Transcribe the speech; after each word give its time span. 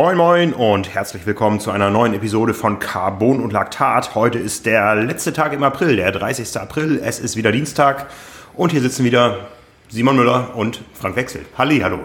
Moin 0.00 0.16
Moin 0.16 0.52
und 0.52 0.94
herzlich 0.94 1.26
willkommen 1.26 1.58
zu 1.58 1.72
einer 1.72 1.90
neuen 1.90 2.14
Episode 2.14 2.54
von 2.54 2.78
Carbon 2.78 3.42
und 3.42 3.52
Laktat. 3.52 4.14
Heute 4.14 4.38
ist 4.38 4.64
der 4.64 4.94
letzte 4.94 5.32
Tag 5.32 5.52
im 5.52 5.64
April, 5.64 5.96
der 5.96 6.12
30. 6.12 6.56
April. 6.60 7.00
Es 7.02 7.18
ist 7.18 7.34
wieder 7.34 7.50
Dienstag 7.50 8.06
und 8.54 8.70
hier 8.70 8.80
sitzen 8.80 9.04
wieder 9.04 9.48
Simon 9.88 10.14
Müller 10.14 10.54
und 10.54 10.82
Frank 10.94 11.16
Wechsel. 11.16 11.44
Halli, 11.58 11.80
hallo. 11.80 11.98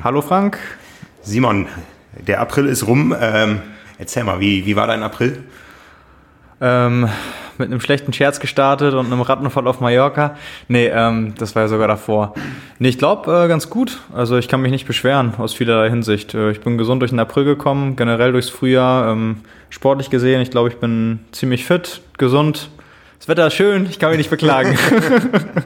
Hallo 0.00 0.22
Frank. 0.22 0.60
Simon, 1.22 1.66
der 2.24 2.38
April 2.38 2.66
ist 2.66 2.86
rum. 2.86 3.12
Ähm, 3.20 3.62
erzähl 3.98 4.22
mal, 4.22 4.38
wie, 4.38 4.64
wie 4.64 4.76
war 4.76 4.86
dein 4.86 5.02
April? 5.02 5.42
Ähm, 6.60 7.08
mit 7.60 7.68
einem 7.68 7.80
schlechten 7.80 8.12
Scherz 8.12 8.40
gestartet 8.40 8.94
und 8.94 9.06
einem 9.06 9.20
Rattenfall 9.20 9.68
auf 9.68 9.80
Mallorca. 9.80 10.36
Nee, 10.66 10.88
ähm, 10.88 11.34
das 11.38 11.54
war 11.54 11.62
ja 11.62 11.68
sogar 11.68 11.86
davor. 11.86 12.34
Nee, 12.78 12.88
ich 12.88 12.98
glaube 12.98 13.44
äh, 13.44 13.48
ganz 13.48 13.70
gut. 13.70 14.00
Also 14.12 14.36
ich 14.36 14.48
kann 14.48 14.60
mich 14.62 14.72
nicht 14.72 14.86
beschweren 14.86 15.34
aus 15.38 15.54
vielerlei 15.54 15.90
Hinsicht. 15.90 16.34
Äh, 16.34 16.50
ich 16.50 16.60
bin 16.60 16.78
gesund 16.78 17.02
durch 17.02 17.10
den 17.10 17.20
April 17.20 17.44
gekommen, 17.44 17.94
generell 17.94 18.32
durchs 18.32 18.48
Frühjahr. 18.48 19.12
Ähm, 19.12 19.42
sportlich 19.68 20.10
gesehen, 20.10 20.40
ich 20.40 20.50
glaube, 20.50 20.70
ich 20.70 20.76
bin 20.78 21.20
ziemlich 21.30 21.64
fit, 21.64 22.00
gesund. 22.18 22.70
Das 23.18 23.28
Wetter 23.28 23.46
ist 23.46 23.54
schön, 23.54 23.86
ich 23.88 23.98
kann 23.98 24.10
mich 24.10 24.18
nicht 24.18 24.30
beklagen. 24.30 24.76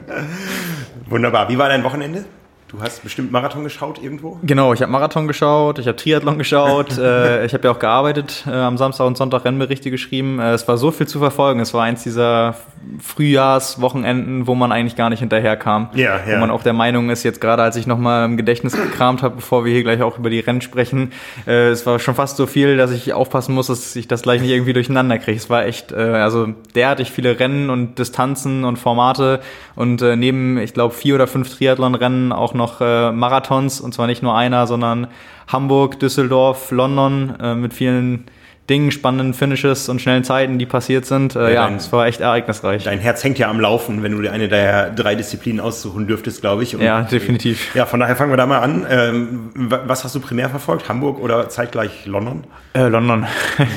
Wunderbar. 1.09 1.49
Wie 1.49 1.57
war 1.57 1.69
dein 1.69 1.83
Wochenende? 1.83 2.25
Du 2.67 2.81
hast 2.81 3.03
bestimmt 3.03 3.31
Marathon 3.31 3.63
geschaut 3.63 4.01
irgendwo? 4.01 4.39
Genau, 4.41 4.73
ich 4.73 4.81
habe 4.81 4.91
Marathon 4.91 5.27
geschaut, 5.27 5.77
ich 5.77 5.87
habe 5.87 5.97
Triathlon 5.97 6.39
geschaut, 6.39 6.97
äh, 6.97 7.45
ich 7.45 7.53
habe 7.53 7.67
ja 7.67 7.71
auch 7.71 7.77
gearbeitet, 7.77 8.43
äh, 8.47 8.51
am 8.51 8.77
Samstag 8.77 9.05
und 9.05 9.17
Sonntag 9.17 9.45
Rennberichte 9.45 9.91
geschrieben. 9.91 10.39
Äh, 10.39 10.53
es 10.53 10.67
war 10.67 10.77
so 10.77 10.89
viel 10.89 11.07
zu 11.07 11.19
verfolgen. 11.19 11.59
Es 11.59 11.75
war 11.75 11.83
eins 11.83 12.01
dieser 12.01 12.55
Frühjahrswochenenden, 12.99 14.47
wo 14.47 14.55
man 14.55 14.71
eigentlich 14.71 14.95
gar 14.95 15.11
nicht 15.11 15.19
hinterherkam. 15.19 15.89
Ja, 15.93 16.19
ja. 16.27 16.35
Wo 16.35 16.39
man 16.39 16.49
auch 16.49 16.63
der 16.63 16.73
Meinung 16.73 17.11
ist, 17.11 17.23
jetzt 17.23 17.39
gerade 17.39 17.61
als 17.61 17.75
ich 17.75 17.85
nochmal 17.85 18.25
im 18.25 18.35
Gedächtnis 18.35 18.73
gekramt 18.73 19.21
habe, 19.21 19.35
bevor 19.35 19.63
wir 19.63 19.71
hier 19.71 19.83
gleich 19.83 20.01
auch 20.01 20.17
über 20.17 20.31
die 20.31 20.39
Rennen 20.39 20.61
sprechen, 20.61 21.11
äh, 21.45 21.69
es 21.69 21.85
war 21.85 21.99
schon 21.99 22.15
fast 22.15 22.35
so 22.35 22.47
viel, 22.47 22.77
dass 22.77 22.89
ich 22.89 23.13
aufpassen 23.13 23.53
muss, 23.53 23.67
dass 23.67 23.95
ich 23.95 24.07
das 24.07 24.23
gleich 24.23 24.41
nicht 24.41 24.51
irgendwie 24.51 24.73
durcheinander 24.73 25.19
kriege. 25.19 25.37
Es 25.37 25.51
war 25.51 25.65
echt, 25.65 25.91
äh, 25.91 25.97
also 25.97 26.47
derartig 26.73 27.11
viele 27.11 27.39
Rennen 27.39 27.69
und 27.69 27.99
Distanzen 27.99 28.65
und 28.65 28.77
Formate 28.77 29.39
und 29.75 30.01
äh, 30.01 30.15
neben, 30.15 30.57
ich 30.57 30.73
glaube, 30.73 30.95
vier 30.95 31.13
oder 31.13 31.27
fünf 31.27 31.55
Triathlon-Rennen 31.55 32.31
auch 32.31 32.54
noch 32.55 32.81
äh, 32.81 33.11
Marathons 33.11 33.81
und 33.81 33.93
zwar 33.93 34.07
nicht 34.07 34.23
nur 34.23 34.35
einer, 34.35 34.67
sondern 34.67 35.07
Hamburg, 35.47 35.99
Düsseldorf, 35.99 36.71
London 36.71 37.35
äh, 37.39 37.55
mit 37.55 37.73
vielen 37.73 38.25
Dingen, 38.69 38.89
spannenden 38.89 39.35
Finishes 39.35 39.89
und 39.89 40.01
schnellen 40.01 40.23
Zeiten, 40.23 40.57
die 40.57 40.65
passiert 40.65 41.05
sind. 41.05 41.35
Äh, 41.35 41.53
ja, 41.53 41.69
es 41.69 41.91
war 41.91 42.07
echt 42.07 42.19
ereignisreich. 42.19 42.83
Dein 42.83 42.97
Herz 42.97 43.23
hängt 43.23 43.37
ja 43.37 43.47
am 43.47 43.59
Laufen, 43.59 44.01
wenn 44.01 44.11
du 44.11 44.21
dir 44.23 44.31
eine 44.31 44.47
der 44.47 44.89
drei 44.89 45.13
Disziplinen 45.13 45.61
aussuchen 45.61 46.07
dürftest, 46.07 46.41
glaube 46.41 46.63
ich. 46.63 46.75
Und, 46.75 46.81
ja, 46.81 47.03
definitiv. 47.03 47.75
Ja, 47.75 47.85
von 47.85 47.99
daher 47.99 48.15
fangen 48.15 48.31
wir 48.31 48.37
da 48.37 48.47
mal 48.47 48.59
an. 48.59 48.87
Ähm, 48.89 49.51
was 49.53 50.03
hast 50.03 50.15
du 50.15 50.19
primär 50.19 50.49
verfolgt? 50.49 50.89
Hamburg 50.89 51.19
oder 51.19 51.47
zeitgleich 51.49 52.07
London? 52.07 52.45
Äh, 52.73 52.87
London. 52.87 53.27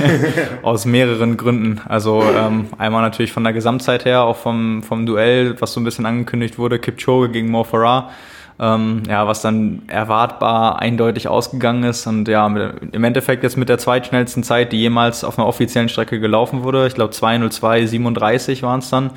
Aus 0.63 0.87
mehreren 0.87 1.37
Gründen. 1.37 1.83
Also 1.87 2.23
ähm, 2.23 2.69
einmal 2.79 3.03
natürlich 3.03 3.33
von 3.33 3.45
der 3.45 3.53
Gesamtzeit 3.53 4.07
her, 4.07 4.23
auch 4.23 4.39
vom, 4.39 4.83
vom 4.83 5.05
Duell, 5.05 5.61
was 5.61 5.75
so 5.75 5.81
ein 5.81 5.85
bisschen 5.85 6.07
angekündigt 6.07 6.57
wurde, 6.57 6.79
Kipchoge 6.79 7.29
gegen 7.29 7.51
Mo 7.51 7.63
Farah 7.63 8.09
ähm, 8.61 9.03
ja, 9.09 9.27
was 9.27 9.43
dann 9.43 9.83
erwartbar 9.87 10.81
eindeutig 10.81 11.29
ausgegangen 11.29 11.85
ist. 11.85 12.07
Und 12.07 12.27
ja, 12.29 12.49
mit, 12.49 12.93
im 12.93 13.05
Endeffekt 13.05 13.43
jetzt 13.43 13.57
mit 13.57 13.69
der 13.69 13.79
zweitschnellsten 13.79 14.43
Zeit, 14.43 14.73
die 14.73 14.81
jemals 14.81 15.25
auf 15.25 15.39
einer 15.39 15.47
offiziellen 15.47 15.89
Strecke 15.89 16.19
gelaufen 16.19 16.65
wurde. 16.65 16.87
Ich 16.87 16.95
glaube 16.95 17.13
2.02.37 17.13 18.63
waren 18.63 18.81
es 18.81 18.91
dann. 18.91 19.11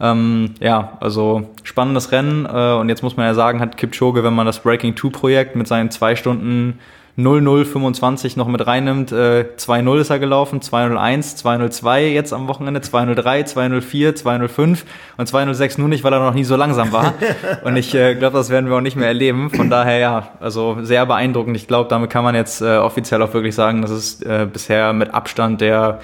Ähm, 0.00 0.54
ja, 0.60 0.96
also 1.00 1.50
spannendes 1.62 2.10
Rennen. 2.10 2.46
Äh, 2.46 2.74
und 2.74 2.88
jetzt 2.88 3.02
muss 3.02 3.16
man 3.16 3.26
ja 3.26 3.34
sagen, 3.34 3.60
hat 3.60 3.76
Kipchoge, 3.76 4.24
wenn 4.24 4.34
man 4.34 4.46
das 4.46 4.60
Breaking 4.60 4.96
2 4.96 5.08
Projekt 5.10 5.56
mit 5.56 5.68
seinen 5.68 5.90
zwei 5.90 6.16
Stunden 6.16 6.78
0025 7.22 8.36
noch 8.36 8.48
mit 8.48 8.66
reinnimmt, 8.66 9.12
äh, 9.12 9.46
2-0 9.56 10.00
ist 10.00 10.10
er 10.10 10.18
gelaufen, 10.18 10.60
2-0-1, 10.60 11.36
2-0-2 11.42 12.00
jetzt 12.08 12.32
am 12.32 12.48
Wochenende, 12.48 12.80
2-0-3, 12.80 13.46
2-0-4, 13.46 14.16
2-0-5 14.22 14.78
und 15.16 15.28
2-0-6 15.28 15.78
nur 15.78 15.88
nicht, 15.88 16.04
weil 16.04 16.12
er 16.12 16.20
noch 16.20 16.34
nie 16.34 16.44
so 16.44 16.56
langsam 16.56 16.92
war. 16.92 17.14
und 17.64 17.76
ich 17.76 17.94
äh, 17.94 18.14
glaube, 18.14 18.36
das 18.36 18.50
werden 18.50 18.68
wir 18.68 18.76
auch 18.76 18.80
nicht 18.80 18.96
mehr 18.96 19.08
erleben. 19.08 19.50
Von 19.50 19.70
daher 19.70 19.98
ja, 19.98 20.28
also 20.40 20.78
sehr 20.82 21.06
beeindruckend. 21.06 21.56
Ich 21.56 21.68
glaube, 21.68 21.88
damit 21.88 22.10
kann 22.10 22.24
man 22.24 22.34
jetzt 22.34 22.60
äh, 22.62 22.76
offiziell 22.76 23.22
auch 23.22 23.34
wirklich 23.34 23.54
sagen, 23.54 23.82
das 23.82 23.90
ist 23.90 24.24
äh, 24.24 24.46
bisher 24.50 24.92
mit 24.92 25.14
Abstand 25.14 25.60
der 25.60 26.00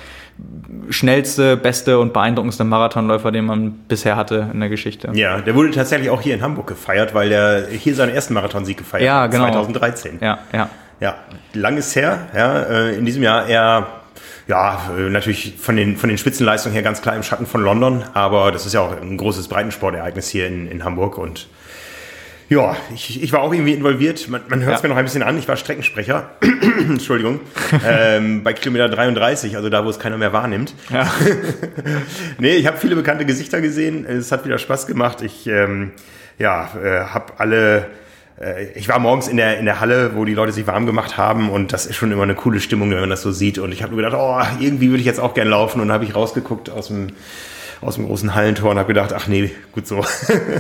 schnellste, 0.91 1.57
beste 1.57 1.99
und 1.99 2.13
beeindruckendste 2.13 2.65
Marathonläufer, 2.65 3.33
den 3.33 3.47
man 3.47 3.73
bisher 3.89 4.17
hatte 4.17 4.51
in 4.53 4.61
der 4.61 4.69
Geschichte. 4.69 5.11
Ja, 5.15 5.41
der 5.41 5.55
wurde 5.55 5.71
tatsächlich 5.71 6.11
auch 6.11 6.21
hier 6.21 6.35
in 6.35 6.43
Hamburg 6.43 6.67
gefeiert, 6.67 7.15
weil 7.15 7.31
der 7.31 7.67
hier 7.69 7.95
seinen 7.95 8.15
ersten 8.15 8.35
Marathonsieg 8.35 8.77
gefeiert 8.77 9.05
ja, 9.05 9.23
hat, 9.23 9.31
genau. 9.31 9.45
2013. 9.45 10.19
Ja, 10.21 10.39
ja. 10.53 10.69
Ja, 11.01 11.17
lang 11.53 11.77
ist 11.77 11.95
her. 11.95 12.29
Ja, 12.35 12.63
äh, 12.63 12.97
in 12.97 13.05
diesem 13.05 13.23
Jahr 13.23 13.47
eher, 13.47 13.87
ja, 14.49 14.91
äh, 14.97 15.11
natürlich 15.11 15.55
von 15.59 15.77
den, 15.77 15.97
von 15.97 16.09
den 16.09 16.19
Spitzenleistungen 16.19 16.75
her 16.75 16.83
ganz 16.83 17.03
klar 17.03 17.15
im 17.17 17.23
Schatten 17.23 17.47
von 17.47 17.63
London, 17.63 18.05
aber 18.15 18.53
das 18.53 18.67
ist 18.67 18.73
ja 18.73 18.81
auch 18.81 19.01
ein 19.01 19.17
großes 19.17 19.49
Breitensportereignis 19.49 20.29
hier 20.29 20.47
in, 20.47 20.67
in 20.69 20.85
Hamburg 20.85 21.19
und 21.19 21.49
ja, 22.49 22.77
ich, 22.95 23.23
ich 23.23 23.33
war 23.33 23.41
auch 23.41 23.53
irgendwie 23.53 23.73
involviert. 23.73 24.29
Man, 24.29 24.43
man 24.49 24.63
hört 24.63 24.77
es 24.77 24.83
ja. 24.83 24.89
mir 24.89 24.95
noch 24.95 24.99
ein 24.99 25.05
bisschen 25.05 25.25
an. 25.25 25.37
Ich 25.37 25.49
war 25.49 25.57
Streckensprecher. 25.57 26.31
Entschuldigung. 26.79 27.41
ähm, 27.85 28.45
bei 28.45 28.53
Kilometer 28.53 28.89
33, 28.89 29.57
also 29.57 29.69
da, 29.69 29.85
wo 29.85 29.91
es 29.91 29.99
keiner 29.99 30.17
mehr 30.17 30.33
wahrnimmt. 30.33 30.73
Ja. 30.91 31.13
nee, 32.39 32.55
ich 32.55 32.69
habe 32.69 32.77
viele 32.77 32.95
bekannte 32.95 33.27
Gesichter 33.27 33.61
gesehen. 33.61 34.07
Es 34.07 34.31
hat 34.31 34.45
wieder 34.45 34.59
Spaß 34.59 34.87
gemacht. 34.87 35.23
Ich 35.23 35.49
ähm, 35.49 35.91
ja, 36.39 36.71
äh, 36.81 37.01
habe 37.07 37.33
alle 37.39 37.87
ich 38.75 38.89
war 38.89 38.99
morgens 38.99 39.29
in 39.29 39.39
der, 39.39 39.59
in 39.59 39.65
der 39.65 39.81
Halle, 39.81 40.15
wo 40.15 40.27
die 40.27 40.35
Leute 40.35 40.53
sich 40.53 40.67
warm 40.67 40.85
gemacht 40.85 41.17
haben 41.17 41.49
und 41.49 41.73
das 41.73 41.87
ist 41.87 41.97
schon 41.97 42.13
immer 42.13 42.23
eine 42.23 42.35
coole 42.35 42.61
Stimmung, 42.61 42.91
wenn 42.91 43.01
man 43.01 43.09
das 43.09 43.23
so 43.23 43.33
sieht. 43.33 43.59
Und 43.59 43.73
ich 43.73 43.83
habe 43.83 43.95
mir 43.95 44.03
gedacht, 44.03 44.21
oh, 44.21 44.63
irgendwie 44.63 44.91
würde 44.91 45.01
ich 45.01 45.07
jetzt 45.07 45.21
auch 45.21 45.33
gern 45.33 45.49
laufen 45.49 45.81
und 45.81 45.91
habe 45.91 46.05
ich 46.05 46.15
rausgeguckt 46.15 46.69
aus 46.69 46.89
dem 46.89 47.09
aus 47.87 47.95
dem 47.95 48.07
großen 48.07 48.35
Hallentor 48.35 48.73
und 48.73 48.79
habe 48.79 48.89
gedacht, 48.89 49.13
ach 49.15 49.29
nee, 49.29 49.51
gut 49.73 49.87
so. 49.87 50.05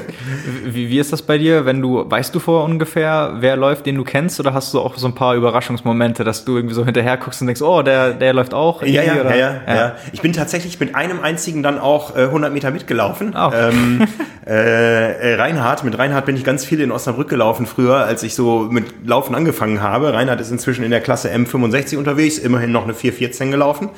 wie, 0.64 0.88
wie 0.88 0.98
ist 0.98 1.12
das 1.12 1.22
bei 1.22 1.38
dir, 1.38 1.66
wenn 1.66 1.82
du, 1.82 2.08
weißt 2.08 2.34
du 2.34 2.38
vor 2.38 2.64
ungefähr, 2.64 3.34
wer 3.40 3.56
läuft, 3.56 3.86
den 3.86 3.96
du 3.96 4.04
kennst, 4.04 4.38
oder 4.38 4.54
hast 4.54 4.72
du 4.72 4.80
auch 4.80 4.96
so 4.96 5.06
ein 5.08 5.14
paar 5.14 5.34
Überraschungsmomente, 5.34 6.22
dass 6.24 6.44
du 6.44 6.56
irgendwie 6.56 6.74
so 6.74 6.84
hinterher 6.84 7.16
guckst 7.16 7.40
und 7.40 7.48
denkst, 7.48 7.62
oh, 7.62 7.82
der, 7.82 8.14
der 8.14 8.32
läuft 8.32 8.54
auch? 8.54 8.82
Ja, 8.82 9.02
ja, 9.02 9.16
ja, 9.16 9.34
ja, 9.34 9.60
ja, 9.66 9.96
Ich 10.12 10.20
bin 10.20 10.32
tatsächlich 10.32 10.78
mit 10.78 10.94
einem 10.94 11.20
einzigen 11.20 11.62
dann 11.62 11.78
auch 11.78 12.16
äh, 12.16 12.22
100 12.22 12.52
Meter 12.52 12.70
mitgelaufen. 12.70 13.34
Oh. 13.36 13.50
Ähm, 13.52 14.06
äh, 14.46 15.34
Reinhard, 15.34 15.82
mit 15.84 15.98
Reinhard 15.98 16.26
bin 16.26 16.36
ich 16.36 16.44
ganz 16.44 16.64
viel 16.64 16.80
in 16.80 16.92
Osnabrück 16.92 17.28
gelaufen 17.28 17.66
früher, 17.66 17.96
als 17.96 18.22
ich 18.22 18.34
so 18.34 18.68
mit 18.70 19.06
Laufen 19.06 19.34
angefangen 19.34 19.82
habe. 19.82 20.12
Reinhard 20.12 20.40
ist 20.40 20.50
inzwischen 20.50 20.84
in 20.84 20.92
der 20.92 21.00
Klasse 21.00 21.30
M65 21.30 21.96
unterwegs, 21.98 22.38
immerhin 22.38 22.70
noch 22.70 22.84
eine 22.84 22.94
414 22.94 23.50
gelaufen 23.50 23.90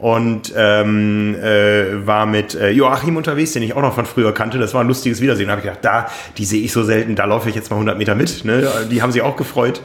und 0.00 0.52
ähm, 0.56 1.36
äh, 1.36 2.06
war 2.06 2.26
mit 2.26 2.54
äh, 2.54 2.70
Joachim 2.70 3.16
unterwegs, 3.16 3.52
den 3.52 3.62
ich 3.62 3.74
auch 3.74 3.82
noch 3.82 3.94
von 3.94 4.06
früher 4.06 4.32
kannte. 4.32 4.58
Das 4.58 4.72
war 4.72 4.82
ein 4.82 4.88
lustiges 4.88 5.20
Wiedersehen. 5.20 5.46
Da 5.46 5.52
habe 5.52 5.60
ich 5.60 5.66
gedacht, 5.66 5.84
da, 5.84 6.10
die 6.38 6.44
sehe 6.44 6.62
ich 6.62 6.72
so 6.72 6.82
selten, 6.82 7.16
da 7.16 7.26
laufe 7.26 7.48
ich 7.50 7.54
jetzt 7.54 7.70
mal 7.70 7.76
100 7.76 7.98
Meter 7.98 8.14
mit. 8.14 8.44
Ne? 8.44 8.66
Die 8.90 9.02
haben 9.02 9.12
sich 9.12 9.22
auch 9.22 9.36
gefreut 9.36 9.82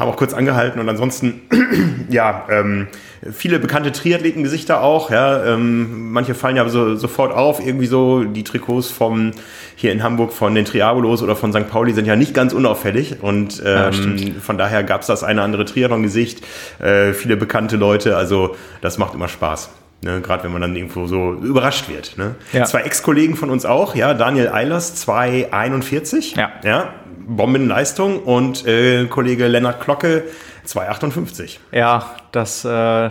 haben 0.00 0.08
auch 0.08 0.16
kurz 0.16 0.34
angehalten 0.34 0.80
und 0.80 0.88
ansonsten, 0.88 1.42
ja, 2.10 2.46
ähm, 2.50 2.88
viele 3.32 3.58
bekannte 3.58 3.92
Triathletengesichter 3.92 4.82
auch, 4.82 5.10
ja, 5.10 5.44
ähm, 5.44 6.10
manche 6.10 6.34
fallen 6.34 6.56
ja 6.56 6.68
so, 6.68 6.96
sofort 6.96 7.32
auf, 7.32 7.64
irgendwie 7.64 7.86
so, 7.86 8.24
die 8.24 8.42
Trikots 8.42 8.90
vom, 8.90 9.32
hier 9.76 9.92
in 9.92 10.02
Hamburg 10.02 10.32
von 10.32 10.54
den 10.54 10.64
Triabolos 10.64 11.22
oder 11.22 11.36
von 11.36 11.52
St. 11.52 11.68
Pauli 11.68 11.92
sind 11.92 12.06
ja 12.06 12.16
nicht 12.16 12.34
ganz 12.34 12.52
unauffällig 12.52 13.22
und 13.22 13.62
ähm, 13.64 14.16
ja, 14.16 14.32
von 14.40 14.58
daher 14.58 14.82
gab 14.82 15.02
es 15.02 15.06
das 15.06 15.22
eine 15.22 15.42
andere 15.42 15.64
Triathlon-Gesicht, 15.66 16.42
äh, 16.80 17.12
viele 17.12 17.36
bekannte 17.36 17.76
Leute, 17.76 18.16
also 18.16 18.56
das 18.80 18.98
macht 18.98 19.14
immer 19.14 19.28
Spaß. 19.28 19.70
Ne, 20.02 20.22
Gerade 20.22 20.44
wenn 20.44 20.52
man 20.52 20.62
dann 20.62 20.74
irgendwo 20.74 21.06
so 21.06 21.34
überrascht 21.34 21.90
wird. 21.90 22.16
Ne? 22.16 22.34
Ja. 22.54 22.64
Zwei 22.64 22.80
Ex-Kollegen 22.82 23.36
von 23.36 23.50
uns 23.50 23.66
auch, 23.66 23.94
ja, 23.94 24.14
Daniel 24.14 24.48
Eilers, 24.48 24.94
241. 24.94 26.36
Ja. 26.36 26.52
ja. 26.64 26.94
Bombenleistung 27.26 28.22
und 28.22 28.66
äh, 28.66 29.06
Kollege 29.06 29.46
Lennart 29.46 29.84
Glocke 29.84 30.24
2,58. 30.66 31.58
Ja, 31.72 32.16
dass, 32.32 32.64
äh, 32.64 32.68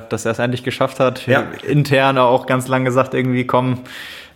dass 0.10 0.26
er 0.26 0.32
es 0.32 0.40
endlich 0.40 0.64
geschafft 0.64 1.00
hat. 1.00 1.28
Ja. 1.28 1.44
Intern 1.68 2.18
auch 2.18 2.46
ganz 2.46 2.68
lange 2.68 2.86
gesagt, 2.86 3.14
irgendwie 3.14 3.46
komm, 3.46 3.80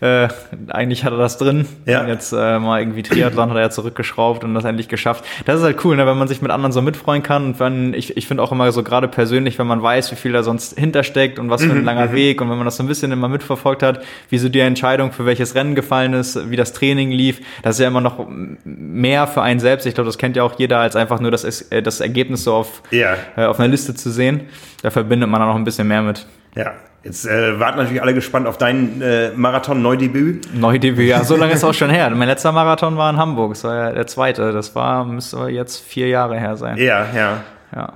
äh, 0.03 0.27
eigentlich 0.67 1.05
hat 1.05 1.13
er 1.13 1.17
das 1.17 1.37
drin. 1.37 1.65
Ja. 1.85 2.05
Jetzt 2.05 2.33
äh, 2.33 2.59
mal 2.59 2.81
irgendwie 2.81 3.03
Triathlon 3.03 3.49
hat 3.49 3.55
er 3.55 3.61
ja 3.61 3.69
zurückgeschraubt 3.69 4.43
und 4.43 4.53
das 4.53 4.65
endlich 4.65 4.89
geschafft. 4.89 5.23
Das 5.45 5.59
ist 5.59 5.63
halt 5.63 5.83
cool, 5.85 5.95
ne, 5.95 6.05
wenn 6.05 6.17
man 6.17 6.27
sich 6.27 6.41
mit 6.41 6.51
anderen 6.51 6.73
so 6.73 6.81
mitfreuen 6.81 7.23
kann. 7.23 7.45
Und 7.45 7.59
wenn, 7.61 7.93
ich, 7.93 8.17
ich 8.17 8.27
finde 8.27 8.43
auch 8.43 8.51
immer 8.51 8.69
so 8.73 8.83
gerade 8.83 9.07
persönlich, 9.07 9.57
wenn 9.59 9.67
man 9.67 9.81
weiß, 9.81 10.11
wie 10.11 10.17
viel 10.17 10.33
da 10.33 10.43
sonst 10.43 10.77
hintersteckt 10.77 11.39
und 11.39 11.49
was 11.49 11.63
für 11.63 11.71
ein 11.71 11.79
mhm, 11.79 11.85
langer 11.85 12.07
mhm. 12.07 12.15
Weg 12.15 12.41
und 12.41 12.49
wenn 12.49 12.57
man 12.57 12.65
das 12.65 12.75
so 12.75 12.83
ein 12.83 12.87
bisschen 12.87 13.13
immer 13.13 13.29
mitverfolgt 13.29 13.81
hat, 13.81 14.03
wie 14.29 14.37
so 14.37 14.49
die 14.49 14.59
Entscheidung 14.59 15.13
für 15.13 15.25
welches 15.25 15.55
Rennen 15.55 15.73
gefallen 15.73 16.11
ist, 16.11 16.49
wie 16.49 16.57
das 16.57 16.73
Training 16.73 17.11
lief, 17.11 17.39
das 17.61 17.77
ist 17.77 17.79
ja 17.79 17.87
immer 17.87 18.01
noch 18.01 18.27
mehr 18.65 19.25
für 19.27 19.41
einen 19.41 19.61
selbst. 19.61 19.85
Ich 19.85 19.93
glaube, 19.93 20.09
das 20.09 20.17
kennt 20.17 20.35
ja 20.35 20.43
auch 20.43 20.59
jeder, 20.59 20.79
als 20.79 20.97
einfach 20.97 21.21
nur 21.21 21.31
das, 21.31 21.61
äh, 21.71 21.81
das 21.81 22.01
Ergebnis 22.01 22.43
so 22.43 22.53
auf, 22.53 22.83
ja. 22.91 23.15
äh, 23.37 23.45
auf 23.45 23.57
einer 23.57 23.69
Liste 23.69 23.95
zu 23.95 24.11
sehen. 24.11 24.41
Da 24.81 24.91
verbindet 24.91 25.29
man 25.29 25.39
dann 25.39 25.47
noch 25.47 25.55
ein 25.55 25.63
bisschen 25.63 25.87
mehr 25.87 26.01
mit. 26.01 26.25
Ja, 26.55 26.73
Jetzt 27.03 27.25
äh, 27.25 27.59
warten 27.59 27.79
natürlich 27.79 28.01
alle 28.01 28.13
gespannt 28.13 28.47
auf 28.47 28.57
dein 28.57 29.01
äh, 29.01 29.31
Marathon-Neudebüt. 29.35 30.53
Neudebüt, 30.53 31.07
ja, 31.07 31.23
so 31.25 31.35
lange 31.35 31.53
ist 31.53 31.63
auch 31.65 31.73
schon 31.73 31.89
her. 31.89 32.09
Mein 32.11 32.29
letzter 32.29 32.53
Marathon 32.53 32.95
war 32.95 33.09
in 33.09 33.17
Hamburg, 33.17 33.53
das 33.53 33.65
war 33.65 33.75
ja 33.75 33.91
der 33.91 34.07
zweite. 34.07 34.53
Das 34.53 34.73
war, 34.73 35.03
müsste 35.03 35.49
jetzt 35.49 35.83
vier 35.83 36.07
Jahre 36.07 36.39
her 36.39 36.55
sein. 36.55 36.77
Ja, 36.77 37.05
ja. 37.13 37.43
Ja. 37.75 37.93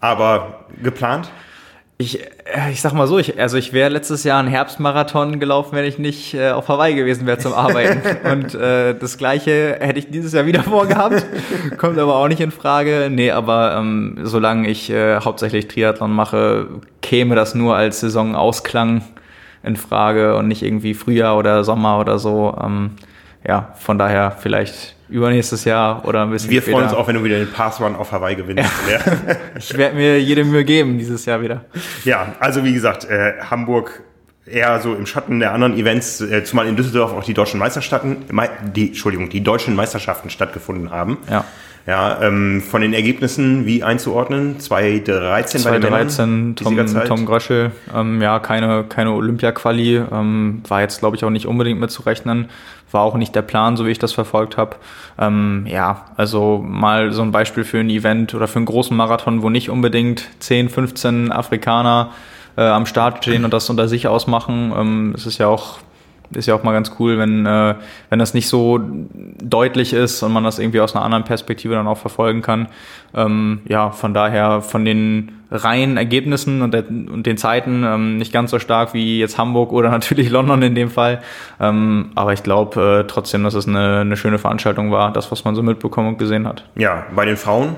Aber 0.00 0.60
geplant? 0.82 1.30
Ich, 1.98 2.22
äh, 2.22 2.70
ich 2.72 2.82
sag 2.82 2.92
mal 2.92 3.06
so, 3.06 3.18
ich, 3.18 3.40
also 3.40 3.56
ich 3.56 3.72
wäre 3.72 3.88
letztes 3.88 4.22
Jahr 4.24 4.38
einen 4.38 4.48
Herbstmarathon 4.48 5.40
gelaufen, 5.40 5.74
wenn 5.76 5.86
ich 5.86 5.98
nicht 5.98 6.34
äh, 6.34 6.50
auf 6.50 6.68
Hawaii 6.68 6.94
gewesen 6.94 7.26
wäre 7.26 7.38
zum 7.38 7.54
Arbeiten. 7.54 8.02
Und 8.30 8.54
äh, 8.54 8.94
das 8.94 9.16
gleiche 9.16 9.78
hätte 9.80 9.98
ich 9.98 10.10
dieses 10.10 10.32
Jahr 10.34 10.44
wieder 10.44 10.62
vorgehabt. 10.64 11.24
Kommt 11.78 11.98
aber 11.98 12.16
auch 12.16 12.28
nicht 12.28 12.40
in 12.40 12.50
Frage. 12.50 13.08
Nee, 13.10 13.30
aber 13.30 13.76
ähm, 13.78 14.18
solange 14.22 14.68
ich 14.68 14.90
äh, 14.90 15.20
hauptsächlich 15.20 15.68
Triathlon 15.68 16.12
mache, 16.12 16.68
käme 17.00 17.34
das 17.34 17.54
nur 17.54 17.76
als 17.76 18.00
Saisonausklang 18.00 19.02
in 19.62 19.76
Frage 19.76 20.36
und 20.36 20.48
nicht 20.48 20.62
irgendwie 20.62 20.92
Frühjahr 20.92 21.38
oder 21.38 21.64
Sommer 21.64 21.98
oder 21.98 22.18
so. 22.18 22.56
Ähm, 22.62 22.90
ja, 23.46 23.74
von 23.78 23.98
daher 23.98 24.32
vielleicht 24.32 24.96
übernächstes 25.08 25.64
Jahr 25.64 26.04
oder 26.04 26.22
ein 26.22 26.30
bisschen 26.30 26.50
Wir 26.50 26.62
später. 26.62 26.78
freuen 26.78 26.88
uns 26.88 26.96
auch, 26.96 27.06
wenn 27.06 27.16
du 27.16 27.24
wieder 27.24 27.38
den 27.38 27.50
Path 27.50 27.80
Run 27.80 27.94
auf 27.94 28.10
Hawaii 28.12 28.34
gewinnst. 28.34 28.70
Ja. 28.90 28.98
ich 29.58 29.76
werde 29.76 29.94
mir 29.94 30.20
jede 30.20 30.44
Mühe 30.44 30.64
geben 30.64 30.98
dieses 30.98 31.24
Jahr 31.26 31.40
wieder. 31.40 31.64
Ja, 32.04 32.34
also 32.40 32.64
wie 32.64 32.72
gesagt, 32.72 33.04
äh, 33.04 33.34
Hamburg 33.48 34.02
eher 34.46 34.80
so 34.80 34.94
im 34.94 35.06
Schatten 35.06 35.40
der 35.40 35.52
anderen 35.52 35.76
Events, 35.76 36.20
äh, 36.20 36.44
zumal 36.44 36.66
in 36.66 36.76
Düsseldorf 36.76 37.12
auch 37.12 37.24
die 37.24 37.34
deutschen 37.34 37.58
Meisterschaften, 37.58 38.16
die, 38.74 38.88
Entschuldigung, 38.88 39.28
die 39.28 39.42
deutschen 39.42 39.74
Meisterschaften 39.74 40.30
stattgefunden 40.30 40.90
haben. 40.90 41.18
Ja. 41.30 41.44
Ja, 41.86 42.20
ähm, 42.20 42.62
von 42.62 42.80
den 42.80 42.92
Ergebnissen 42.92 43.64
wie 43.64 43.84
einzuordnen? 43.84 44.58
2013 44.58 45.62
bei 45.62 45.78
den 45.78 45.82
2013 45.82 46.56
Tom, 46.56 47.04
Tom 47.06 47.26
Gröschel, 47.26 47.70
ähm, 47.94 48.20
ja, 48.20 48.40
keine, 48.40 48.84
keine 48.88 49.12
Olympia-Quali, 49.12 50.02
ähm, 50.10 50.62
war 50.66 50.80
jetzt 50.80 50.98
glaube 50.98 51.14
ich 51.14 51.24
auch 51.24 51.30
nicht 51.30 51.46
unbedingt 51.46 51.78
mitzurechnen, 51.78 52.48
war 52.90 53.02
auch 53.02 53.16
nicht 53.16 53.34
der 53.34 53.42
Plan, 53.42 53.76
so 53.76 53.86
wie 53.86 53.90
ich 53.90 53.98
das 53.98 54.12
verfolgt 54.12 54.56
habe. 54.56 54.76
Ähm, 55.18 55.66
ja, 55.68 56.06
also 56.16 56.62
mal 56.64 57.12
so 57.12 57.22
ein 57.22 57.32
Beispiel 57.32 57.64
für 57.64 57.78
ein 57.78 57.90
Event 57.90 58.34
oder 58.34 58.48
für 58.48 58.56
einen 58.56 58.66
großen 58.66 58.96
Marathon, 58.96 59.42
wo 59.42 59.50
nicht 59.50 59.70
unbedingt 59.70 60.28
10, 60.40 60.68
15 60.68 61.32
Afrikaner 61.32 62.10
äh, 62.56 62.62
am 62.62 62.86
Start 62.86 63.24
stehen 63.24 63.44
und 63.44 63.52
das 63.52 63.68
unter 63.70 63.88
sich 63.88 64.08
ausmachen. 64.08 64.72
Ähm, 64.76 65.12
es 65.16 65.26
ist 65.26 65.38
ja 65.38 65.48
auch 65.48 65.78
ist 66.34 66.46
ja 66.46 66.54
auch 66.54 66.62
mal 66.62 66.72
ganz 66.72 66.92
cool, 66.98 67.18
wenn, 67.18 67.46
äh, 67.46 67.74
wenn 68.10 68.18
das 68.18 68.34
nicht 68.34 68.48
so 68.48 68.80
deutlich 69.42 69.92
ist 69.92 70.22
und 70.22 70.32
man 70.32 70.44
das 70.44 70.58
irgendwie 70.58 70.80
aus 70.80 70.94
einer 70.94 71.04
anderen 71.04 71.24
Perspektive 71.24 71.74
dann 71.74 71.86
auch 71.86 71.98
verfolgen 71.98 72.42
kann. 72.42 72.68
Ähm, 73.14 73.60
ja, 73.68 73.90
von 73.90 74.14
daher 74.14 74.62
von 74.62 74.84
den 74.84 75.32
reinen 75.50 75.96
Ergebnissen 75.96 76.62
und, 76.62 76.74
der, 76.74 76.88
und 76.88 77.24
den 77.24 77.36
Zeiten 77.36 77.84
ähm, 77.84 78.18
nicht 78.18 78.32
ganz 78.32 78.50
so 78.50 78.58
stark 78.58 78.94
wie 78.94 79.18
jetzt 79.18 79.38
Hamburg 79.38 79.72
oder 79.72 79.90
natürlich 79.96 80.30
London 80.30 80.62
in 80.62 80.74
dem 80.74 80.90
Fall. 80.90 81.22
Ähm, 81.60 82.10
aber 82.14 82.32
ich 82.32 82.42
glaube 82.42 83.02
äh, 83.02 83.06
trotzdem, 83.06 83.44
dass 83.44 83.54
es 83.54 83.68
eine, 83.68 84.00
eine 84.00 84.16
schöne 84.16 84.38
Veranstaltung 84.38 84.90
war, 84.90 85.12
das, 85.12 85.30
was 85.30 85.44
man 85.44 85.54
so 85.54 85.62
mitbekommen 85.62 86.08
und 86.08 86.18
gesehen 86.18 86.46
hat. 86.46 86.64
Ja, 86.76 87.06
bei 87.14 87.24
den 87.24 87.36
Frauen 87.36 87.76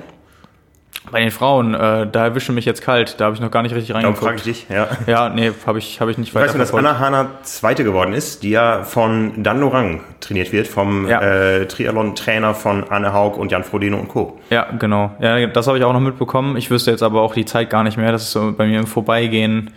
bei 1.10 1.20
den 1.20 1.30
Frauen, 1.30 1.74
äh, 1.74 2.06
da 2.06 2.24
erwische 2.24 2.52
mich 2.52 2.64
jetzt 2.64 2.82
kalt. 2.82 3.18
Da 3.18 3.26
habe 3.26 3.34
ich 3.34 3.40
noch 3.40 3.50
gar 3.50 3.62
nicht 3.62 3.74
richtig 3.74 3.94
reingeguckt. 3.94 4.22
Darum 4.22 4.28
frage 4.28 4.36
ich 4.36 4.42
dich, 4.42 4.66
ja. 4.68 4.88
Ja, 5.06 5.28
nee, 5.28 5.52
habe 5.66 5.78
ich, 5.78 6.00
hab 6.00 6.08
ich 6.08 6.18
nicht 6.18 6.34
weiter 6.34 6.46
Weißt 6.46 6.54
du, 6.54 6.58
dass 6.58 6.74
Anna 6.74 6.98
Hahner 6.98 7.26
Zweite 7.42 7.84
geworden 7.84 8.12
ist, 8.12 8.42
die 8.42 8.50
ja 8.50 8.84
von 8.84 9.42
Dan 9.42 9.60
Lorang 9.60 10.00
trainiert 10.20 10.52
wird, 10.52 10.68
vom 10.68 11.08
ja. 11.08 11.20
äh, 11.20 11.66
Triathlon-Trainer 11.66 12.54
von 12.54 12.84
Anne 12.90 13.12
Haug 13.12 13.38
und 13.38 13.52
Jan 13.52 13.64
Frodeno 13.64 13.98
und 13.98 14.08
Co. 14.08 14.38
Ja, 14.50 14.66
genau. 14.78 15.14
Ja, 15.20 15.46
das 15.46 15.66
habe 15.66 15.78
ich 15.78 15.84
auch 15.84 15.92
noch 15.92 16.00
mitbekommen. 16.00 16.56
Ich 16.56 16.70
wüsste 16.70 16.90
jetzt 16.90 17.02
aber 17.02 17.22
auch 17.22 17.34
die 17.34 17.44
Zeit 17.44 17.70
gar 17.70 17.84
nicht 17.84 17.96
mehr. 17.96 18.12
Das 18.12 18.22
ist 18.22 18.32
so 18.32 18.52
bei 18.56 18.66
mir 18.66 18.80
im 18.80 18.86
Vorbeigehen 18.86 19.70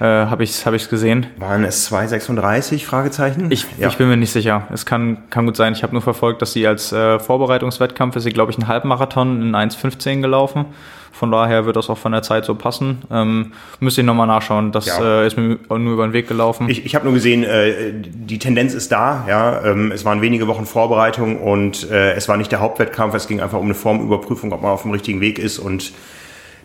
äh, 0.00 0.04
habe 0.04 0.44
ich 0.44 0.50
es 0.50 0.66
hab 0.66 0.74
ich's 0.74 0.88
gesehen. 0.88 1.26
Waren 1.38 1.64
es 1.64 1.90
2,36 1.90 2.84
Fragezeichen? 2.84 3.50
Ich, 3.50 3.66
ja. 3.78 3.88
ich 3.88 3.96
bin 3.96 4.08
mir 4.08 4.16
nicht 4.16 4.32
sicher. 4.32 4.68
Es 4.72 4.86
kann, 4.86 5.28
kann 5.30 5.46
gut 5.46 5.56
sein. 5.56 5.72
Ich 5.72 5.82
habe 5.82 5.92
nur 5.92 6.02
verfolgt, 6.02 6.40
dass 6.42 6.52
sie 6.52 6.66
als 6.66 6.92
äh, 6.92 7.18
Vorbereitungswettkampf 7.18 8.16
ist 8.16 8.22
sie, 8.22 8.30
glaube 8.30 8.52
ich, 8.52 8.58
einen 8.58 8.68
Halbmarathon 8.68 9.42
in 9.42 9.56
1,15 9.56 10.20
gelaufen. 10.20 10.66
Von 11.10 11.32
daher 11.32 11.66
wird 11.66 11.74
das 11.74 11.90
auch 11.90 11.98
von 11.98 12.12
der 12.12 12.22
Zeit 12.22 12.44
so 12.44 12.54
passen. 12.54 13.02
Ähm, 13.10 13.52
müsste 13.80 14.02
ich 14.02 14.06
nochmal 14.06 14.28
nachschauen. 14.28 14.70
Das 14.70 14.86
ja. 14.86 15.22
äh, 15.22 15.26
ist 15.26 15.36
mir 15.36 15.58
nur 15.68 15.94
über 15.94 16.06
den 16.06 16.12
Weg 16.12 16.28
gelaufen. 16.28 16.68
Ich, 16.68 16.86
ich 16.86 16.94
habe 16.94 17.06
nur 17.06 17.14
gesehen, 17.14 17.42
äh, 17.42 17.92
die 17.92 18.38
Tendenz 18.38 18.72
ist 18.72 18.92
da. 18.92 19.24
Ja, 19.26 19.64
ähm, 19.64 19.90
es 19.90 20.04
waren 20.04 20.22
wenige 20.22 20.46
Wochen 20.46 20.64
Vorbereitung 20.64 21.40
und 21.40 21.90
äh, 21.90 22.12
es 22.12 22.28
war 22.28 22.36
nicht 22.36 22.52
der 22.52 22.60
Hauptwettkampf. 22.60 23.14
Es 23.14 23.26
ging 23.26 23.40
einfach 23.40 23.58
um 23.58 23.64
eine 23.64 23.74
Formüberprüfung, 23.74 24.52
ob 24.52 24.62
man 24.62 24.70
auf 24.70 24.82
dem 24.82 24.92
richtigen 24.92 25.20
Weg 25.20 25.40
ist 25.40 25.58
und 25.58 25.92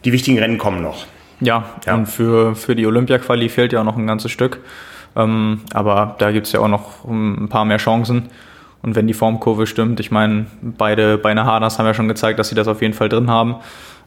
die 0.06 0.12
wichtigen 0.12 0.38
Rennen 0.38 0.60
kommen 0.60 0.84
noch. 0.84 1.08
Ja, 1.40 1.66
ja. 1.86 1.96
und 1.96 2.06
für, 2.08 2.56
für 2.56 2.76
die 2.76 2.86
Olympia-Quali 2.86 3.50
fehlt 3.50 3.74
ja 3.74 3.82
auch 3.82 3.86
noch 3.86 3.98
ein 3.98 4.08
ganzes 4.08 4.32
Stück. 4.32 4.60
Ähm, 5.16 5.62
aber 5.74 6.16
da 6.20 6.32
gibt 6.32 6.48
es 6.48 6.54
ja 6.54 6.60
auch 6.60 6.68
noch 6.68 7.06
ein 7.06 7.50
paar 7.50 7.66
mehr 7.66 7.78
Chancen. 7.78 8.30
Und 8.82 8.96
wenn 8.96 9.08
die 9.08 9.14
Formkurve 9.14 9.66
stimmt, 9.66 10.00
ich 10.00 10.12
meine, 10.12 10.46
beide 10.62 11.18
Beine 11.18 11.46
Haders 11.46 11.80
haben 11.80 11.86
ja 11.86 11.94
schon 11.94 12.08
gezeigt, 12.08 12.38
dass 12.38 12.50
sie 12.50 12.56
das 12.56 12.68
auf 12.68 12.82
jeden 12.82 12.94
Fall 12.94 13.10
drin 13.10 13.30
haben. 13.30 13.56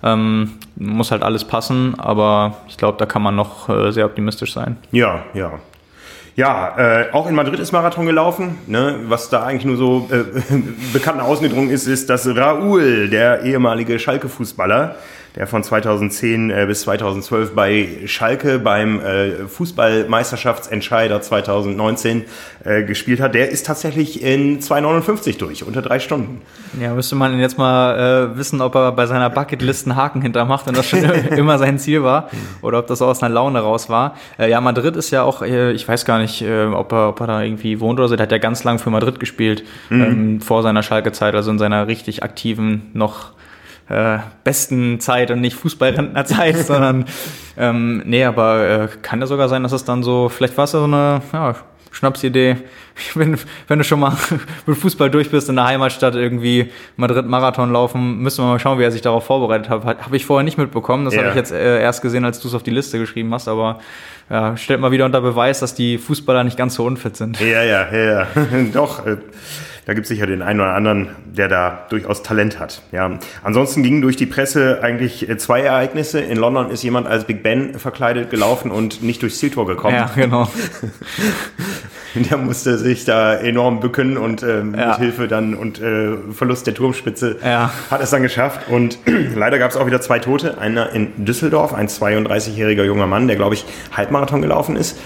Ähm, 0.02 0.52
muss 0.76 1.10
halt 1.10 1.22
alles 1.22 1.44
passen, 1.44 1.94
aber 1.98 2.58
ich 2.68 2.76
glaube, 2.76 2.98
da 2.98 3.06
kann 3.06 3.22
man 3.22 3.34
noch 3.34 3.70
äh, 3.70 3.90
sehr 3.92 4.04
optimistisch 4.04 4.52
sein. 4.52 4.76
Ja, 4.92 5.24
ja. 5.32 5.52
Ja, 6.36 6.76
äh, 6.76 7.12
auch 7.12 7.26
in 7.26 7.34
Madrid 7.34 7.58
ist 7.58 7.72
Marathon 7.72 8.04
gelaufen. 8.04 8.58
Ne? 8.66 8.96
Was 9.08 9.30
da 9.30 9.44
eigentlich 9.44 9.64
nur 9.64 9.78
so 9.78 10.08
äh, 10.10 10.24
bekannt 10.92 11.22
ausgedrungen 11.22 11.70
ist, 11.70 11.86
ist, 11.86 12.10
dass 12.10 12.26
Raúl, 12.26 13.08
der 13.08 13.42
ehemalige 13.44 13.98
Schalke-Fußballer, 13.98 14.96
der 15.36 15.46
von 15.46 15.62
2010 15.62 16.50
äh, 16.50 16.64
bis 16.66 16.82
2012 16.82 17.54
bei 17.54 17.88
Schalke 18.06 18.58
beim 18.58 19.00
äh, 19.00 19.46
Fußballmeisterschaftsentscheider 19.46 21.20
2019 21.20 22.24
äh, 22.64 22.82
gespielt 22.84 23.20
hat, 23.20 23.34
der 23.34 23.50
ist 23.50 23.66
tatsächlich 23.66 24.22
in 24.22 24.60
2,59 24.60 25.38
durch, 25.38 25.64
unter 25.64 25.82
drei 25.82 25.98
Stunden. 25.98 26.40
Ja, 26.80 26.94
müsste 26.94 27.16
man 27.16 27.38
jetzt 27.38 27.58
mal 27.58 28.32
äh, 28.32 28.38
wissen, 28.38 28.62
ob 28.62 28.74
er 28.74 28.92
bei 28.92 29.06
seiner 29.06 29.28
Bucketlist 29.28 29.86
einen 29.86 29.96
Haken 29.96 30.22
hintermacht 30.22 30.66
und 30.68 30.76
das 30.76 30.88
schon 30.88 31.04
immer 31.36 31.58
sein 31.58 31.78
Ziel 31.78 32.02
war 32.02 32.30
oder 32.62 32.78
ob 32.78 32.86
das 32.86 33.02
aus 33.02 33.22
einer 33.22 33.34
Laune 33.34 33.60
raus 33.60 33.90
war. 33.90 34.16
Äh, 34.38 34.50
ja, 34.50 34.60
Madrid 34.62 34.96
ist 34.96 35.10
ja 35.10 35.22
auch, 35.22 35.42
äh, 35.42 35.72
ich 35.72 35.86
weiß 35.86 36.06
gar 36.06 36.18
nicht, 36.18 36.42
ob, 36.42 36.92
er, 36.92 37.08
ob 37.10 37.20
er 37.20 37.26
da 37.26 37.42
irgendwie 37.42 37.80
wohnt 37.80 37.98
oder 37.98 38.08
so, 38.08 38.16
der 38.16 38.24
hat 38.24 38.32
ja 38.32 38.38
ganz 38.38 38.64
lang 38.64 38.78
für 38.78 38.90
Madrid 38.90 39.20
gespielt, 39.20 39.64
mhm. 39.90 40.02
ähm, 40.02 40.40
vor 40.40 40.62
seiner 40.62 40.82
Schalke-Zeit, 40.82 41.34
also 41.34 41.50
in 41.50 41.58
seiner 41.58 41.86
richtig 41.86 42.22
aktiven, 42.22 42.90
noch 42.94 43.32
äh, 43.88 44.18
besten 44.44 45.00
Zeit 45.00 45.30
und 45.30 45.40
nicht 45.40 45.56
Fußballrentnerzeit, 45.56 46.56
sondern 46.66 47.04
ähm, 47.56 48.02
nee, 48.04 48.24
aber 48.24 48.68
äh, 48.68 48.88
kann 49.02 49.20
ja 49.20 49.26
sogar 49.26 49.48
sein, 49.48 49.62
dass 49.62 49.72
es 49.72 49.84
dann 49.84 50.02
so, 50.02 50.28
vielleicht 50.28 50.56
war 50.56 50.64
es 50.64 50.72
ja 50.72 50.80
so 50.80 50.84
eine 50.86 51.22
ja, 51.32 51.54
Schnapsidee, 51.92 52.56
wenn, 53.14 53.38
wenn 53.68 53.78
du 53.78 53.84
schon 53.84 54.00
mal 54.00 54.16
mit 54.66 54.76
Fußball 54.76 55.10
durch 55.10 55.30
bist 55.30 55.48
in 55.48 55.56
der 55.56 55.66
Heimatstadt 55.66 56.14
irgendwie 56.14 56.70
Madrid-Marathon 56.96 57.72
laufen, 57.72 58.18
müssen 58.18 58.44
wir 58.44 58.48
mal 58.48 58.58
schauen, 58.58 58.78
wie 58.78 58.84
er 58.84 58.90
sich 58.90 59.02
darauf 59.02 59.24
vorbereitet 59.24 59.70
hat. 59.70 59.84
Habe 59.84 60.16
ich 60.16 60.26
vorher 60.26 60.44
nicht 60.44 60.58
mitbekommen, 60.58 61.04
das 61.04 61.14
ja. 61.14 61.20
habe 61.20 61.30
ich 61.30 61.36
jetzt 61.36 61.52
äh, 61.52 61.80
erst 61.80 62.02
gesehen, 62.02 62.24
als 62.24 62.40
du 62.40 62.48
es 62.48 62.54
auf 62.54 62.62
die 62.62 62.70
Liste 62.70 62.98
geschrieben 62.98 63.32
hast, 63.32 63.48
aber 63.48 63.78
ja, 64.28 64.56
stellt 64.56 64.80
mal 64.80 64.90
wieder 64.90 65.04
unter 65.04 65.20
Beweis, 65.20 65.60
dass 65.60 65.74
die 65.74 65.98
Fußballer 65.98 66.42
nicht 66.42 66.56
ganz 66.56 66.74
so 66.74 66.84
unfit 66.84 67.16
sind. 67.16 67.40
Ja, 67.40 67.62
ja, 67.62 67.88
ja, 67.92 68.04
ja. 68.04 68.26
Doch, 68.72 69.06
äh, 69.06 69.18
da 69.86 69.94
gibt 69.94 70.06
es 70.06 70.08
sicher 70.08 70.26
den 70.26 70.42
einen 70.42 70.60
oder 70.60 70.74
anderen, 70.74 71.10
der 71.24 71.46
da 71.46 71.86
durchaus 71.90 72.24
Talent 72.24 72.58
hat. 72.58 72.82
Ja. 72.90 73.18
Ansonsten 73.44 73.84
gingen 73.84 74.02
durch 74.02 74.16
die 74.16 74.26
Presse 74.26 74.80
eigentlich 74.82 75.28
äh, 75.28 75.38
zwei 75.38 75.60
Ereignisse. 75.60 76.18
In 76.18 76.38
London 76.38 76.72
ist 76.72 76.82
jemand 76.82 77.06
als 77.06 77.24
Big 77.24 77.44
Ben 77.44 77.78
verkleidet 77.78 78.28
gelaufen 78.30 78.72
und 78.72 79.04
nicht 79.04 79.22
durchs 79.22 79.38
Zieltor 79.38 79.64
gekommen. 79.64 79.94
Ja, 79.94 80.10
genau. 80.12 80.50
der 82.16 82.36
musste 82.36 82.78
sich 82.78 83.04
da 83.04 83.34
enorm 83.34 83.78
bücken 83.78 84.16
und 84.16 84.42
äh, 84.42 84.64
mit 84.64 84.80
ja. 84.80 84.98
Hilfe 84.98 85.28
dann 85.28 85.54
und 85.54 85.80
äh, 85.80 86.16
Verlust 86.32 86.66
der 86.66 86.74
Turmspitze 86.74 87.36
ja. 87.44 87.70
hat 87.88 88.02
es 88.02 88.10
dann 88.10 88.22
geschafft. 88.22 88.68
Und 88.68 88.98
leider 89.36 89.60
gab 89.60 89.70
es 89.70 89.76
auch 89.76 89.86
wieder 89.86 90.00
zwei 90.00 90.18
Tote. 90.18 90.58
Einer 90.58 90.90
in 90.94 91.24
Düsseldorf, 91.24 91.72
ein 91.72 91.86
32-jähriger 91.86 92.82
junger 92.82 93.06
Mann, 93.06 93.28
der 93.28 93.36
glaube 93.36 93.54
ich 93.54 93.64
Halbmarathon 93.92 94.42
gelaufen 94.42 94.74
ist 94.74 94.98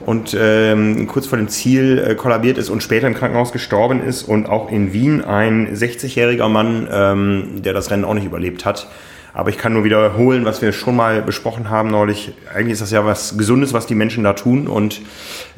und 0.00 0.36
ähm, 0.38 1.06
kurz 1.06 1.26
vor 1.26 1.38
dem 1.38 1.48
Ziel 1.48 1.98
äh, 1.98 2.14
kollabiert 2.14 2.58
ist 2.58 2.68
und 2.68 2.82
später 2.82 3.06
im 3.06 3.14
Krankenhaus 3.14 3.52
gestorben 3.52 4.02
ist 4.02 4.22
und 4.22 4.48
auch 4.48 4.70
in 4.70 4.92
Wien 4.92 5.24
ein 5.24 5.74
60-jähriger 5.74 6.48
Mann, 6.48 6.88
ähm, 6.90 7.62
der 7.62 7.72
das 7.72 7.90
Rennen 7.90 8.04
auch 8.04 8.14
nicht 8.14 8.26
überlebt 8.26 8.64
hat. 8.64 8.88
Aber 9.36 9.50
ich 9.50 9.58
kann 9.58 9.74
nur 9.74 9.84
wiederholen, 9.84 10.46
was 10.46 10.62
wir 10.62 10.72
schon 10.72 10.96
mal 10.96 11.20
besprochen 11.20 11.68
haben 11.68 11.90
neulich. 11.90 12.32
Eigentlich 12.54 12.72
ist 12.72 12.80
das 12.80 12.90
ja 12.90 13.04
was 13.04 13.36
Gesundes, 13.36 13.74
was 13.74 13.86
die 13.86 13.94
Menschen 13.94 14.24
da 14.24 14.32
tun. 14.32 14.66
Und 14.66 15.02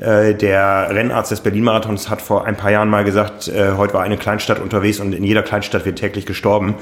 äh, 0.01 0.35
der 0.35 0.89
Rennarzt 0.91 1.31
des 1.31 1.43
Berlin-Marathons 1.43 2.11
hat 2.11 2.21
vor 2.21 2.45
ein 2.45 2.57
paar 2.57 2.73
Jahren 2.73 2.91
mal 2.91 3.05
gesagt, 3.05 3.47
äh, 3.47 3.75
heute 3.77 3.95
war 3.95 4.03
eine 4.03 4.17
Kleinstadt 4.17 4.59
unterwegs 4.59 4.99
und 4.99 5.15
in 5.15 5.23
jeder 5.23 5.45
Kleinstadt 5.45 5.85
wird 5.85 5.97
täglich 5.97 6.27
gestorben. 6.27 6.75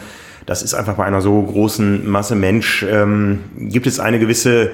Das 0.46 0.62
ist 0.62 0.72
einfach 0.72 0.94
bei 0.94 1.04
einer 1.04 1.20
so 1.20 1.42
großen 1.42 2.08
Masse 2.08 2.34
Mensch, 2.34 2.82
ähm, 2.88 3.40
gibt 3.58 3.86
es 3.86 4.00
eine 4.00 4.18
gewisse 4.18 4.70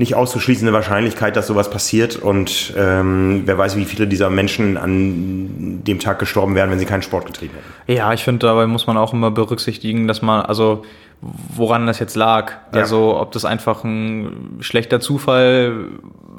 nicht 0.00 0.14
auszuschließende 0.14 0.72
Wahrscheinlichkeit, 0.72 1.36
dass 1.36 1.46
sowas 1.46 1.70
passiert. 1.70 2.16
Und 2.16 2.72
ähm, 2.74 3.42
wer 3.44 3.58
weiß, 3.58 3.76
wie 3.76 3.84
viele 3.84 4.06
dieser 4.06 4.30
Menschen 4.30 4.78
an 4.78 5.84
dem 5.84 5.98
Tag 6.00 6.18
gestorben 6.18 6.54
wären, 6.54 6.70
wenn 6.70 6.78
sie 6.78 6.86
keinen 6.86 7.02
Sport 7.02 7.26
getrieben 7.26 7.52
hätten. 7.54 7.98
Ja, 7.98 8.10
ich 8.14 8.24
finde, 8.24 8.46
dabei 8.46 8.66
muss 8.66 8.86
man 8.86 8.96
auch 8.96 9.12
immer 9.12 9.30
berücksichtigen, 9.30 10.08
dass 10.08 10.22
man, 10.22 10.40
also 10.40 10.84
woran 11.20 11.86
das 11.86 11.98
jetzt 11.98 12.16
lag. 12.16 12.52
Ja. 12.72 12.80
Also 12.80 13.20
ob 13.20 13.32
das 13.32 13.44
einfach 13.44 13.84
ein 13.84 14.56
schlechter 14.60 15.00
Zufall 15.00 15.88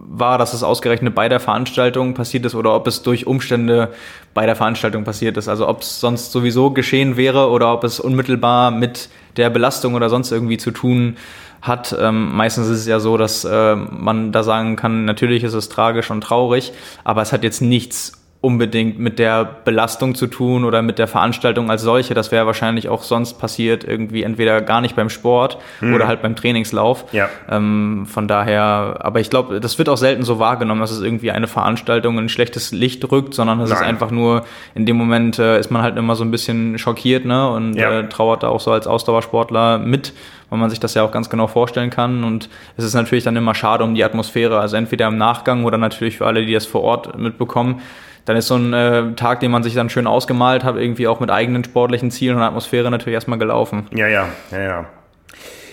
war, 0.09 0.39
dass 0.39 0.55
es 0.55 0.63
ausgerechnet 0.63 1.13
bei 1.13 1.29
der 1.29 1.39
Veranstaltung 1.39 2.15
passiert 2.15 2.45
ist 2.45 2.55
oder 2.55 2.75
ob 2.75 2.87
es 2.87 3.03
durch 3.03 3.27
Umstände 3.27 3.89
bei 4.33 4.47
der 4.47 4.55
Veranstaltung 4.55 5.03
passiert 5.03 5.37
ist. 5.37 5.47
Also 5.47 5.67
ob 5.69 5.81
es 5.81 5.99
sonst 5.99 6.31
sowieso 6.31 6.71
geschehen 6.71 7.15
wäre 7.15 7.51
oder 7.51 7.71
ob 7.71 7.83
es 7.83 7.99
unmittelbar 7.99 8.71
mit 8.71 9.09
der 9.37 9.51
Belastung 9.51 9.93
oder 9.93 10.09
sonst 10.09 10.31
irgendwie 10.31 10.57
zu 10.57 10.71
tun 10.71 11.15
hat. 11.61 11.95
Ähm, 11.99 12.35
meistens 12.35 12.67
ist 12.67 12.79
es 12.79 12.87
ja 12.87 12.99
so, 12.99 13.17
dass 13.17 13.43
äh, 13.43 13.75
man 13.75 14.31
da 14.31 14.43
sagen 14.43 14.75
kann, 14.75 15.05
natürlich 15.05 15.43
ist 15.43 15.53
es 15.53 15.69
tragisch 15.69 16.09
und 16.11 16.21
traurig, 16.21 16.73
aber 17.03 17.21
es 17.21 17.31
hat 17.31 17.43
jetzt 17.43 17.61
nichts 17.61 18.20
unbedingt 18.41 18.97
mit 18.97 19.19
der 19.19 19.45
Belastung 19.45 20.15
zu 20.15 20.25
tun 20.25 20.65
oder 20.65 20.81
mit 20.81 20.97
der 20.97 21.07
Veranstaltung 21.07 21.69
als 21.69 21.83
solche. 21.83 22.15
Das 22.15 22.31
wäre 22.31 22.47
wahrscheinlich 22.47 22.89
auch 22.89 23.03
sonst 23.03 23.35
passiert, 23.35 23.83
irgendwie 23.83 24.23
entweder 24.23 24.61
gar 24.61 24.81
nicht 24.81 24.95
beim 24.95 25.11
Sport 25.11 25.59
hm. 25.79 25.93
oder 25.93 26.07
halt 26.07 26.23
beim 26.23 26.35
Trainingslauf. 26.35 27.05
Ja. 27.11 27.29
Ähm, 27.47 28.07
von 28.07 28.27
daher, 28.27 28.97
aber 28.99 29.19
ich 29.19 29.29
glaube, 29.29 29.59
das 29.59 29.77
wird 29.77 29.89
auch 29.89 29.97
selten 29.97 30.23
so 30.23 30.39
wahrgenommen, 30.39 30.81
dass 30.81 30.89
es 30.89 31.01
irgendwie 31.01 31.29
eine 31.29 31.45
Veranstaltung 31.45 32.17
in 32.17 32.25
ein 32.25 32.29
schlechtes 32.29 32.71
Licht 32.71 33.09
rückt, 33.11 33.35
sondern 33.35 33.59
es 33.59 33.69
ist 33.69 33.81
einfach 33.81 34.09
nur, 34.09 34.43
in 34.73 34.87
dem 34.87 34.97
Moment 34.97 35.37
äh, 35.37 35.59
ist 35.59 35.69
man 35.69 35.83
halt 35.83 35.95
immer 35.97 36.15
so 36.15 36.23
ein 36.23 36.31
bisschen 36.31 36.79
schockiert 36.79 37.25
ne? 37.25 37.47
und 37.47 37.75
ja. 37.75 37.99
äh, 37.99 38.09
trauert 38.09 38.41
da 38.41 38.47
auch 38.47 38.59
so 38.59 38.71
als 38.71 38.87
Ausdauersportler 38.87 39.77
mit 39.77 40.13
weil 40.49 40.59
man 40.59 40.69
sich 40.69 40.81
das 40.81 40.95
ja 40.95 41.03
auch 41.03 41.13
ganz 41.13 41.29
genau 41.29 41.47
vorstellen 41.47 41.89
kann. 41.89 42.25
Und 42.25 42.49
es 42.75 42.83
ist 42.83 42.93
natürlich 42.93 43.23
dann 43.23 43.37
immer 43.37 43.55
schade 43.55 43.85
um 43.85 43.95
die 43.95 44.03
Atmosphäre. 44.03 44.59
Also 44.59 44.75
entweder 44.75 45.07
im 45.07 45.17
Nachgang 45.17 45.63
oder 45.63 45.77
natürlich 45.77 46.17
für 46.17 46.27
alle, 46.27 46.45
die 46.45 46.51
das 46.53 46.65
vor 46.65 46.81
Ort 46.81 47.17
mitbekommen 47.17 47.81
dann 48.25 48.37
ist 48.37 48.47
so 48.47 48.55
ein 48.55 48.73
äh, 48.73 49.13
Tag, 49.15 49.39
den 49.39 49.51
man 49.51 49.63
sich 49.63 49.73
dann 49.73 49.89
schön 49.89 50.07
ausgemalt 50.07 50.63
hat, 50.63 50.75
irgendwie 50.75 51.07
auch 51.07 51.19
mit 51.19 51.31
eigenen 51.31 51.63
sportlichen 51.63 52.11
Zielen 52.11 52.35
und 52.35 52.43
Atmosphäre 52.43 52.91
natürlich 52.91 53.15
erstmal 53.15 53.39
gelaufen. 53.39 53.87
Ja, 53.93 54.07
ja, 54.07 54.27
ja, 54.51 54.61
ja. 54.61 54.85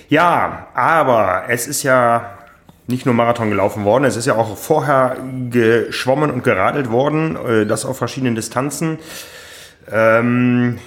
Ja, 0.08 0.68
aber 0.74 1.44
es 1.48 1.66
ist 1.66 1.82
ja 1.82 2.38
nicht 2.86 3.04
nur 3.04 3.14
Marathon 3.14 3.50
gelaufen 3.50 3.84
worden, 3.84 4.04
es 4.04 4.16
ist 4.16 4.26
ja 4.26 4.34
auch 4.34 4.56
vorher 4.56 5.16
geschwommen 5.50 6.30
und 6.30 6.42
geradelt 6.42 6.90
worden, 6.90 7.36
äh, 7.36 7.66
das 7.66 7.84
auf 7.84 7.98
verschiedenen 7.98 8.34
Distanzen. 8.34 8.98
Ähm, 9.90 10.78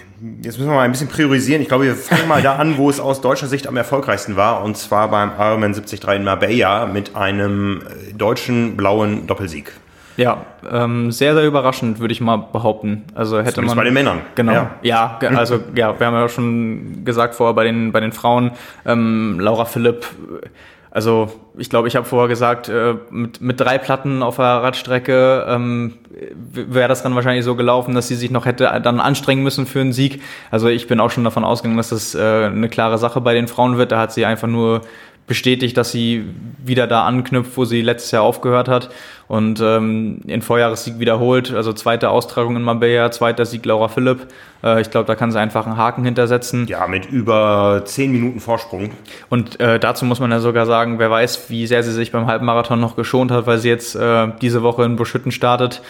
jetzt 0.41 0.57
müssen 0.57 0.69
wir 0.69 0.75
mal 0.75 0.83
ein 0.83 0.91
bisschen 0.91 1.07
priorisieren. 1.07 1.61
Ich 1.61 1.67
glaube, 1.67 1.85
wir 1.85 1.95
fangen 1.95 2.27
mal 2.27 2.41
da 2.41 2.55
an, 2.55 2.77
wo 2.77 2.89
es 2.89 2.99
aus 2.99 3.21
deutscher 3.21 3.47
Sicht 3.47 3.67
am 3.67 3.77
erfolgreichsten 3.77 4.35
war, 4.35 4.63
und 4.63 4.77
zwar 4.77 5.09
beim 5.09 5.31
Ironman 5.37 5.73
73 5.73 6.03
in 6.15 6.23
Marbella 6.23 6.87
mit 6.87 7.15
einem 7.15 7.81
äh, 7.81 8.13
deutschen 8.13 8.75
blauen 8.75 9.27
Doppelsieg. 9.27 9.71
Ja, 10.17 10.45
ähm, 10.69 11.11
sehr, 11.11 11.33
sehr 11.33 11.45
überraschend, 11.45 11.99
würde 11.99 12.11
ich 12.11 12.21
mal 12.21 12.37
behaupten. 12.37 13.03
Also 13.15 13.39
hätte 13.39 13.53
Zumindest 13.53 13.75
man. 13.75 13.83
bei 13.83 13.89
den 13.89 13.93
Männern. 13.93 14.19
Genau. 14.35 14.51
Ja, 14.51 14.71
ja 14.81 15.19
also 15.35 15.59
ja, 15.75 15.99
wir 15.99 16.07
haben 16.07 16.13
ja 16.13 16.29
schon 16.29 17.03
gesagt 17.05 17.35
vorher 17.35 17.53
bei 17.53 17.63
den, 17.63 17.91
bei 17.91 17.99
den 17.99 18.11
Frauen, 18.11 18.51
ähm, 18.85 19.39
Laura 19.39 19.65
Philipp, 19.65 20.05
also 20.93 21.31
ich 21.57 21.69
glaube, 21.69 21.87
ich 21.87 21.95
habe 21.95 22.05
vorher 22.05 22.27
gesagt, 22.27 22.67
äh, 22.67 22.95
mit, 23.09 23.39
mit 23.39 23.59
drei 23.61 23.77
Platten 23.77 24.21
auf 24.21 24.35
der 24.35 24.45
Radstrecke 24.45 25.45
ähm, 25.47 25.93
wäre 26.51 26.89
das 26.89 27.01
dann 27.01 27.15
wahrscheinlich 27.15 27.45
so 27.45 27.55
gelaufen, 27.55 27.95
dass 27.95 28.09
sie 28.09 28.15
sich 28.15 28.29
noch 28.29 28.45
hätte 28.45 28.69
dann 28.83 28.99
anstrengen 28.99 29.41
müssen 29.41 29.65
für 29.65 29.79
einen 29.79 29.93
Sieg. 29.93 30.21
Also 30.51 30.67
ich 30.67 30.87
bin 30.87 30.99
auch 30.99 31.09
schon 31.09 31.23
davon 31.23 31.45
ausgegangen, 31.45 31.77
dass 31.77 31.89
das 31.89 32.13
äh, 32.13 32.19
eine 32.19 32.67
klare 32.67 32.97
Sache 32.97 33.21
bei 33.21 33.33
den 33.33 33.47
Frauen 33.47 33.77
wird. 33.77 33.93
Da 33.93 33.99
hat 33.99 34.11
sie 34.11 34.25
einfach 34.25 34.49
nur 34.49 34.81
bestätigt, 35.31 35.77
dass 35.77 35.93
sie 35.93 36.25
wieder 36.61 36.87
da 36.87 37.05
anknüpft, 37.05 37.55
wo 37.55 37.63
sie 37.63 37.81
letztes 37.81 38.11
Jahr 38.11 38.23
aufgehört 38.23 38.67
hat 38.67 38.89
und 39.29 39.61
ähm, 39.61 40.19
den 40.25 40.41
Vorjahressieg 40.41 40.99
wiederholt. 40.99 41.53
Also 41.53 41.71
zweite 41.71 42.09
Austragung 42.09 42.57
in 42.57 42.63
Marbella, 42.63 43.11
zweiter 43.11 43.45
Sieg 43.45 43.65
Laura 43.65 43.87
Philipp. 43.87 44.27
Äh, 44.61 44.81
ich 44.81 44.91
glaube, 44.91 45.07
da 45.07 45.15
kann 45.15 45.31
sie 45.31 45.39
einfach 45.39 45.65
einen 45.65 45.77
Haken 45.77 46.03
hintersetzen. 46.03 46.67
Ja, 46.67 46.85
mit 46.85 47.05
über 47.05 47.83
zehn 47.85 48.11
Minuten 48.11 48.41
Vorsprung. 48.41 48.89
Und 49.29 49.57
äh, 49.61 49.79
dazu 49.79 50.03
muss 50.03 50.19
man 50.19 50.31
ja 50.31 50.41
sogar 50.41 50.65
sagen, 50.65 50.99
wer 50.99 51.09
weiß, 51.09 51.49
wie 51.49 51.65
sehr 51.65 51.81
sie 51.81 51.93
sich 51.93 52.11
beim 52.11 52.27
Halbmarathon 52.27 52.81
noch 52.81 52.97
geschont 52.97 53.31
hat, 53.31 53.47
weil 53.47 53.59
sie 53.59 53.69
jetzt 53.69 53.95
äh, 53.95 54.27
diese 54.41 54.63
Woche 54.63 54.83
in 54.83 54.97
Buschütten 54.97 55.31
startet. 55.31 55.81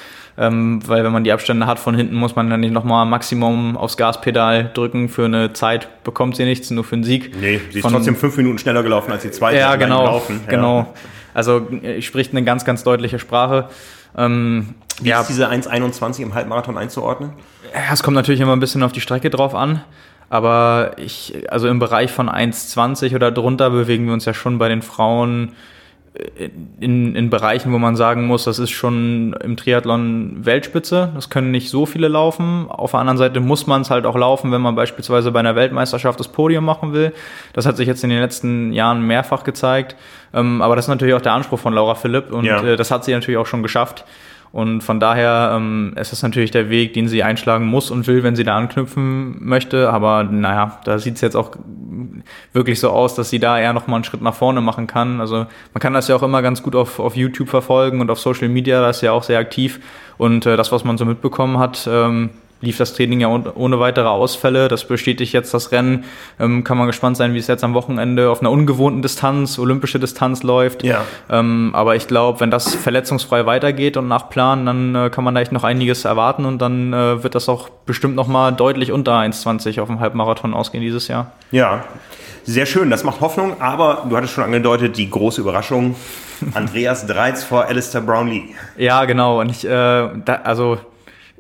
Ähm, 0.42 0.80
weil 0.88 1.04
wenn 1.04 1.12
man 1.12 1.24
die 1.24 1.32
Abstände 1.32 1.68
hat 1.68 1.78
von 1.78 1.94
hinten, 1.94 2.16
muss 2.16 2.36
man 2.36 2.50
dann 2.50 2.62
nicht 2.62 2.74
nochmal 2.74 3.06
Maximum 3.06 3.78
aufs 3.78 3.96
Gaspedal 3.96 4.72
drücken. 4.74 5.08
Für 5.08 5.26
eine 5.26 5.54
Zeit 5.54 6.04
bekommt 6.04 6.36
sie 6.36 6.46
nichts, 6.46 6.72
nur 6.72 6.84
für 6.84 6.96
einen 6.96 7.04
Sieg. 7.04 7.40
Nee, 7.40 7.62
sie 7.70 7.78
ist 7.78 7.84
von, 7.84 7.94
trotzdem 7.94 8.16
fünf 8.16 8.36
Minuten 8.38 8.58
schneller 8.58 8.82
gelaufen 8.82 9.12
als 9.12 9.22
die 9.22 9.30
zweite. 9.30 9.60
Ja, 9.60 9.76
genau. 9.76 10.00
Gelaufen. 10.00 10.42
Ja. 10.46 10.50
Genau. 10.50 10.94
Also 11.36 11.68
äh, 11.84 12.02
spricht 12.02 12.32
eine 12.32 12.44
ganz, 12.44 12.66
ganz 12.66 12.84
deutliche 12.84 13.20
Sprache. 13.20 13.70
Ähm, 14.18 14.74
Wie 15.00 15.10
ja. 15.10 15.22
ist 15.22 15.28
diese 15.28 15.48
1,21 15.48 16.24
im 16.24 16.34
Halbmarathon 16.34 16.76
einzuordnen? 16.76 17.34
Ja, 17.72 17.94
es 17.94 18.02
kommt 18.02 18.16
natürlich 18.16 18.42
immer 18.42 18.54
ein 18.54 18.60
bisschen 18.60 18.82
auf 18.82 18.94
die 18.94 19.02
Strecke 19.02 19.30
drauf 19.30 19.54
an. 19.54 19.84
Aber 20.32 20.94
ich, 20.98 21.36
also 21.50 21.68
im 21.68 21.78
Bereich 21.78 22.12
von 22.12 22.30
1,20 22.30 23.14
oder 23.14 23.32
drunter 23.32 23.70
bewegen 23.70 24.08
wir 24.08 24.14
uns 24.14 24.26
ja 24.26 24.34
schon 24.34 24.58
bei 24.58 24.70
den 24.70 24.82
Frauen 24.82 25.52
in, 26.80 27.16
in 27.16 27.30
Bereichen, 27.30 27.72
wo 27.72 27.78
man 27.78 27.96
sagen 27.96 28.28
muss, 28.28 28.44
das 28.44 28.60
ist 28.60 28.72
schon 28.72 29.34
im 29.42 29.56
Triathlon 29.56 30.46
Weltspitze. 30.46 31.12
Das 31.16 31.30
können 31.30 31.52
nicht 31.52 31.70
so 31.70 31.86
viele 31.86 32.10
laufen. 32.10 32.66
Auf 32.70 32.92
der 32.92 33.00
anderen 33.00 33.18
Seite 33.18 33.40
muss 33.40 33.66
man 33.66 33.82
es 33.82 33.90
halt 33.90 34.06
auch 34.06 34.18
laufen, 34.18 34.52
wenn 34.52 34.62
man 34.62 34.76
beispielsweise 34.76 35.32
bei 35.32 35.40
einer 35.40 35.56
Weltmeisterschaft 35.56 36.20
das 36.20 36.28
Podium 36.28 36.66
machen 36.66 36.92
will. 36.92 37.14
Das 37.54 37.66
hat 37.66 37.78
sich 37.78 37.88
jetzt 37.88 38.04
in 38.04 38.10
den 38.10 38.20
letzten 38.20 38.74
Jahren 38.74 39.08
mehrfach 39.08 39.44
gezeigt. 39.44 39.96
Ähm, 40.34 40.62
aber 40.62 40.76
das 40.76 40.86
ist 40.86 40.90
natürlich 40.90 41.16
auch 41.16 41.22
der 41.22 41.34
Anspruch 41.34 41.60
von 41.60 41.74
Laura 41.74 41.96
Philipp 41.96 42.32
und 42.32 42.44
ja. 42.44 42.62
Äh, 42.62 42.76
das 42.76 42.92
hat 42.92 43.06
sie 43.06 43.14
natürlich 43.14 43.38
auch 43.38 43.48
schon 43.48 43.64
geschafft. 43.64 44.04
Und 44.52 44.82
von 44.82 45.00
daher 45.00 45.54
ähm, 45.56 45.94
es 45.96 46.12
ist 46.12 46.24
natürlich 46.24 46.52
der 46.52 46.70
Weg, 46.70 46.94
den 46.94 47.08
sie 47.08 47.24
einschlagen 47.24 47.66
muss 47.66 47.90
und 47.90 48.06
will, 48.08 48.24
wenn 48.24 48.36
sie 48.36 48.44
da 48.44 48.58
anknüpfen 48.58 49.38
möchte. 49.40 49.90
Aber 49.92 50.24
naja, 50.24 50.80
da 50.84 51.00
sieht 51.00 51.16
es 51.16 51.22
jetzt 51.22 51.36
auch 51.36 51.52
wirklich 52.52 52.80
so 52.80 52.90
aus, 52.90 53.16
dass 53.16 53.30
sie 53.30 53.40
da 53.40 53.58
eher 53.58 53.74
noch 53.74 53.88
mal 53.88 53.96
einen 53.96 54.04
Schritt 54.04 54.22
nach 54.22 54.36
vorne 54.36 54.60
machen 54.60 54.88
kann. 54.88 55.22
Also 55.22 55.46
man 55.74 55.80
kann 55.80 55.94
das 55.94 56.10
ja 56.10 56.16
auch 56.16 56.24
immer 56.24 56.42
ganz 56.42 56.62
gut 56.64 56.76
auf, 56.76 57.00
auf 57.00 57.16
YouTube 57.16 57.50
verfolgen 57.50 58.02
und 58.02 58.10
auf 58.10 58.20
Social 58.20 58.50
Media, 58.50 58.82
da 58.82 58.90
ist 58.90 59.02
ja 59.02 59.14
auch 59.14 59.24
sehr 59.24 59.40
aktiv. 59.40 59.80
Und 60.18 60.46
äh, 60.46 60.58
das, 60.58 60.72
was 60.72 60.84
man 60.84 60.98
so 60.98 61.06
mitbekommen 61.06 61.58
hat, 61.58 61.88
ähm, 61.90 62.32
lief 62.62 62.78
das 62.78 62.94
Training 62.94 63.20
ja 63.20 63.28
ohne 63.28 63.80
weitere 63.80 64.08
Ausfälle. 64.08 64.68
Das 64.68 64.86
bestätigt 64.86 65.34
jetzt 65.34 65.54
das 65.54 65.72
Rennen. 65.72 66.06
Ähm, 66.40 66.64
kann 66.64 66.78
man 66.78 66.88
gespannt 66.88 67.18
sein, 67.18 67.34
wie 67.34 67.40
es 67.40 67.48
jetzt 67.48 67.64
am 67.64 67.74
Wochenende 67.74 68.30
auf 68.30 68.40
einer 68.40 68.52
ungewohnten 68.52 69.02
Distanz, 69.02 69.60
olympische 69.60 70.00
Distanz 70.00 70.44
läuft. 70.44 70.84
Ja. 70.84 71.04
Ähm, 71.30 71.72
aber 71.74 71.96
ich 71.96 72.08
glaube, 72.08 72.40
wenn 72.40 72.52
das 72.52 72.76
verletzungsfrei 72.76 73.46
weitergeht 73.46 73.98
und 73.98 74.08
nach 74.08 74.30
Plan, 74.30 74.66
dann 74.66 74.96
äh, 74.96 75.10
kann 75.10 75.24
man 75.24 75.36
da 75.36 75.42
echt 75.42 75.52
noch 75.52 75.64
einiges 75.64 76.06
erwarten 76.06 76.46
und 76.46 76.62
dann 76.62 76.94
äh, 76.94 77.24
wird 77.24 77.36
das 77.36 77.50
auch 77.50 77.70
bestimmt 77.86 78.16
noch 78.16 78.28
mal 78.28 78.52
deutlich 78.52 78.92
unter 78.92 79.14
1,20 79.14 79.82
auf 79.82 79.88
dem 79.88 80.00
Halbmarathon 80.00 80.54
ausgehen 80.54 80.84
dieses 80.84 81.08
Jahr. 81.08 81.32
Ja. 81.52 81.84
Sehr 82.44 82.66
schön, 82.66 82.90
das 82.90 83.04
macht 83.04 83.22
Hoffnung, 83.22 83.62
aber 83.62 84.08
du 84.10 84.18
hattest 84.18 84.34
schon 84.34 84.44
angedeutet, 84.44 84.98
die 84.98 85.10
große 85.10 85.42
Überraschung, 85.42 85.96
Andreas 86.56 87.06
Dreiz 87.06 87.44
vor 87.44 87.66
Alistair 87.66 88.02
Brownlee. 88.02 88.56
Ja, 88.78 89.06
genau. 89.06 89.42
Und 89.42 89.52
ich, 89.52 89.64
äh, 89.64 89.70
da, 89.70 90.40
also 90.44 90.80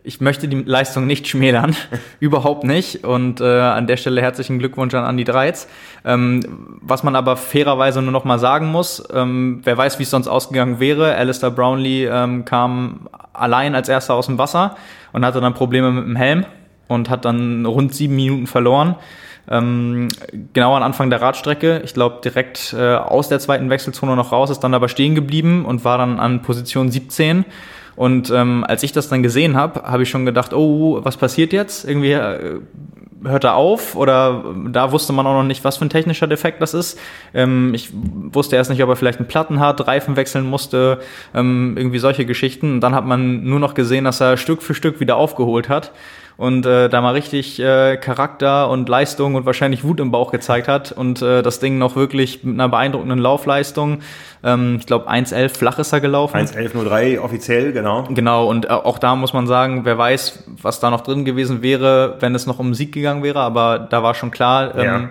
ich 0.04 0.22
möchte 0.22 0.48
die 0.48 0.64
Leistung 0.64 1.06
nicht 1.06 1.28
schmälern, 1.28 1.76
überhaupt 2.20 2.64
nicht. 2.64 3.04
Und 3.04 3.42
äh, 3.42 3.60
an 3.60 3.88
der 3.88 3.98
Stelle 3.98 4.22
herzlichen 4.22 4.60
Glückwunsch 4.60 4.94
an 4.94 5.04
Andi 5.04 5.24
Dreiz. 5.24 5.68
Ähm, 6.04 6.80
was 6.82 7.04
man 7.04 7.16
aber 7.16 7.38
fairerweise 7.38 8.02
nur 8.02 8.12
noch 8.12 8.26
mal 8.26 8.40
sagen 8.40 8.72
muss, 8.72 9.04
ähm, 9.14 9.62
wer 9.64 9.78
weiß, 9.78 10.00
wie 10.00 10.04
es 10.04 10.10
sonst 10.10 10.28
ausgegangen 10.28 10.80
wäre. 10.80 11.16
Alistair 11.16 11.52
Brownlee 11.52 12.08
ähm, 12.08 12.46
kam 12.46 13.10
allein 13.34 13.76
als 13.76 13.90
erster 13.90 14.16
aus 14.16 14.26
dem 14.26 14.38
Wasser 14.38 14.76
und 15.14 15.26
hatte 15.26 15.42
dann 15.42 15.54
Probleme 15.54 15.92
mit 15.92 16.06
dem 16.06 16.16
Helm 16.16 16.46
und 16.88 17.10
hat 17.10 17.26
dann 17.26 17.66
rund 17.66 17.94
sieben 17.94 18.16
Minuten 18.16 18.48
verloren. 18.48 18.96
Ähm, 19.50 20.08
genau 20.54 20.76
am 20.76 20.84
Anfang 20.84 21.10
der 21.10 21.22
Radstrecke, 21.22 21.82
ich 21.84 21.94
glaube 21.94 22.22
direkt 22.24 22.74
äh, 22.78 22.96
aus 22.96 23.28
der 23.28 23.40
zweiten 23.40 23.70
Wechselzone 23.70 24.16
noch 24.16 24.32
raus, 24.32 24.50
ist 24.50 24.60
dann 24.60 24.74
aber 24.74 24.88
stehen 24.88 25.16
geblieben 25.16 25.66
und 25.66 25.84
war 25.84 25.98
dann 25.98 26.20
an 26.20 26.42
Position 26.42 26.92
17 26.92 27.46
und 28.02 28.32
ähm, 28.32 28.66
als 28.68 28.82
ich 28.82 28.94
das 28.94 29.10
dann 29.10 29.22
gesehen 29.22 29.56
habe, 29.56 29.84
habe 29.84 30.02
ich 30.02 30.10
schon 30.10 30.26
gedacht, 30.26 30.56
oh, 30.56 31.02
was 31.04 31.18
passiert 31.18 31.54
jetzt? 31.54 31.88
Irgendwie 31.88 32.14
äh, 32.14 32.60
hört 33.24 33.44
er 33.44 33.54
auf 33.54 33.96
oder 33.96 34.44
da 34.70 34.92
wusste 34.92 35.14
man 35.14 35.28
auch 35.28 35.36
noch 35.36 35.44
nicht, 35.44 35.64
was 35.64 35.78
für 35.78 35.86
ein 35.86 35.92
technischer 35.92 36.26
Defekt 36.26 36.64
das 36.64 36.74
ist. 36.74 36.98
Ähm, 37.36 37.76
ich 37.76 37.92
wusste 37.94 38.56
erst 38.56 38.72
nicht, 38.72 38.82
ob 38.82 38.90
er 38.90 38.96
vielleicht 38.96 39.20
einen 39.20 39.28
Platten 39.28 39.60
hat, 39.60 39.86
Reifen 39.86 40.16
wechseln 40.16 40.48
musste, 40.48 41.00
ähm, 41.36 41.76
irgendwie 41.78 42.00
solche 42.00 42.26
Geschichten. 42.26 42.74
Und 42.74 42.82
dann 42.82 42.96
hat 42.96 43.06
man 43.06 43.44
nur 43.44 43.60
noch 43.60 43.76
gesehen, 43.76 44.06
dass 44.06 44.20
er 44.20 44.36
Stück 44.36 44.64
für 44.64 44.74
Stück 44.74 45.00
wieder 45.00 45.16
aufgeholt 45.18 45.70
hat 45.70 45.92
und 46.42 46.66
äh, 46.66 46.90
da 46.90 47.02
mal 47.02 47.14
richtig 47.14 47.60
äh, 47.60 47.98
Charakter 47.98 48.68
und 48.68 48.90
Leistung 48.90 49.36
und 49.36 49.46
wahrscheinlich 49.46 49.84
Wut 49.84 50.00
im 50.00 50.10
Bauch 50.10 50.32
gezeigt 50.32 50.68
hat 50.68 50.92
und 50.92 51.22
äh, 51.22 51.44
das 51.44 51.60
Ding 51.60 51.78
noch 51.78 51.96
wirklich 51.96 52.44
mit 52.44 52.56
einer 52.56 52.68
beeindruckenden 52.68 53.20
Laufleistung. 53.20 54.00
Ähm, 54.44 54.78
ich 54.80 54.88
glaube 54.88 55.08
1.11 55.08 55.56
flach 55.56 55.78
ist 55.78 55.94
er 55.94 56.02
gelaufen. 56.02 56.38
1.11.03 56.38 57.20
offiziell, 57.20 57.74
genau. 57.74 58.08
Genau, 58.10 58.48
und 58.48 58.66
äh, 58.66 58.70
auch 58.70 58.98
da 58.98 59.16
muss 59.16 59.34
man 59.34 59.46
sagen, 59.46 59.86
wer 59.86 60.00
weiß, 60.00 60.46
was 60.64 60.80
da 60.80 60.90
noch 60.90 61.02
drin 61.02 61.26
gewesen 61.26 61.62
wäre, 61.62 62.18
wenn 62.22 62.34
es 62.34 62.48
noch 62.48 62.58
um 62.58 62.74
Sieg 62.74 62.92
gegangen 62.92 63.22
wäre, 63.22 63.42
aber 63.42 63.78
da 63.78 64.02
war 64.02 64.16
schon 64.16 64.32
klar, 64.32 64.74
ähm, 64.76 64.84
ja 64.84 65.10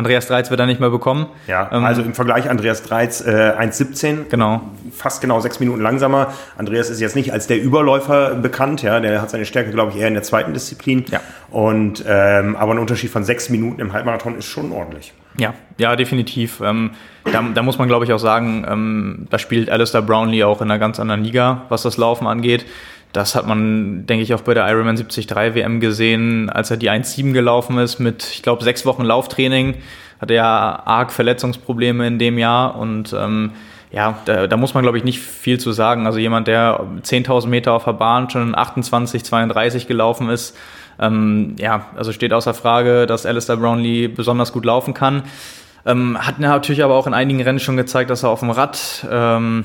Andreas 0.00 0.26
Dreiz 0.28 0.50
wird 0.50 0.58
er 0.58 0.64
nicht 0.64 0.80
mehr 0.80 0.88
bekommen. 0.88 1.26
Ja, 1.46 1.68
ähm, 1.70 1.84
also 1.84 2.00
im 2.00 2.14
Vergleich 2.14 2.48
Andreas 2.48 2.82
Dreiz 2.82 3.20
äh, 3.20 3.52
1,17. 3.58 4.30
Genau. 4.30 4.62
Fast 4.96 5.20
genau 5.20 5.40
sechs 5.40 5.60
Minuten 5.60 5.82
langsamer. 5.82 6.32
Andreas 6.56 6.88
ist 6.88 7.00
jetzt 7.00 7.16
nicht 7.16 7.34
als 7.34 7.46
der 7.48 7.60
Überläufer 7.60 8.34
bekannt, 8.34 8.80
ja. 8.80 8.98
Der 8.98 9.20
hat 9.20 9.28
seine 9.28 9.44
Stärke, 9.44 9.72
glaube 9.72 9.92
ich, 9.92 9.98
eher 9.98 10.08
in 10.08 10.14
der 10.14 10.22
zweiten 10.22 10.54
Disziplin. 10.54 11.04
Ja. 11.10 11.20
Und 11.50 12.02
ähm, 12.08 12.56
aber 12.56 12.72
ein 12.72 12.78
Unterschied 12.78 13.10
von 13.10 13.24
sechs 13.24 13.50
Minuten 13.50 13.78
im 13.82 13.92
Halbmarathon 13.92 14.38
ist 14.38 14.46
schon 14.46 14.72
ordentlich. 14.72 15.12
Ja, 15.36 15.52
ja, 15.76 15.94
definitiv. 15.96 16.62
Ähm, 16.62 16.92
da, 17.30 17.44
da, 17.54 17.62
muss 17.62 17.76
man, 17.76 17.86
glaube 17.86 18.06
ich, 18.06 18.12
auch 18.14 18.18
sagen, 18.18 18.64
ähm, 18.66 19.26
da 19.28 19.38
spielt 19.38 19.68
Alistair 19.68 20.00
Brownlee 20.00 20.44
auch 20.44 20.62
in 20.62 20.70
einer 20.70 20.78
ganz 20.78 20.98
anderen 20.98 21.22
Liga, 21.22 21.66
was 21.68 21.82
das 21.82 21.98
Laufen 21.98 22.26
angeht. 22.26 22.64
Das 23.12 23.34
hat 23.34 23.46
man, 23.46 24.06
denke 24.06 24.22
ich, 24.22 24.34
auch 24.34 24.42
bei 24.42 24.54
der 24.54 24.68
Ironman 24.68 24.96
73 24.96 25.28
WM 25.30 25.80
gesehen, 25.80 26.48
als 26.48 26.70
er 26.70 26.76
die 26.76 26.90
1.7 26.90 27.32
gelaufen 27.32 27.78
ist 27.78 27.98
mit, 27.98 28.24
ich 28.32 28.42
glaube, 28.42 28.62
sechs 28.62 28.86
Wochen 28.86 29.02
Lauftraining. 29.02 29.76
hatte 30.20 30.34
ja 30.34 30.82
arg 30.84 31.10
Verletzungsprobleme 31.12 32.06
in 32.06 32.18
dem 32.18 32.38
Jahr 32.38 32.76
und 32.76 33.12
ähm, 33.12 33.52
ja, 33.90 34.18
da, 34.24 34.46
da 34.46 34.56
muss 34.56 34.74
man, 34.74 34.82
glaube 34.82 34.98
ich, 34.98 35.04
nicht 35.04 35.18
viel 35.18 35.58
zu 35.58 35.72
sagen. 35.72 36.06
Also 36.06 36.18
jemand, 36.18 36.46
der 36.46 36.80
10.000 37.02 37.48
Meter 37.48 37.72
auf 37.72 37.84
der 37.84 37.94
Bahn 37.94 38.30
schon 38.30 38.54
28, 38.54 39.24
32 39.24 39.88
gelaufen 39.88 40.28
ist, 40.28 40.56
ähm, 41.00 41.56
ja, 41.58 41.86
also 41.96 42.12
steht 42.12 42.32
außer 42.32 42.54
Frage, 42.54 43.06
dass 43.06 43.26
Alistair 43.26 43.56
Brownlee 43.56 44.06
besonders 44.06 44.52
gut 44.52 44.64
laufen 44.64 44.94
kann. 44.94 45.24
Ähm, 45.86 46.18
hat 46.18 46.38
natürlich 46.38 46.84
aber 46.84 46.94
auch 46.94 47.06
in 47.06 47.14
einigen 47.14 47.40
Rennen 47.40 47.58
schon 47.58 47.76
gezeigt, 47.76 48.10
dass 48.10 48.22
er 48.22 48.28
auf 48.28 48.40
dem 48.40 48.50
Rad 48.50 49.06
ähm, 49.10 49.64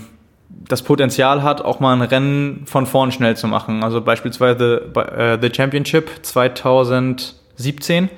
das 0.67 0.81
Potenzial 0.81 1.43
hat, 1.43 1.61
auch 1.61 1.79
mal 1.79 1.93
ein 1.93 2.01
Rennen 2.01 2.63
von 2.65 2.85
vorn 2.85 3.11
schnell 3.11 3.37
zu 3.37 3.47
machen. 3.47 3.83
Also 3.83 4.01
beispielsweise 4.01 4.91
äh, 4.95 5.37
The 5.41 5.53
Championship 5.53 6.09
2017 6.21 8.09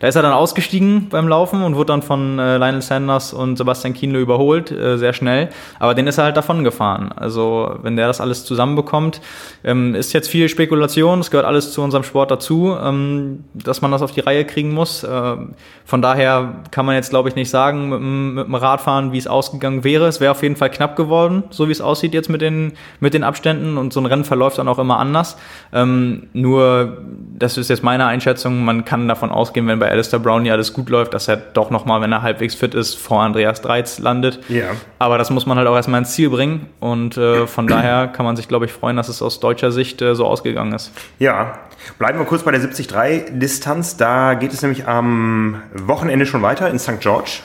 da 0.00 0.08
ist 0.08 0.16
er 0.16 0.22
dann 0.22 0.32
ausgestiegen 0.32 1.08
beim 1.08 1.28
Laufen 1.28 1.62
und 1.62 1.74
wurde 1.76 1.86
dann 1.86 2.02
von 2.02 2.38
äh, 2.38 2.58
Lionel 2.58 2.82
Sanders 2.82 3.32
und 3.32 3.56
Sebastian 3.56 3.94
Kienle 3.94 4.20
überholt, 4.20 4.70
äh, 4.70 4.98
sehr 4.98 5.12
schnell. 5.12 5.48
Aber 5.78 5.94
den 5.94 6.06
ist 6.06 6.18
er 6.18 6.24
halt 6.24 6.36
davon 6.36 6.64
gefahren. 6.64 7.12
Also 7.16 7.76
wenn 7.82 7.96
der 7.96 8.06
das 8.06 8.20
alles 8.20 8.44
zusammenbekommt, 8.44 9.20
ähm, 9.64 9.94
ist 9.94 10.12
jetzt 10.12 10.28
viel 10.28 10.48
Spekulation. 10.48 11.20
Es 11.20 11.30
gehört 11.30 11.46
alles 11.46 11.72
zu 11.72 11.82
unserem 11.82 12.02
Sport 12.04 12.30
dazu, 12.30 12.76
ähm, 12.80 13.44
dass 13.54 13.80
man 13.80 13.90
das 13.90 14.02
auf 14.02 14.12
die 14.12 14.20
Reihe 14.20 14.44
kriegen 14.44 14.74
muss. 14.74 15.02
Äh, 15.02 15.36
von 15.84 16.02
daher 16.02 16.62
kann 16.70 16.84
man 16.84 16.94
jetzt, 16.94 17.10
glaube 17.10 17.28
ich, 17.28 17.36
nicht 17.36 17.48
sagen 17.48 17.88
mit, 17.88 18.00
mit 18.00 18.46
dem 18.46 18.54
Radfahren, 18.54 19.12
wie 19.12 19.18
es 19.18 19.26
ausgegangen 19.26 19.82
wäre. 19.84 20.06
Es 20.06 20.20
wäre 20.20 20.32
auf 20.32 20.42
jeden 20.42 20.56
Fall 20.56 20.70
knapp 20.70 20.96
geworden, 20.96 21.44
so 21.50 21.68
wie 21.68 21.72
es 21.72 21.80
aussieht 21.80 22.12
jetzt 22.12 22.28
mit 22.28 22.42
den, 22.42 22.72
mit 23.00 23.14
den 23.14 23.24
Abständen. 23.24 23.78
Und 23.78 23.92
so 23.92 24.00
ein 24.00 24.06
Rennen 24.06 24.24
verläuft 24.24 24.58
dann 24.58 24.68
auch 24.68 24.78
immer 24.78 24.98
anders. 24.98 25.38
Ähm, 25.72 26.28
nur, 26.32 26.98
das 27.38 27.56
ist 27.56 27.70
jetzt 27.70 27.82
meine 27.82 28.06
Einschätzung, 28.06 28.64
man 28.64 28.84
kann 28.84 29.08
davon 29.08 29.30
ausgehen, 29.30 29.66
wenn 29.66 29.78
bei 29.78 29.85
bei 29.86 29.92
Alistair 29.92 30.18
Brownlee 30.18 30.50
alles 30.50 30.72
gut 30.72 30.88
läuft, 30.88 31.14
dass 31.14 31.28
er 31.28 31.36
doch 31.36 31.70
nochmal, 31.70 32.00
wenn 32.00 32.10
er 32.10 32.20
halbwegs 32.20 32.56
fit 32.56 32.74
ist, 32.74 32.94
vor 32.96 33.22
Andreas 33.22 33.62
Dreiz 33.62 34.00
landet. 34.00 34.40
Ja. 34.48 34.72
Aber 34.98 35.16
das 35.16 35.30
muss 35.30 35.46
man 35.46 35.58
halt 35.58 35.68
auch 35.68 35.76
erstmal 35.76 36.00
ins 36.00 36.12
Ziel 36.12 36.28
bringen. 36.28 36.66
Und 36.80 37.16
äh, 37.16 37.46
von 37.46 37.66
daher 37.68 38.08
kann 38.08 38.26
man 38.26 38.34
sich, 38.34 38.48
glaube 38.48 38.64
ich, 38.64 38.72
freuen, 38.72 38.96
dass 38.96 39.08
es 39.08 39.22
aus 39.22 39.38
deutscher 39.38 39.70
Sicht 39.70 40.02
äh, 40.02 40.16
so 40.16 40.26
ausgegangen 40.26 40.72
ist. 40.72 40.90
Ja. 41.20 41.60
Bleiben 42.00 42.18
wir 42.18 42.24
kurz 42.24 42.42
bei 42.42 42.50
der 42.50 42.60
73-Distanz. 42.60 43.96
Da 43.96 44.34
geht 44.34 44.52
es 44.52 44.60
nämlich 44.60 44.88
am 44.88 45.62
Wochenende 45.72 46.26
schon 46.26 46.42
weiter 46.42 46.68
in 46.68 46.80
St. 46.80 46.98
George. 46.98 47.42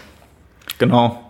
Genau. 0.80 1.30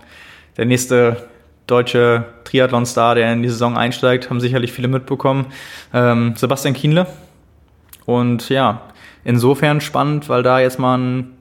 Der 0.56 0.63
nächste 0.63 1.27
deutsche 1.68 2.24
Triathlon-Star, 2.46 3.15
der 3.15 3.34
in 3.34 3.44
die 3.44 3.50
Saison 3.50 3.77
einsteigt, 3.77 4.30
haben 4.30 4.39
sicherlich 4.39 4.72
viele 4.72 4.88
mitbekommen. 4.88 5.48
Ähm, 5.94 6.36
Sebastian 6.38 6.74
Kienle. 6.74 7.06
Und 8.06 8.48
ja, 8.48 8.84
insofern 9.23 9.81
spannend, 9.81 10.29
weil 10.29 10.43
da 10.43 10.59
jetzt 10.59 10.79
mal 10.79 10.97
ein 10.97 11.33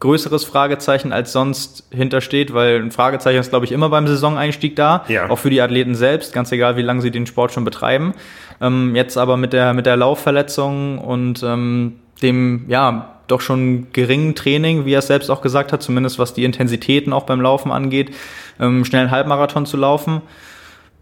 größeres 0.00 0.44
Fragezeichen 0.44 1.12
als 1.12 1.32
sonst 1.32 1.88
hintersteht, 1.90 2.52
weil 2.52 2.80
ein 2.82 2.90
Fragezeichen 2.90 3.38
ist, 3.38 3.50
glaube 3.50 3.64
ich, 3.64 3.72
immer 3.72 3.88
beim 3.88 4.06
Saisoneinstieg 4.06 4.76
da, 4.76 5.04
ja. 5.08 5.30
auch 5.30 5.38
für 5.38 5.50
die 5.50 5.62
Athleten 5.62 5.94
selbst, 5.94 6.32
ganz 6.32 6.52
egal, 6.52 6.76
wie 6.76 6.82
lange 6.82 7.00
sie 7.00 7.10
den 7.10 7.26
Sport 7.26 7.52
schon 7.52 7.64
betreiben. 7.64 8.12
Ähm, 8.60 8.94
jetzt 8.94 9.16
aber 9.16 9.36
mit 9.36 9.52
der, 9.52 9.72
mit 9.72 9.86
der 9.86 9.96
Laufverletzung 9.96 10.98
und 10.98 11.42
ähm, 11.42 11.94
dem, 12.22 12.66
ja, 12.68 13.14
doch 13.26 13.40
schon 13.40 13.86
geringen 13.92 14.34
Training, 14.34 14.84
wie 14.84 14.92
er 14.92 14.98
es 14.98 15.06
selbst 15.06 15.30
auch 15.30 15.40
gesagt 15.40 15.72
hat, 15.72 15.82
zumindest 15.82 16.18
was 16.18 16.34
die 16.34 16.44
Intensitäten 16.44 17.12
auch 17.12 17.24
beim 17.24 17.40
Laufen 17.40 17.72
angeht, 17.72 18.14
ähm, 18.60 18.84
schnell 18.84 19.02
einen 19.02 19.10
Halbmarathon 19.10 19.64
zu 19.64 19.76
laufen. 19.76 20.20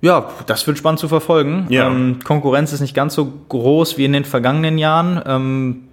Ja, 0.00 0.30
das 0.46 0.66
wird 0.66 0.78
spannend 0.78 1.00
zu 1.00 1.08
verfolgen. 1.08 1.66
Ja. 1.68 1.88
Ähm, 1.88 2.18
Konkurrenz 2.24 2.72
ist 2.72 2.80
nicht 2.80 2.94
ganz 2.94 3.14
so 3.14 3.32
groß 3.48 3.98
wie 3.98 4.04
in 4.04 4.12
den 4.12 4.24
vergangenen 4.24 4.78
Jahren. 4.78 5.22
Ähm, 5.26 5.88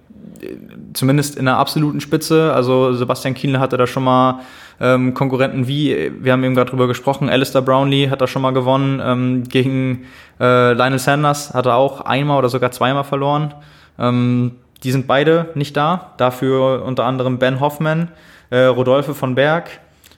zumindest 0.92 1.36
in 1.36 1.44
der 1.44 1.56
absoluten 1.56 2.00
Spitze. 2.00 2.52
Also 2.52 2.92
Sebastian 2.92 3.34
Kienle 3.34 3.60
hatte 3.60 3.76
da 3.76 3.86
schon 3.86 4.04
mal 4.04 4.40
ähm, 4.80 5.14
Konkurrenten 5.14 5.66
wie, 5.66 6.12
wir 6.20 6.32
haben 6.32 6.42
eben 6.42 6.54
gerade 6.54 6.70
drüber 6.70 6.86
gesprochen, 6.86 7.28
Alistair 7.28 7.62
Brownlee 7.62 8.08
hat 8.08 8.20
da 8.20 8.26
schon 8.26 8.42
mal 8.42 8.52
gewonnen. 8.52 9.00
Ähm, 9.04 9.44
gegen 9.44 10.06
äh, 10.40 10.72
Lionel 10.72 10.98
Sanders 10.98 11.52
hat 11.54 11.66
er 11.66 11.76
auch 11.76 12.00
einmal 12.00 12.38
oder 12.38 12.48
sogar 12.48 12.70
zweimal 12.70 13.04
verloren. 13.04 13.54
Ähm, 13.98 14.52
die 14.82 14.92
sind 14.92 15.06
beide 15.06 15.50
nicht 15.54 15.76
da. 15.76 16.12
Dafür 16.16 16.84
unter 16.84 17.04
anderem 17.04 17.38
Ben 17.38 17.60
Hoffman, 17.60 18.08
äh, 18.48 18.60
Rodolphe 18.64 19.14
von 19.14 19.34
Berg, 19.34 19.68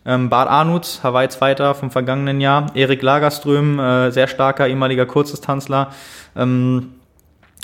ähm, 0.07 0.29
Bart 0.29 0.49
Arnutz, 0.49 1.01
Hawaii 1.03 1.29
Zweiter 1.29 1.75
vom 1.75 1.91
vergangenen 1.91 2.41
Jahr, 2.41 2.67
Erik 2.75 3.03
Lagerström, 3.03 3.81
äh, 3.81 4.11
sehr 4.13 4.29
starker 4.29 4.69
ehemaliger 4.69 5.07
Kurzdistanzler. 5.07 5.91
Ähm, 6.37 6.91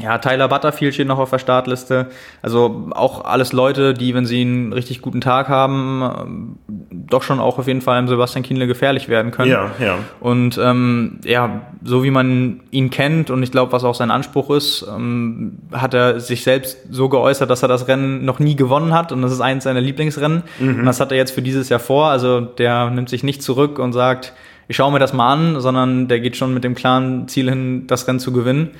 ja, 0.01 0.19
Tyler 0.19 0.47
Butterfield 0.47 0.95
steht 0.95 1.09
noch 1.09 1.19
auf 1.19 1.31
der 1.31 1.41
Startliste. 1.41 2.07
Also 2.41 2.89
auch 2.93 3.25
alles 3.25 3.53
Leute, 3.53 3.95
die, 3.95 4.15
wenn 4.15 4.27
sie 4.27 4.43
einen 4.43 4.73
richtig 4.73 5.03
guten 5.03 5.21
Tag 5.21 5.49
haben, 5.49 6.59
doch 6.91 7.25
schon 7.25 7.41
auch 7.41 7.59
auf 7.59 7.67
jeden 7.67 7.81
Fall 7.81 7.99
einem 7.99 8.07
Sebastian 8.07 8.45
Kienle 8.45 8.69
gefährlich 8.69 9.09
werden 9.09 9.33
können. 9.33 9.51
Ja, 9.51 9.73
ja. 9.81 9.99
Und 10.21 10.57
ähm, 10.63 11.19
ja, 11.25 11.63
so 11.83 12.05
wie 12.05 12.13
man 12.13 12.61
ihn 12.71 12.91
kennt 12.91 13.31
und 13.31 13.43
ich 13.43 13.51
glaube, 13.51 13.73
was 13.73 13.83
auch 13.83 13.97
sein 13.97 14.13
Anspruch 14.13 14.51
ist, 14.51 14.87
ähm, 14.89 15.59
hat 15.73 15.95
er 15.95 16.21
sich 16.21 16.45
selbst 16.45 16.79
so 16.91 17.09
geäußert, 17.09 17.51
dass 17.51 17.63
er 17.63 17.69
das 17.69 17.89
Rennen 17.89 18.25
noch 18.25 18.39
nie 18.39 18.55
gewonnen 18.55 18.95
hat 18.95 19.11
und 19.11 19.21
das 19.23 19.33
ist 19.33 19.41
eins 19.41 19.65
seiner 19.65 19.81
Lieblingsrennen. 19.81 20.45
Mhm. 20.61 20.81
Und 20.81 20.87
das 20.87 21.01
hat 21.01 21.11
er 21.11 21.19
jetzt 21.19 21.33
für 21.33 21.43
dieses 21.43 21.71
Jahr 21.71 21.81
vor. 21.81 22.07
Also 22.07 22.41
der 22.41 22.91
nimmt 22.91 23.09
sich 23.09 23.25
nicht 23.25 23.43
zurück 23.43 23.81
und 23.81 23.93
sagt, 23.93 24.33
ich 24.69 24.77
schaue 24.77 24.93
mir 24.93 24.99
das 24.99 25.13
mal 25.13 25.33
an, 25.33 25.61
sondern 25.61 26.09
der 26.09 26.21
geht 26.21 26.37
schon 26.37 26.55
mit 26.55 26.63
dem 26.63 26.75
klaren 26.75 27.27
Ziel 27.27 27.49
hin, 27.49 27.87
das 27.87 28.07
Rennen 28.07 28.21
zu 28.21 28.33
gewinnen. 28.33 28.71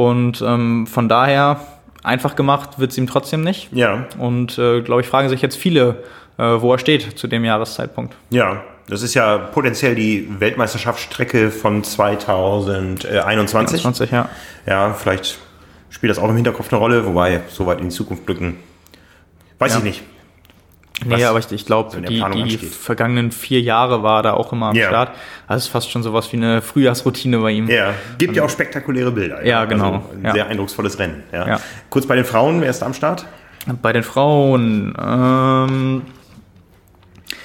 Und 0.00 0.40
ähm, 0.40 0.86
von 0.86 1.10
daher, 1.10 1.60
einfach 2.02 2.34
gemacht 2.34 2.78
wird 2.78 2.90
es 2.90 2.96
ihm 2.96 3.06
trotzdem 3.06 3.42
nicht. 3.44 3.68
Ja. 3.70 4.06
Und 4.16 4.56
äh, 4.56 4.80
glaube 4.80 5.02
ich, 5.02 5.06
fragen 5.06 5.28
sich 5.28 5.42
jetzt 5.42 5.58
viele, 5.58 6.02
äh, 6.38 6.42
wo 6.42 6.72
er 6.72 6.78
steht 6.78 7.18
zu 7.18 7.26
dem 7.26 7.44
Jahreszeitpunkt. 7.44 8.16
Ja, 8.30 8.62
das 8.88 9.02
ist 9.02 9.12
ja 9.12 9.36
potenziell 9.36 9.94
die 9.94 10.26
Weltmeisterschaftsstrecke 10.40 11.50
von 11.50 11.84
2021. 11.84 13.82
20, 13.82 14.10
ja. 14.10 14.30
Ja, 14.64 14.94
vielleicht 14.94 15.38
spielt 15.90 16.10
das 16.10 16.18
auch 16.18 16.30
im 16.30 16.36
Hinterkopf 16.36 16.72
eine 16.72 16.78
Rolle, 16.78 17.04
wobei 17.04 17.42
so 17.50 17.66
weit 17.66 17.80
in 17.80 17.90
die 17.90 17.94
Zukunft 17.94 18.24
blicken. 18.24 18.56
Weiß 19.58 19.72
ja. 19.72 19.78
ich 19.80 19.84
nicht. 19.84 20.02
Nee, 21.04 21.24
aber 21.24 21.38
ich, 21.38 21.50
ich 21.50 21.66
glaube, 21.66 22.00
die, 22.00 22.22
die 22.44 22.56
vergangenen 22.58 23.30
vier 23.32 23.60
Jahre 23.60 24.02
war 24.02 24.22
da 24.22 24.34
auch 24.34 24.52
immer 24.52 24.66
am 24.66 24.76
ja. 24.76 24.88
Start. 24.88 25.16
Das 25.48 25.64
ist 25.64 25.68
fast 25.68 25.90
schon 25.90 26.02
sowas 26.02 26.32
wie 26.32 26.36
eine 26.36 26.62
Frühjahrsroutine 26.62 27.38
bei 27.38 27.52
ihm. 27.52 27.68
Ja, 27.68 27.94
gibt 28.18 28.36
ja 28.36 28.44
auch 28.44 28.50
spektakuläre 28.50 29.10
Bilder. 29.10 29.44
Ja, 29.44 29.64
genau. 29.64 29.94
Also 29.94 30.10
ein 30.14 30.24
ja. 30.24 30.32
sehr 30.32 30.46
eindrucksvolles 30.46 30.98
Rennen. 30.98 31.22
Ja. 31.32 31.48
ja. 31.48 31.60
Kurz 31.88 32.06
bei 32.06 32.16
den 32.16 32.24
Frauen, 32.24 32.60
wer 32.60 32.70
ist 32.70 32.80
da 32.80 32.86
am 32.86 32.94
Start? 32.94 33.26
Bei 33.82 33.92
den 33.92 34.02
Frauen, 34.02 34.94
ähm, 34.98 36.02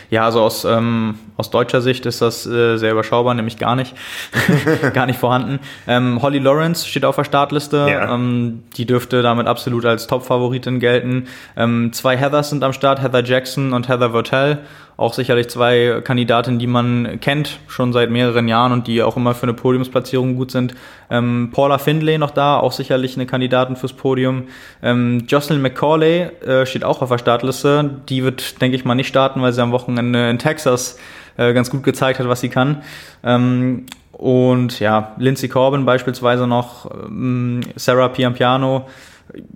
ja, 0.09 0.25
also 0.25 0.41
aus, 0.41 0.65
ähm, 0.65 1.15
aus 1.37 1.49
deutscher 1.49 1.81
Sicht 1.81 2.05
ist 2.05 2.21
das 2.21 2.45
äh, 2.45 2.77
sehr 2.77 2.91
überschaubar, 2.91 3.33
nämlich 3.33 3.57
gar 3.57 3.75
nicht, 3.75 3.95
gar 4.93 5.05
nicht 5.05 5.19
vorhanden. 5.19 5.59
Ähm, 5.87 6.21
Holly 6.21 6.39
Lawrence 6.39 6.87
steht 6.87 7.05
auf 7.05 7.15
der 7.15 7.23
Startliste. 7.23 7.87
Ja. 7.89 8.13
Ähm, 8.13 8.63
die 8.77 8.85
dürfte 8.85 9.21
damit 9.21 9.47
absolut 9.47 9.85
als 9.85 10.07
Top-Favoritin 10.07 10.79
gelten. 10.79 11.27
Ähm, 11.57 11.91
zwei 11.93 12.17
Heathers 12.17 12.49
sind 12.49 12.63
am 12.63 12.73
Start, 12.73 13.01
Heather 13.01 13.23
Jackson 13.23 13.73
und 13.73 13.87
Heather 13.87 14.11
Vertel 14.11 14.59
auch 14.97 15.13
sicherlich 15.13 15.49
zwei 15.49 16.01
Kandidatinnen, 16.03 16.59
die 16.59 16.67
man 16.67 17.19
kennt, 17.19 17.59
schon 17.67 17.91
seit 17.91 18.09
mehreren 18.09 18.47
Jahren 18.47 18.71
und 18.71 18.87
die 18.87 19.03
auch 19.03 19.17
immer 19.17 19.35
für 19.35 19.43
eine 19.43 19.53
Podiumsplatzierung 19.53 20.35
gut 20.35 20.51
sind. 20.51 20.73
Ähm, 21.09 21.49
Paula 21.51 21.77
Findlay 21.77 22.17
noch 22.17 22.31
da, 22.31 22.57
auch 22.57 22.71
sicherlich 22.71 23.15
eine 23.15 23.25
Kandidatin 23.25 23.75
fürs 23.75 23.93
Podium. 23.93 24.45
Ähm, 24.81 25.25
Jocelyn 25.27 25.61
McCauley 25.61 26.29
äh, 26.45 26.65
steht 26.65 26.83
auch 26.83 27.01
auf 27.01 27.09
der 27.09 27.17
Startliste. 27.17 28.01
Die 28.07 28.23
wird, 28.23 28.61
denke 28.61 28.77
ich 28.77 28.85
mal, 28.85 28.95
nicht 28.95 29.07
starten, 29.07 29.41
weil 29.41 29.51
sie 29.51 29.61
am 29.61 29.71
Wochenende 29.71 30.29
in 30.29 30.39
Texas 30.39 30.97
äh, 31.37 31.53
ganz 31.53 31.69
gut 31.69 31.83
gezeigt 31.83 32.19
hat, 32.19 32.29
was 32.29 32.41
sie 32.41 32.49
kann. 32.49 32.83
Ähm, 33.23 33.87
und 34.13 34.79
ja, 34.79 35.13
Lindsay 35.17 35.49
Corbin 35.49 35.85
beispielsweise 35.85 36.47
noch, 36.47 36.89
ähm, 36.89 37.59
Sarah 37.75 38.07
Piampiano, 38.07 38.87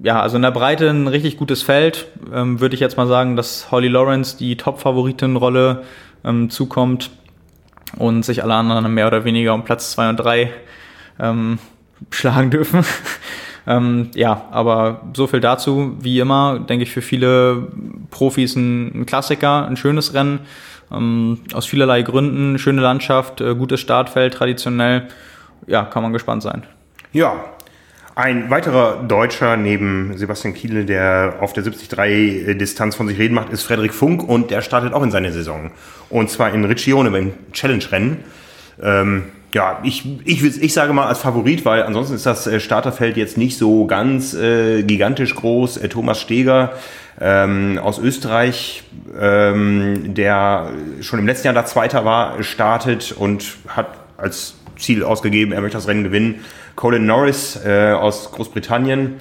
ja, 0.04 0.22
also 0.22 0.36
in 0.36 0.42
der 0.42 0.52
Breite 0.52 0.89
ein 0.89 1.08
richtig 1.08 1.38
gutes 1.38 1.62
Feld. 1.62 2.08
Ähm, 2.34 2.60
Würde 2.60 2.76
ich 2.76 2.82
jetzt 2.82 2.98
mal 2.98 3.08
sagen, 3.08 3.36
dass 3.36 3.72
Holly 3.72 3.88
Lawrence 3.88 4.38
die 4.38 4.58
Top-Favoritenrolle 4.58 5.84
ähm, 6.24 6.50
zukommt 6.50 7.12
und 7.98 8.24
sich 8.24 8.44
alle 8.44 8.56
anderen 8.56 8.94
mehr 8.94 9.08
oder 9.08 9.24
weniger 9.24 9.54
um 9.54 9.63
Platz 9.63 9.92
2 9.92 10.10
und 10.10 10.18
3 10.18 10.52
ähm, 11.20 11.60
schlagen 12.12 12.52
dürfen. 12.52 12.84
ähm, 13.68 14.10
ja, 14.15 14.46
aber 14.52 15.02
so 15.13 15.28
viel 15.28 15.39
dazu. 15.39 15.96
Wie 16.00 16.20
immer, 16.20 16.60
denke 16.60 16.84
ich, 16.84 16.92
für 16.92 17.02
viele 17.02 17.68
Profis 18.12 18.56
ein, 18.56 19.02
ein 19.02 19.06
Klassiker, 19.06 19.65
ein 19.65 19.78
schönes 19.78 20.13
Rennen. 20.13 20.42
Ähm, 20.92 21.42
aus 21.54 21.68
vielerlei 21.68 22.02
Gründen, 22.02 22.58
schöne 22.58 22.82
Landschaft, 22.82 23.42
äh, 23.42 23.54
gutes 23.56 23.80
Startfeld, 23.80 24.34
traditionell. 24.34 25.08
Ja, 25.68 25.84
kann 25.84 26.02
man 26.02 26.13
gespannt 26.13 26.42
sein. 26.42 26.63
Ja, 27.13 27.36
ein 28.15 28.50
weiterer 28.50 29.04
Deutscher 29.04 29.56
neben 29.58 30.17
Sebastian 30.17 30.54
Kiele, 30.54 30.86
der 30.86 31.36
auf 31.39 31.54
der 31.54 31.63
73-Distanz 31.63 32.95
von 32.95 33.08
sich 33.08 33.17
reden 33.17 33.34
macht, 33.34 33.50
ist 33.50 33.63
Frederik 33.63 33.93
Funk 33.93 34.28
und 34.28 34.52
der 34.52 34.62
startet 34.62 34.93
auch 34.93 35.04
in 35.04 35.12
seine 35.12 35.32
Saison. 35.32 35.72
Und 36.10 36.30
zwar 36.30 36.54
in 36.54 36.65
Riccione 36.65 37.12
beim 37.12 37.34
Challenge-Rennen. 37.54 38.17
Ähm, 38.82 39.24
ja, 39.54 39.80
ich, 39.84 40.06
ich, 40.26 40.43
ich 40.43 40.74
sage 40.74 40.93
mal 40.93 41.08
als 41.08 41.19
Favorit, 41.19 41.65
weil 41.65 41.84
ansonsten 41.84 42.15
ist 42.15 42.26
das 42.26 42.45
äh, 42.45 42.60
Starterfeld 42.60 43.17
jetzt 43.17 43.38
nicht 43.38 43.58
so 43.58 43.88
ganz 43.88 44.34
äh, 44.34 44.84
gigantisch 44.84 45.34
groß. 45.36 45.78
Äh, 45.78 45.89
Thomas 45.89 46.19
Steger 46.19 46.74
ähm, 47.19 47.80
aus 47.82 48.00
Österreich, 48.00 48.84
ähm, 49.19 50.13
der 50.13 50.72
schon 51.02 51.19
im 51.19 51.26
letzten 51.26 51.48
Jahr 51.48 51.56
da 51.56 51.65
Zweiter 51.65 52.06
war, 52.06 52.43
startet 52.43 53.12
und 53.12 53.58
hat 53.67 53.88
als 54.17 54.56
Ziel 54.78 55.04
ausgegeben, 55.04 55.52
er 55.52 55.62
möchte 55.62 55.78
das 55.78 55.88
Rennen 55.88 56.04
gewinnen. 56.04 56.36
Colin 56.80 57.06
Norris 57.06 57.60
äh, 57.65 57.92
aus 57.92 58.32
Großbritannien. 58.32 59.15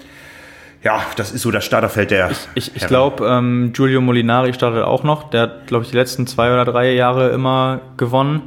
Ja, 0.85 1.01
das 1.17 1.33
ist 1.33 1.43
so 1.43 1.51
das 1.51 1.65
Starterfeld 1.65 2.13
der. 2.13 2.31
Ich, 2.31 2.49
ich, 2.55 2.77
ich 2.77 2.87
glaube, 2.87 3.27
ähm, 3.27 3.73
Giulio 3.73 4.01
Molinari 4.01 4.55
startet 4.55 4.85
auch 4.85 5.03
noch. 5.03 5.29
Der 5.31 5.41
hat, 5.43 5.67
glaube 5.67 5.83
ich, 5.83 5.91
die 5.91 5.97
letzten 5.97 6.29
zwei 6.29 6.53
oder 6.53 6.65
drei 6.65 6.93
Jahre 6.93 7.31
immer 7.31 7.81
gewonnen. 7.97 8.43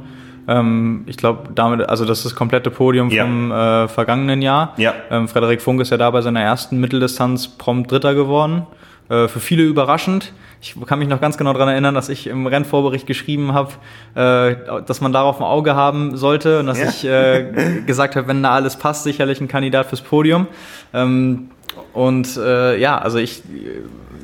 Ähm, 0.48 1.02
ich 1.04 1.18
glaube, 1.18 1.50
damit, 1.54 1.86
also 1.90 2.06
das 2.06 2.20
ist 2.20 2.24
das 2.24 2.34
komplette 2.34 2.70
Podium 2.70 3.10
ja. 3.10 3.24
vom 3.24 3.52
äh, 3.52 3.86
vergangenen 3.88 4.40
Jahr. 4.40 4.72
Ja. 4.78 4.94
Ähm, 5.10 5.28
Frederik 5.28 5.60
Funk 5.60 5.82
ist 5.82 5.90
ja 5.90 5.98
da 5.98 6.10
bei 6.10 6.22
seiner 6.22 6.40
ersten 6.40 6.80
Mitteldistanz 6.80 7.48
prompt 7.48 7.92
Dritter 7.92 8.14
geworden. 8.14 8.66
Äh, 9.12 9.28
für 9.28 9.40
viele 9.40 9.62
überraschend. 9.64 10.32
Ich 10.62 10.74
kann 10.86 10.98
mich 10.98 11.08
noch 11.08 11.20
ganz 11.20 11.36
genau 11.36 11.52
daran 11.52 11.68
erinnern, 11.68 11.94
dass 11.94 12.08
ich 12.08 12.28
im 12.28 12.46
Rennvorbericht 12.46 13.06
geschrieben 13.06 13.52
habe, 13.52 13.72
äh, 14.14 14.80
dass 14.86 15.02
man 15.02 15.12
darauf 15.12 15.38
ein 15.38 15.44
Auge 15.44 15.74
haben 15.74 16.16
sollte 16.16 16.60
und 16.60 16.66
dass 16.66 16.78
ja. 16.78 16.88
ich 16.88 17.04
äh, 17.04 17.82
gesagt 17.86 18.16
habe, 18.16 18.26
wenn 18.28 18.42
da 18.42 18.52
alles 18.52 18.76
passt, 18.76 19.02
sicherlich 19.02 19.40
ein 19.40 19.48
Kandidat 19.48 19.86
fürs 19.86 20.00
Podium. 20.00 20.46
Ähm, 20.94 21.50
und 21.92 22.38
äh, 22.38 22.78
ja, 22.78 22.96
also 22.96 23.18
ich 23.18 23.42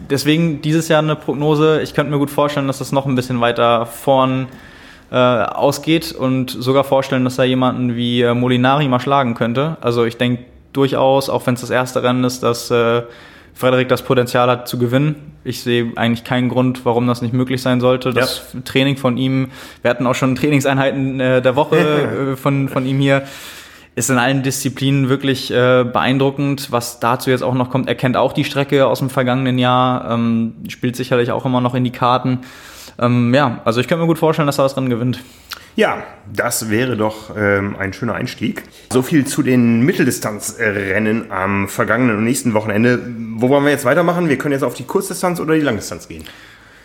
deswegen 0.08 0.62
dieses 0.62 0.88
Jahr 0.88 1.02
eine 1.02 1.16
Prognose. 1.16 1.82
Ich 1.82 1.92
könnte 1.92 2.10
mir 2.10 2.18
gut 2.18 2.30
vorstellen, 2.30 2.66
dass 2.66 2.78
das 2.78 2.92
noch 2.92 3.04
ein 3.04 3.14
bisschen 3.14 3.42
weiter 3.42 3.84
vorn 3.84 4.46
äh, 5.10 5.16
ausgeht 5.16 6.12
und 6.12 6.50
sogar 6.50 6.84
vorstellen, 6.84 7.24
dass 7.24 7.36
er 7.36 7.44
jemanden 7.44 7.94
wie 7.94 8.22
äh, 8.22 8.32
Molinari 8.32 8.88
mal 8.88 9.00
schlagen 9.00 9.34
könnte. 9.34 9.76
Also 9.82 10.06
ich 10.06 10.16
denke 10.16 10.44
durchaus, 10.72 11.28
auch 11.28 11.46
wenn 11.46 11.54
es 11.54 11.60
das 11.60 11.70
erste 11.70 12.02
Rennen 12.02 12.24
ist, 12.24 12.42
dass 12.42 12.70
äh, 12.70 13.02
Frederik 13.58 13.88
das 13.88 14.02
Potenzial 14.02 14.48
hat 14.48 14.68
zu 14.68 14.78
gewinnen. 14.78 15.32
Ich 15.42 15.62
sehe 15.62 15.92
eigentlich 15.96 16.22
keinen 16.22 16.48
Grund, 16.48 16.84
warum 16.84 17.08
das 17.08 17.22
nicht 17.22 17.34
möglich 17.34 17.60
sein 17.60 17.80
sollte. 17.80 18.12
Das 18.12 18.52
ja. 18.54 18.60
Training 18.60 18.96
von 18.96 19.16
ihm, 19.16 19.48
wir 19.82 19.90
hatten 19.90 20.06
auch 20.06 20.14
schon 20.14 20.36
Trainingseinheiten 20.36 21.18
äh, 21.18 21.42
der 21.42 21.56
Woche 21.56 21.76
äh, 22.34 22.36
von, 22.36 22.68
von 22.68 22.86
ihm 22.86 23.00
hier, 23.00 23.24
ist 23.96 24.10
in 24.10 24.18
allen 24.18 24.44
Disziplinen 24.44 25.08
wirklich 25.08 25.50
äh, 25.50 25.82
beeindruckend. 25.82 26.70
Was 26.70 27.00
dazu 27.00 27.30
jetzt 27.30 27.42
auch 27.42 27.54
noch 27.54 27.68
kommt, 27.68 27.88
er 27.88 27.96
kennt 27.96 28.16
auch 28.16 28.32
die 28.32 28.44
Strecke 28.44 28.86
aus 28.86 29.00
dem 29.00 29.10
vergangenen 29.10 29.58
Jahr, 29.58 30.08
ähm, 30.08 30.54
spielt 30.68 30.94
sicherlich 30.94 31.32
auch 31.32 31.44
immer 31.44 31.60
noch 31.60 31.74
in 31.74 31.82
die 31.82 31.90
Karten. 31.90 32.42
Ähm, 33.00 33.34
ja, 33.34 33.60
also 33.64 33.80
ich 33.80 33.88
könnte 33.88 34.02
mir 34.02 34.06
gut 34.06 34.18
vorstellen, 34.18 34.46
dass 34.46 34.58
er 34.58 34.62
das 34.62 34.76
Rennen 34.76 34.88
gewinnt. 34.88 35.18
Ja, 35.78 36.02
das 36.26 36.70
wäre 36.70 36.96
doch 36.96 37.36
ähm, 37.36 37.76
ein 37.78 37.92
schöner 37.92 38.14
Einstieg. 38.14 38.64
So 38.92 39.00
viel 39.00 39.28
zu 39.28 39.44
den 39.44 39.82
Mitteldistanzrennen 39.82 41.30
am 41.30 41.68
vergangenen 41.68 42.16
und 42.16 42.24
nächsten 42.24 42.52
Wochenende. 42.52 42.98
Wo 43.36 43.48
wollen 43.48 43.62
wir 43.62 43.70
jetzt 43.70 43.84
weitermachen? 43.84 44.28
Wir 44.28 44.38
können 44.38 44.54
jetzt 44.54 44.64
auf 44.64 44.74
die 44.74 44.82
Kurzdistanz 44.82 45.38
oder 45.38 45.54
die 45.54 45.60
Langdistanz 45.60 46.08
gehen. 46.08 46.24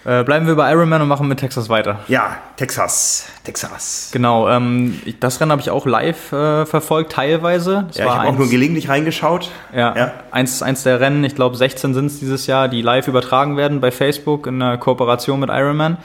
Äh, 0.05 0.23
bleiben 0.23 0.45
wir 0.45 0.55
bei 0.55 0.71
Ironman 0.71 1.01
und 1.01 1.07
machen 1.07 1.27
mit 1.27 1.39
Texas 1.39 1.69
weiter. 1.69 2.01
Ja, 2.07 2.37
Texas. 2.55 3.29
Texas. 3.43 4.09
Genau, 4.11 4.47
ähm, 4.47 5.01
das 5.19 5.41
Rennen 5.41 5.51
habe 5.51 5.61
ich 5.61 5.71
auch 5.71 5.87
live 5.87 6.31
äh, 6.31 6.67
verfolgt, 6.67 7.13
teilweise. 7.13 7.85
Das 7.87 7.97
ja, 7.97 8.05
ich 8.05 8.11
habe 8.11 8.27
auch 8.27 8.37
nur 8.37 8.49
gelegentlich 8.49 8.89
reingeschaut. 8.89 9.49
Ja, 9.73 9.95
ja. 9.95 10.13
Eins, 10.29 10.61
eins 10.61 10.83
der 10.83 10.99
Rennen, 10.99 11.23
ich 11.23 11.33
glaube 11.33 11.55
16 11.55 11.95
sind 11.95 12.05
es 12.07 12.19
dieses 12.19 12.45
Jahr, 12.45 12.67
die 12.67 12.83
live 12.83 13.07
übertragen 13.07 13.57
werden 13.57 13.81
bei 13.81 13.89
Facebook 13.89 14.45
in 14.45 14.61
einer 14.61 14.77
Kooperation 14.77 15.39
mit 15.39 15.49
Ironman. 15.49 15.97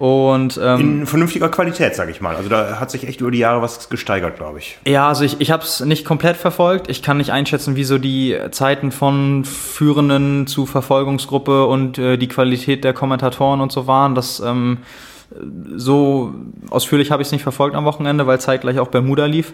Und, 0.00 0.58
ähm, 0.62 0.80
In 0.80 1.06
vernünftiger 1.06 1.50
Qualität, 1.50 1.94
sage 1.94 2.10
ich 2.10 2.22
mal. 2.22 2.34
Also 2.34 2.48
da 2.48 2.80
hat 2.80 2.90
sich 2.90 3.06
echt 3.06 3.20
über 3.20 3.30
die 3.30 3.36
Jahre 3.36 3.60
was 3.60 3.90
gesteigert, 3.90 4.38
glaube 4.38 4.58
ich. 4.58 4.78
Ja, 4.86 5.06
also 5.08 5.24
ich, 5.24 5.42
ich 5.42 5.50
habe 5.50 5.62
es 5.62 5.80
nicht 5.80 6.06
komplett 6.06 6.38
verfolgt. 6.38 6.88
Ich 6.88 7.02
kann 7.02 7.18
nicht 7.18 7.32
einschätzen, 7.32 7.76
wie 7.76 7.84
so 7.84 7.98
die 7.98 8.34
Zeiten 8.50 8.92
von 8.92 9.44
Führenden 9.44 10.46
zu 10.46 10.64
Verfolgungsgruppe 10.64 11.66
und 11.66 11.98
äh, 11.98 12.16
die 12.16 12.28
Qualität 12.28 12.82
der 12.82 12.94
Kommentatoren 12.94 13.60
und 13.60 13.72
so 13.72 13.86
waren. 13.86 14.14
Das 14.14 14.40
ähm, 14.40 14.78
so 15.76 16.32
ausführlich 16.70 17.10
habe 17.10 17.20
ich 17.20 17.28
es 17.28 17.32
nicht 17.32 17.42
verfolgt 17.42 17.76
am 17.76 17.84
Wochenende, 17.84 18.26
weil 18.26 18.40
zeitgleich 18.40 18.78
auch 18.78 18.88
Bermuda 18.88 19.26
lief 19.26 19.52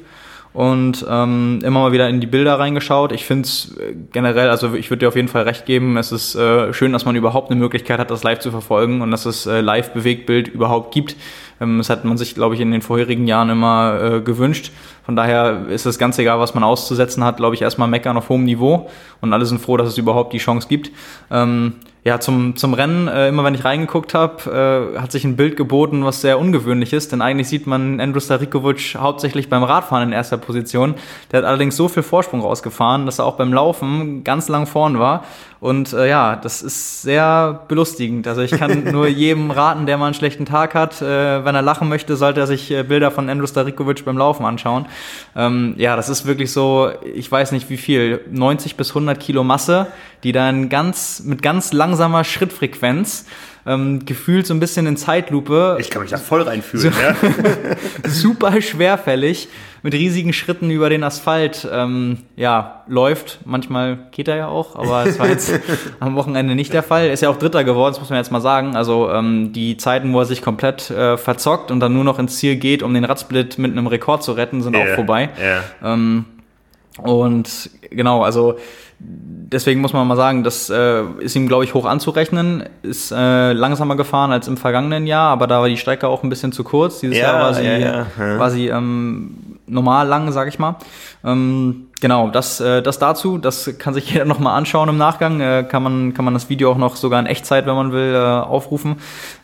und 0.57 1.05
ähm, 1.07 1.61
immer 1.63 1.81
mal 1.81 1.93
wieder 1.93 2.09
in 2.09 2.19
die 2.19 2.27
Bilder 2.27 2.59
reingeschaut. 2.59 3.13
Ich 3.13 3.27
finde 3.27 3.43
es 3.43 3.77
äh, 3.77 3.95
generell, 4.11 4.49
also 4.49 4.73
ich 4.73 4.89
würde 4.89 5.01
dir 5.01 5.09
auf 5.09 5.15
jeden 5.15 5.29
Fall 5.29 5.43
recht 5.43 5.67
geben, 5.67 5.99
es 5.99 6.13
ist 6.13 6.35
äh, 6.35 6.73
schön, 6.73 6.95
dass 6.95 7.05
man 7.05 7.15
überhaupt 7.15 7.51
eine 7.51 7.61
Möglichkeit 7.61 7.99
hat, 7.99 8.11
das 8.11 8.23
live 8.23 8.39
zu 8.39 8.51
verfolgen 8.51 9.03
und 9.03 9.11
dass 9.11 9.27
es 9.27 9.45
äh, 9.45 9.61
Live-Bewegtbild 9.61 10.49
überhaupt 10.49 10.95
gibt. 10.95 11.15
Ähm, 11.61 11.77
das 11.77 11.91
hat 11.91 12.07
man 12.07 12.17
sich, 12.17 12.35
glaube 12.35 12.55
ich, 12.55 12.63
in 12.63 12.71
den 12.71 12.81
vorherigen 12.81 13.27
Jahren 13.27 13.51
immer 13.51 14.01
äh, 14.01 14.21
gewünscht. 14.23 14.73
Von 15.05 15.15
daher 15.15 15.67
ist 15.69 15.85
es 15.85 15.99
ganz 15.99 16.19
egal, 16.19 16.39
was 16.39 16.55
man 16.55 16.65
auszusetzen 16.65 17.23
hat, 17.23 17.37
glaube 17.37 17.55
ich, 17.55 17.61
erstmal 17.61 17.89
meckern 17.89 18.17
auf 18.17 18.31
hohem 18.31 18.45
Niveau 18.45 18.89
und 19.21 19.35
alle 19.35 19.45
sind 19.45 19.61
froh, 19.61 19.77
dass 19.77 19.89
es 19.89 19.99
überhaupt 19.99 20.33
die 20.33 20.39
Chance 20.39 20.69
gibt. 20.69 20.91
Ähm, 21.31 21.75
ja, 22.07 22.21
zum, 22.21 22.55
zum 22.55 22.73
Rennen, 22.73 23.09
äh, 23.09 23.27
immer 23.27 23.43
wenn 23.43 23.57
ich 23.57 23.65
reingeguckt 23.65 24.15
habe, 24.15 24.95
äh, 24.95 25.01
hat 25.01 25.11
sich 25.11 25.25
ein 25.25 25.35
Bild 25.35 25.57
geboten, 25.57 26.05
was 26.05 26.21
sehr 26.21 26.39
ungewöhnlich 26.39 26.93
ist, 26.93 27.11
denn 27.11 27.21
eigentlich 27.21 27.49
sieht 27.49 27.67
man 27.67 28.01
Andrew 28.01 28.21
Starikovic 28.21 28.95
hauptsächlich 28.97 29.49
beim 29.49 29.65
Radfahren 29.65 30.05
in 30.05 30.13
erster 30.13 30.39
Position. 30.39 30.95
Der 31.33 31.39
hat 31.39 31.45
allerdings 31.45 31.77
so 31.77 31.89
viel 31.89 32.05
Vorsprung 32.05 32.43
rausgefahren, 32.43 33.07
dass 33.07 33.19
er 33.19 33.25
auch 33.25 33.35
beim 33.35 33.53
Laufen 33.53 34.23
ganz 34.23 34.47
lang 34.47 34.67
vorn 34.67 35.01
war. 35.01 35.25
Und 35.67 35.93
äh, 35.95 36.09
ja, 36.09 36.37
das 36.37 36.63
ist 36.63 37.03
sehr 37.03 37.65
belustigend. 37.67 38.29
Also 38.29 38.41
ich 38.41 38.53
kann 38.53 38.85
nur 38.93 39.09
jedem 39.09 39.51
raten, 39.51 39.85
der 39.87 39.99
mal 39.99 40.05
einen 40.05 40.15
schlechten 40.15 40.47
Tag 40.47 40.77
hat, 40.77 41.03
äh, 41.03 41.45
wenn 41.45 41.57
er 41.57 41.63
lachen 41.63 41.89
möchte, 41.89 42.15
sollte 42.15 42.39
er 42.39 42.47
sich 42.47 42.71
äh, 42.71 42.85
Bilder 42.85 43.11
von 43.11 43.29
Andrew 43.29 43.49
Starikovic 43.49 44.05
beim 44.05 44.17
Laufen 44.17 44.47
anschauen. 44.47 44.87
Ähm, 45.35 45.75
ja, 45.77 45.97
das 45.97 46.09
ist 46.09 46.25
wirklich 46.25 46.53
so, 46.53 46.93
ich 47.13 47.33
weiß 47.33 47.51
nicht 47.51 47.69
wie 47.69 47.79
viel, 47.79 48.21
90 48.31 48.77
bis 48.77 48.91
100 48.91 49.19
Kilo 49.19 49.43
Masse, 49.43 49.89
die 50.23 50.31
dann 50.31 50.69
ganz 50.69 51.25
mit 51.25 51.43
ganz 51.43 51.73
langsamer 51.73 52.23
Schrittfrequenz 52.23 53.27
ähm, 53.67 54.05
gefühlt 54.05 54.47
so 54.47 54.55
ein 54.55 54.61
bisschen 54.61 54.87
in 54.87 54.97
Zeitlupe. 54.97 55.77
Ich 55.81 55.91
kann 55.91 56.03
mich 56.03 56.11
da 56.11 56.19
voll 56.19 56.43
reinfühlen. 56.43 56.93
So, 56.93 57.01
ja. 57.01 57.17
super 58.05 58.61
schwerfällig 58.63 59.49
mit 59.83 59.95
riesigen 59.95 60.33
Schritten 60.33 60.71
über 60.71 60.89
den 60.89 61.05
Asphalt 61.05 61.69
ähm, 61.71 62.19
ja, 62.35 62.85
läuft. 62.89 63.41
Manchmal 63.45 63.99
geht 64.11 64.29
er 64.29 64.37
ja 64.37 64.49
auch, 64.49 64.77
aber 64.77 65.07
es 65.07 65.19
war 65.19 65.29
jetzt 65.29 65.53
am 66.01 66.15
Wochenende 66.17 66.55
nicht 66.55 66.73
der 66.73 66.83
Fall. 66.83 67.07
Er 67.07 67.13
ist 67.13 67.23
ja 67.23 67.29
auch 67.29 67.39
Dritter 67.39 67.65
geworden, 67.65 67.93
das 67.93 68.01
muss 68.01 68.11
man 68.11 68.19
jetzt 68.19 68.33
mal 68.33 68.41
sagen. 68.41 68.77
Also 68.77 69.11
ähm, 69.11 69.53
die 69.53 69.77
Zeiten, 69.77 70.13
wo 70.13 70.21
er 70.21 70.27
sich 70.27 70.43
komplett 70.43 70.91
äh, 70.91 71.17
verzockt 71.17 71.71
und 71.71 71.81
dann 71.81 71.93
nur 71.93 72.05
noch 72.05 72.19
ins 72.19 72.39
Ziel 72.39 72.57
geht, 72.57 72.83
um 72.83 72.95
den 72.95 73.05
Radsplit 73.05 73.59
mit 73.59 73.73
einem 73.73 73.87
Rekord 73.87 74.23
zu 74.23 74.33
retten, 74.33 74.63
sind 74.63 74.75
yeah, 74.75 74.91
auch 74.91 74.95
vorbei. 74.95 75.29
Yeah. 75.39 75.63
Ähm, 75.83 76.25
und 77.03 77.71
genau, 77.91 78.23
also 78.23 78.57
deswegen 78.99 79.81
muss 79.81 79.93
man 79.93 80.07
mal 80.07 80.17
sagen, 80.17 80.43
das 80.43 80.71
äh, 80.71 81.03
ist 81.21 81.37
ihm, 81.37 81.49
glaube 81.49 81.65
ich, 81.65 81.75
hoch 81.75 81.85
anzurechnen. 81.85 82.65
Ist 82.83 83.13
äh, 83.13 83.53
langsamer 83.53 83.97
gefahren 83.97 84.33
als 84.33 84.49
im 84.49 84.57
vergangenen 84.57 85.07
Jahr, 85.07 85.31
aber 85.31 85.47
da 85.47 85.61
war 85.61 85.69
die 85.69 85.77
Strecke 85.77 86.09
auch 86.09 86.23
ein 86.23 86.29
bisschen 86.29 86.53
zu 86.53 86.65
kurz. 86.65 87.01
Dieses 87.01 87.19
ja, 87.19 87.33
Jahr 87.33 87.41
war 87.41 87.55
sie, 87.55 87.65
ja, 87.65 87.79
ja. 87.79 88.39
War 88.39 88.51
sie 88.51 88.69
ähm, 88.69 89.59
normal 89.67 90.07
lang, 90.09 90.33
sag 90.33 90.49
ich 90.49 90.59
mal. 90.59 90.77
Ähm, 91.25 91.89
genau, 92.01 92.31
das, 92.31 92.61
äh, 92.61 92.83
das 92.83 92.99
dazu. 92.99 93.39
Das 93.39 93.71
kann 93.79 93.95
sich 93.95 94.11
jeder 94.13 94.25
noch 94.25 94.39
mal 94.39 94.55
anschauen 94.55 94.89
im 94.89 94.97
Nachgang. 94.97 95.41
Äh, 95.41 95.65
kann, 95.69 95.83
man, 95.83 96.15
kann 96.15 96.25
man 96.25 96.35
das 96.35 96.49
Video 96.49 96.71
auch 96.71 96.79
noch 96.79 96.97
sogar 96.97 97.21
in 97.21 97.27
Echtzeit, 97.27 97.67
wenn 97.67 97.75
man 97.75 97.93
will, 97.93 98.15
äh, 98.15 98.19
aufrufen. 98.19 98.97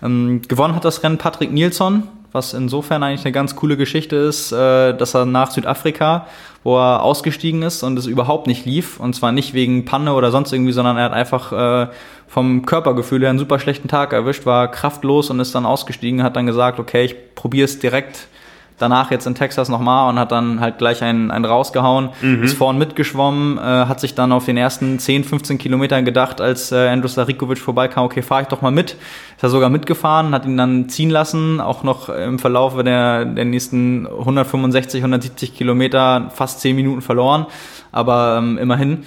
Ähm, 0.02 0.42
gewonnen 0.48 0.74
hat 0.74 0.84
das 0.84 1.02
Rennen 1.02 1.18
Patrick 1.18 1.52
Nilsson 1.52 2.04
was 2.32 2.54
insofern 2.54 3.02
eigentlich 3.02 3.24
eine 3.24 3.32
ganz 3.32 3.54
coole 3.56 3.76
Geschichte 3.76 4.16
ist, 4.16 4.52
äh, 4.52 4.94
dass 4.94 5.14
er 5.14 5.26
nach 5.26 5.50
Südafrika, 5.50 6.26
wo 6.64 6.78
er 6.78 7.02
ausgestiegen 7.02 7.62
ist 7.62 7.82
und 7.82 7.98
es 7.98 8.06
überhaupt 8.06 8.46
nicht 8.46 8.64
lief, 8.64 8.98
und 8.98 9.14
zwar 9.14 9.32
nicht 9.32 9.54
wegen 9.54 9.84
Panne 9.84 10.14
oder 10.14 10.30
sonst 10.30 10.52
irgendwie, 10.52 10.72
sondern 10.72 10.96
er 10.96 11.04
hat 11.04 11.12
einfach 11.12 11.52
äh, 11.52 11.92
vom 12.26 12.64
Körpergefühl 12.64 13.20
her 13.20 13.30
einen 13.30 13.38
super 13.38 13.58
schlechten 13.58 13.88
Tag 13.88 14.12
erwischt, 14.12 14.46
war 14.46 14.70
kraftlos 14.70 15.30
und 15.30 15.40
ist 15.40 15.54
dann 15.54 15.66
ausgestiegen, 15.66 16.22
hat 16.22 16.36
dann 16.36 16.46
gesagt, 16.46 16.78
okay, 16.78 17.04
ich 17.04 17.34
probiere 17.34 17.66
es 17.66 17.78
direkt 17.78 18.28
danach 18.78 19.10
jetzt 19.10 19.26
in 19.26 19.34
Texas 19.34 19.68
nochmal 19.68 20.08
und 20.08 20.18
hat 20.18 20.32
dann 20.32 20.60
halt 20.60 20.78
gleich 20.78 21.02
einen, 21.02 21.30
einen 21.30 21.44
rausgehauen, 21.44 22.10
mhm. 22.20 22.42
ist 22.42 22.56
vorn 22.56 22.78
mitgeschwommen, 22.78 23.58
äh, 23.58 23.60
hat 23.60 24.00
sich 24.00 24.14
dann 24.14 24.32
auf 24.32 24.44
den 24.44 24.56
ersten 24.56 24.98
10, 24.98 25.24
15 25.24 25.58
Kilometern 25.58 26.04
gedacht, 26.04 26.40
als 26.40 26.72
äh, 26.72 26.88
Andrew 26.88 27.08
Starikovic 27.08 27.58
vorbeikam, 27.58 28.04
okay, 28.04 28.22
fahre 28.22 28.42
ich 28.42 28.48
doch 28.48 28.62
mal 28.62 28.72
mit. 28.72 28.92
Ist 28.92 29.42
er 29.42 29.50
sogar 29.50 29.70
mitgefahren, 29.70 30.34
hat 30.34 30.44
ihn 30.44 30.56
dann 30.56 30.88
ziehen 30.88 31.10
lassen, 31.10 31.60
auch 31.60 31.82
noch 31.82 32.08
im 32.08 32.38
Verlauf 32.38 32.74
der, 32.82 33.24
der 33.24 33.44
nächsten 33.44 34.06
165, 34.06 35.00
170 35.00 35.54
Kilometer 35.54 36.30
fast 36.34 36.60
10 36.60 36.76
Minuten 36.76 37.02
verloren, 37.02 37.46
aber 37.92 38.38
ähm, 38.38 38.58
immerhin. 38.58 39.04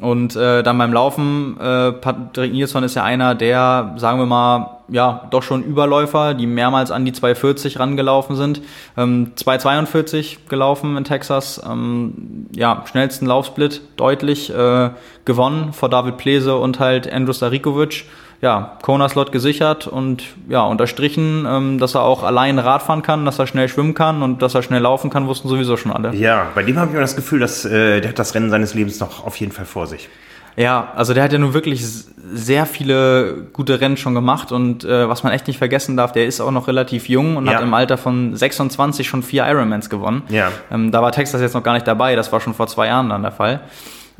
Und 0.00 0.34
äh, 0.34 0.62
dann 0.62 0.78
beim 0.78 0.92
Laufen, 0.92 1.58
äh, 1.60 1.92
Patrick 1.92 2.52
Nilsson 2.52 2.84
ist 2.84 2.94
ja 2.94 3.04
einer 3.04 3.34
der, 3.34 3.94
sagen 3.96 4.18
wir 4.18 4.26
mal, 4.26 4.78
ja, 4.88 5.28
doch 5.30 5.42
schon 5.42 5.62
Überläufer, 5.62 6.34
die 6.34 6.46
mehrmals 6.46 6.90
an 6.90 7.04
die 7.04 7.12
240 7.12 7.78
rangelaufen 7.78 8.34
sind. 8.34 8.62
Ähm, 8.96 9.32
242 9.36 10.48
gelaufen 10.48 10.96
in 10.96 11.04
Texas, 11.04 11.60
ähm, 11.68 12.46
ja, 12.54 12.84
schnellsten 12.90 13.26
Laufsplit, 13.26 13.82
deutlich 13.96 14.50
äh, 14.50 14.90
gewonnen 15.24 15.72
vor 15.72 15.88
David 15.88 16.16
Plese 16.16 16.56
und 16.56 16.80
halt 16.80 17.10
Andrew 17.12 17.32
Starikovic. 17.32 18.04
Ja, 18.42 18.78
Kona-Slot 18.82 19.32
gesichert 19.32 19.86
und 19.86 20.24
ja, 20.48 20.62
unterstrichen, 20.62 21.46
ähm, 21.46 21.78
dass 21.78 21.94
er 21.94 22.02
auch 22.02 22.22
allein 22.22 22.58
Rad 22.58 22.82
fahren 22.82 23.02
kann, 23.02 23.24
dass 23.24 23.38
er 23.38 23.46
schnell 23.46 23.68
schwimmen 23.68 23.94
kann 23.94 24.22
und 24.22 24.40
dass 24.40 24.54
er 24.54 24.62
schnell 24.62 24.80
laufen 24.80 25.10
kann, 25.10 25.26
wussten 25.26 25.48
sowieso 25.48 25.76
schon 25.76 25.92
alle. 25.92 26.14
Ja, 26.14 26.46
bei 26.54 26.62
dem 26.62 26.78
habe 26.78 26.88
ich 26.88 26.94
mir 26.94 27.00
das 27.00 27.16
Gefühl, 27.16 27.40
dass 27.40 27.64
äh, 27.64 28.00
der 28.00 28.10
hat 28.10 28.18
das 28.18 28.34
Rennen 28.34 28.48
seines 28.48 28.74
Lebens 28.74 28.98
noch 28.98 29.26
auf 29.26 29.36
jeden 29.36 29.52
Fall 29.52 29.66
vor 29.66 29.86
sich. 29.86 30.08
Ja, 30.56 30.92
also 30.96 31.14
der 31.14 31.22
hat 31.22 31.32
ja 31.32 31.38
nun 31.38 31.54
wirklich 31.54 31.84
sehr 32.32 32.66
viele 32.66 33.46
gute 33.52 33.80
Rennen 33.80 33.96
schon 33.96 34.14
gemacht 34.14 34.52
und 34.52 34.84
äh, 34.84 35.08
was 35.08 35.22
man 35.22 35.32
echt 35.32 35.46
nicht 35.46 35.58
vergessen 35.58 35.96
darf, 35.96 36.12
der 36.12 36.26
ist 36.26 36.40
auch 36.40 36.50
noch 36.50 36.66
relativ 36.66 37.08
jung 37.08 37.36
und 37.36 37.46
ja. 37.46 37.54
hat 37.54 37.62
im 37.62 37.72
Alter 37.72 37.98
von 37.98 38.34
26 38.34 39.06
schon 39.06 39.22
vier 39.22 39.46
Ironmans 39.46 39.90
gewonnen. 39.90 40.22
Ja. 40.28 40.50
Ähm, 40.70 40.90
da 40.92 41.02
war 41.02 41.12
Texas 41.12 41.40
jetzt 41.40 41.54
noch 41.54 41.62
gar 41.62 41.74
nicht 41.74 41.86
dabei, 41.86 42.16
das 42.16 42.32
war 42.32 42.40
schon 42.40 42.54
vor 42.54 42.66
zwei 42.66 42.88
Jahren 42.88 43.10
dann 43.10 43.22
der 43.22 43.32
Fall. 43.32 43.60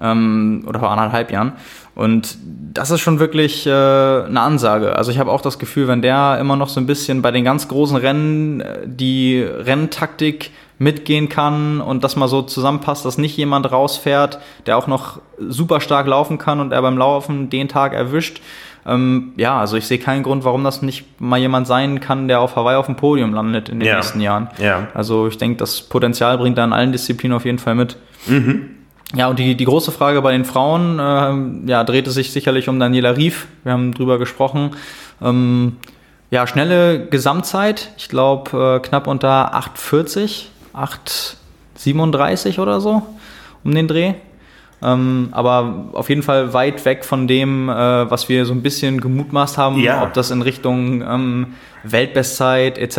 Ähm, 0.00 0.64
oder 0.66 0.80
vor 0.80 0.90
anderthalb 0.90 1.30
Jahren. 1.30 1.52
Und 1.94 2.38
das 2.72 2.90
ist 2.90 3.00
schon 3.00 3.18
wirklich 3.18 3.66
äh, 3.66 3.70
eine 3.70 4.40
Ansage. 4.40 4.96
Also 4.96 5.10
ich 5.10 5.18
habe 5.18 5.30
auch 5.30 5.40
das 5.40 5.58
Gefühl, 5.58 5.88
wenn 5.88 6.02
der 6.02 6.38
immer 6.40 6.56
noch 6.56 6.68
so 6.68 6.80
ein 6.80 6.86
bisschen 6.86 7.20
bei 7.20 7.30
den 7.30 7.44
ganz 7.44 7.68
großen 7.68 7.96
Rennen 7.96 8.60
äh, 8.60 8.78
die 8.86 9.42
Renntaktik 9.42 10.50
mitgehen 10.78 11.28
kann 11.28 11.80
und 11.80 12.04
das 12.04 12.16
mal 12.16 12.26
so 12.28 12.40
zusammenpasst, 12.40 13.04
dass 13.04 13.18
nicht 13.18 13.36
jemand 13.36 13.70
rausfährt, 13.70 14.38
der 14.64 14.78
auch 14.78 14.86
noch 14.86 15.20
super 15.38 15.80
stark 15.80 16.06
laufen 16.06 16.38
kann 16.38 16.58
und 16.58 16.72
er 16.72 16.80
beim 16.80 16.96
Laufen 16.96 17.50
den 17.50 17.68
Tag 17.68 17.92
erwischt. 17.92 18.40
Ähm, 18.86 19.34
ja, 19.36 19.58
also 19.60 19.76
ich 19.76 19.86
sehe 19.86 19.98
keinen 19.98 20.22
Grund, 20.22 20.44
warum 20.44 20.64
das 20.64 20.80
nicht 20.80 21.20
mal 21.20 21.38
jemand 21.38 21.66
sein 21.66 22.00
kann, 22.00 22.28
der 22.28 22.40
auf 22.40 22.56
Hawaii 22.56 22.76
auf 22.76 22.86
dem 22.86 22.96
Podium 22.96 23.34
landet 23.34 23.68
in 23.68 23.78
den 23.78 23.86
ja. 23.86 23.96
nächsten 23.96 24.20
Jahren. 24.20 24.48
Ja. 24.58 24.88
Also 24.94 25.26
ich 25.26 25.36
denke, 25.36 25.58
das 25.58 25.82
Potenzial 25.82 26.38
bringt 26.38 26.56
er 26.56 26.64
in 26.64 26.72
allen 26.72 26.92
Disziplinen 26.92 27.36
auf 27.36 27.44
jeden 27.44 27.58
Fall 27.58 27.74
mit. 27.74 27.98
Mhm. 28.26 28.79
Ja, 29.14 29.28
und 29.28 29.38
die, 29.38 29.56
die 29.56 29.64
große 29.64 29.90
Frage 29.90 30.22
bei 30.22 30.32
den 30.32 30.44
Frauen, 30.44 30.98
äh, 30.98 31.70
ja, 31.70 31.84
drehte 31.84 32.10
sich 32.10 32.32
sicherlich 32.32 32.68
um 32.68 32.78
Daniela 32.78 33.16
Rief. 33.16 33.48
Wir 33.64 33.72
haben 33.72 33.92
drüber 33.92 34.18
gesprochen. 34.18 34.70
Ähm, 35.20 35.76
ja, 36.30 36.46
schnelle 36.46 37.06
Gesamtzeit. 37.06 37.90
Ich 37.96 38.08
glaube, 38.08 38.76
äh, 38.76 38.86
knapp 38.86 39.08
unter 39.08 39.54
8,40, 39.54 40.44
8,37 40.74 42.60
oder 42.60 42.80
so 42.80 43.02
um 43.64 43.74
den 43.74 43.88
Dreh. 43.88 44.14
Ähm, 44.82 45.28
aber 45.32 45.88
auf 45.92 46.08
jeden 46.08 46.22
Fall 46.22 46.54
weit 46.54 46.84
weg 46.84 47.04
von 47.04 47.26
dem, 47.26 47.68
äh, 47.68 48.10
was 48.10 48.28
wir 48.28 48.46
so 48.46 48.54
ein 48.54 48.62
bisschen 48.62 49.00
gemutmaßt 49.00 49.58
haben, 49.58 49.78
ja. 49.78 50.02
ob 50.02 50.14
das 50.14 50.30
in 50.30 50.40
Richtung 50.40 51.02
ähm, 51.02 51.54
Weltbestzeit 51.82 52.78
etc. 52.78 52.98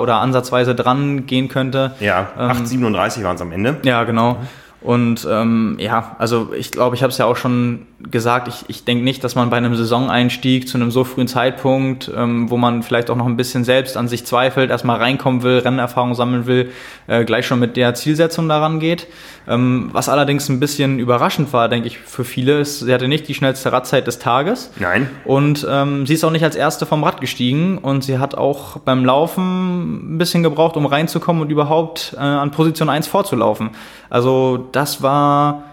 oder 0.00 0.16
ansatzweise 0.16 0.74
dran 0.74 1.24
gehen 1.26 1.48
könnte. 1.48 1.92
Ja, 2.00 2.28
8,37 2.36 3.18
ähm, 3.18 3.24
waren 3.24 3.36
es 3.36 3.42
am 3.42 3.52
Ende. 3.52 3.80
Ja, 3.84 4.04
genau. 4.04 4.38
Und 4.82 5.26
ähm, 5.30 5.76
ja, 5.78 6.16
also 6.18 6.52
ich 6.56 6.72
glaube, 6.72 6.96
ich 6.96 7.02
habe 7.02 7.12
es 7.12 7.18
ja 7.18 7.26
auch 7.26 7.36
schon 7.36 7.86
gesagt, 8.10 8.48
ich, 8.48 8.64
ich 8.68 8.84
denke 8.84 9.04
nicht, 9.04 9.22
dass 9.22 9.34
man 9.34 9.48
bei 9.50 9.56
einem 9.56 9.76
Saisoneinstieg 9.76 10.68
zu 10.68 10.76
einem 10.76 10.90
so 10.90 11.04
frühen 11.04 11.28
Zeitpunkt, 11.28 12.10
ähm, 12.16 12.50
wo 12.50 12.56
man 12.56 12.82
vielleicht 12.82 13.10
auch 13.10 13.16
noch 13.16 13.26
ein 13.26 13.36
bisschen 13.36 13.64
selbst 13.64 13.96
an 13.96 14.08
sich 14.08 14.26
zweifelt, 14.26 14.70
erstmal 14.70 14.98
reinkommen 14.98 15.42
will, 15.42 15.58
Rennerfahrung 15.58 16.14
sammeln 16.14 16.46
will, 16.46 16.70
äh, 17.06 17.24
gleich 17.24 17.46
schon 17.46 17.60
mit 17.60 17.76
der 17.76 17.94
Zielsetzung 17.94 18.48
daran 18.48 18.80
geht. 18.80 19.06
Ähm, 19.48 19.90
was 19.92 20.08
allerdings 20.08 20.48
ein 20.48 20.60
bisschen 20.60 20.98
überraschend 20.98 21.52
war, 21.52 21.68
denke 21.68 21.88
ich, 21.88 21.98
für 21.98 22.24
viele, 22.24 22.60
ist, 22.60 22.80
sie 22.80 22.92
hatte 22.92 23.08
nicht 23.08 23.28
die 23.28 23.34
schnellste 23.34 23.72
Radzeit 23.72 24.06
des 24.06 24.18
Tages. 24.18 24.70
Nein. 24.78 25.08
Und 25.24 25.66
ähm, 25.68 26.06
sie 26.06 26.14
ist 26.14 26.24
auch 26.24 26.30
nicht 26.30 26.44
als 26.44 26.56
Erste 26.56 26.86
vom 26.86 27.04
Rad 27.04 27.20
gestiegen 27.20 27.78
und 27.78 28.04
sie 28.04 28.18
hat 28.18 28.34
auch 28.34 28.78
beim 28.78 29.04
Laufen 29.04 30.14
ein 30.14 30.18
bisschen 30.18 30.42
gebraucht, 30.42 30.76
um 30.76 30.86
reinzukommen 30.86 31.42
und 31.42 31.50
überhaupt 31.50 32.14
äh, 32.16 32.20
an 32.20 32.50
Position 32.50 32.88
1 32.88 33.06
vorzulaufen. 33.06 33.70
Also 34.10 34.68
das 34.72 35.02
war 35.02 35.64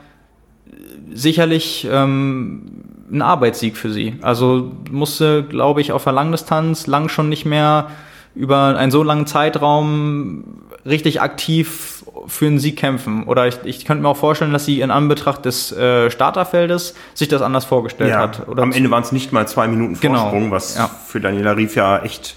sicherlich 1.13 1.88
ähm, 1.91 2.83
ein 3.12 3.21
Arbeitssieg 3.21 3.77
für 3.77 3.91
sie. 3.91 4.17
Also 4.21 4.71
musste, 4.91 5.43
glaube 5.43 5.81
ich, 5.81 5.91
auf 5.91 6.03
der 6.03 6.13
Langdistanz 6.13 6.88
lang 6.88 7.09
schon 7.09 7.29
nicht 7.29 7.45
mehr 7.45 7.89
über 8.35 8.77
einen 8.77 8.91
so 8.91 9.03
langen 9.03 9.25
Zeitraum 9.25 10.43
richtig 10.85 11.21
aktiv 11.21 12.03
für 12.27 12.47
einen 12.47 12.59
Sieg 12.59 12.77
kämpfen. 12.77 13.23
Oder 13.23 13.47
ich, 13.47 13.59
ich 13.63 13.85
könnte 13.85 14.03
mir 14.03 14.09
auch 14.09 14.17
vorstellen, 14.17 14.53
dass 14.53 14.65
sie 14.65 14.81
in 14.81 14.91
Anbetracht 14.91 15.45
des 15.45 15.71
äh, 15.71 16.09
Starterfeldes 16.12 16.95
sich 17.13 17.27
das 17.27 17.41
anders 17.41 17.65
vorgestellt 17.65 18.12
ja, 18.12 18.19
hat. 18.19 18.47
Oder 18.47 18.63
am 18.63 18.71
Ende 18.71 18.91
waren 18.91 19.03
es 19.03 19.12
nicht 19.12 19.31
mal 19.31 19.47
zwei 19.47 19.67
Minuten 19.67 19.99
genau. 19.99 20.19
Vorsprung, 20.19 20.43
genau, 20.43 20.55
was 20.55 20.77
ja. 20.77 20.88
für 20.88 21.19
Daniela 21.19 21.57
Rief 21.57 21.75
ja 21.75 21.99
echt 22.03 22.35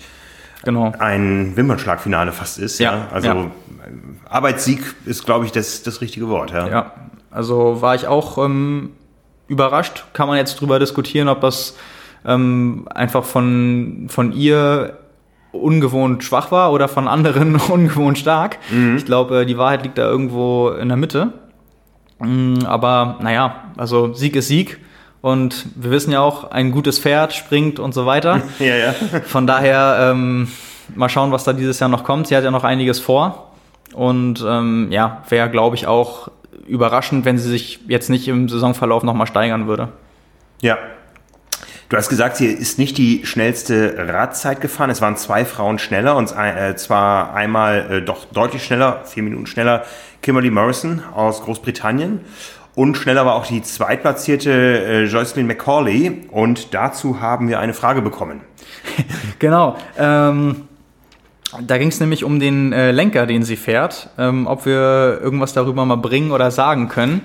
genau. 0.64 0.92
ein 0.98 1.56
Wimpernschlagfinale 1.56 2.32
fast 2.32 2.58
ist. 2.58 2.78
Ja, 2.78 2.94
ja. 2.94 3.08
Also 3.12 3.50
Arbeitssieg 4.32 4.80
ist, 5.04 5.24
glaube 5.24 5.44
ich, 5.44 5.52
das, 5.52 5.82
das 5.82 6.00
richtige 6.00 6.28
Wort. 6.28 6.50
Ja. 6.50 6.68
ja, 6.68 6.92
also 7.30 7.82
war 7.82 7.94
ich 7.94 8.06
auch 8.06 8.38
ähm, 8.38 8.92
überrascht. 9.48 10.04
Kann 10.12 10.28
man 10.28 10.36
jetzt 10.36 10.60
drüber 10.60 10.78
diskutieren, 10.78 11.28
ob 11.28 11.40
das 11.40 11.76
ähm, 12.24 12.88
einfach 12.94 13.24
von, 13.24 14.06
von 14.08 14.32
ihr 14.32 14.98
ungewohnt 15.52 16.24
schwach 16.24 16.50
war 16.50 16.72
oder 16.72 16.88
von 16.88 17.08
anderen 17.08 17.56
ungewohnt 17.68 18.18
stark. 18.18 18.58
Mhm. 18.70 18.96
Ich 18.96 19.04
glaube, 19.04 19.44
die 19.44 19.58
Wahrheit 19.58 19.82
liegt 19.82 19.98
da 19.98 20.08
irgendwo 20.08 20.70
in 20.70 20.88
der 20.88 20.96
Mitte. 20.96 21.32
Mm, 22.18 22.64
aber 22.64 23.18
naja, 23.20 23.64
also 23.76 24.14
Sieg 24.14 24.36
ist 24.36 24.48
Sieg. 24.48 24.78
Und 25.20 25.66
wir 25.76 25.92
wissen 25.92 26.10
ja 26.10 26.20
auch, 26.20 26.50
ein 26.50 26.72
gutes 26.72 26.98
Pferd 26.98 27.32
springt 27.32 27.78
und 27.78 27.94
so 27.94 28.06
weiter. 28.06 28.42
ja, 28.58 28.76
ja. 28.76 28.92
Von 29.24 29.46
daher 29.46 30.10
ähm, 30.10 30.48
mal 30.96 31.08
schauen, 31.08 31.30
was 31.30 31.44
da 31.44 31.52
dieses 31.52 31.78
Jahr 31.78 31.88
noch 31.88 32.02
kommt. 32.02 32.26
Sie 32.26 32.36
hat 32.36 32.42
ja 32.42 32.50
noch 32.50 32.64
einiges 32.64 32.98
vor. 32.98 33.51
Und 33.92 34.44
ähm, 34.46 34.88
ja, 34.90 35.22
wäre, 35.28 35.50
glaube 35.50 35.76
ich, 35.76 35.86
auch 35.86 36.30
überraschend, 36.66 37.24
wenn 37.24 37.38
sie 37.38 37.48
sich 37.48 37.80
jetzt 37.88 38.10
nicht 38.10 38.28
im 38.28 38.48
Saisonverlauf 38.48 39.02
nochmal 39.02 39.26
steigern 39.26 39.66
würde. 39.66 39.88
Ja. 40.60 40.78
Du 41.88 41.98
hast 41.98 42.08
gesagt, 42.08 42.36
sie 42.36 42.46
ist 42.46 42.78
nicht 42.78 42.96
die 42.96 43.26
schnellste 43.26 44.08
Radzeit 44.08 44.62
gefahren. 44.62 44.88
Es 44.88 45.02
waren 45.02 45.16
zwei 45.16 45.44
Frauen 45.44 45.78
schneller 45.78 46.16
und 46.16 46.34
äh, 46.34 46.74
zwar 46.76 47.34
einmal 47.34 47.90
äh, 47.90 48.02
doch 48.02 48.24
deutlich 48.24 48.64
schneller, 48.64 49.02
vier 49.04 49.22
Minuten 49.22 49.46
schneller, 49.46 49.84
Kimberly 50.22 50.50
Morrison 50.50 51.02
aus 51.14 51.42
Großbritannien. 51.42 52.20
Und 52.74 52.96
schneller 52.96 53.26
war 53.26 53.34
auch 53.34 53.46
die 53.46 53.60
zweitplatzierte 53.60 54.50
äh, 54.50 55.04
Joycelyn 55.04 55.46
McCauley. 55.46 56.28
Und 56.30 56.72
dazu 56.72 57.20
haben 57.20 57.48
wir 57.48 57.60
eine 57.60 57.74
Frage 57.74 58.00
bekommen. 58.00 58.40
genau. 59.38 59.76
Ähm 59.98 60.68
da 61.60 61.78
ging 61.78 61.88
es 61.88 62.00
nämlich 62.00 62.24
um 62.24 62.40
den 62.40 62.72
äh, 62.72 62.92
Lenker, 62.92 63.26
den 63.26 63.42
sie 63.42 63.56
fährt, 63.56 64.08
ähm, 64.18 64.46
ob 64.46 64.64
wir 64.64 65.20
irgendwas 65.22 65.52
darüber 65.52 65.84
mal 65.84 65.96
bringen 65.96 66.30
oder 66.30 66.50
sagen 66.50 66.88
können. 66.88 67.22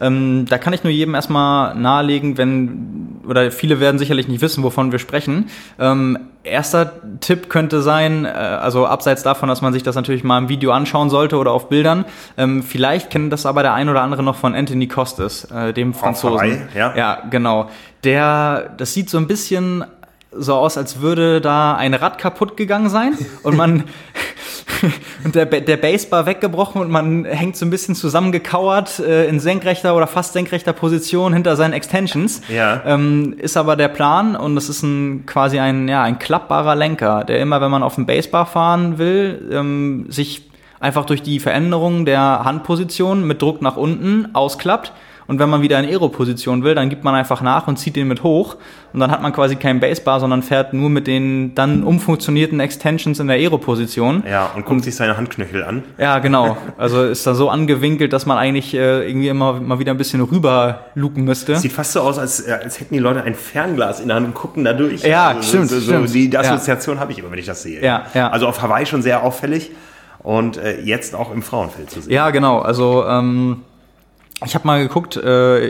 Ähm, 0.00 0.46
da 0.48 0.58
kann 0.58 0.72
ich 0.72 0.84
nur 0.84 0.92
jedem 0.92 1.14
erstmal 1.14 1.74
nahelegen, 1.74 2.38
wenn, 2.38 3.20
oder 3.26 3.50
viele 3.50 3.80
werden 3.80 3.98
sicherlich 3.98 4.28
nicht 4.28 4.40
wissen, 4.40 4.62
wovon 4.62 4.92
wir 4.92 4.98
sprechen. 4.98 5.46
Ähm, 5.78 6.18
erster 6.44 6.92
Tipp 7.20 7.48
könnte 7.48 7.82
sein, 7.82 8.24
äh, 8.24 8.28
also 8.28 8.86
abseits 8.86 9.22
davon, 9.22 9.48
dass 9.48 9.60
man 9.60 9.72
sich 9.72 9.82
das 9.82 9.96
natürlich 9.96 10.22
mal 10.22 10.38
im 10.38 10.48
Video 10.48 10.70
anschauen 10.70 11.10
sollte 11.10 11.36
oder 11.36 11.52
auf 11.52 11.68
Bildern, 11.68 12.04
ähm, 12.36 12.62
vielleicht 12.62 13.10
kennt 13.10 13.32
das 13.32 13.44
aber 13.44 13.62
der 13.62 13.74
ein 13.74 13.88
oder 13.88 14.02
andere 14.02 14.22
noch 14.22 14.36
von 14.36 14.54
Anthony 14.54 14.86
Costes, 14.86 15.44
äh, 15.50 15.72
dem 15.72 15.94
Franzosen. 15.94 16.68
ja. 16.74 16.96
ja, 16.96 17.22
genau. 17.30 17.68
Der, 18.04 18.70
das 18.76 18.94
sieht 18.94 19.10
so 19.10 19.18
ein 19.18 19.26
bisschen 19.26 19.84
so 20.32 20.54
aus, 20.54 20.76
als 20.76 21.00
würde 21.00 21.40
da 21.40 21.74
ein 21.74 21.94
Rad 21.94 22.18
kaputt 22.18 22.56
gegangen 22.56 22.90
sein 22.90 23.16
und 23.42 23.56
man 23.56 23.84
und 25.24 25.34
der, 25.34 25.46
der 25.46 25.76
Basebar 25.76 26.26
weggebrochen 26.26 26.80
und 26.80 26.90
man 26.90 27.24
hängt 27.24 27.56
so 27.56 27.66
ein 27.66 27.70
bisschen 27.70 27.94
zusammengekauert 27.94 28.98
äh, 28.98 29.26
in 29.26 29.40
senkrechter 29.40 29.96
oder 29.96 30.06
fast 30.06 30.32
senkrechter 30.32 30.72
Position 30.72 31.32
hinter 31.32 31.56
seinen 31.56 31.72
Extensions. 31.72 32.42
Ja. 32.48 32.82
Ähm, 32.84 33.34
ist 33.38 33.56
aber 33.56 33.76
der 33.76 33.88
Plan 33.88 34.36
und 34.36 34.54
das 34.54 34.68
ist 34.68 34.82
ein 34.82 35.24
quasi 35.26 35.58
ein, 35.58 35.88
ja, 35.88 36.02
ein 36.02 36.18
klappbarer 36.18 36.76
Lenker, 36.76 37.24
der 37.24 37.40
immer, 37.40 37.60
wenn 37.60 37.70
man 37.70 37.82
auf 37.82 37.94
dem 37.94 38.06
Basebar 38.06 38.46
fahren 38.46 38.98
will, 38.98 39.48
ähm, 39.52 40.06
sich 40.08 40.48
einfach 40.80 41.06
durch 41.06 41.22
die 41.22 41.40
Veränderung 41.40 42.04
der 42.04 42.44
Handposition 42.44 43.26
mit 43.26 43.42
Druck 43.42 43.62
nach 43.62 43.76
unten 43.76 44.34
ausklappt 44.34 44.92
und 45.28 45.38
wenn 45.38 45.50
man 45.50 45.60
wieder 45.60 45.78
in 45.78 45.84
Aero-Position 45.84 46.64
will, 46.64 46.74
dann 46.74 46.88
gibt 46.88 47.04
man 47.04 47.14
einfach 47.14 47.42
nach 47.42 47.68
und 47.68 47.78
zieht 47.78 47.96
den 47.96 48.08
mit 48.08 48.22
hoch. 48.22 48.56
Und 48.94 49.00
dann 49.00 49.10
hat 49.10 49.20
man 49.20 49.30
quasi 49.34 49.56
kein 49.56 49.78
Basebar, 49.78 50.20
sondern 50.20 50.42
fährt 50.42 50.72
nur 50.72 50.88
mit 50.88 51.06
den 51.06 51.54
dann 51.54 51.82
umfunktionierten 51.82 52.58
Extensions 52.60 53.20
in 53.20 53.26
der 53.26 53.36
Aero-Position. 53.36 54.24
Ja, 54.26 54.46
und 54.46 54.64
guckt 54.64 54.70
und, 54.70 54.84
sich 54.84 54.96
seine 54.96 55.18
Handknöchel 55.18 55.64
an. 55.64 55.84
Ja, 55.98 56.18
genau. 56.18 56.56
Also 56.78 57.04
ist 57.04 57.26
da 57.26 57.34
so 57.34 57.50
angewinkelt, 57.50 58.12
dass 58.12 58.24
man 58.24 58.38
eigentlich 58.38 58.72
äh, 58.72 59.06
irgendwie 59.06 59.28
immer 59.28 59.60
mal 59.60 59.78
wieder 59.78 59.92
ein 59.92 59.98
bisschen 59.98 60.22
rüber 60.22 60.86
luken 60.94 61.24
müsste. 61.24 61.56
Sieht 61.56 61.72
fast 61.72 61.92
so 61.92 62.00
aus, 62.00 62.18
als, 62.18 62.46
äh, 62.46 62.52
als 62.52 62.80
hätten 62.80 62.94
die 62.94 63.00
Leute 63.00 63.22
ein 63.22 63.34
Fernglas 63.34 64.00
in 64.00 64.08
der 64.08 64.16
Hand 64.16 64.26
und 64.26 64.34
gucken 64.34 64.64
da 64.64 64.72
durch. 64.72 65.02
Ja, 65.02 65.28
also, 65.28 65.42
stimmt, 65.42 65.68
so, 65.68 65.80
stimmt. 65.80 66.14
Die 66.14 66.38
Assoziation 66.38 66.96
ja. 66.96 67.00
habe 67.02 67.12
ich 67.12 67.18
immer, 67.18 67.30
wenn 67.30 67.38
ich 67.38 67.46
das 67.46 67.62
sehe. 67.62 67.82
Ja, 67.82 68.06
ja. 68.14 68.30
Also 68.30 68.46
auf 68.46 68.62
Hawaii 68.62 68.86
schon 68.86 69.02
sehr 69.02 69.22
auffällig 69.22 69.72
und 70.20 70.56
äh, 70.56 70.80
jetzt 70.80 71.14
auch 71.14 71.32
im 71.32 71.42
Frauenfeld 71.42 71.90
zu 71.90 72.00
sehen. 72.00 72.12
Ja, 72.12 72.30
genau. 72.30 72.60
Also 72.60 73.04
ähm, 73.06 73.62
ich 74.44 74.54
habe 74.54 74.66
mal 74.66 74.80
geguckt, 74.80 75.16
äh, 75.16 75.68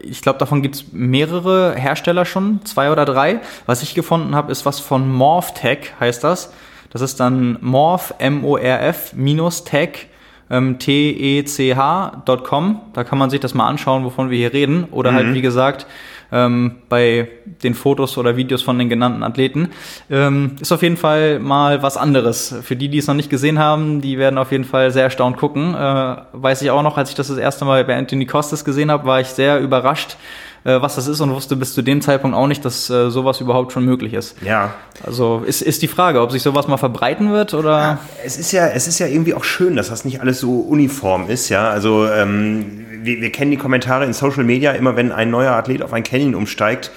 ich 0.00 0.22
glaube, 0.22 0.38
davon 0.38 0.62
gibt 0.62 0.76
es 0.76 0.92
mehrere 0.92 1.74
Hersteller 1.74 2.24
schon, 2.24 2.64
zwei 2.64 2.90
oder 2.90 3.04
drei. 3.04 3.40
Was 3.66 3.82
ich 3.82 3.94
gefunden 3.94 4.34
habe, 4.34 4.50
ist 4.50 4.64
was 4.64 4.80
von 4.80 5.10
MorphTech, 5.10 5.92
heißt 6.00 6.24
das. 6.24 6.52
Das 6.90 7.02
ist 7.02 7.20
dann 7.20 7.58
Morph, 7.60 8.14
M-O-R-F, 8.18 9.12
minus 9.14 9.64
Tech, 9.64 10.08
ähm, 10.50 10.78
T-E-C-H.com. 10.78 12.80
Da 12.92 13.04
kann 13.04 13.18
man 13.18 13.30
sich 13.30 13.40
das 13.40 13.54
mal 13.54 13.68
anschauen, 13.68 14.04
wovon 14.04 14.30
wir 14.30 14.38
hier 14.38 14.52
reden. 14.52 14.84
Oder 14.90 15.12
halt, 15.12 15.24
mhm. 15.24 15.28
halt, 15.28 15.36
wie 15.36 15.42
gesagt, 15.42 15.86
ähm, 16.32 16.76
bei 16.88 17.28
den 17.62 17.74
Fotos 17.74 18.16
oder 18.18 18.36
Videos 18.36 18.62
von 18.62 18.78
den 18.78 18.88
genannten 18.88 19.22
Athleten. 19.22 19.70
Ähm, 20.10 20.56
ist 20.60 20.72
auf 20.72 20.82
jeden 20.82 20.96
Fall 20.96 21.38
mal 21.38 21.82
was 21.82 21.96
anderes. 21.96 22.54
Für 22.62 22.76
die, 22.76 22.88
die 22.88 22.98
es 22.98 23.06
noch 23.06 23.14
nicht 23.14 23.30
gesehen 23.30 23.58
haben, 23.58 24.00
die 24.00 24.18
werden 24.18 24.38
auf 24.38 24.52
jeden 24.52 24.64
Fall 24.64 24.90
sehr 24.90 25.04
erstaunt 25.04 25.36
gucken. 25.36 25.74
Äh, 25.74 26.16
weiß 26.32 26.62
ich 26.62 26.70
auch 26.70 26.82
noch, 26.82 26.96
als 26.96 27.10
ich 27.10 27.16
das 27.16 27.28
das 27.28 27.38
erste 27.38 27.64
Mal 27.64 27.84
bei 27.84 27.96
Anthony 27.96 28.26
Costas 28.26 28.64
gesehen 28.64 28.90
habe, 28.90 29.04
war 29.06 29.20
ich 29.20 29.28
sehr 29.28 29.60
überrascht, 29.60 30.16
äh, 30.64 30.80
was 30.80 30.94
das 30.94 31.06
ist 31.06 31.20
und 31.20 31.30
wusste 31.30 31.56
bis 31.56 31.74
zu 31.74 31.82
dem 31.82 32.00
Zeitpunkt 32.00 32.36
auch 32.36 32.46
nicht, 32.46 32.64
dass 32.64 32.90
äh, 32.90 33.10
sowas 33.10 33.40
überhaupt 33.40 33.72
schon 33.72 33.84
möglich 33.84 34.14
ist. 34.14 34.36
Ja. 34.42 34.74
Also 35.04 35.42
ist, 35.46 35.62
ist 35.62 35.82
die 35.82 35.88
Frage, 35.88 36.20
ob 36.20 36.30
sich 36.32 36.42
sowas 36.42 36.68
mal 36.68 36.76
verbreiten 36.76 37.32
wird 37.32 37.54
oder? 37.54 37.78
Ja, 37.78 37.98
es 38.24 38.38
ist 38.38 38.52
ja, 38.52 38.66
es 38.68 38.86
ist 38.86 38.98
ja 38.98 39.06
irgendwie 39.06 39.34
auch 39.34 39.44
schön, 39.44 39.76
dass 39.76 39.88
das 39.88 40.04
nicht 40.04 40.20
alles 40.20 40.40
so 40.40 40.60
uniform 40.60 41.28
ist, 41.28 41.48
ja. 41.48 41.70
Also 41.70 42.06
ähm, 42.06 42.86
wir, 43.02 43.20
wir 43.20 43.32
kennen 43.32 43.50
die 43.50 43.56
Kommentare 43.56 44.04
in 44.04 44.12
Social 44.12 44.44
Media 44.44 44.72
immer, 44.72 44.96
wenn 44.96 45.12
ein 45.12 45.30
neuer 45.30 45.52
Athlet 45.52 45.82
auf 45.82 45.92
ein 45.92 46.02
Canyon 46.02 46.34
umsteigt, 46.34 46.90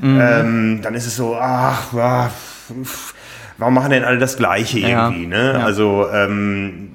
mhm. 0.00 0.20
ähm, 0.20 0.80
dann 0.82 0.94
ist 0.94 1.06
es 1.06 1.16
so, 1.16 1.36
ach, 1.36 1.92
ach 1.94 2.30
warum 3.58 3.74
machen 3.74 3.90
denn 3.90 4.04
alle 4.04 4.18
das 4.18 4.36
Gleiche 4.36 4.78
irgendwie? 4.78 5.22
Ja. 5.22 5.28
Ne? 5.28 5.52
Ja. 5.58 5.64
Also 5.64 6.06
ähm, 6.12 6.90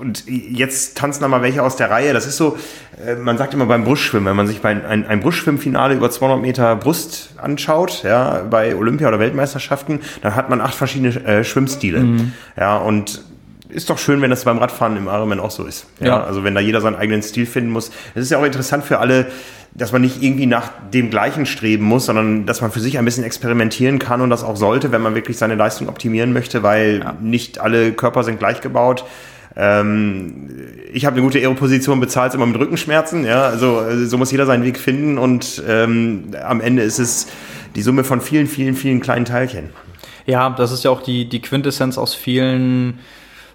und 0.00 0.24
jetzt 0.26 0.96
tanzen 0.96 1.22
da 1.22 1.28
mal 1.28 1.42
welche 1.42 1.62
aus 1.62 1.76
der 1.76 1.90
Reihe. 1.90 2.12
Das 2.12 2.26
ist 2.26 2.36
so, 2.36 2.56
äh, 3.04 3.14
man 3.14 3.38
sagt 3.38 3.54
immer 3.54 3.66
beim 3.66 3.84
Brustschwimmen, 3.84 4.26
wenn 4.26 4.36
man 4.36 4.46
sich 4.46 4.60
bei 4.60 4.70
ein, 4.70 5.06
ein 5.06 5.20
Brustschwimmfinale 5.20 5.94
über 5.94 6.10
200 6.10 6.40
Meter 6.40 6.76
Brust 6.76 7.34
anschaut, 7.36 8.02
ja, 8.02 8.42
bei 8.48 8.74
Olympia 8.74 9.08
oder 9.08 9.18
Weltmeisterschaften, 9.18 10.00
dann 10.22 10.34
hat 10.34 10.50
man 10.50 10.60
acht 10.60 10.74
verschiedene 10.74 11.14
äh, 11.24 11.44
Schwimmstile. 11.44 12.00
Mhm. 12.00 12.32
Ja, 12.56 12.76
und 12.78 13.22
ist 13.68 13.88
doch 13.88 13.98
schön, 13.98 14.20
wenn 14.20 14.30
das 14.30 14.44
beim 14.44 14.58
Radfahren 14.58 14.96
im 14.96 15.06
Ironman 15.06 15.40
auch 15.40 15.50
so 15.50 15.64
ist. 15.64 15.86
Ja, 16.00 16.06
ja. 16.06 16.24
Also 16.24 16.44
wenn 16.44 16.54
da 16.54 16.60
jeder 16.60 16.80
seinen 16.80 16.96
eigenen 16.96 17.22
Stil 17.22 17.46
finden 17.46 17.70
muss. 17.70 17.90
Es 18.14 18.22
ist 18.22 18.30
ja 18.30 18.38
auch 18.38 18.44
interessant 18.44 18.84
für 18.84 18.98
alle, 18.98 19.26
dass 19.74 19.92
man 19.92 20.02
nicht 20.02 20.22
irgendwie 20.22 20.46
nach 20.46 20.70
dem 20.92 21.10
Gleichen 21.10 21.46
streben 21.46 21.84
muss, 21.84 22.06
sondern 22.06 22.46
dass 22.46 22.60
man 22.60 22.72
für 22.72 22.80
sich 22.80 22.98
ein 22.98 23.04
bisschen 23.04 23.22
experimentieren 23.22 24.00
kann 24.00 24.20
und 24.20 24.30
das 24.30 24.42
auch 24.42 24.56
sollte, 24.56 24.90
wenn 24.90 25.02
man 25.02 25.14
wirklich 25.14 25.38
seine 25.38 25.54
Leistung 25.54 25.88
optimieren 25.88 26.32
möchte, 26.32 26.62
weil 26.62 27.00
ja. 27.04 27.16
nicht 27.20 27.60
alle 27.60 27.92
Körper 27.92 28.24
sind 28.24 28.40
gleich 28.40 28.60
gebaut. 28.60 29.04
Ähm, 29.56 30.48
ich 30.92 31.06
habe 31.06 31.16
eine 31.16 31.24
gute 31.24 31.38
Aeroposition, 31.38 32.00
bezahlt 32.00 32.34
immer 32.34 32.46
mit 32.46 32.58
Rückenschmerzen. 32.58 33.24
Ja, 33.24 33.42
also 33.44 34.06
so 34.06 34.18
muss 34.18 34.30
jeder 34.30 34.46
seinen 34.46 34.64
Weg 34.64 34.78
finden 34.78 35.18
und 35.18 35.62
ähm, 35.66 36.30
am 36.42 36.60
Ende 36.60 36.82
ist 36.82 36.98
es 36.98 37.26
die 37.74 37.82
Summe 37.82 38.04
von 38.04 38.20
vielen, 38.20 38.46
vielen, 38.46 38.74
vielen 38.74 39.00
kleinen 39.00 39.24
Teilchen. 39.24 39.70
Ja, 40.26 40.50
das 40.50 40.72
ist 40.72 40.84
ja 40.84 40.90
auch 40.90 41.02
die, 41.02 41.28
die 41.28 41.40
Quintessenz 41.40 41.98
aus 41.98 42.14
vielen 42.14 43.00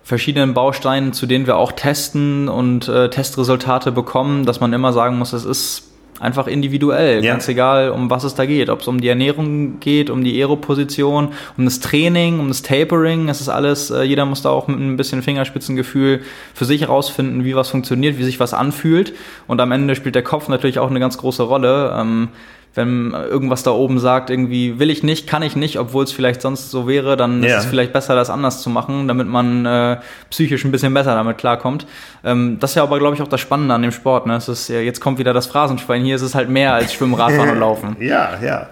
verschiedenen 0.04 0.54
Bausteinen, 0.54 1.14
zu 1.14 1.26
denen 1.26 1.48
wir 1.48 1.58
auch 1.58 1.72
testen 1.72 2.48
und 2.48 2.88
äh, 2.88 3.10
Testresultate 3.10 3.92
bekommen, 3.92 4.46
dass 4.46 4.60
man 4.60 4.72
immer 4.72 4.94
sagen 4.94 5.18
muss, 5.18 5.34
es 5.34 5.46
ist 5.46 5.95
einfach 6.20 6.48
individuell, 6.48 7.24
ja. 7.24 7.34
ganz 7.34 7.48
egal, 7.48 7.90
um 7.90 8.10
was 8.10 8.24
es 8.24 8.36
da 8.36 8.46
geht. 8.46 8.70
Ob 8.70 8.82
es 8.82 8.88
um 8.88 9.02
die 9.02 9.08
Ernährung 9.08 9.80
geht, 9.80 10.10
um 10.10 10.24
die 10.24 10.40
Aeroposition, 10.40 11.30
um 11.58 11.66
das 11.66 11.80
Training, 11.80 12.40
um 12.40 12.48
das 12.48 12.62
Tapering, 12.62 13.28
es 13.30 13.42
ist 13.42 13.50
alles, 13.50 13.92
äh, 13.92 14.04
jeder 14.04 14.26
muss 14.26 14.42
da 14.42 14.50
auch 14.50 14.68
mit 14.68 14.80
ein 14.80 14.98
bisschen 14.98 15.22
Fingerspitzengefühl 15.22 16.22
für 16.54 16.66
sich 16.66 16.82
herausfinden, 16.82 17.44
wie 17.44 17.56
was 17.56 17.70
funktioniert, 17.70 18.18
wie 18.18 18.24
sich 18.24 18.40
was 18.40 18.54
anfühlt. 18.54 19.14
Und 19.48 19.60
am 19.60 19.72
Ende 19.72 19.96
spielt 19.96 20.16
der 20.16 20.24
Kopf 20.24 20.48
natürlich 20.48 20.80
auch 20.80 20.90
eine 20.90 21.00
ganz 21.00 21.18
große 21.18 21.44
Rolle. 21.44 21.94
Ähm, 21.98 22.30
wenn 22.76 23.12
irgendwas 23.12 23.64
da 23.64 23.72
oben 23.72 24.00
sagt, 24.00 24.30
irgendwie 24.30 24.80
will 24.80 24.90
ich 24.90 25.02
nicht, 25.02 25.28
kann 25.28 25.42
ich 25.42 25.56
nicht, 25.56 25.80
obwohl 25.80 26.04
es 26.04 26.12
vielleicht 26.12 26.42
sonst 26.42 26.72
so 26.72 26.88
wäre, 26.88 27.16
dann 27.16 27.42
ja. 27.42 27.58
ist 27.58 27.64
es 27.64 27.70
vielleicht 27.70 27.94
besser, 27.94 28.16
das 28.16 28.30
anders 28.30 28.62
zu 28.62 28.70
machen, 28.70 29.08
damit 29.08 29.28
man 29.28 29.66
äh, 29.66 29.98
psychisch 30.30 30.66
ein 30.66 30.72
bisschen 30.72 30.94
besser 30.94 31.16
damit 31.16 31.38
klarkommt. 31.38 31.88
Ähm, 32.26 32.58
das 32.60 32.72
ist 32.72 32.76
ja 32.76 32.84
aber, 32.84 33.00
glaube 33.00 33.16
ich, 33.16 33.22
auch 33.22 33.30
das 33.30 33.40
Spannende 33.40 33.74
an 33.74 33.82
dem 33.82 33.94
Sport. 33.94 34.28
Ne? 34.28 34.36
Es 34.36 34.50
ist, 34.50 34.68
ja, 34.68 34.80
jetzt 34.80 35.00
kommt 35.00 35.20
wieder 35.20 35.34
das 35.34 35.48
Phrasenschwein. 35.48 36.04
Hier 36.04 36.18
ist 36.18 36.22
es 36.22 36.36
halt 36.36 36.50
mehr 36.50 36.74
als 36.74 36.94
Schwimmen, 36.94 37.14
Radfahren 37.14 37.50
und 37.50 37.60
Laufen. 37.60 37.96
Ja, 38.06 38.38
ja. 38.44 38.68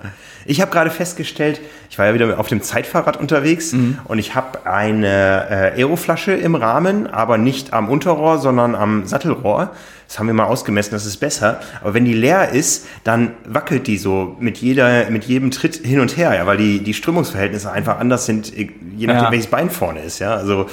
Ich 0.45 0.61
habe 0.61 0.69
gerade 0.69 0.89
festgestellt, 0.89 1.61
ich 1.89 1.97
war 1.97 2.07
ja 2.07 2.13
wieder 2.13 2.37
auf 2.37 2.47
dem 2.47 2.61
Zeitfahrrad 2.61 3.17
unterwegs 3.17 3.71
mhm. 3.71 3.99
und 4.05 4.19
ich 4.19 4.35
habe 4.35 4.65
eine 4.65 5.73
äh, 5.77 5.81
Aeroflasche 5.81 6.33
im 6.33 6.55
Rahmen, 6.55 7.07
aber 7.07 7.37
nicht 7.37 7.73
am 7.73 7.89
Unterrohr, 7.89 8.37
sondern 8.39 8.75
am 8.75 9.05
Sattelrohr. 9.05 9.71
Das 10.13 10.19
haben 10.19 10.27
wir 10.27 10.35
mal 10.35 10.45
ausgemessen, 10.45 10.91
das 10.91 11.07
ist 11.07 11.17
besser. 11.17 11.59
Aber 11.81 11.95
wenn 11.95 12.05
die 12.05 12.13
leer 12.13 12.49
ist, 12.49 12.85
dann 13.03 13.31
wackelt 13.47 13.87
die 13.87 13.97
so 13.97 14.37
mit, 14.39 14.59
jeder, 14.59 15.09
mit 15.09 15.23
jedem 15.23 15.49
Tritt 15.49 15.77
hin 15.77 15.99
und 15.99 16.17
her, 16.17 16.35
ja, 16.35 16.45
weil 16.45 16.57
die, 16.57 16.83
die 16.83 16.93
Strömungsverhältnisse 16.93 17.71
einfach 17.71 17.97
anders 17.97 18.27
sind, 18.27 18.55
je 18.55 18.67
nachdem, 19.07 19.09
ja. 19.09 19.31
welches 19.31 19.47
Bein 19.47 19.71
vorne 19.71 20.01
ist. 20.01 20.19
Ja, 20.19 20.35
also 20.35 20.67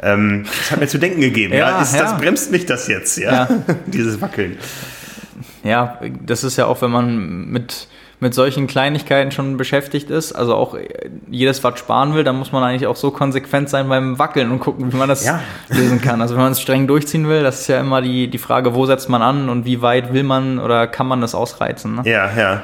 ähm, 0.00 0.44
das 0.44 0.70
hat 0.70 0.80
mir 0.80 0.88
zu 0.88 0.96
denken 0.96 1.20
gegeben. 1.20 1.52
ja, 1.52 1.72
ja. 1.72 1.82
Ist. 1.82 1.94
Das 1.94 2.16
bremst 2.16 2.50
mich 2.50 2.64
das 2.64 2.88
jetzt, 2.88 3.18
ja. 3.18 3.46
dieses 3.86 4.18
Wackeln. 4.22 4.56
Ja, 5.62 6.00
das 6.24 6.42
ist 6.42 6.56
ja 6.56 6.64
auch, 6.64 6.80
wenn 6.80 6.90
man 6.90 7.50
mit 7.50 7.88
mit 8.18 8.34
solchen 8.34 8.66
Kleinigkeiten 8.66 9.30
schon 9.30 9.56
beschäftigt 9.56 10.10
ist, 10.10 10.32
also 10.32 10.54
auch 10.54 10.76
jedes 11.30 11.62
Watt 11.64 11.78
sparen 11.78 12.14
will, 12.14 12.24
dann 12.24 12.36
muss 12.36 12.50
man 12.50 12.62
eigentlich 12.62 12.86
auch 12.86 12.96
so 12.96 13.10
konsequent 13.10 13.68
sein 13.68 13.88
beim 13.88 14.18
Wackeln 14.18 14.50
und 14.50 14.60
gucken, 14.60 14.92
wie 14.92 14.96
man 14.96 15.08
das 15.08 15.24
ja. 15.24 15.40
lösen 15.68 16.00
kann. 16.00 16.22
Also 16.22 16.34
wenn 16.34 16.42
man 16.42 16.52
es 16.52 16.60
streng 16.60 16.86
durchziehen 16.86 17.28
will, 17.28 17.42
das 17.42 17.60
ist 17.60 17.68
ja 17.68 17.78
immer 17.80 18.00
die, 18.00 18.28
die 18.28 18.38
Frage, 18.38 18.74
wo 18.74 18.86
setzt 18.86 19.08
man 19.08 19.20
an 19.20 19.48
und 19.48 19.66
wie 19.66 19.82
weit 19.82 20.14
will 20.14 20.22
man 20.22 20.58
oder 20.58 20.86
kann 20.86 21.06
man 21.06 21.20
das 21.20 21.34
ausreizen. 21.34 21.96
Ne? 21.96 22.02
Ja, 22.04 22.30
ja. 22.36 22.62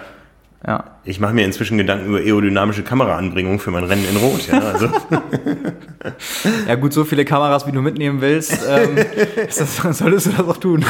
Ja. 0.66 0.84
Ich 1.04 1.18
mache 1.18 1.34
mir 1.34 1.44
inzwischen 1.44 1.76
Gedanken 1.76 2.06
über 2.06 2.18
aerodynamische 2.18 2.84
Kameraanbringung 2.84 3.58
für 3.58 3.72
mein 3.72 3.82
Rennen 3.82 4.06
in 4.08 4.16
Rot. 4.16 4.46
Ja, 4.46 4.60
also. 4.60 4.88
ja 6.68 6.76
gut, 6.76 6.92
so 6.92 7.02
viele 7.04 7.24
Kameras, 7.24 7.66
wie 7.66 7.72
du 7.72 7.82
mitnehmen 7.82 8.20
willst, 8.20 8.60
ähm, 8.68 8.96
das, 9.36 9.76
solltest 9.98 10.26
du 10.26 10.30
das 10.30 10.40
auch 10.40 10.56
tun. 10.58 10.84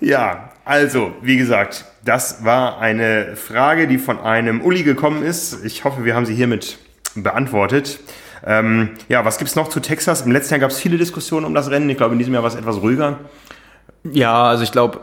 Ja, 0.00 0.50
also, 0.64 1.12
wie 1.22 1.36
gesagt, 1.36 1.84
das 2.04 2.44
war 2.44 2.78
eine 2.78 3.36
Frage, 3.36 3.88
die 3.88 3.98
von 3.98 4.20
einem 4.20 4.60
Uli 4.60 4.82
gekommen 4.82 5.22
ist. 5.24 5.64
Ich 5.64 5.84
hoffe, 5.84 6.04
wir 6.04 6.14
haben 6.14 6.26
sie 6.26 6.34
hiermit 6.34 6.78
beantwortet. 7.14 8.00
Ähm, 8.44 8.90
ja, 9.08 9.24
was 9.24 9.38
gibt 9.38 9.50
es 9.50 9.56
noch 9.56 9.68
zu 9.68 9.80
Texas? 9.80 10.22
Im 10.22 10.32
letzten 10.32 10.54
Jahr 10.54 10.60
gab 10.60 10.70
es 10.70 10.78
viele 10.78 10.98
Diskussionen 10.98 11.46
um 11.46 11.54
das 11.54 11.70
Rennen. 11.70 11.88
Ich 11.90 11.96
glaube, 11.96 12.12
in 12.12 12.18
diesem 12.18 12.34
Jahr 12.34 12.42
war 12.42 12.50
es 12.50 12.56
etwas 12.56 12.80
ruhiger. 12.80 13.18
Ja, 14.04 14.44
also 14.44 14.64
ich 14.64 14.72
glaube, 14.72 14.98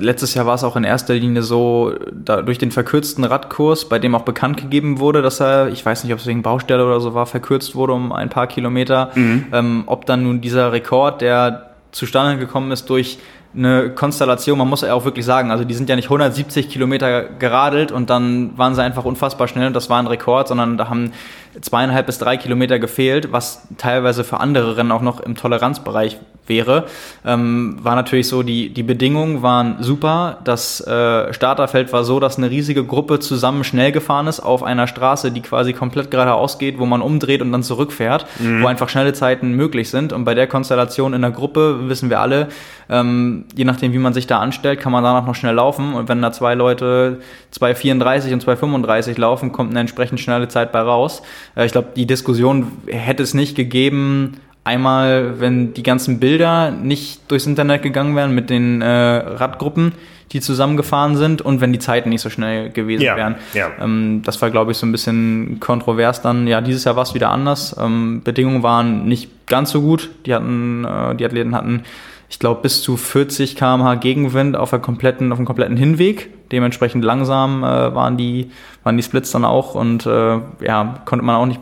letztes 0.00 0.34
Jahr 0.34 0.46
war 0.46 0.54
es 0.54 0.62
auch 0.62 0.76
in 0.76 0.84
erster 0.84 1.14
Linie 1.14 1.42
so, 1.42 1.94
da, 2.12 2.42
durch 2.42 2.58
den 2.58 2.70
verkürzten 2.70 3.24
Radkurs, 3.24 3.88
bei 3.88 3.98
dem 3.98 4.14
auch 4.14 4.22
bekannt 4.22 4.56
gegeben 4.56 5.00
wurde, 5.00 5.20
dass 5.20 5.40
er, 5.40 5.68
ich 5.68 5.84
weiß 5.84 6.04
nicht, 6.04 6.12
ob 6.12 6.20
es 6.20 6.26
wegen 6.26 6.42
Baustelle 6.42 6.86
oder 6.86 7.00
so 7.00 7.12
war, 7.12 7.26
verkürzt 7.26 7.74
wurde 7.74 7.94
um 7.94 8.12
ein 8.12 8.28
paar 8.28 8.46
Kilometer, 8.46 9.10
mhm. 9.16 9.46
ähm, 9.52 9.82
ob 9.86 10.06
dann 10.06 10.22
nun 10.22 10.40
dieser 10.40 10.70
Rekord, 10.70 11.22
der 11.22 11.70
zustande 11.90 12.38
gekommen 12.38 12.70
ist 12.70 12.88
durch 12.88 13.18
eine 13.56 13.90
Konstellation, 13.90 14.58
man 14.58 14.68
muss 14.68 14.82
ja 14.82 14.92
auch 14.94 15.04
wirklich 15.04 15.24
sagen, 15.24 15.50
also 15.50 15.64
die 15.64 15.74
sind 15.74 15.88
ja 15.88 15.96
nicht 15.96 16.06
170 16.06 16.68
Kilometer 16.68 17.24
geradelt 17.24 17.90
und 17.92 18.10
dann 18.10 18.56
waren 18.58 18.74
sie 18.74 18.82
einfach 18.82 19.04
unfassbar 19.04 19.48
schnell 19.48 19.68
und 19.68 19.72
das 19.72 19.88
war 19.88 19.98
ein 19.98 20.06
Rekord, 20.06 20.48
sondern 20.48 20.76
da 20.76 20.88
haben 20.88 21.12
zweieinhalb 21.60 22.06
bis 22.06 22.18
drei 22.18 22.36
Kilometer 22.36 22.78
gefehlt, 22.78 23.32
was 23.32 23.66
teilweise 23.78 24.24
für 24.24 24.40
andere 24.40 24.76
Rennen 24.76 24.92
auch 24.92 25.02
noch 25.02 25.20
im 25.20 25.36
Toleranzbereich 25.36 26.18
wäre. 26.48 26.86
Ähm, 27.24 27.78
war 27.82 27.94
natürlich 27.94 28.28
so, 28.28 28.42
die, 28.42 28.72
die 28.72 28.82
Bedingungen 28.82 29.42
waren 29.42 29.82
super. 29.82 30.38
Das 30.44 30.80
äh, 30.86 31.32
Starterfeld 31.32 31.92
war 31.92 32.04
so, 32.04 32.20
dass 32.20 32.38
eine 32.38 32.50
riesige 32.50 32.84
Gruppe 32.84 33.18
zusammen 33.18 33.64
schnell 33.64 33.92
gefahren 33.92 34.26
ist 34.26 34.40
auf 34.40 34.62
einer 34.62 34.86
Straße, 34.86 35.32
die 35.32 35.40
quasi 35.40 35.72
komplett 35.72 36.10
geradeaus 36.10 36.58
geht, 36.58 36.78
wo 36.78 36.86
man 36.86 37.02
umdreht 37.02 37.42
und 37.42 37.52
dann 37.52 37.62
zurückfährt, 37.62 38.26
mhm. 38.38 38.62
wo 38.62 38.66
einfach 38.66 38.88
schnelle 38.88 39.12
Zeiten 39.12 39.52
möglich 39.52 39.90
sind. 39.90 40.12
Und 40.12 40.24
bei 40.24 40.34
der 40.34 40.46
Konstellation 40.46 41.14
in 41.14 41.22
der 41.22 41.30
Gruppe 41.30 41.88
wissen 41.88 42.10
wir 42.10 42.20
alle, 42.20 42.48
ähm, 42.88 43.46
je 43.56 43.64
nachdem, 43.64 43.92
wie 43.92 43.98
man 43.98 44.12
sich 44.12 44.26
da 44.26 44.38
anstellt, 44.38 44.80
kann 44.80 44.92
man 44.92 45.02
danach 45.02 45.26
noch 45.26 45.34
schnell 45.34 45.54
laufen. 45.54 45.94
Und 45.94 46.08
wenn 46.08 46.22
da 46.22 46.32
zwei 46.32 46.54
Leute 46.54 47.20
2,34 47.52 48.32
und 48.32 48.44
2,35 48.44 49.18
laufen, 49.18 49.52
kommt 49.52 49.70
eine 49.70 49.80
entsprechend 49.80 50.20
schnelle 50.20 50.48
Zeit 50.48 50.72
bei 50.72 50.80
raus. 50.80 51.22
Äh, 51.54 51.66
ich 51.66 51.72
glaube, 51.72 51.88
die 51.96 52.06
Diskussion 52.06 52.72
hätte 52.86 53.22
es 53.22 53.34
nicht 53.34 53.56
gegeben, 53.56 54.38
einmal, 54.66 55.38
wenn 55.38 55.74
die 55.74 55.84
ganzen 55.84 56.18
Bilder 56.18 56.72
nicht 56.72 57.30
durchs 57.30 57.46
Internet 57.46 57.82
gegangen 57.82 58.16
wären 58.16 58.34
mit 58.34 58.50
den 58.50 58.82
äh, 58.82 58.86
Radgruppen, 58.88 59.92
die 60.32 60.40
zusammengefahren 60.40 61.16
sind 61.16 61.40
und 61.40 61.60
wenn 61.60 61.72
die 61.72 61.78
Zeiten 61.78 62.08
nicht 62.08 62.20
so 62.20 62.30
schnell 62.30 62.70
gewesen 62.70 63.04
ja, 63.04 63.16
wären. 63.16 63.36
Ja. 63.54 63.70
Ähm, 63.80 64.22
das 64.24 64.42
war, 64.42 64.50
glaube 64.50 64.72
ich, 64.72 64.76
so 64.76 64.84
ein 64.84 64.90
bisschen 64.90 65.58
kontrovers 65.60 66.20
dann. 66.20 66.48
Ja, 66.48 66.60
dieses 66.60 66.82
Jahr 66.82 66.96
war 66.96 67.04
es 67.04 67.14
wieder 67.14 67.30
anders. 67.30 67.76
Ähm, 67.80 68.22
Bedingungen 68.24 68.64
waren 68.64 69.06
nicht 69.06 69.46
ganz 69.46 69.70
so 69.70 69.82
gut. 69.82 70.10
Die 70.26 70.34
hatten, 70.34 70.84
äh, 70.84 71.14
die 71.14 71.24
Athleten 71.24 71.54
hatten, 71.54 71.84
ich 72.28 72.40
glaube, 72.40 72.62
bis 72.62 72.82
zu 72.82 72.96
40 72.96 73.54
km/h 73.54 73.94
Gegenwind 73.94 74.56
auf, 74.56 74.70
der 74.70 74.80
kompletten, 74.80 75.30
auf 75.30 75.38
dem 75.38 75.46
kompletten 75.46 75.76
Hinweg. 75.76 76.30
Dementsprechend 76.52 77.04
langsam 77.04 77.62
äh, 77.62 77.94
waren, 77.94 78.16
die, 78.16 78.50
waren 78.84 78.96
die 78.96 79.02
Splits 79.02 79.32
dann 79.32 79.44
auch 79.44 79.74
und 79.74 80.06
äh, 80.06 80.38
ja, 80.60 81.02
konnte 81.04 81.24
man 81.24 81.36
auch 81.36 81.46
nicht 81.46 81.60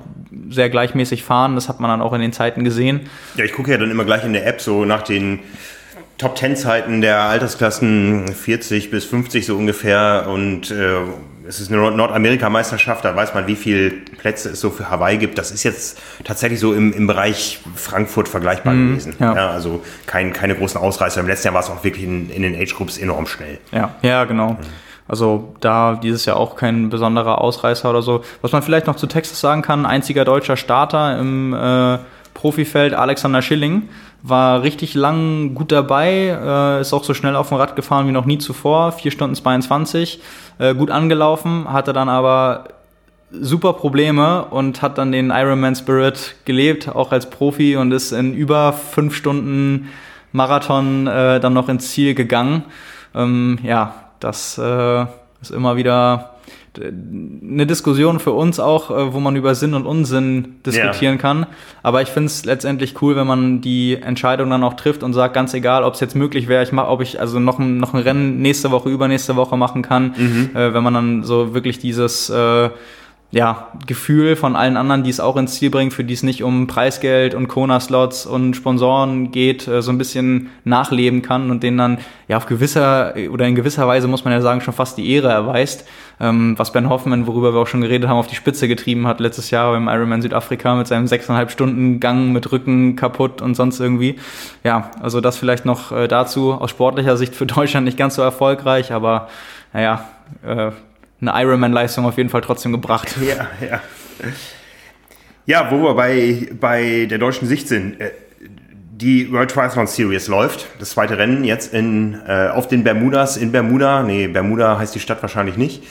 sehr 0.50 0.68
gleichmäßig 0.68 1.22
fahren. 1.24 1.54
Das 1.54 1.68
hat 1.68 1.80
man 1.80 1.90
dann 1.90 2.02
auch 2.02 2.12
in 2.12 2.20
den 2.20 2.32
Zeiten 2.32 2.64
gesehen. 2.64 3.00
Ja, 3.36 3.44
ich 3.44 3.52
gucke 3.52 3.70
ja 3.70 3.78
dann 3.78 3.90
immer 3.90 4.04
gleich 4.04 4.24
in 4.24 4.32
der 4.32 4.46
App 4.46 4.60
so 4.60 4.84
nach 4.84 5.02
den 5.02 5.40
Top 6.18 6.38
10 6.38 6.56
Zeiten 6.56 7.00
der 7.00 7.22
Altersklassen 7.22 8.28
40 8.28 8.90
bis 8.90 9.04
50 9.04 9.46
so 9.46 9.56
ungefähr 9.56 10.26
und 10.28 10.70
äh, 10.70 10.96
es 11.46 11.60
ist 11.60 11.70
eine 11.70 11.90
Nordamerika-Meisterschaft, 11.90 13.04
da 13.04 13.14
weiß 13.14 13.34
man, 13.34 13.46
wie 13.46 13.56
viele 13.56 13.90
Plätze 13.90 14.50
es 14.50 14.60
so 14.60 14.70
für 14.70 14.90
Hawaii 14.90 15.18
gibt. 15.18 15.36
Das 15.36 15.50
ist 15.50 15.62
jetzt 15.62 16.00
tatsächlich 16.24 16.58
so 16.58 16.72
im, 16.72 16.92
im 16.92 17.06
Bereich 17.06 17.60
Frankfurt 17.74 18.28
vergleichbar 18.28 18.72
mm, 18.72 18.88
gewesen. 18.88 19.16
Ja. 19.18 19.34
ja. 19.34 19.50
also 19.50 19.82
kein, 20.06 20.32
keine 20.32 20.54
großen 20.54 20.80
Ausreißer. 20.80 21.20
Im 21.20 21.26
letzten 21.26 21.48
Jahr 21.48 21.54
war 21.54 21.62
es 21.62 21.70
auch 21.70 21.84
wirklich 21.84 22.04
in, 22.04 22.30
in 22.30 22.42
den 22.42 22.54
Age-Groups 22.54 22.96
enorm 22.96 23.26
schnell. 23.26 23.58
Ja, 23.72 23.94
ja, 24.02 24.24
genau. 24.24 24.52
Mhm. 24.52 24.58
Also 25.06 25.54
da 25.60 25.98
dieses 26.02 26.24
Jahr 26.24 26.38
auch 26.38 26.56
kein 26.56 26.88
besonderer 26.88 27.40
Ausreißer 27.40 27.90
oder 27.90 28.00
so. 28.00 28.24
Was 28.40 28.52
man 28.52 28.62
vielleicht 28.62 28.86
noch 28.86 28.96
zu 28.96 29.06
Texas 29.06 29.38
sagen 29.38 29.60
kann, 29.60 29.84
einziger 29.84 30.24
deutscher 30.24 30.56
Starter 30.56 31.18
im 31.18 31.52
äh, 31.52 31.98
Profifeld, 32.32 32.94
Alexander 32.94 33.42
Schilling, 33.42 33.88
war 34.26 34.62
richtig 34.62 34.94
lang 34.94 35.54
gut 35.54 35.70
dabei, 35.70 36.38
äh, 36.42 36.80
ist 36.80 36.94
auch 36.94 37.04
so 37.04 37.12
schnell 37.12 37.36
auf 37.36 37.50
dem 37.50 37.58
Rad 37.58 37.76
gefahren 37.76 38.08
wie 38.08 38.12
noch 38.12 38.24
nie 38.24 38.38
zuvor, 38.38 38.92
4 38.92 39.10
Stunden 39.10 39.36
22, 39.36 40.20
äh, 40.58 40.74
gut 40.74 40.90
angelaufen, 40.90 41.70
hatte 41.70 41.92
dann 41.92 42.08
aber 42.08 42.64
super 43.30 43.74
Probleme 43.74 44.46
und 44.46 44.80
hat 44.80 44.96
dann 44.96 45.12
den 45.12 45.28
Ironman 45.30 45.76
Spirit 45.76 46.36
gelebt, 46.46 46.88
auch 46.88 47.12
als 47.12 47.28
Profi 47.28 47.76
und 47.76 47.92
ist 47.92 48.12
in 48.12 48.32
über 48.32 48.72
fünf 48.72 49.14
Stunden 49.14 49.90
Marathon 50.32 51.06
äh, 51.06 51.38
dann 51.38 51.52
noch 51.52 51.68
ins 51.68 51.90
Ziel 51.90 52.14
gegangen. 52.14 52.64
Ähm, 53.14 53.58
ja, 53.62 53.94
das 54.20 54.56
äh, 54.56 55.02
ist 55.42 55.50
immer 55.50 55.76
wieder 55.76 56.33
eine 56.78 57.66
Diskussion 57.66 58.20
für 58.20 58.32
uns 58.32 58.58
auch, 58.60 58.90
äh, 58.90 59.12
wo 59.12 59.20
man 59.20 59.36
über 59.36 59.54
Sinn 59.54 59.74
und 59.74 59.86
Unsinn 59.86 60.56
diskutieren 60.66 61.14
ja. 61.14 61.20
kann. 61.20 61.46
Aber 61.82 62.02
ich 62.02 62.08
finde 62.08 62.26
es 62.26 62.44
letztendlich 62.44 63.00
cool, 63.02 63.16
wenn 63.16 63.26
man 63.26 63.60
die 63.60 63.94
Entscheidung 63.94 64.50
dann 64.50 64.64
auch 64.64 64.74
trifft 64.74 65.02
und 65.02 65.12
sagt, 65.12 65.34
ganz 65.34 65.54
egal, 65.54 65.84
ob 65.84 65.94
es 65.94 66.00
jetzt 66.00 66.16
möglich 66.16 66.48
wäre, 66.48 66.62
ich 66.62 66.72
mach, 66.72 66.88
ob 66.88 67.00
ich 67.00 67.20
also 67.20 67.38
noch 67.38 67.58
ein, 67.58 67.78
noch 67.78 67.94
ein 67.94 68.00
Rennen 68.00 68.40
nächste 68.40 68.70
Woche, 68.70 68.88
übernächste 68.88 69.36
Woche 69.36 69.56
machen 69.56 69.82
kann, 69.82 70.14
mhm. 70.16 70.50
äh, 70.54 70.74
wenn 70.74 70.82
man 70.82 70.94
dann 70.94 71.22
so 71.24 71.54
wirklich 71.54 71.78
dieses 71.78 72.30
äh, 72.30 72.70
ja, 73.34 73.66
Gefühl 73.84 74.36
von 74.36 74.54
allen 74.54 74.76
anderen, 74.76 75.02
die 75.02 75.10
es 75.10 75.18
auch 75.18 75.36
ins 75.36 75.56
Ziel 75.56 75.68
bringen, 75.68 75.90
für 75.90 76.04
die 76.04 76.14
es 76.14 76.22
nicht 76.22 76.44
um 76.44 76.68
Preisgeld 76.68 77.34
und 77.34 77.48
Kona-Slots 77.48 78.26
und 78.26 78.54
Sponsoren 78.54 79.32
geht, 79.32 79.66
äh, 79.66 79.82
so 79.82 79.90
ein 79.90 79.98
bisschen 79.98 80.50
nachleben 80.62 81.20
kann 81.20 81.50
und 81.50 81.64
denen 81.64 81.76
dann 81.76 81.98
ja 82.28 82.36
auf 82.36 82.46
gewisser 82.46 83.12
oder 83.32 83.48
in 83.48 83.56
gewisser 83.56 83.88
Weise 83.88 84.06
muss 84.06 84.24
man 84.24 84.32
ja 84.32 84.40
sagen, 84.40 84.60
schon 84.60 84.72
fast 84.72 84.98
die 84.98 85.10
Ehre 85.10 85.30
erweist, 85.30 85.84
ähm, 86.20 86.54
was 86.58 86.70
Ben 86.70 86.88
Hoffman, 86.88 87.26
worüber 87.26 87.52
wir 87.52 87.60
auch 87.60 87.66
schon 87.66 87.80
geredet 87.80 88.08
haben, 88.08 88.18
auf 88.18 88.28
die 88.28 88.36
Spitze 88.36 88.68
getrieben 88.68 89.08
hat 89.08 89.18
letztes 89.18 89.50
Jahr 89.50 89.72
beim 89.72 89.88
Ironman 89.88 90.22
Südafrika 90.22 90.76
mit 90.76 90.86
seinem 90.86 91.08
sechseinhalb 91.08 91.50
Stunden 91.50 91.98
Gang 91.98 92.32
mit 92.32 92.52
Rücken 92.52 92.94
kaputt 92.94 93.42
und 93.42 93.56
sonst 93.56 93.80
irgendwie. 93.80 94.14
Ja, 94.62 94.92
also 95.02 95.20
das 95.20 95.36
vielleicht 95.36 95.64
noch 95.64 95.90
äh, 95.90 96.06
dazu 96.06 96.52
aus 96.52 96.70
sportlicher 96.70 97.16
Sicht 97.16 97.34
für 97.34 97.46
Deutschland 97.46 97.84
nicht 97.84 97.98
ganz 97.98 98.14
so 98.14 98.22
erfolgreich, 98.22 98.92
aber 98.92 99.28
naja, 99.72 100.04
äh, 100.46 100.70
eine 101.20 101.32
Ironman-Leistung 101.42 102.04
auf 102.04 102.16
jeden 102.16 102.28
Fall 102.28 102.40
trotzdem 102.40 102.72
gebracht. 102.72 103.14
Ja, 103.20 103.48
ja. 103.60 103.80
Ja, 105.46 105.70
wo 105.70 105.82
wir 105.82 105.94
bei, 105.94 106.48
bei 106.58 107.06
der 107.06 107.18
deutschen 107.18 107.46
Sicht 107.46 107.68
sind. 107.68 108.00
Äh, 108.00 108.12
die 108.96 109.30
World 109.32 109.50
Triathlon 109.50 109.86
Series 109.86 110.28
läuft. 110.28 110.66
Das 110.78 110.90
zweite 110.90 111.18
Rennen 111.18 111.44
jetzt 111.44 111.74
in, 111.74 112.20
äh, 112.26 112.48
auf 112.48 112.68
den 112.68 112.84
Bermudas. 112.84 113.36
In 113.36 113.52
Bermuda. 113.52 114.02
Nee, 114.02 114.28
Bermuda 114.28 114.78
heißt 114.78 114.94
die 114.94 115.00
Stadt 115.00 115.20
wahrscheinlich 115.20 115.56
nicht. 115.56 115.82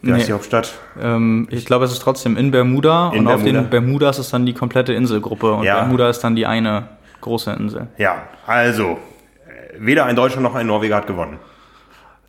Wie 0.00 0.10
nee. 0.10 0.16
heißt 0.16 0.28
die 0.28 0.32
Hauptstadt? 0.32 0.74
Ähm, 1.00 1.46
ich 1.50 1.66
glaube, 1.66 1.84
es 1.84 1.92
ist 1.92 2.00
trotzdem 2.00 2.36
in 2.36 2.50
Bermuda. 2.50 3.12
In 3.12 3.20
und 3.20 3.24
Bermuda. 3.26 3.34
auf 3.34 3.42
den 3.42 3.70
Bermudas 3.70 4.18
ist 4.18 4.32
dann 4.32 4.46
die 4.46 4.54
komplette 4.54 4.94
Inselgruppe. 4.94 5.52
Und 5.52 5.64
ja. 5.64 5.80
Bermuda 5.80 6.08
ist 6.08 6.20
dann 6.20 6.34
die 6.34 6.46
eine 6.46 6.88
große 7.20 7.52
Insel. 7.52 7.88
Ja, 7.98 8.22
also. 8.46 8.98
Äh, 9.46 9.76
weder 9.78 10.06
ein 10.06 10.16
Deutscher 10.16 10.40
noch 10.40 10.54
ein 10.54 10.66
Norweger 10.66 10.96
hat 10.96 11.06
gewonnen. 11.06 11.38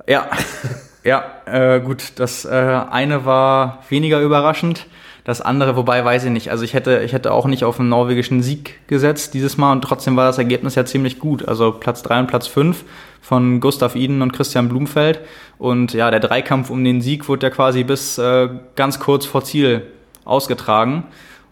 Ja. 0.07 0.27
Ja, 1.04 1.24
äh, 1.45 1.80
gut. 1.80 2.14
Das 2.16 2.45
äh, 2.45 2.49
eine 2.49 3.26
war 3.26 3.84
weniger 3.89 4.22
überraschend. 4.22 4.86
Das 5.24 5.39
andere, 5.39 5.76
wobei 5.76 6.04
weiß 6.04 6.26
ich 6.26 6.32
nicht. 6.32 6.49
Also 6.49 6.64
ich 6.64 6.74
hätte, 6.74 7.02
ich 7.04 7.14
hätte 7.14 7.32
auch 7.32 7.45
nicht 7.45 7.64
auf 7.64 7.80
einen 7.80 7.89
norwegischen 7.89 8.41
Sieg 8.41 8.80
gesetzt 8.88 9.36
dieses 9.36 9.56
Mal 9.58 9.72
und 9.72 9.84
trotzdem 9.84 10.16
war 10.16 10.26
das 10.26 10.39
Ergebnis 10.39 10.74
ja 10.76 10.84
ziemlich 10.84 11.20
gut. 11.20 11.47
Also 11.47 11.72
Platz 11.74 12.02
drei 12.02 12.20
und 12.20 12.28
Platz 12.28 12.47
fünf 12.47 12.84
von 13.22 13.60
Gustav 13.60 13.95
Iden 13.95 14.24
und 14.24 14.34
Christian 14.34 14.68
Blumfeld. 14.68 15.20
Und 15.60 15.93
ja, 15.93 16.10
der 16.10 16.20
Dreikampf 16.20 16.72
um 16.72 16.84
den 16.84 17.02
Sieg 17.02 17.28
wurde 17.30 17.47
ja 17.47 17.49
quasi 17.52 17.84
bis 17.84 18.18
äh, 18.18 18.49
ganz 18.76 18.99
kurz 18.99 19.26
vor 19.26 19.43
Ziel 19.43 19.84
ausgetragen 20.26 21.04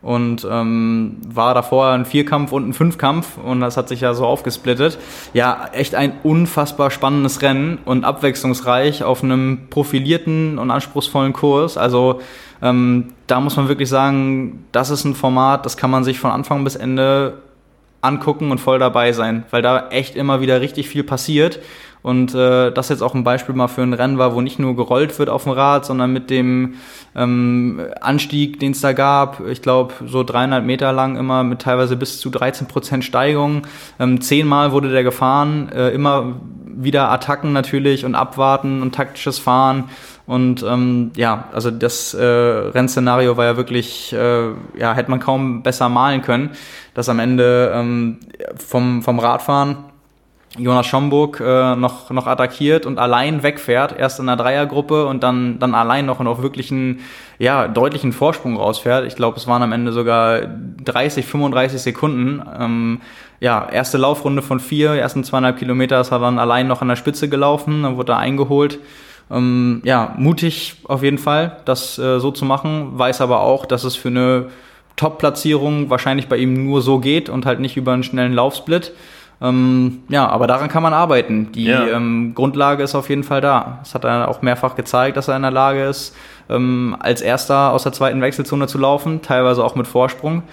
und 0.01 0.47
ähm, 0.49 1.17
war 1.27 1.53
davor 1.53 1.89
ein 1.89 2.05
Vierkampf 2.05 2.51
und 2.51 2.69
ein 2.69 2.73
Fünfkampf 2.73 3.37
und 3.37 3.59
das 3.59 3.75
hat 3.75 3.89
sich 3.89 4.01
ja 4.01 4.13
so 4.13 4.25
aufgesplittet. 4.25 4.97
Ja, 5.33 5.69
echt 5.73 5.95
ein 5.95 6.13
unfassbar 6.23 6.89
spannendes 6.89 7.41
Rennen 7.41 7.79
und 7.83 8.05
abwechslungsreich 8.05 9.03
auf 9.03 9.23
einem 9.23 9.67
profilierten 9.69 10.57
und 10.57 10.71
anspruchsvollen 10.71 11.33
Kurs. 11.33 11.77
Also 11.77 12.21
ähm, 12.61 13.13
da 13.27 13.41
muss 13.41 13.57
man 13.57 13.67
wirklich 13.67 13.89
sagen, 13.89 14.65
das 14.71 14.89
ist 14.89 15.03
ein 15.03 15.15
Format, 15.15 15.65
das 15.65 15.75
kann 15.75 15.91
man 15.91 16.03
sich 16.03 16.19
von 16.19 16.31
Anfang 16.31 16.63
bis 16.63 16.75
Ende 16.75 17.41
angucken 18.01 18.51
und 18.51 18.59
voll 18.59 18.79
dabei 18.79 19.11
sein, 19.11 19.43
weil 19.51 19.61
da 19.61 19.89
echt 19.89 20.15
immer 20.15 20.39
wieder 20.39 20.61
richtig 20.61 20.87
viel 20.87 21.03
passiert 21.03 21.59
und 22.01 22.33
äh, 22.33 22.71
das 22.71 22.89
jetzt 22.89 23.01
auch 23.01 23.13
ein 23.13 23.23
Beispiel 23.23 23.55
mal 23.55 23.67
für 23.67 23.81
ein 23.81 23.93
Rennen 23.93 24.17
war, 24.17 24.33
wo 24.33 24.41
nicht 24.41 24.59
nur 24.59 24.75
gerollt 24.75 25.17
wird 25.19 25.29
auf 25.29 25.43
dem 25.43 25.51
Rad, 25.51 25.85
sondern 25.85 26.13
mit 26.13 26.29
dem 26.29 26.75
ähm, 27.15 27.81
Anstieg, 27.99 28.59
den 28.59 28.71
es 28.71 28.81
da 28.81 28.93
gab, 28.93 29.45
ich 29.47 29.61
glaube 29.61 29.93
so 30.05 30.23
dreieinhalb 30.23 30.65
Meter 30.65 30.93
lang 30.93 31.17
immer 31.17 31.43
mit 31.43 31.61
teilweise 31.61 31.97
bis 31.97 32.19
zu 32.19 32.29
13 32.29 32.67
Prozent 32.67 33.03
Steigung. 33.03 33.63
Ähm, 33.99 34.21
zehnmal 34.21 34.71
wurde 34.71 34.89
der 34.89 35.03
gefahren, 35.03 35.69
äh, 35.69 35.89
immer 35.89 36.35
wieder 36.65 37.09
Attacken 37.11 37.51
natürlich 37.51 38.05
und 38.05 38.15
Abwarten 38.15 38.81
und 38.81 38.95
taktisches 38.95 39.37
Fahren. 39.37 39.89
Und 40.25 40.63
ähm, 40.63 41.11
ja, 41.15 41.45
also 41.51 41.71
das 41.71 42.13
äh, 42.13 42.23
Rennszenario 42.23 43.35
war 43.35 43.45
ja 43.45 43.57
wirklich, 43.57 44.13
äh, 44.13 44.49
ja, 44.77 44.93
hätte 44.93 45.09
man 45.09 45.19
kaum 45.19 45.63
besser 45.63 45.89
malen 45.89 46.21
können, 46.21 46.51
dass 46.93 47.09
am 47.09 47.19
Ende 47.19 47.71
ähm, 47.73 48.19
vom, 48.55 49.01
vom 49.01 49.19
Radfahren 49.19 49.88
Jonas 50.59 50.85
Schomburg 50.85 51.39
äh, 51.39 51.75
noch, 51.75 52.09
noch 52.11 52.27
attackiert 52.27 52.85
und 52.85 52.99
allein 52.99 53.43
wegfährt, 53.43 53.97
erst 53.97 54.19
in 54.19 54.27
der 54.27 54.35
Dreiergruppe 54.35 55.05
und 55.05 55.23
dann, 55.23 55.59
dann 55.59 55.73
allein 55.73 56.05
noch 56.05 56.19
und 56.19 56.27
auf 56.27 56.41
wirklich 56.41 56.71
einen 56.71 56.99
ja, 57.37 57.67
deutlichen 57.67 58.11
Vorsprung 58.11 58.57
rausfährt. 58.57 59.07
Ich 59.07 59.15
glaube, 59.15 59.37
es 59.37 59.47
waren 59.47 59.63
am 59.63 59.71
Ende 59.71 59.91
sogar 59.91 60.41
30, 60.83 61.25
35 61.25 61.81
Sekunden. 61.81 62.41
Ähm, 62.59 63.01
ja, 63.39 63.67
erste 63.69 63.97
Laufrunde 63.97 64.41
von 64.41 64.59
vier, 64.59 64.91
ersten 64.91 65.23
zweieinhalb 65.23 65.57
Kilometer 65.57 66.01
ist 66.01 66.11
er 66.11 66.19
dann 66.19 66.39
allein 66.39 66.67
noch 66.67 66.81
an 66.81 66.89
der 66.89 66.97
Spitze 66.97 67.29
gelaufen, 67.29 67.83
dann 67.83 67.97
wurde 67.97 68.13
er 68.13 68.19
eingeholt. 68.19 68.79
Ähm, 69.31 69.81
ja, 69.85 70.15
mutig 70.17 70.77
auf 70.85 71.03
jeden 71.03 71.19
Fall, 71.19 71.57
das 71.65 71.97
äh, 71.97 72.19
so 72.19 72.31
zu 72.31 72.45
machen, 72.45 72.97
weiß 72.97 73.21
aber 73.21 73.41
auch, 73.41 73.65
dass 73.65 73.83
es 73.83 73.95
für 73.95 74.09
eine 74.09 74.49
Top-Platzierung 74.95 75.89
wahrscheinlich 75.89 76.27
bei 76.27 76.37
ihm 76.37 76.65
nur 76.65 76.81
so 76.81 76.99
geht 76.99 77.29
und 77.29 77.45
halt 77.45 77.61
nicht 77.61 77.77
über 77.77 77.93
einen 77.93 78.03
schnellen 78.03 78.33
Laufsplit. 78.33 78.91
Ähm, 79.41 80.03
ja, 80.09 80.27
aber 80.27 80.47
daran 80.47 80.67
kann 80.67 80.83
man 80.83 80.93
arbeiten. 80.93 81.51
Die 81.53 81.65
ja. 81.65 81.87
ähm, 81.87 82.33
Grundlage 82.35 82.83
ist 82.83 82.95
auf 82.95 83.09
jeden 83.09 83.23
Fall 83.23 83.41
da. 83.41 83.79
Es 83.83 83.93
hat 83.95 84.03
er 84.03 84.27
auch 84.27 84.41
mehrfach 84.41 84.75
gezeigt, 84.75 85.17
dass 85.17 85.27
er 85.27 85.35
in 85.35 85.43
der 85.43 85.51
Lage 85.51 85.83
ist, 85.85 86.15
ähm, 86.49 86.95
als 86.99 87.21
erster 87.21 87.71
aus 87.71 87.83
der 87.83 87.93
zweiten 87.93 88.21
Wechselzone 88.21 88.67
zu 88.67 88.77
laufen, 88.77 89.21
teilweise 89.21 89.63
auch 89.63 89.75
mit 89.75 89.87
Vorsprung. 89.87 90.43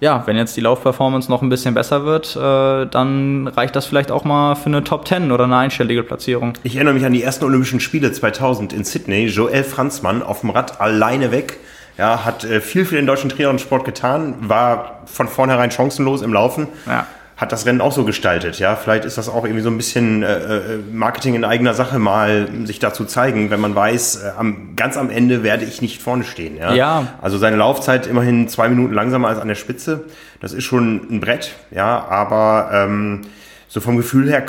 Ja, 0.00 0.22
wenn 0.26 0.36
jetzt 0.36 0.56
die 0.56 0.60
Laufperformance 0.60 1.28
noch 1.28 1.42
ein 1.42 1.48
bisschen 1.48 1.74
besser 1.74 2.04
wird, 2.04 2.36
äh, 2.36 2.86
dann 2.86 3.48
reicht 3.48 3.74
das 3.74 3.86
vielleicht 3.86 4.12
auch 4.12 4.22
mal 4.22 4.54
für 4.54 4.66
eine 4.66 4.84
Top 4.84 5.08
10 5.08 5.32
oder 5.32 5.44
eine 5.44 5.56
einstellige 5.56 6.04
Platzierung. 6.04 6.52
Ich 6.62 6.76
erinnere 6.76 6.94
mich 6.94 7.04
an 7.04 7.12
die 7.12 7.24
ersten 7.24 7.44
Olympischen 7.44 7.80
Spiele 7.80 8.12
2000 8.12 8.72
in 8.72 8.84
Sydney. 8.84 9.26
Joel 9.26 9.64
Franzmann 9.64 10.22
auf 10.22 10.42
dem 10.42 10.50
Rad 10.50 10.80
alleine 10.80 11.32
weg. 11.32 11.58
Ja, 11.96 12.24
hat 12.24 12.44
äh, 12.44 12.60
viel 12.60 12.84
für 12.84 12.94
den 12.94 13.06
deutschen 13.06 13.28
Triathlon-Sport 13.28 13.84
getan, 13.84 14.36
war 14.42 15.00
von 15.06 15.26
vornherein 15.26 15.72
chancenlos 15.72 16.22
im 16.22 16.32
Laufen. 16.32 16.68
Ja 16.86 17.08
hat 17.38 17.52
das 17.52 17.66
Rennen 17.66 17.80
auch 17.80 17.92
so 17.92 18.04
gestaltet. 18.04 18.58
Ja, 18.58 18.74
vielleicht 18.74 19.04
ist 19.04 19.16
das 19.16 19.28
auch 19.28 19.44
irgendwie 19.44 19.62
so 19.62 19.70
ein 19.70 19.76
bisschen 19.76 20.24
äh, 20.24 20.56
äh, 20.56 20.78
Marketing 20.92 21.36
in 21.36 21.44
eigener 21.44 21.72
Sache 21.72 22.00
mal 22.00 22.48
sich 22.64 22.80
dazu 22.80 23.04
zeigen, 23.04 23.50
wenn 23.50 23.60
man 23.60 23.76
weiß, 23.76 24.16
äh, 24.16 24.30
am, 24.36 24.74
ganz 24.74 24.96
am 24.96 25.08
Ende 25.08 25.44
werde 25.44 25.64
ich 25.64 25.80
nicht 25.80 26.02
vorne 26.02 26.24
stehen. 26.24 26.56
Ja? 26.56 26.74
ja. 26.74 27.06
Also 27.22 27.38
seine 27.38 27.56
Laufzeit 27.56 28.08
immerhin 28.08 28.48
zwei 28.48 28.68
Minuten 28.68 28.92
langsamer 28.92 29.28
als 29.28 29.38
an 29.38 29.46
der 29.46 29.54
Spitze. 29.54 30.06
Das 30.40 30.52
ist 30.52 30.64
schon 30.64 31.00
ein 31.10 31.20
Brett. 31.20 31.54
Ja, 31.70 32.04
aber 32.08 32.70
ähm, 32.72 33.20
so 33.68 33.80
vom 33.80 33.96
Gefühl 33.96 34.28
her 34.28 34.44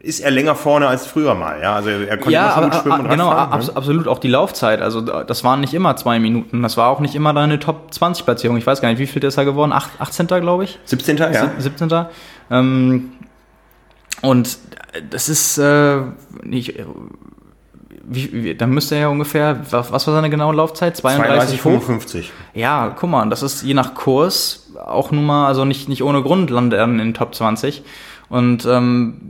ist 0.00 0.20
er 0.20 0.30
länger 0.30 0.54
vorne 0.54 0.86
als 0.86 1.06
früher 1.06 1.34
mal. 1.34 1.60
Ja, 1.60 1.74
also 1.74 1.90
er 1.90 2.16
konnte 2.16 2.30
ja, 2.30 2.50
aber, 2.50 2.72
schwimmen 2.72 3.00
und 3.00 3.10
genau, 3.10 3.30
ab, 3.30 3.58
ne? 3.58 3.70
absolut 3.74 4.06
auch 4.06 4.20
die 4.20 4.28
Laufzeit. 4.28 4.80
Also 4.80 5.00
das 5.00 5.42
waren 5.42 5.60
nicht 5.60 5.74
immer 5.74 5.96
zwei 5.96 6.20
Minuten. 6.20 6.62
Das 6.62 6.76
war 6.76 6.88
auch 6.88 7.00
nicht 7.00 7.16
immer 7.16 7.34
deine 7.34 7.58
Top 7.58 7.92
20 7.92 8.24
Platzierung. 8.24 8.56
Ich 8.56 8.66
weiß 8.66 8.80
gar 8.80 8.90
nicht, 8.90 8.98
wie 8.98 9.06
viel 9.06 9.22
ist 9.24 9.36
er 9.36 9.44
geworden? 9.44 9.72
18. 9.72 10.26
glaube 10.28 10.64
ich. 10.64 10.78
17. 10.84 11.16
ja. 11.16 11.50
17. 11.58 12.06
Ähm, 12.50 13.12
und 14.22 14.58
das 15.10 15.28
ist 15.28 15.58
äh, 15.58 16.00
nicht. 16.42 16.74
Wie, 18.10 18.32
wie, 18.32 18.54
dann 18.54 18.70
müsste 18.70 18.94
er 18.94 19.02
ja 19.02 19.08
ungefähr, 19.08 19.60
was, 19.70 19.92
was 19.92 20.06
war 20.06 20.14
seine 20.14 20.30
genaue 20.30 20.54
Laufzeit? 20.54 20.96
32, 20.96 21.60
55. 21.60 22.32
Ja, 22.54 22.94
guck 22.98 23.10
mal, 23.10 23.28
das 23.28 23.42
ist 23.42 23.62
je 23.62 23.74
nach 23.74 23.94
Kurs 23.94 24.72
auch 24.86 25.10
nun 25.10 25.26
mal, 25.26 25.46
also 25.46 25.66
nicht, 25.66 25.90
nicht 25.90 26.02
ohne 26.02 26.22
Grund 26.22 26.48
landet 26.48 26.78
er 26.78 26.84
in 26.84 26.96
den 26.96 27.12
Top 27.12 27.34
20. 27.34 27.82
Und 28.30 28.64
ähm, 28.64 29.20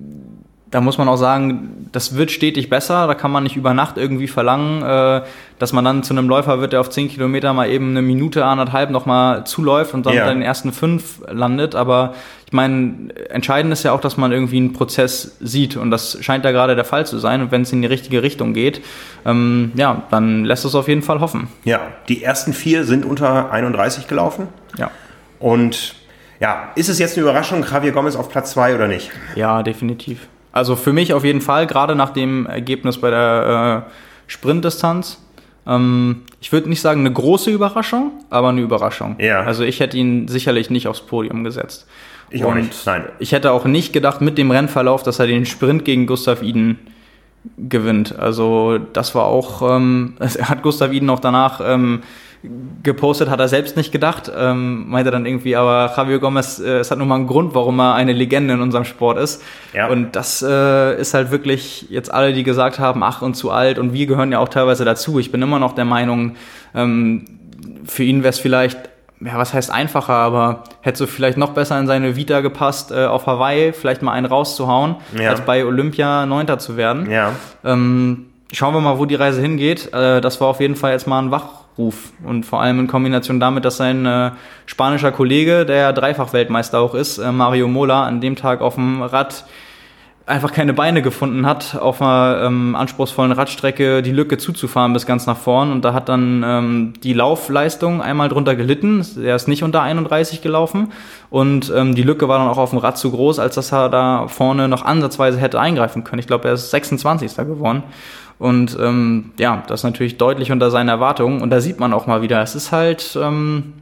da 0.71 0.81
muss 0.83 0.99
man 0.99 1.09
auch 1.09 1.16
sagen, 1.16 1.89
das 1.93 2.16
wird 2.16 2.31
stetig 2.31 2.69
besser. 2.69 3.07
Da 3.07 3.14
kann 3.14 3.31
man 3.31 3.43
nicht 3.43 3.57
über 3.57 3.73
Nacht 3.73 3.97
irgendwie 3.97 4.29
verlangen, 4.29 4.83
äh, 4.83 5.23
dass 5.59 5.73
man 5.73 5.85
dann 5.85 6.03
zu 6.03 6.12
einem 6.12 6.29
Läufer 6.29 6.61
wird, 6.61 6.73
der 6.73 6.81
auf 6.81 6.91
10 6.91 7.09
Kilometer 7.09 7.53
mal 7.55 7.71
eben 7.71 7.91
eine 7.91 8.03
Minute, 8.03 8.45
anderthalb 8.45 8.91
nochmal 8.91 9.47
zuläuft 9.47 9.95
und 9.95 10.05
dann 10.05 10.14
ja. 10.14 10.29
den 10.29 10.43
ersten 10.43 10.73
fünf 10.73 11.23
landet. 11.27 11.75
Aber 11.75 12.14
ich 12.47 12.53
meine, 12.53 13.14
entscheidend 13.31 13.73
ist 13.73 13.83
ja 13.83 13.93
auch, 13.93 14.01
dass 14.01 14.19
man 14.19 14.31
irgendwie 14.31 14.59
einen 14.59 14.75
Prozess 14.75 15.37
sieht 15.41 15.77
und 15.77 15.91
das 15.91 16.19
scheint 16.21 16.45
da 16.45 16.53
gerade 16.53 16.75
der 16.75 16.85
Fall 16.85 17.07
zu 17.07 17.19
sein. 17.19 17.41
Und 17.41 17.51
wenn 17.51 17.62
es 17.62 17.73
in 17.73 17.81
die 17.81 17.89
richtige 17.89 18.23
Richtung 18.23 18.53
geht, 18.53 18.83
ähm, 19.25 19.73
ja, 19.75 20.03
dann 20.11 20.45
lässt 20.45 20.66
es 20.66 20.75
auf 20.75 20.89
jeden 20.89 21.03
Fall 21.03 21.21
hoffen. 21.21 21.49
Ja, 21.64 21.81
die 22.09 22.23
ersten 22.23 22.53
vier 22.53 22.85
sind 22.85 23.07
unter 23.07 23.51
31 23.51 24.07
gelaufen. 24.07 24.49
Ja. 24.77 24.91
Und 25.39 25.95
ja, 26.41 26.71
ist 26.75 26.89
es 26.89 26.99
jetzt 26.99 27.16
eine 27.16 27.23
Überraschung, 27.23 27.64
Javier 27.64 27.93
Gomez 27.93 28.16
auf 28.16 28.29
Platz 28.29 28.53
zwei 28.53 28.75
oder 28.75 28.87
nicht? 28.87 29.11
Ja, 29.35 29.62
definitiv. 29.62 30.29
Also 30.59 30.76
für 30.76 30.92
mich 30.92 31.14
auf 31.14 31.24
jeden 31.24 31.40
Fall, 31.40 31.66
gerade 31.66 31.94
nach 31.94 32.11
dem 32.11 32.46
Ergebnis 32.46 32.98
bei 32.98 33.11
der 33.11 33.86
äh, 33.86 33.90
Sprintdistanz. 34.26 35.22
Ähm, 35.66 36.22
ich 36.40 36.52
würde 36.52 36.68
nicht 36.68 36.80
sagen 36.80 37.00
eine 37.00 37.12
große 37.12 37.50
Überraschung, 37.50 38.12
aber 38.28 38.48
eine 38.48 38.61
Überraschung. 38.61 39.16
Ja. 39.20 39.42
Also 39.42 39.62
ich 39.62 39.80
hätte 39.80 39.96
ihn 39.96 40.26
sicherlich 40.26 40.68
nicht 40.68 40.88
aufs 40.88 41.00
Podium 41.00 41.44
gesetzt. 41.44 41.86
Ich 42.30 42.44
auch 42.44 42.54
nicht, 42.54 42.72
nein. 42.84 43.04
Ich 43.20 43.32
hätte 43.32 43.52
auch 43.52 43.64
nicht 43.64 43.92
gedacht 43.92 44.20
mit 44.20 44.36
dem 44.36 44.50
Rennverlauf, 44.50 45.02
dass 45.02 45.18
er 45.18 45.26
den 45.26 45.46
Sprint 45.46 45.84
gegen 45.84 46.06
Gustav 46.06 46.42
Iden 46.42 46.78
gewinnt. 47.56 48.18
Also 48.18 48.78
das 48.78 49.14
war 49.14 49.24
auch, 49.26 49.62
ähm, 49.76 50.14
hat 50.42 50.62
Gustav 50.62 50.92
Iden 50.92 51.09
auch 51.09 51.20
danach 51.20 51.61
ähm, 51.64 52.02
gepostet, 52.82 53.28
hat 53.28 53.41
er 53.41 53.49
selbst 53.49 53.76
nicht 53.76 53.91
gedacht, 53.91 54.30
ähm, 54.34 54.89
meinte 54.89 55.11
dann 55.11 55.26
irgendwie, 55.26 55.57
aber 55.57 55.93
Javier 55.97 56.20
Gomez, 56.20 56.61
äh, 56.61 56.78
es 56.78 56.91
hat 56.91 56.99
nun 56.99 57.09
mal 57.09 57.16
einen 57.16 57.26
Grund, 57.26 57.55
warum 57.55 57.80
er 57.80 57.95
eine 57.95 58.12
Legende 58.12 58.55
in 58.55 58.61
unserem 58.61 58.84
Sport 58.84 59.18
ist. 59.18 59.43
Ja. 59.72 59.89
Und 59.89 60.14
das 60.14 60.43
äh, 60.43 61.01
ist 61.01 61.14
halt 61.14 61.30
wirklich 61.30 61.86
jetzt 61.91 62.12
alle, 62.12 62.32
die 62.32 62.45
gesagt 62.45 62.78
haben, 62.78 63.03
ach 63.03 63.22
und 63.22 63.34
zu 63.34 63.51
alt 63.51 63.78
und 63.78 63.93
wir 63.93 64.07
gehören 64.07 64.30
ja 64.30 64.39
auch 64.39 64.49
teilweise 64.49 64.84
dazu. 64.84 65.18
Ich 65.18 65.32
bin 65.32 65.43
immer 65.43 65.59
noch 65.59 65.74
der 65.74 65.84
Meinung, 65.84 66.36
ähm, 66.74 67.24
für 67.84 68.05
ihn 68.05 68.22
wäre 68.22 68.30
es 68.30 68.39
vielleicht 68.39 68.78
ja, 69.20 69.36
was 69.36 69.53
heißt 69.53 69.70
einfacher, 69.70 70.14
aber 70.14 70.64
hätte 70.80 70.99
so 70.99 71.07
vielleicht 71.07 71.39
noch 71.39 71.51
besser 71.51 71.78
in 71.78 71.86
seine 71.86 72.14
Vita 72.16 72.41
gepasst, 72.41 72.93
äh, 72.93 73.07
auf 73.07 73.26
Hawaii 73.26 73.72
vielleicht 73.72 74.03
mal 74.03 74.12
einen 74.12 74.26
rauszuhauen, 74.26 74.97
ja. 75.18 75.30
als 75.30 75.41
bei 75.41 75.64
Olympia 75.64 76.24
Neunter 76.26 76.59
zu 76.59 76.76
werden. 76.76 77.11
Ja. 77.11 77.32
Ähm, 77.64 78.26
schauen 78.53 78.74
wir 78.74 78.80
mal, 78.80 78.99
wo 78.99 79.07
die 79.07 79.16
Reise 79.16 79.41
hingeht. 79.41 79.93
Äh, 79.93 80.20
das 80.20 80.41
war 80.41 80.49
auf 80.49 80.61
jeden 80.61 80.76
Fall 80.76 80.93
jetzt 80.93 81.07
mal 81.07 81.20
ein 81.20 81.32
Wachruf 81.79 82.12
und 82.24 82.45
vor 82.45 82.61
allem 82.61 82.81
in 82.81 82.87
Kombination 82.87 83.41
damit, 83.41 83.64
dass 83.64 83.76
sein 83.76 84.05
äh, 84.05 84.33
spanischer 84.66 85.12
Kollege, 85.12 85.64
der 85.64 85.76
ja 85.76 85.93
Dreifach-Weltmeister 85.93 86.81
auch 86.81 86.95
ist, 86.95 87.18
äh, 87.18 87.33
Mario 87.33 87.68
Mola, 87.68 88.05
an 88.05 88.20
dem 88.20 88.37
Tag 88.37 88.61
auf 88.61 88.74
dem 88.74 89.03
Rad 89.03 89.45
einfach 90.26 90.53
keine 90.53 90.74
Beine 90.74 91.01
gefunden 91.01 91.47
hat, 91.47 91.74
auf 91.74 92.03
einer 92.03 92.43
ähm, 92.45 92.76
anspruchsvollen 92.76 93.33
Radstrecke 93.33 94.03
die 94.03 94.12
Lücke 94.12 94.37
zuzufahren 94.37 94.93
bis 94.93 95.07
ganz 95.07 95.24
nach 95.24 95.39
vorn. 95.39 95.72
Und 95.72 95.87
da 95.87 95.95
hat 95.95 96.11
dann 96.11 96.45
ähm, 96.45 96.93
die 97.03 97.14
Laufleistung 97.14 98.03
einmal 98.03 98.29
drunter 98.29 98.55
gelitten. 98.55 99.03
Er 99.24 99.37
ist 99.37 99.49
nicht 99.49 99.62
unter 99.62 99.81
31 99.81 100.43
gelaufen. 100.43 100.93
Und 101.31 101.72
ähm, 101.74 101.95
die 101.95 102.03
Lücke 102.03 102.29
war 102.29 102.39
dann 102.39 102.49
auch 102.49 102.59
auf 102.59 102.70
dem 102.70 102.79
Rad 102.79 102.99
zu 102.99 103.11
groß, 103.11 103.39
als 103.39 103.55
dass 103.55 103.72
er 103.72 103.89
da 103.89 104.29
vorne 104.29 104.68
noch 104.68 104.85
ansatzweise 104.85 105.39
hätte 105.39 105.61
eingreifen 105.61 106.05
können. 106.05 106.20
Ich 106.20 106.26
glaube, 106.26 106.49
er 106.49 106.55
ist 106.55 106.70
26. 106.72 107.35
geworden. 107.37 107.83
Und 108.39 108.76
ähm, 108.80 109.32
ja, 109.39 109.62
das 109.66 109.80
ist 109.80 109.84
natürlich 109.84 110.16
deutlich 110.16 110.53
unter 110.53 110.70
seinen 110.70 110.89
Erwartungen. 110.89 111.43
Und 111.43 111.51
da 111.51 111.61
sieht 111.61 111.80
man 111.80 111.93
auch 111.93 112.07
mal 112.07 112.22
wieder, 112.22 112.41
es 112.41 112.55
ist 112.55 112.70
halt 112.70 113.18
ähm, 113.20 113.74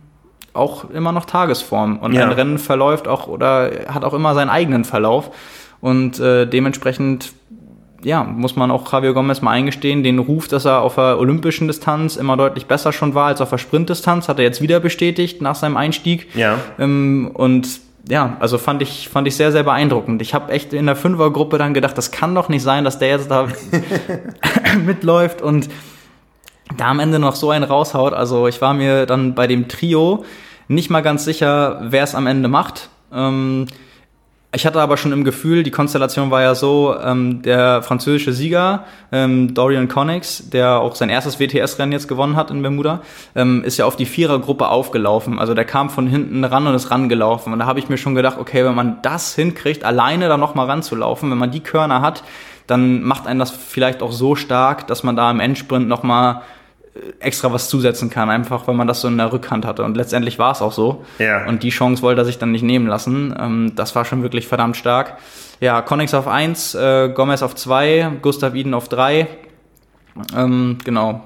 auch 0.54 0.90
immer 0.90 1.12
noch 1.12 1.26
Tagesform. 1.26 1.98
Und 1.98 2.14
ja. 2.14 2.24
ein 2.24 2.32
Rennen 2.32 2.58
verläuft 2.58 3.06
auch 3.06 3.26
oder 3.26 3.70
hat 3.88 4.04
auch 4.04 4.14
immer 4.14 4.34
seinen 4.34 4.50
eigenen 4.50 4.84
Verlauf. 4.84 5.30
Und 5.80 6.18
äh, 6.20 6.46
dementsprechend 6.46 7.32
ja, 8.02 8.22
muss 8.22 8.56
man 8.56 8.70
auch 8.70 8.90
Javier 8.92 9.14
Gomez 9.14 9.42
mal 9.42 9.50
eingestehen, 9.50 10.02
den 10.02 10.18
Ruf, 10.18 10.48
dass 10.48 10.64
er 10.64 10.80
auf 10.80 10.94
der 10.94 11.18
olympischen 11.18 11.66
Distanz 11.66 12.16
immer 12.16 12.36
deutlich 12.36 12.66
besser 12.66 12.92
schon 12.92 13.14
war 13.14 13.26
als 13.26 13.40
auf 13.40 13.50
der 13.50 13.58
Sprintdistanz, 13.58 14.28
hat 14.28 14.38
er 14.38 14.44
jetzt 14.44 14.62
wieder 14.62 14.80
bestätigt 14.80 15.42
nach 15.42 15.54
seinem 15.54 15.76
Einstieg. 15.76 16.34
Ja. 16.34 16.58
Ähm, 16.78 17.30
und 17.34 17.80
ja, 18.08 18.36
also 18.40 18.58
fand 18.58 18.82
ich, 18.82 19.08
fand 19.08 19.26
ich 19.26 19.36
sehr, 19.36 19.52
sehr 19.52 19.64
beeindruckend. 19.64 20.22
Ich 20.22 20.32
habe 20.34 20.52
echt 20.52 20.72
in 20.72 20.86
der 20.86 20.96
Fünfergruppe 20.96 21.58
dann 21.58 21.74
gedacht, 21.74 21.98
das 21.98 22.10
kann 22.12 22.34
doch 22.34 22.48
nicht 22.48 22.62
sein, 22.62 22.84
dass 22.84 22.98
der 22.98 23.08
jetzt 23.08 23.30
da 23.30 23.48
mitläuft 24.84 25.42
und 25.42 25.68
da 26.76 26.86
am 26.86 27.00
Ende 27.00 27.18
noch 27.18 27.34
so 27.34 27.50
einen 27.50 27.64
raushaut. 27.64 28.12
Also 28.12 28.46
ich 28.46 28.60
war 28.60 28.74
mir 28.74 29.06
dann 29.06 29.34
bei 29.34 29.46
dem 29.46 29.68
Trio 29.68 30.24
nicht 30.68 30.90
mal 30.90 31.00
ganz 31.00 31.24
sicher, 31.24 31.80
wer 31.82 32.04
es 32.04 32.14
am 32.14 32.26
Ende 32.26 32.48
macht. 32.48 32.90
Ähm, 33.12 33.66
ich 34.52 34.64
hatte 34.64 34.80
aber 34.80 34.96
schon 34.96 35.12
im 35.12 35.24
Gefühl, 35.24 35.62
die 35.62 35.70
Konstellation 35.70 36.30
war 36.30 36.40
ja 36.40 36.54
so, 36.54 36.96
ähm, 37.02 37.42
der 37.42 37.82
französische 37.82 38.32
Sieger, 38.32 38.84
ähm, 39.12 39.54
Dorian 39.54 39.88
Connex, 39.88 40.48
der 40.48 40.80
auch 40.80 40.94
sein 40.94 41.10
erstes 41.10 41.38
WTS-Rennen 41.38 41.92
jetzt 41.92 42.08
gewonnen 42.08 42.36
hat 42.36 42.50
in 42.50 42.62
Bermuda, 42.62 43.02
ähm, 43.34 43.62
ist 43.64 43.76
ja 43.76 43.84
auf 43.84 43.96
die 43.96 44.06
Vierergruppe 44.06 44.68
aufgelaufen. 44.68 45.38
Also 45.38 45.52
der 45.52 45.64
kam 45.64 45.90
von 45.90 46.06
hinten 46.06 46.44
ran 46.44 46.66
und 46.66 46.74
ist 46.74 46.90
rangelaufen. 46.90 47.52
Und 47.52 47.58
da 47.58 47.66
habe 47.66 47.80
ich 47.80 47.88
mir 47.88 47.98
schon 47.98 48.14
gedacht, 48.14 48.38
okay, 48.38 48.64
wenn 48.64 48.74
man 48.74 49.02
das 49.02 49.34
hinkriegt, 49.34 49.84
alleine 49.84 50.28
da 50.28 50.36
nochmal 50.36 50.66
ranzulaufen, 50.66 51.30
wenn 51.30 51.38
man 51.38 51.50
die 51.50 51.60
Körner 51.60 52.00
hat, 52.00 52.22
dann 52.66 53.02
macht 53.02 53.26
einen 53.26 53.38
das 53.38 53.50
vielleicht 53.50 54.02
auch 54.02 54.12
so 54.12 54.36
stark, 54.36 54.86
dass 54.86 55.02
man 55.02 55.16
da 55.16 55.30
im 55.30 55.40
Endsprint 55.40 55.88
nochmal 55.88 56.42
extra 57.20 57.52
was 57.52 57.68
zusetzen 57.68 58.10
kann, 58.10 58.30
einfach 58.30 58.66
weil 58.66 58.74
man 58.74 58.86
das 58.86 59.00
so 59.00 59.08
in 59.08 59.18
der 59.18 59.32
Rückhand 59.32 59.64
hatte. 59.64 59.84
Und 59.84 59.96
letztendlich 59.96 60.38
war 60.38 60.52
es 60.52 60.62
auch 60.62 60.72
so. 60.72 61.04
Ja. 61.18 61.46
Und 61.46 61.62
die 61.62 61.70
Chance 61.70 62.02
wollte 62.02 62.22
er 62.22 62.24
sich 62.24 62.38
dann 62.38 62.52
nicht 62.52 62.62
nehmen 62.62 62.86
lassen. 62.86 63.34
Ähm, 63.38 63.72
das 63.74 63.94
war 63.94 64.04
schon 64.04 64.22
wirklich 64.22 64.46
verdammt 64.46 64.76
stark. 64.76 65.18
Ja, 65.60 65.82
Connex 65.82 66.14
auf 66.14 66.28
1, 66.28 66.74
äh, 66.74 67.08
Gomez 67.14 67.42
auf 67.42 67.54
2, 67.54 68.18
Gustav 68.22 68.54
Iden 68.54 68.74
auf 68.74 68.88
3. 68.88 69.26
Ähm, 70.36 70.78
genau. 70.84 71.22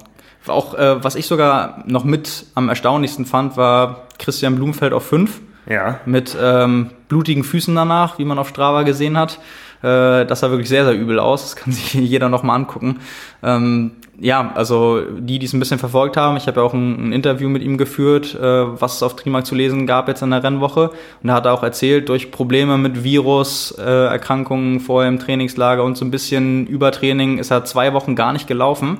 Auch 0.47 0.73
äh, 0.73 1.03
was 1.03 1.15
ich 1.15 1.27
sogar 1.27 1.83
noch 1.85 2.03
mit 2.03 2.45
am 2.55 2.69
erstaunlichsten 2.69 3.25
fand, 3.25 3.57
war 3.57 4.07
Christian 4.17 4.55
Blumfeld 4.55 4.93
auf 4.93 5.05
5. 5.05 5.41
Ja. 5.67 5.99
Mit 6.05 6.35
ähm, 6.39 6.89
blutigen 7.07 7.43
Füßen 7.43 7.75
danach, 7.75 8.17
wie 8.17 8.25
man 8.25 8.39
auf 8.39 8.49
Strava 8.49 8.83
gesehen 8.83 9.17
hat. 9.17 9.39
Äh, 9.83 10.25
das 10.25 10.39
sah 10.39 10.49
wirklich 10.49 10.69
sehr, 10.69 10.85
sehr 10.85 10.93
übel 10.93 11.19
aus. 11.19 11.41
Das 11.41 11.55
kann 11.55 11.73
sich 11.73 11.93
jeder 11.93 12.29
nochmal 12.29 12.55
angucken. 12.55 12.99
Ähm, 13.43 13.91
ja, 14.19 14.51
also 14.53 15.01
die, 15.01 15.39
die 15.39 15.45
es 15.47 15.53
ein 15.53 15.59
bisschen 15.59 15.79
verfolgt 15.79 16.15
haben, 16.15 16.37
ich 16.37 16.45
habe 16.45 16.59
ja 16.59 16.65
auch 16.65 16.75
ein, 16.75 17.09
ein, 17.09 17.11
Interview 17.11 17.49
mit 17.49 17.63
ihm 17.63 17.77
geführt, 17.77 18.35
äh, 18.35 18.39
was 18.79 18.95
es 18.95 19.03
auf 19.03 19.15
Trimark 19.15 19.47
zu 19.47 19.55
lesen 19.55 19.87
gab 19.87 20.07
jetzt 20.07 20.21
in 20.21 20.29
der 20.29 20.43
Rennwoche. 20.43 20.91
Und 21.23 21.29
er 21.29 21.35
hat 21.35 21.47
auch 21.47 21.63
erzählt, 21.63 22.07
durch 22.07 22.29
Probleme 22.29 22.77
mit 22.77 23.03
Virus, 23.03 23.71
äh, 23.79 23.81
Erkrankungen 23.81 24.79
vorher 24.79 25.09
im 25.09 25.17
Trainingslager 25.17 25.83
und 25.83 25.97
so 25.97 26.05
ein 26.05 26.11
bisschen 26.11 26.67
Übertraining 26.67 27.39
ist 27.39 27.49
er 27.49 27.65
zwei 27.65 27.93
Wochen 27.93 28.15
gar 28.15 28.31
nicht 28.31 28.47
gelaufen. 28.47 28.99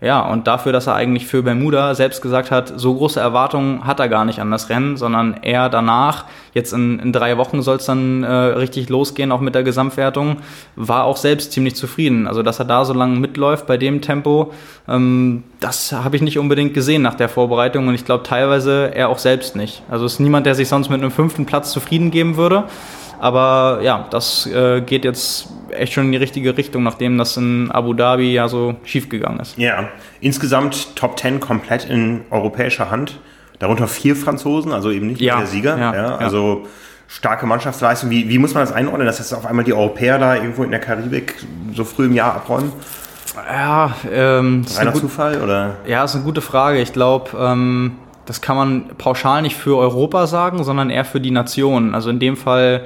Ja, 0.00 0.20
und 0.20 0.46
dafür, 0.46 0.70
dass 0.70 0.86
er 0.86 0.94
eigentlich 0.94 1.26
für 1.26 1.42
Bermuda 1.42 1.92
selbst 1.96 2.22
gesagt 2.22 2.52
hat, 2.52 2.72
so 2.76 2.94
große 2.94 3.18
Erwartungen 3.18 3.84
hat 3.84 3.98
er 3.98 4.08
gar 4.08 4.24
nicht 4.24 4.38
an 4.38 4.52
das 4.52 4.68
Rennen, 4.68 4.96
sondern 4.96 5.34
eher 5.42 5.68
danach, 5.68 6.26
jetzt 6.54 6.72
in, 6.72 7.00
in 7.00 7.12
drei 7.12 7.36
Wochen 7.36 7.62
soll 7.62 7.78
es 7.78 7.86
dann 7.86 8.22
äh, 8.22 8.32
richtig 8.32 8.90
losgehen, 8.90 9.32
auch 9.32 9.40
mit 9.40 9.56
der 9.56 9.64
Gesamtwertung, 9.64 10.36
war 10.76 11.02
auch 11.02 11.16
selbst 11.16 11.50
ziemlich 11.50 11.74
zufrieden. 11.74 12.28
Also, 12.28 12.44
dass 12.44 12.60
er 12.60 12.64
da 12.64 12.84
so 12.84 12.94
lange 12.94 13.18
mitläuft 13.18 13.66
bei 13.66 13.76
dem 13.76 14.00
Tempo, 14.00 14.52
ähm, 14.86 15.42
das 15.58 15.90
habe 15.90 16.14
ich 16.14 16.22
nicht 16.22 16.38
unbedingt 16.38 16.74
gesehen 16.74 17.02
nach 17.02 17.14
der 17.14 17.28
Vorbereitung 17.28 17.88
und 17.88 17.94
ich 17.94 18.04
glaube 18.04 18.22
teilweise 18.22 18.94
er 18.94 19.08
auch 19.08 19.18
selbst 19.18 19.56
nicht. 19.56 19.82
Also 19.90 20.04
es 20.04 20.14
ist 20.14 20.20
niemand, 20.20 20.46
der 20.46 20.54
sich 20.54 20.68
sonst 20.68 20.90
mit 20.90 21.00
einem 21.00 21.10
fünften 21.10 21.44
Platz 21.44 21.72
zufrieden 21.72 22.12
geben 22.12 22.36
würde. 22.36 22.64
Aber 23.20 23.80
ja, 23.82 24.06
das 24.10 24.46
äh, 24.46 24.80
geht 24.80 25.04
jetzt 25.04 25.48
echt 25.70 25.92
schon 25.92 26.06
in 26.06 26.12
die 26.12 26.18
richtige 26.18 26.56
Richtung, 26.56 26.82
nachdem 26.82 27.18
das 27.18 27.36
in 27.36 27.70
Abu 27.70 27.94
Dhabi 27.94 28.32
ja 28.32 28.48
so 28.48 28.76
schief 28.84 29.08
gegangen 29.08 29.40
ist. 29.40 29.58
Ja, 29.58 29.88
insgesamt 30.20 30.96
Top 30.96 31.18
10 31.18 31.40
komplett 31.40 31.84
in 31.84 32.22
europäischer 32.30 32.90
Hand. 32.90 33.18
Darunter 33.58 33.88
vier 33.88 34.14
Franzosen, 34.14 34.72
also 34.72 34.90
eben 34.90 35.08
nicht 35.08 35.20
ja, 35.20 35.38
der 35.38 35.46
Sieger. 35.46 35.76
Ja, 35.78 35.94
ja, 35.94 36.16
also 36.16 36.66
starke 37.08 37.46
Mannschaftsleistung. 37.46 38.10
Wie, 38.10 38.28
wie 38.28 38.38
muss 38.38 38.54
man 38.54 38.62
das 38.62 38.72
einordnen, 38.72 39.06
dass 39.06 39.18
jetzt 39.18 39.32
auf 39.32 39.46
einmal 39.46 39.64
die 39.64 39.72
Europäer 39.72 40.18
da 40.18 40.36
irgendwo 40.36 40.62
in 40.62 40.70
der 40.70 40.80
Karibik 40.80 41.34
so 41.74 41.84
früh 41.84 42.06
im 42.06 42.14
Jahr 42.14 42.36
abräumen? 42.36 42.72
Ja, 43.34 43.94
ähm, 44.10 44.64
reiner 44.76 44.94
Zufall 44.94 45.40
oder? 45.42 45.76
Ja, 45.86 46.04
ist 46.04 46.14
eine 46.14 46.24
gute 46.24 46.40
Frage. 46.40 46.80
Ich 46.80 46.92
glaube, 46.92 47.30
ähm, 47.38 47.96
das 48.26 48.40
kann 48.40 48.56
man 48.56 48.88
pauschal 48.98 49.42
nicht 49.42 49.56
für 49.56 49.76
Europa 49.76 50.26
sagen, 50.26 50.62
sondern 50.64 50.90
eher 50.90 51.04
für 51.04 51.20
die 51.20 51.30
Nation. 51.30 51.94
Also 51.94 52.10
in 52.10 52.18
dem 52.18 52.36
Fall 52.36 52.84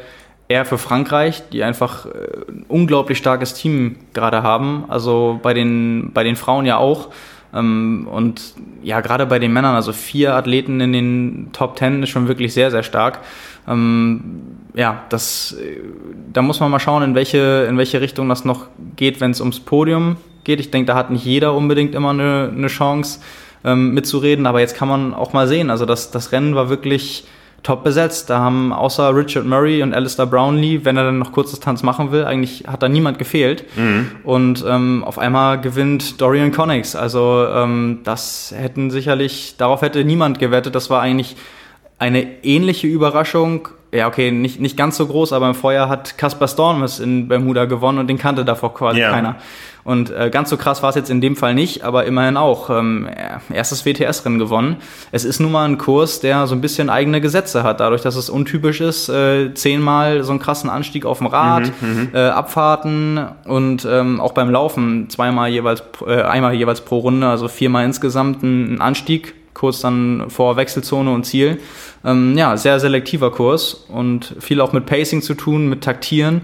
eher 0.52 0.64
für 0.64 0.78
Frankreich, 0.78 1.42
die 1.50 1.64
einfach 1.64 2.06
ein 2.06 2.12
äh, 2.12 2.64
unglaublich 2.68 3.18
starkes 3.18 3.54
Team 3.54 3.96
gerade 4.12 4.42
haben. 4.42 4.84
Also 4.88 5.40
bei 5.42 5.54
den, 5.54 6.10
bei 6.12 6.24
den 6.24 6.36
Frauen 6.36 6.66
ja 6.66 6.76
auch. 6.76 7.08
Ähm, 7.54 8.06
und 8.10 8.54
ja, 8.82 9.00
gerade 9.00 9.26
bei 9.26 9.38
den 9.38 9.52
Männern, 9.52 9.74
also 9.74 9.92
vier 9.92 10.34
Athleten 10.34 10.80
in 10.80 10.92
den 10.92 11.48
Top 11.52 11.76
Ten 11.76 12.02
ist 12.02 12.10
schon 12.10 12.28
wirklich 12.28 12.52
sehr, 12.52 12.70
sehr 12.70 12.82
stark. 12.82 13.20
Ähm, 13.66 14.42
ja, 14.74 15.02
das, 15.08 15.52
äh, 15.52 15.80
da 16.32 16.42
muss 16.42 16.60
man 16.60 16.70
mal 16.70 16.80
schauen, 16.80 17.02
in 17.02 17.14
welche, 17.14 17.66
in 17.68 17.78
welche 17.78 18.00
Richtung 18.00 18.28
das 18.28 18.44
noch 18.44 18.66
geht, 18.96 19.20
wenn 19.20 19.30
es 19.30 19.40
ums 19.40 19.60
Podium 19.60 20.16
geht. 20.44 20.60
Ich 20.60 20.70
denke, 20.70 20.86
da 20.86 20.94
hat 20.94 21.10
nicht 21.10 21.24
jeder 21.24 21.54
unbedingt 21.54 21.94
immer 21.94 22.10
eine, 22.10 22.52
eine 22.54 22.68
Chance 22.68 23.20
ähm, 23.64 23.94
mitzureden, 23.94 24.46
aber 24.46 24.60
jetzt 24.60 24.76
kann 24.76 24.88
man 24.88 25.14
auch 25.14 25.32
mal 25.32 25.48
sehen. 25.48 25.70
Also 25.70 25.86
das, 25.86 26.10
das 26.10 26.32
Rennen 26.32 26.54
war 26.54 26.68
wirklich 26.68 27.26
top 27.62 27.84
besetzt. 27.84 28.30
Da 28.30 28.38
haben 28.38 28.72
außer 28.72 29.14
Richard 29.14 29.46
Murray 29.46 29.82
und 29.82 29.94
Alistair 29.94 30.26
Brownlee, 30.26 30.80
wenn 30.84 30.96
er 30.96 31.04
dann 31.04 31.18
noch 31.18 31.32
Kurzdistanz 31.32 31.82
machen 31.82 32.12
will, 32.12 32.24
eigentlich 32.24 32.64
hat 32.66 32.82
da 32.82 32.88
niemand 32.88 33.18
gefehlt. 33.18 33.64
Mhm. 33.76 34.10
Und 34.24 34.64
ähm, 34.68 35.04
auf 35.04 35.18
einmal 35.18 35.60
gewinnt 35.60 36.20
Dorian 36.20 36.52
Connix. 36.52 36.96
Also 36.96 37.46
ähm, 37.48 38.00
das 38.04 38.52
hätten 38.56 38.90
sicherlich, 38.90 39.54
darauf 39.58 39.82
hätte 39.82 40.04
niemand 40.04 40.38
gewettet. 40.38 40.74
Das 40.74 40.90
war 40.90 41.00
eigentlich 41.00 41.36
eine 41.98 42.44
ähnliche 42.44 42.88
Überraschung. 42.88 43.68
Ja, 43.94 44.08
okay, 44.08 44.30
nicht, 44.30 44.58
nicht 44.58 44.78
ganz 44.78 44.96
so 44.96 45.06
groß, 45.06 45.34
aber 45.34 45.48
im 45.48 45.54
Vorjahr 45.54 45.90
hat 45.90 46.16
Caspar 46.16 46.48
Stormes 46.48 46.98
in 46.98 47.28
Bermuda 47.28 47.66
gewonnen 47.66 47.98
und 47.98 48.06
den 48.06 48.16
kannte 48.16 48.42
davor 48.42 48.72
quasi 48.72 49.00
yeah. 49.00 49.10
keiner. 49.10 49.36
Und 49.84 50.10
äh, 50.10 50.30
ganz 50.30 50.48
so 50.48 50.56
krass 50.56 50.82
war 50.82 50.90
es 50.90 50.96
jetzt 50.96 51.10
in 51.10 51.20
dem 51.20 51.36
Fall 51.36 51.54
nicht, 51.54 51.82
aber 51.82 52.04
immerhin 52.04 52.38
auch. 52.38 52.70
Ähm, 52.70 53.08
erstes 53.52 53.84
WTS-Rennen 53.84 54.38
gewonnen. 54.38 54.76
Es 55.10 55.24
ist 55.24 55.40
nun 55.40 55.52
mal 55.52 55.68
ein 55.68 55.76
Kurs, 55.76 56.20
der 56.20 56.46
so 56.46 56.54
ein 56.54 56.60
bisschen 56.62 56.88
eigene 56.88 57.20
Gesetze 57.20 57.64
hat, 57.64 57.80
dadurch, 57.80 58.00
dass 58.00 58.16
es 58.16 58.30
untypisch 58.30 58.80
ist. 58.80 59.10
Äh, 59.10 59.52
zehnmal 59.54 60.22
so 60.22 60.30
einen 60.30 60.40
krassen 60.40 60.70
Anstieg 60.70 61.04
auf 61.04 61.18
dem 61.18 61.26
Rad, 61.26 61.70
mhm, 61.82 61.88
mhm. 61.88 62.08
äh, 62.14 62.28
Abfahrten 62.28 63.26
und 63.44 63.86
ähm, 63.90 64.20
auch 64.20 64.32
beim 64.32 64.50
Laufen 64.50 65.10
zweimal 65.10 65.50
jeweils, 65.50 65.82
äh, 66.06 66.22
einmal 66.22 66.54
jeweils 66.54 66.80
pro 66.80 67.00
Runde, 67.00 67.26
also 67.26 67.48
viermal 67.48 67.84
insgesamt 67.84 68.42
ein 68.42 68.80
Anstieg 68.80 69.34
kurz 69.54 69.80
dann 69.80 70.26
vor 70.28 70.56
Wechselzone 70.56 71.12
und 71.12 71.24
Ziel. 71.24 71.60
Ähm, 72.04 72.36
ja, 72.36 72.56
sehr 72.56 72.80
selektiver 72.80 73.30
Kurs 73.30 73.74
und 73.88 74.36
viel 74.40 74.60
auch 74.60 74.72
mit 74.72 74.86
Pacing 74.86 75.22
zu 75.22 75.34
tun, 75.34 75.68
mit 75.68 75.82
Taktieren 75.82 76.42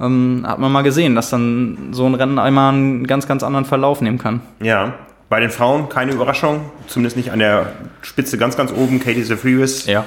ähm, 0.00 0.44
hat 0.46 0.58
man 0.58 0.70
mal 0.70 0.82
gesehen, 0.82 1.14
dass 1.14 1.30
dann 1.30 1.88
so 1.92 2.06
ein 2.06 2.14
Rennen 2.14 2.38
einmal 2.38 2.72
einen 2.72 3.06
ganz, 3.06 3.26
ganz 3.26 3.42
anderen 3.42 3.64
Verlauf 3.64 4.00
nehmen 4.00 4.18
kann. 4.18 4.40
Ja, 4.60 4.94
bei 5.28 5.40
den 5.40 5.50
Frauen 5.50 5.88
keine 5.88 6.12
Überraschung, 6.12 6.70
zumindest 6.86 7.16
nicht 7.16 7.32
an 7.32 7.38
der 7.38 7.72
Spitze 8.02 8.38
ganz, 8.38 8.56
ganz 8.56 8.72
oben, 8.72 9.00
Katie 9.00 9.24
Zefrius. 9.24 9.86
Ja. 9.86 10.06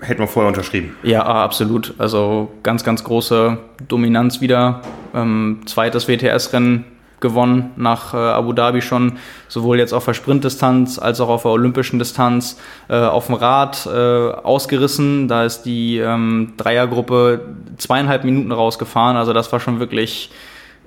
Hätten 0.00 0.20
wir 0.20 0.28
vorher 0.28 0.48
unterschrieben. 0.48 0.96
Ja, 1.02 1.24
absolut. 1.24 1.94
Also 1.98 2.52
ganz, 2.62 2.84
ganz 2.84 3.02
große 3.02 3.58
Dominanz 3.88 4.40
wieder. 4.40 4.82
Ähm, 5.12 5.62
zweites 5.66 6.06
WTS-Rennen 6.06 6.84
gewonnen 7.20 7.72
nach 7.76 8.14
äh, 8.14 8.16
Abu 8.16 8.52
Dhabi 8.52 8.82
schon, 8.82 9.18
sowohl 9.48 9.78
jetzt 9.78 9.92
auf 9.92 10.04
der 10.04 10.14
Sprintdistanz 10.14 10.98
als 10.98 11.20
auch 11.20 11.28
auf 11.28 11.42
der 11.42 11.52
olympischen 11.52 11.98
Distanz, 11.98 12.58
äh, 12.88 12.96
auf 12.96 13.26
dem 13.26 13.34
Rad 13.34 13.86
äh, 13.86 13.88
ausgerissen. 13.88 15.28
Da 15.28 15.44
ist 15.44 15.62
die 15.62 15.98
ähm, 15.98 16.54
Dreiergruppe 16.56 17.40
zweieinhalb 17.76 18.24
Minuten 18.24 18.52
rausgefahren, 18.52 19.16
also 19.16 19.32
das 19.32 19.50
war 19.52 19.60
schon 19.60 19.80
wirklich 19.80 20.30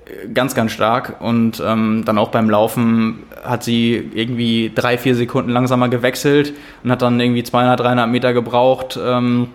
äh, 0.06 0.28
ganz, 0.28 0.54
ganz 0.54 0.72
stark. 0.72 1.16
Und 1.20 1.62
ähm, 1.64 2.04
dann 2.04 2.18
auch 2.18 2.30
beim 2.30 2.48
Laufen 2.48 3.24
hat 3.42 3.64
sie 3.64 4.10
irgendwie 4.14 4.72
drei, 4.74 4.98
vier 4.98 5.14
Sekunden 5.14 5.50
langsamer 5.50 5.88
gewechselt 5.88 6.54
und 6.82 6.90
hat 6.90 7.02
dann 7.02 7.20
irgendwie 7.20 7.42
200, 7.42 7.80
300 7.80 8.08
Meter 8.08 8.32
gebraucht. 8.32 8.98
Ähm, 9.02 9.48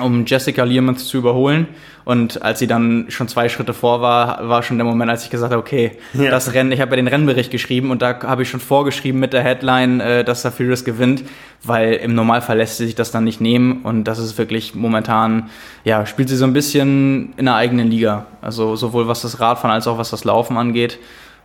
um 0.00 0.24
Jessica 0.26 0.64
Learmans 0.64 1.06
zu 1.06 1.18
überholen. 1.18 1.68
Und 2.04 2.42
als 2.42 2.58
sie 2.58 2.66
dann 2.66 3.06
schon 3.08 3.28
zwei 3.28 3.48
Schritte 3.48 3.72
vor 3.72 4.02
war, 4.02 4.46
war 4.48 4.62
schon 4.62 4.76
der 4.76 4.84
Moment, 4.84 5.10
als 5.10 5.24
ich 5.24 5.30
gesagt 5.30 5.52
habe, 5.52 5.60
okay, 5.60 5.92
ja. 6.12 6.30
das 6.30 6.52
Rennen, 6.52 6.70
ich 6.72 6.80
habe 6.80 6.90
ja 6.92 6.96
den 6.96 7.08
Rennbericht 7.08 7.50
geschrieben 7.50 7.90
und 7.90 8.02
da 8.02 8.20
habe 8.24 8.42
ich 8.42 8.50
schon 8.50 8.60
vorgeschrieben 8.60 9.20
mit 9.20 9.32
der 9.32 9.42
Headline, 9.42 10.00
äh, 10.00 10.24
dass 10.24 10.42
Safiris 10.42 10.84
gewinnt, 10.84 11.24
weil 11.62 11.94
im 11.94 12.14
Normalfall 12.14 12.58
lässt 12.58 12.76
sie 12.76 12.86
sich 12.86 12.94
das 12.94 13.10
dann 13.10 13.24
nicht 13.24 13.40
nehmen 13.40 13.82
und 13.82 14.04
das 14.04 14.18
ist 14.18 14.36
wirklich 14.36 14.74
momentan, 14.74 15.48
ja, 15.84 16.04
spielt 16.04 16.28
sie 16.28 16.36
so 16.36 16.44
ein 16.44 16.52
bisschen 16.52 17.32
in 17.38 17.46
der 17.46 17.54
eigenen 17.54 17.88
Liga. 17.88 18.26
Also 18.42 18.76
sowohl 18.76 19.08
was 19.08 19.22
das 19.22 19.40
Radfahren 19.40 19.74
als 19.74 19.86
auch 19.86 19.96
was 19.96 20.10
das 20.10 20.24
Laufen 20.24 20.58
angeht. 20.58 20.98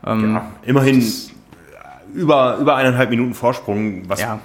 Ähm, 0.06 0.34
ja, 0.34 0.52
immerhin 0.64 1.02
über, 2.14 2.58
über 2.60 2.76
eineinhalb 2.76 3.12
Minuten 3.12 3.34
Vorsprung, 3.34 4.10
was 4.10 4.20
ja 4.20 4.39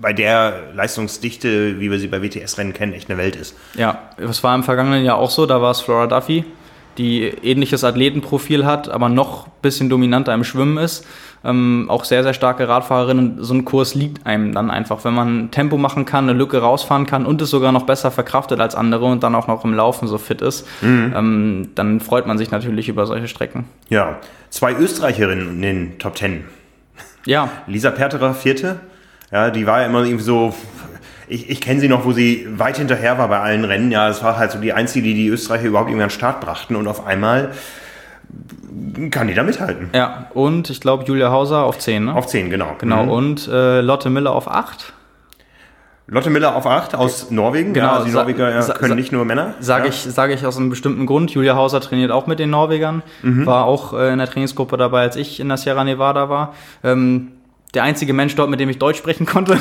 bei 0.00 0.12
der 0.12 0.54
Leistungsdichte, 0.74 1.80
wie 1.80 1.90
wir 1.90 1.98
sie 1.98 2.08
bei 2.08 2.22
WTS-Rennen 2.22 2.72
kennen, 2.72 2.92
echt 2.92 3.10
eine 3.10 3.18
Welt 3.18 3.36
ist. 3.36 3.56
Ja, 3.74 3.98
das 4.16 4.42
war 4.42 4.54
im 4.54 4.62
vergangenen 4.62 5.04
Jahr 5.04 5.16
auch 5.16 5.30
so. 5.30 5.46
Da 5.46 5.60
war 5.62 5.70
es 5.70 5.80
Flora 5.80 6.06
Duffy, 6.06 6.44
die 6.98 7.22
ähnliches 7.22 7.84
Athletenprofil 7.84 8.64
hat, 8.64 8.88
aber 8.88 9.08
noch 9.08 9.46
ein 9.46 9.52
bisschen 9.62 9.88
dominanter 9.88 10.34
im 10.34 10.44
Schwimmen 10.44 10.78
ist. 10.78 11.06
Ähm, 11.44 11.86
auch 11.88 12.04
sehr, 12.04 12.22
sehr 12.22 12.34
starke 12.34 12.68
Radfahrerin 12.68 13.18
und 13.18 13.44
so 13.44 13.54
ein 13.54 13.64
Kurs 13.64 13.94
liegt 13.94 14.26
einem 14.26 14.52
dann 14.52 14.70
einfach. 14.70 15.04
Wenn 15.04 15.14
man 15.14 15.50
Tempo 15.50 15.76
machen 15.76 16.04
kann, 16.04 16.28
eine 16.28 16.36
Lücke 16.36 16.58
rausfahren 16.58 17.06
kann 17.06 17.24
und 17.24 17.40
es 17.40 17.50
sogar 17.50 17.72
noch 17.72 17.84
besser 17.84 18.10
verkraftet 18.10 18.60
als 18.60 18.74
andere 18.74 19.04
und 19.04 19.22
dann 19.22 19.34
auch 19.34 19.46
noch 19.46 19.64
im 19.64 19.72
Laufen 19.72 20.08
so 20.08 20.18
fit 20.18 20.40
ist, 20.40 20.66
mhm. 20.82 21.12
ähm, 21.16 21.68
dann 21.74 22.00
freut 22.00 22.26
man 22.26 22.38
sich 22.38 22.50
natürlich 22.50 22.88
über 22.88 23.06
solche 23.06 23.28
Strecken. 23.28 23.64
Ja, 23.88 24.18
zwei 24.50 24.72
Österreicherinnen 24.72 25.48
in 25.50 25.62
den 25.62 25.98
Top 25.98 26.16
Ten. 26.16 26.44
Ja. 27.26 27.50
Lisa 27.66 27.90
Perterer, 27.90 28.34
vierte. 28.34 28.80
Ja, 29.32 29.50
die 29.50 29.66
war 29.66 29.80
ja 29.80 29.86
immer 29.86 30.04
irgendwie 30.04 30.24
so, 30.24 30.54
ich, 31.28 31.50
ich 31.50 31.60
kenne 31.60 31.80
sie 31.80 31.88
noch, 31.88 32.04
wo 32.04 32.12
sie 32.12 32.46
weit 32.56 32.78
hinterher 32.78 33.18
war 33.18 33.28
bei 33.28 33.40
allen 33.40 33.64
Rennen. 33.64 33.90
Ja, 33.90 34.08
es 34.08 34.22
war 34.22 34.38
halt 34.38 34.52
so 34.52 34.58
die 34.58 34.72
einzige, 34.72 35.06
die 35.06 35.14
die 35.14 35.28
Österreicher 35.28 35.64
überhaupt 35.64 35.88
irgendwie 35.88 36.04
an 36.04 36.08
den 36.08 36.14
Start 36.14 36.40
brachten 36.40 36.76
und 36.76 36.86
auf 36.86 37.06
einmal 37.06 37.50
kann 39.10 39.28
die 39.28 39.34
da 39.34 39.42
mithalten. 39.42 39.90
Ja, 39.94 40.30
und 40.34 40.70
ich 40.70 40.80
glaube 40.80 41.04
Julia 41.04 41.30
Hauser 41.30 41.64
auf 41.64 41.78
10, 41.78 42.06
ne? 42.06 42.14
Auf 42.14 42.26
10, 42.26 42.50
genau. 42.50 42.76
Genau, 42.78 43.04
mhm. 43.04 43.10
und 43.10 43.48
äh, 43.48 43.80
Lotte 43.80 44.10
Miller 44.10 44.32
auf 44.32 44.48
8. 44.48 44.92
Lotte 46.08 46.30
Miller 46.30 46.54
auf 46.54 46.66
8 46.66 46.94
aus 46.94 47.32
Norwegen. 47.32 47.72
Genau, 47.74 47.86
ja, 47.86 47.92
also 47.94 48.06
die 48.06 48.12
Norweger 48.12 48.50
ja, 48.50 48.74
können 48.74 48.94
nicht 48.94 49.10
nur 49.10 49.24
Männer. 49.24 49.54
Sage 49.58 49.86
ja. 49.86 49.90
ich, 49.90 50.02
sag 50.02 50.30
ich 50.30 50.46
aus 50.46 50.56
einem 50.56 50.70
bestimmten 50.70 51.04
Grund. 51.04 51.32
Julia 51.32 51.56
Hauser 51.56 51.80
trainiert 51.80 52.12
auch 52.12 52.28
mit 52.28 52.38
den 52.38 52.50
Norwegern, 52.50 53.02
mhm. 53.22 53.44
war 53.44 53.64
auch 53.64 53.92
äh, 53.92 54.12
in 54.12 54.18
der 54.18 54.28
Trainingsgruppe 54.28 54.76
dabei, 54.76 55.00
als 55.00 55.16
ich 55.16 55.40
in 55.40 55.48
der 55.48 55.56
Sierra 55.56 55.82
Nevada 55.82 56.28
war. 56.28 56.54
Ähm, 56.84 57.32
der 57.76 57.84
einzige 57.84 58.12
Mensch 58.12 58.34
dort, 58.34 58.50
mit 58.50 58.58
dem 58.58 58.68
ich 58.68 58.78
Deutsch 58.78 58.98
sprechen 58.98 59.26
konnte. 59.26 59.60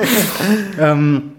ähm, 0.80 1.32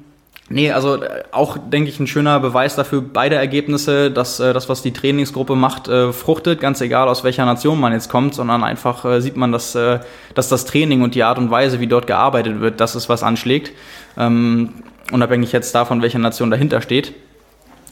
nee, 0.50 0.72
also 0.72 0.96
äh, 0.96 1.24
auch, 1.32 1.58
denke 1.58 1.90
ich, 1.90 2.00
ein 2.00 2.08
schöner 2.08 2.40
Beweis 2.40 2.76
dafür, 2.76 3.02
beide 3.02 3.36
Ergebnisse, 3.36 4.10
dass 4.10 4.40
äh, 4.40 4.54
das, 4.54 4.70
was 4.70 4.82
die 4.82 4.94
Trainingsgruppe 4.94 5.56
macht, 5.56 5.90
äh, 5.90 6.14
fruchtet, 6.14 6.62
ganz 6.62 6.82
egal 6.82 7.10
aus 7.10 7.24
welcher 7.24 7.46
Nation 7.46 7.80
man 7.80 7.92
jetzt 7.92 8.10
kommt, 8.10 8.34
sondern 8.34 8.64
einfach 8.64 9.04
äh, 9.06 9.22
sieht 9.22 9.36
man, 9.36 9.52
dass, 9.52 9.76
äh, 9.76 10.00
dass 10.34 10.48
das 10.48 10.66
Training 10.66 11.02
und 11.02 11.14
die 11.14 11.24
Art 11.24 11.38
und 11.38 11.52
Weise, 11.52 11.80
wie 11.82 11.88
dort 11.88 12.08
gearbeitet 12.08 12.62
wird, 12.62 12.80
das 12.80 12.96
ist, 12.96 13.10
was 13.10 13.22
anschlägt. 13.22 13.74
Ähm, 14.18 14.74
unabhängig 15.12 15.52
jetzt 15.52 15.76
davon, 15.76 16.02
welche 16.02 16.20
Nation 16.20 16.50
dahinter 16.50 16.82
steht. 16.82 17.14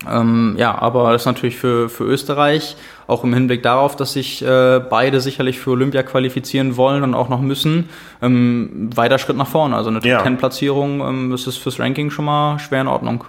Ähm, 0.09 0.55
ja, 0.57 0.78
aber 0.78 1.11
das 1.11 1.24
ist 1.24 1.26
natürlich 1.26 1.57
für, 1.57 1.89
für 1.89 2.03
Österreich, 2.03 2.76
auch 3.07 3.23
im 3.23 3.33
Hinblick 3.33 3.63
darauf, 3.63 3.95
dass 3.95 4.13
sich 4.13 4.43
äh, 4.43 4.79
beide 4.79 5.21
sicherlich 5.21 5.59
für 5.59 5.71
Olympia 5.71 6.03
qualifizieren 6.03 6.77
wollen 6.77 7.03
und 7.03 7.13
auch 7.13 7.29
noch 7.29 7.41
müssen, 7.41 7.89
ähm, 8.21 8.89
weiter 8.95 9.19
Schritt 9.19 9.37
nach 9.37 9.47
vorne. 9.47 9.75
Also 9.75 9.89
eine 9.89 9.99
Top-10-Platzierung 9.99 11.01
ähm, 11.01 11.33
ist 11.33 11.47
es 11.47 11.57
fürs 11.57 11.79
Ranking 11.79 12.09
schon 12.09 12.25
mal 12.25 12.59
schwer 12.59 12.81
in 12.81 12.87
Ordnung. 12.87 13.23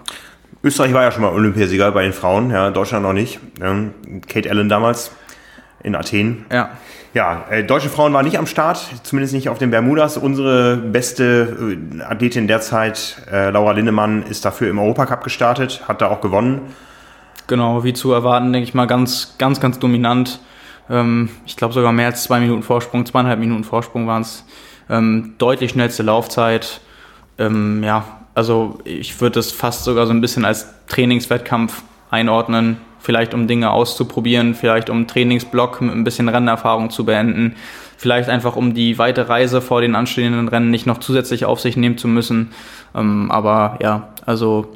Österreich 0.62 0.92
war 0.94 1.02
ja 1.02 1.12
schon 1.12 1.22
mal 1.22 1.32
Olympiasieger 1.32 1.92
bei 1.92 2.02
den 2.02 2.12
Frauen, 2.12 2.50
ja, 2.50 2.70
Deutschland 2.70 3.04
noch 3.04 3.12
nicht. 3.12 3.38
Ähm, 3.60 3.92
Kate 4.26 4.50
Allen 4.50 4.68
damals 4.68 5.12
in 5.82 5.94
Athen. 5.94 6.46
Ja. 6.50 6.70
Ja, 7.14 7.46
äh, 7.48 7.64
deutsche 7.64 7.88
Frauen 7.88 8.12
waren 8.12 8.26
nicht 8.26 8.38
am 8.38 8.46
Start, 8.46 8.78
zumindest 9.02 9.32
nicht 9.32 9.48
auf 9.48 9.56
den 9.56 9.70
Bermudas. 9.70 10.18
Unsere 10.18 10.76
beste 10.76 11.78
äh, 11.98 12.02
Athletin 12.02 12.46
derzeit, 12.46 13.22
äh, 13.32 13.48
Laura 13.48 13.72
Linnemann, 13.72 14.22
ist 14.22 14.44
dafür 14.44 14.68
im 14.68 14.78
Europacup 14.78 15.24
gestartet, 15.24 15.84
hat 15.88 16.02
da 16.02 16.08
auch 16.08 16.20
gewonnen. 16.20 16.60
Genau, 17.47 17.84
wie 17.84 17.92
zu 17.92 18.12
erwarten, 18.12 18.53
denke 18.53 18.68
ich 18.68 18.74
mal, 18.74 18.86
ganz, 18.86 19.36
ganz, 19.38 19.61
ganz 19.61 19.78
dominant. 19.78 20.40
Ähm, 20.90 21.30
ich 21.47 21.57
glaube 21.57 21.74
sogar 21.74 21.92
mehr 21.92 22.07
als 22.07 22.24
zwei 22.24 22.40
Minuten 22.40 22.62
Vorsprung, 22.62 23.07
zweieinhalb 23.07 23.38
Minuten 23.38 23.64
Vorsprung 23.64 24.07
waren 24.07 24.22
es. 24.22 24.44
Ähm, 24.88 25.34
deutlich 25.38 25.72
schnellste 25.72 26.03
Laufzeit. 26.03 26.80
Ähm, 27.38 27.82
ja, 27.84 28.05
also 28.34 28.78
ich 28.84 29.20
würde 29.20 29.40
es 29.40 29.53
fast 29.53 29.84
sogar 29.84 30.07
so 30.07 30.12
ein 30.12 30.20
bisschen 30.20 30.44
als 30.44 30.68
Trainingswettkampf 30.86 31.82
einordnen 32.11 32.78
vielleicht 33.07 33.34
um 33.34 33.47
Dinge 33.47 33.70
auszuprobieren, 33.70 34.57
vielleicht 34.57 34.90
um 34.90 35.07
Trainingsblock 35.07 35.80
mit 35.80 35.94
ein 35.94 36.03
bisschen 36.03 36.28
Rennerfahrung 36.28 36.90
zu 36.90 37.05
beenden, 37.05 37.55
vielleicht 37.97 38.28
einfach 38.28 38.57
um 38.57 38.74
die 38.74 38.99
weite 38.99 39.28
Reise 39.28 39.61
vor 39.61 39.80
den 39.80 39.94
anstehenden 39.94 40.49
Rennen 40.49 40.72
nicht 40.72 40.86
noch 40.86 40.99
zusätzlich 40.99 41.44
auf 41.44 41.61
sich 41.61 41.76
nehmen 41.76 41.99
zu 41.99 42.09
müssen. 42.09 42.51
Ähm, 42.97 43.30
aber 43.30 43.78
ja, 43.80 44.09
also 44.26 44.72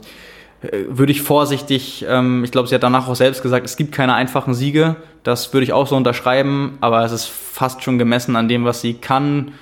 würde 0.63 1.13
ich 1.13 1.23
vorsichtig, 1.23 2.05
ähm, 2.09 2.45
ich 2.45 2.51
glaube, 2.51 2.69
sie 2.69 2.75
hat 2.75 2.83
danach 2.83 3.09
auch 3.09 3.17
selbst 3.17 3.43
gesagt, 3.43 3.65
es 3.65 3.77
gibt 3.77 3.93
keine 3.93 4.15
einfachen 4.15 4.53
Siege. 4.53 4.97
Das 5.23 5.53
würde 5.53 5.65
ich 5.65 5.73
auch 5.73 5.87
so 5.87 5.97
unterschreiben, 5.97 6.79
aber 6.81 7.05
es 7.05 7.13
ist 7.13 7.27
fast 7.27 7.83
schon 7.83 7.99
gemessen 7.99 8.37
an 8.37 8.49
dem, 8.49 8.65
was 8.65 8.81
sie 8.81 8.95
kann, 8.95 9.53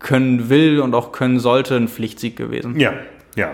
können 0.00 0.48
will 0.48 0.80
und 0.80 0.94
auch 0.94 1.12
können 1.12 1.38
sollte, 1.38 1.76
ein 1.76 1.88
Pflichtsieg 1.88 2.36
gewesen. 2.36 2.78
Ja, 2.80 2.92
ja. 3.36 3.50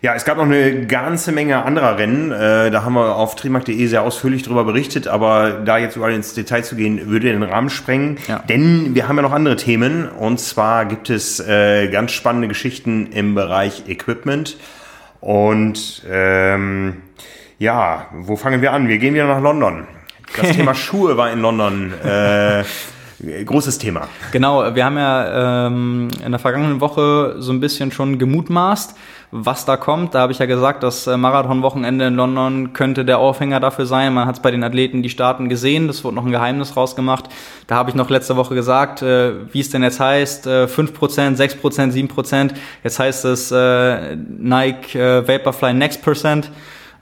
Ja, 0.00 0.16
es 0.16 0.24
gab 0.24 0.36
noch 0.36 0.44
eine 0.46 0.86
ganze 0.86 1.30
Menge 1.30 1.64
anderer 1.64 1.96
Rennen. 1.96 2.32
Äh, 2.32 2.72
da 2.72 2.82
haben 2.82 2.94
wir 2.94 3.14
auf 3.14 3.36
trimark.de 3.36 3.86
sehr 3.86 4.02
ausführlich 4.02 4.42
darüber 4.42 4.64
berichtet, 4.64 5.06
aber 5.06 5.60
da 5.64 5.78
jetzt 5.78 5.94
überall 5.94 6.12
ins 6.12 6.34
Detail 6.34 6.64
zu 6.64 6.74
gehen, 6.74 7.08
würde 7.08 7.28
den 7.28 7.44
Rahmen 7.44 7.70
sprengen. 7.70 8.18
Ja. 8.26 8.40
Denn 8.40 8.96
wir 8.96 9.06
haben 9.06 9.14
ja 9.14 9.22
noch 9.22 9.30
andere 9.30 9.54
Themen. 9.54 10.08
Und 10.08 10.40
zwar 10.40 10.86
gibt 10.86 11.08
es 11.08 11.38
äh, 11.38 11.86
ganz 11.86 12.10
spannende 12.10 12.48
Geschichten 12.48 13.12
im 13.12 13.36
Bereich 13.36 13.84
Equipment. 13.86 14.56
Und 15.22 16.02
ähm, 16.10 17.02
ja, 17.60 18.06
wo 18.12 18.34
fangen 18.34 18.60
wir 18.60 18.72
an? 18.72 18.88
Wir 18.88 18.98
gehen 18.98 19.14
wieder 19.14 19.28
nach 19.28 19.40
London. 19.40 19.86
Das 20.36 20.50
Thema 20.56 20.74
Schuhe 20.74 21.16
war 21.16 21.30
in 21.30 21.40
London. 21.40 21.92
Äh, 22.02 22.64
großes 23.44 23.78
Thema. 23.78 24.08
Genau, 24.32 24.74
wir 24.74 24.84
haben 24.84 24.96
ja 24.96 25.66
ähm, 25.66 26.08
in 26.24 26.32
der 26.32 26.40
vergangenen 26.40 26.80
Woche 26.80 27.36
so 27.38 27.52
ein 27.52 27.60
bisschen 27.60 27.92
schon 27.92 28.18
gemutmaßt, 28.18 28.96
was 29.34 29.64
da 29.64 29.78
kommt. 29.78 30.14
Da 30.14 30.20
habe 30.20 30.32
ich 30.32 30.38
ja 30.38 30.46
gesagt, 30.46 30.82
das 30.82 31.06
äh, 31.06 31.16
Marathonwochenende 31.16 32.06
in 32.06 32.14
London 32.14 32.74
könnte 32.74 33.06
der 33.06 33.18
Aufhänger 33.18 33.60
dafür 33.60 33.86
sein. 33.86 34.12
Man 34.12 34.28
hat 34.28 34.36
es 34.36 34.42
bei 34.42 34.50
den 34.50 34.62
Athleten 34.62 35.02
die 35.02 35.08
Staaten 35.08 35.48
gesehen, 35.48 35.88
das 35.88 36.04
wurde 36.04 36.16
noch 36.16 36.26
ein 36.26 36.30
Geheimnis 36.30 36.76
rausgemacht. 36.76 37.30
Da 37.66 37.76
habe 37.76 37.88
ich 37.88 37.96
noch 37.96 38.10
letzte 38.10 38.36
Woche 38.36 38.54
gesagt, 38.54 39.00
äh, 39.00 39.32
wie 39.50 39.60
es 39.60 39.70
denn 39.70 39.82
jetzt 39.82 40.00
heißt, 40.00 40.46
äh, 40.46 40.66
5%, 40.66 41.36
6%, 41.36 41.92
7%. 41.92 42.52
Jetzt 42.84 42.98
heißt 42.98 43.24
es 43.24 43.50
äh, 43.50 44.16
Nike 44.16 44.96
äh, 44.96 45.26
Vaporfly 45.26 45.72
Next 45.72 46.02
Percent. 46.02 46.50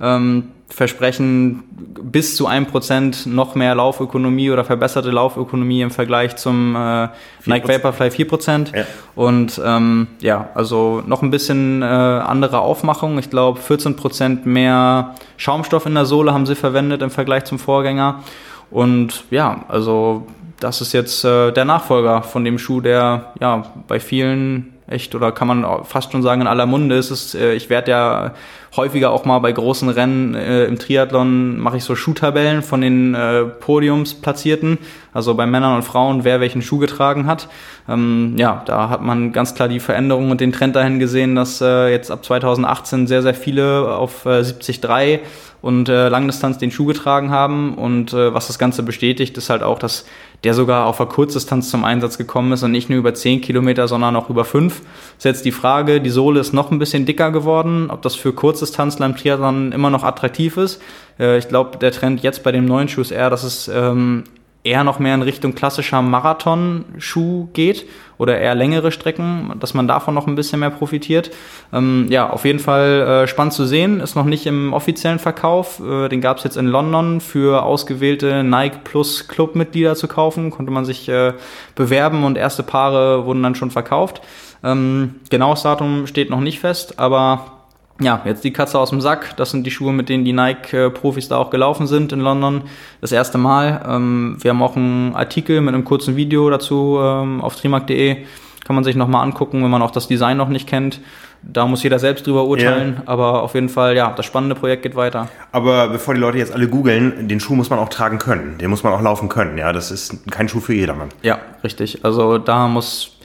Ähm, 0.00 0.44
versprechen 0.72 1.64
bis 2.02 2.36
zu 2.36 2.46
einem 2.46 2.66
Prozent 2.66 3.26
noch 3.26 3.54
mehr 3.54 3.74
Laufökonomie 3.74 4.50
oder 4.50 4.64
verbesserte 4.64 5.10
Laufökonomie 5.10 5.82
im 5.82 5.90
Vergleich 5.90 6.36
zum 6.36 6.76
äh, 6.76 7.08
Nike 7.44 7.68
Vaporfly 7.68 8.08
4%. 8.08 8.76
Ja. 8.76 8.84
Und 9.14 9.60
ähm, 9.64 10.06
ja, 10.20 10.48
also 10.54 11.02
noch 11.06 11.22
ein 11.22 11.30
bisschen 11.30 11.82
äh, 11.82 11.84
andere 11.84 12.60
Aufmachung. 12.60 13.18
Ich 13.18 13.30
glaube 13.30 13.60
14% 13.60 14.44
mehr 14.44 15.14
Schaumstoff 15.36 15.86
in 15.86 15.94
der 15.94 16.06
Sohle 16.06 16.32
haben 16.32 16.46
sie 16.46 16.54
verwendet 16.54 17.02
im 17.02 17.10
Vergleich 17.10 17.44
zum 17.44 17.58
Vorgänger. 17.58 18.22
Und 18.70 19.24
ja, 19.30 19.64
also 19.68 20.26
das 20.60 20.80
ist 20.80 20.92
jetzt 20.92 21.24
äh, 21.24 21.52
der 21.52 21.64
Nachfolger 21.64 22.22
von 22.22 22.44
dem 22.44 22.58
Schuh, 22.58 22.80
der 22.80 23.32
ja 23.40 23.64
bei 23.88 23.98
vielen 23.98 24.74
echt 24.86 25.14
oder 25.14 25.32
kann 25.32 25.48
man 25.48 25.84
fast 25.84 26.12
schon 26.12 26.22
sagen 26.22 26.42
in 26.42 26.46
aller 26.46 26.66
Munde 26.66 26.96
ist 26.96 27.10
es. 27.10 27.34
Äh, 27.34 27.54
ich 27.54 27.70
werde 27.70 27.90
ja 27.90 28.34
häufiger 28.76 29.10
auch 29.10 29.24
mal 29.24 29.38
bei 29.40 29.52
großen 29.52 29.88
Rennen 29.88 30.34
äh, 30.34 30.64
im 30.64 30.78
Triathlon 30.78 31.58
mache 31.58 31.78
ich 31.78 31.84
so 31.84 31.96
Schuhtabellen 31.96 32.62
von 32.62 32.80
den 32.80 33.14
äh, 33.14 33.44
Podiumsplatzierten, 33.44 34.78
also 35.12 35.34
bei 35.34 35.46
Männern 35.46 35.76
und 35.76 35.82
Frauen, 35.82 36.24
wer 36.24 36.40
welchen 36.40 36.62
Schuh 36.62 36.78
getragen 36.78 37.26
hat. 37.26 37.48
Ähm, 37.88 38.34
ja, 38.36 38.62
da 38.66 38.88
hat 38.88 39.02
man 39.02 39.32
ganz 39.32 39.54
klar 39.54 39.68
die 39.68 39.80
Veränderung 39.80 40.30
und 40.30 40.40
den 40.40 40.52
Trend 40.52 40.76
dahin 40.76 40.98
gesehen, 40.98 41.34
dass 41.34 41.60
äh, 41.60 41.90
jetzt 41.90 42.10
ab 42.10 42.24
2018 42.24 43.06
sehr, 43.06 43.22
sehr 43.22 43.34
viele 43.34 43.94
auf 43.94 44.24
äh, 44.26 44.40
70-3 44.40 45.20
und 45.62 45.88
äh, 45.88 46.08
Langdistanz 46.08 46.58
den 46.58 46.70
Schuh 46.70 46.86
getragen 46.86 47.30
haben. 47.30 47.74
Und 47.74 48.12
äh, 48.12 48.32
was 48.32 48.46
das 48.46 48.58
Ganze 48.58 48.82
bestätigt, 48.82 49.36
ist 49.36 49.50
halt 49.50 49.62
auch, 49.62 49.78
dass 49.78 50.06
der 50.44 50.54
sogar 50.54 50.86
auf 50.86 50.96
der 50.96 51.06
Kurzdistanz 51.06 51.70
zum 51.70 51.84
Einsatz 51.84 52.16
gekommen 52.16 52.52
ist 52.52 52.62
und 52.62 52.70
nicht 52.70 52.88
nur 52.88 52.98
über 52.98 53.12
10 53.12 53.42
Kilometer, 53.42 53.88
sondern 53.88 54.16
auch 54.16 54.30
über 54.30 54.44
5. 54.44 54.80
Ist 55.18 55.24
jetzt 55.24 55.44
die 55.44 55.52
Frage, 55.52 56.00
die 56.00 56.10
Sohle 56.10 56.40
ist 56.40 56.54
noch 56.54 56.70
ein 56.70 56.78
bisschen 56.78 57.04
dicker 57.04 57.30
geworden, 57.30 57.90
ob 57.90 58.00
das 58.02 58.14
für 58.14 58.32
Kurzdistanzler 58.32 59.06
im 59.06 59.16
Triathlon 59.16 59.72
immer 59.72 59.90
noch 59.90 60.02
attraktiv 60.02 60.56
ist. 60.56 60.80
Äh, 61.18 61.38
ich 61.38 61.48
glaube, 61.48 61.76
der 61.76 61.92
Trend 61.92 62.22
jetzt 62.22 62.42
bei 62.42 62.52
dem 62.52 62.64
neuen 62.64 62.88
Schuh 62.88 63.02
ist 63.02 63.10
eher, 63.10 63.28
dass 63.28 63.42
es 63.42 63.68
ähm, 63.68 64.24
eher 64.62 64.84
noch 64.84 64.98
mehr 64.98 65.14
in 65.14 65.22
Richtung 65.22 65.54
klassischer 65.54 66.02
Marathon-Schuh 66.02 67.48
geht 67.52 67.86
oder 68.18 68.38
eher 68.38 68.54
längere 68.54 68.92
Strecken, 68.92 69.54
dass 69.58 69.72
man 69.72 69.88
davon 69.88 70.14
noch 70.14 70.26
ein 70.26 70.34
bisschen 70.34 70.60
mehr 70.60 70.70
profitiert. 70.70 71.30
Ähm, 71.72 72.06
ja, 72.10 72.28
auf 72.28 72.44
jeden 72.44 72.58
Fall 72.58 73.24
äh, 73.24 73.26
spannend 73.26 73.54
zu 73.54 73.64
sehen, 73.64 74.00
ist 74.00 74.16
noch 74.16 74.26
nicht 74.26 74.44
im 74.44 74.74
offiziellen 74.74 75.18
Verkauf. 75.18 75.80
Äh, 75.80 76.08
den 76.08 76.20
gab 76.20 76.36
es 76.36 76.44
jetzt 76.44 76.58
in 76.58 76.66
London 76.66 77.22
für 77.22 77.62
ausgewählte 77.62 78.44
Nike 78.44 78.80
Plus 78.84 79.28
Club-Mitglieder 79.28 79.94
zu 79.94 80.08
kaufen, 80.08 80.50
konnte 80.50 80.72
man 80.72 80.84
sich 80.84 81.08
äh, 81.08 81.32
bewerben 81.74 82.24
und 82.24 82.36
erste 82.36 82.62
Paare 82.62 83.24
wurden 83.24 83.42
dann 83.42 83.54
schon 83.54 83.70
verkauft. 83.70 84.20
Ähm, 84.62 85.14
genaues 85.30 85.62
Datum 85.62 86.06
steht 86.06 86.28
noch 86.28 86.40
nicht 86.40 86.60
fest, 86.60 86.98
aber 86.98 87.59
ja, 88.00 88.20
jetzt 88.24 88.44
die 88.44 88.52
Katze 88.52 88.78
aus 88.78 88.90
dem 88.90 89.00
Sack. 89.00 89.36
Das 89.36 89.50
sind 89.50 89.66
die 89.66 89.70
Schuhe, 89.70 89.92
mit 89.92 90.08
denen 90.08 90.24
die 90.24 90.32
Nike-Profis 90.32 91.28
da 91.28 91.36
auch 91.36 91.50
gelaufen 91.50 91.86
sind 91.86 92.12
in 92.12 92.20
London. 92.20 92.62
Das 93.00 93.12
erste 93.12 93.38
Mal. 93.38 93.84
Ähm, 93.86 94.36
wir 94.40 94.50
haben 94.50 94.62
auch 94.62 94.76
einen 94.76 95.14
Artikel 95.14 95.60
mit 95.60 95.74
einem 95.74 95.84
kurzen 95.84 96.16
Video 96.16 96.48
dazu 96.50 96.98
ähm, 97.00 97.40
auf 97.40 97.56
trimark.de. 97.56 98.24
Kann 98.64 98.74
man 98.74 98.84
sich 98.84 98.96
nochmal 98.96 99.24
angucken, 99.24 99.62
wenn 99.62 99.70
man 99.70 99.82
auch 99.82 99.90
das 99.90 100.08
Design 100.08 100.36
noch 100.36 100.48
nicht 100.48 100.68
kennt. 100.68 101.00
Da 101.42 101.66
muss 101.66 101.82
jeder 101.82 101.98
selbst 101.98 102.26
drüber 102.26 102.44
urteilen, 102.44 102.96
ja. 102.98 103.02
aber 103.06 103.42
auf 103.42 103.54
jeden 103.54 103.70
Fall, 103.70 103.96
ja, 103.96 104.12
das 104.14 104.26
spannende 104.26 104.54
Projekt 104.54 104.82
geht 104.82 104.94
weiter. 104.94 105.28
Aber 105.52 105.88
bevor 105.88 106.12
die 106.12 106.20
Leute 106.20 106.36
jetzt 106.36 106.52
alle 106.52 106.68
googeln, 106.68 107.28
den 107.28 107.40
Schuh 107.40 107.54
muss 107.54 107.70
man 107.70 107.78
auch 107.78 107.88
tragen 107.88 108.18
können. 108.18 108.58
Den 108.58 108.68
muss 108.68 108.82
man 108.82 108.92
auch 108.92 109.00
laufen 109.00 109.30
können. 109.30 109.56
Ja, 109.56 109.72
das 109.72 109.90
ist 109.90 110.30
kein 110.30 110.48
Schuh 110.48 110.60
für 110.60 110.74
jedermann. 110.74 111.08
Ja, 111.22 111.38
richtig. 111.64 112.04
Also 112.04 112.36
da 112.36 112.68
muss 112.68 113.19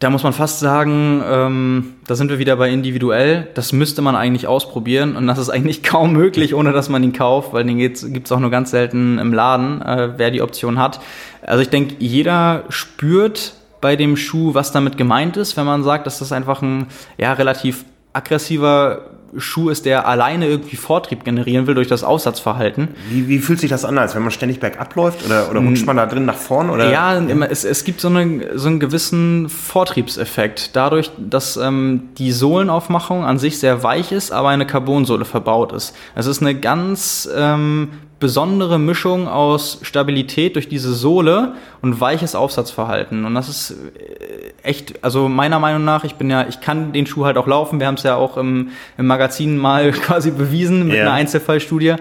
da 0.00 0.08
muss 0.08 0.22
man 0.22 0.32
fast 0.32 0.60
sagen, 0.60 1.22
ähm, 1.30 1.94
da 2.06 2.14
sind 2.14 2.30
wir 2.30 2.38
wieder 2.38 2.56
bei 2.56 2.70
individuell. 2.70 3.48
Das 3.52 3.72
müsste 3.72 4.00
man 4.00 4.16
eigentlich 4.16 4.46
ausprobieren 4.46 5.14
und 5.14 5.26
das 5.26 5.38
ist 5.38 5.50
eigentlich 5.50 5.82
kaum 5.84 6.12
möglich, 6.14 6.54
ohne 6.54 6.72
dass 6.72 6.88
man 6.88 7.04
ihn 7.04 7.12
kauft, 7.12 7.52
weil 7.52 7.64
den 7.64 7.78
gibt 7.78 8.26
es 8.26 8.32
auch 8.32 8.40
nur 8.40 8.50
ganz 8.50 8.70
selten 8.70 9.18
im 9.18 9.34
Laden, 9.34 9.82
äh, 9.82 10.14
wer 10.16 10.30
die 10.30 10.40
Option 10.40 10.78
hat. 10.78 11.00
Also 11.42 11.62
ich 11.62 11.68
denke, 11.68 11.96
jeder 11.98 12.64
spürt 12.70 13.54
bei 13.82 13.94
dem 13.94 14.16
Schuh, 14.16 14.54
was 14.54 14.72
damit 14.72 14.96
gemeint 14.96 15.36
ist, 15.36 15.58
wenn 15.58 15.66
man 15.66 15.82
sagt, 15.82 16.06
dass 16.06 16.18
das 16.18 16.32
einfach 16.32 16.62
ein 16.62 16.86
ja, 17.18 17.34
relativ 17.34 17.84
aggressiver 18.14 19.10
Schuh 19.36 19.70
ist, 19.70 19.86
der 19.86 20.08
alleine 20.08 20.46
irgendwie 20.46 20.76
Vortrieb 20.76 21.24
generieren 21.24 21.66
will 21.66 21.74
durch 21.74 21.88
das 21.88 22.04
Aussatzverhalten. 22.04 22.88
Wie, 23.10 23.28
wie 23.28 23.38
fühlt 23.38 23.60
sich 23.60 23.70
das 23.70 23.84
an, 23.84 23.98
als 23.98 24.14
wenn 24.14 24.22
man 24.22 24.30
ständig 24.30 24.60
bergab 24.60 24.94
läuft? 24.96 25.24
Oder, 25.24 25.50
oder 25.50 25.60
rutscht 25.60 25.86
man 25.86 25.96
da 25.96 26.06
drin 26.06 26.24
nach 26.24 26.36
vorn? 26.36 26.70
Oder? 26.70 26.90
Ja, 26.90 27.20
ja. 27.20 27.44
Es, 27.46 27.64
es 27.64 27.84
gibt 27.84 28.00
so, 28.00 28.08
eine, 28.08 28.58
so 28.58 28.68
einen 28.68 28.80
gewissen 28.80 29.48
Vortriebseffekt. 29.48 30.74
Dadurch, 30.74 31.10
dass 31.18 31.56
ähm, 31.56 32.10
die 32.18 32.32
Sohlenaufmachung 32.32 33.24
an 33.24 33.38
sich 33.38 33.58
sehr 33.58 33.82
weich 33.82 34.12
ist, 34.12 34.32
aber 34.32 34.48
eine 34.48 34.66
Carbonsohle 34.66 35.24
verbaut 35.24 35.72
ist. 35.72 35.94
Es 36.14 36.26
ist 36.26 36.40
eine 36.40 36.54
ganz 36.54 37.28
ähm, 37.34 37.90
besondere 38.20 38.78
Mischung 38.78 39.26
aus 39.26 39.80
Stabilität 39.82 40.54
durch 40.54 40.68
diese 40.68 40.92
Sohle 40.92 41.54
und 41.80 42.00
weiches 42.00 42.34
Aufsatzverhalten. 42.34 43.24
Und 43.24 43.34
das 43.34 43.48
ist 43.48 43.70
äh, 43.70 44.52
echt, 44.62 45.02
also 45.02 45.28
meiner 45.28 45.58
Meinung 45.58 45.84
nach, 45.84 46.04
ich 46.04 46.16
bin 46.16 46.30
ja, 46.30 46.46
ich 46.46 46.60
kann 46.60 46.92
den 46.92 47.06
Schuh 47.06 47.24
halt 47.24 47.38
auch 47.38 47.46
laufen. 47.46 47.80
Wir 47.80 47.86
haben 47.86 47.94
es 47.94 48.02
ja 48.02 48.16
auch 48.16 48.36
im, 48.36 48.68
im 48.98 49.06
Magazin 49.06 49.56
mal 49.56 49.90
quasi 49.92 50.30
bewiesen 50.30 50.84
mit 50.84 50.96
yeah. 50.96 51.06
einer 51.06 51.14
Einzelfallstudie. 51.14 51.94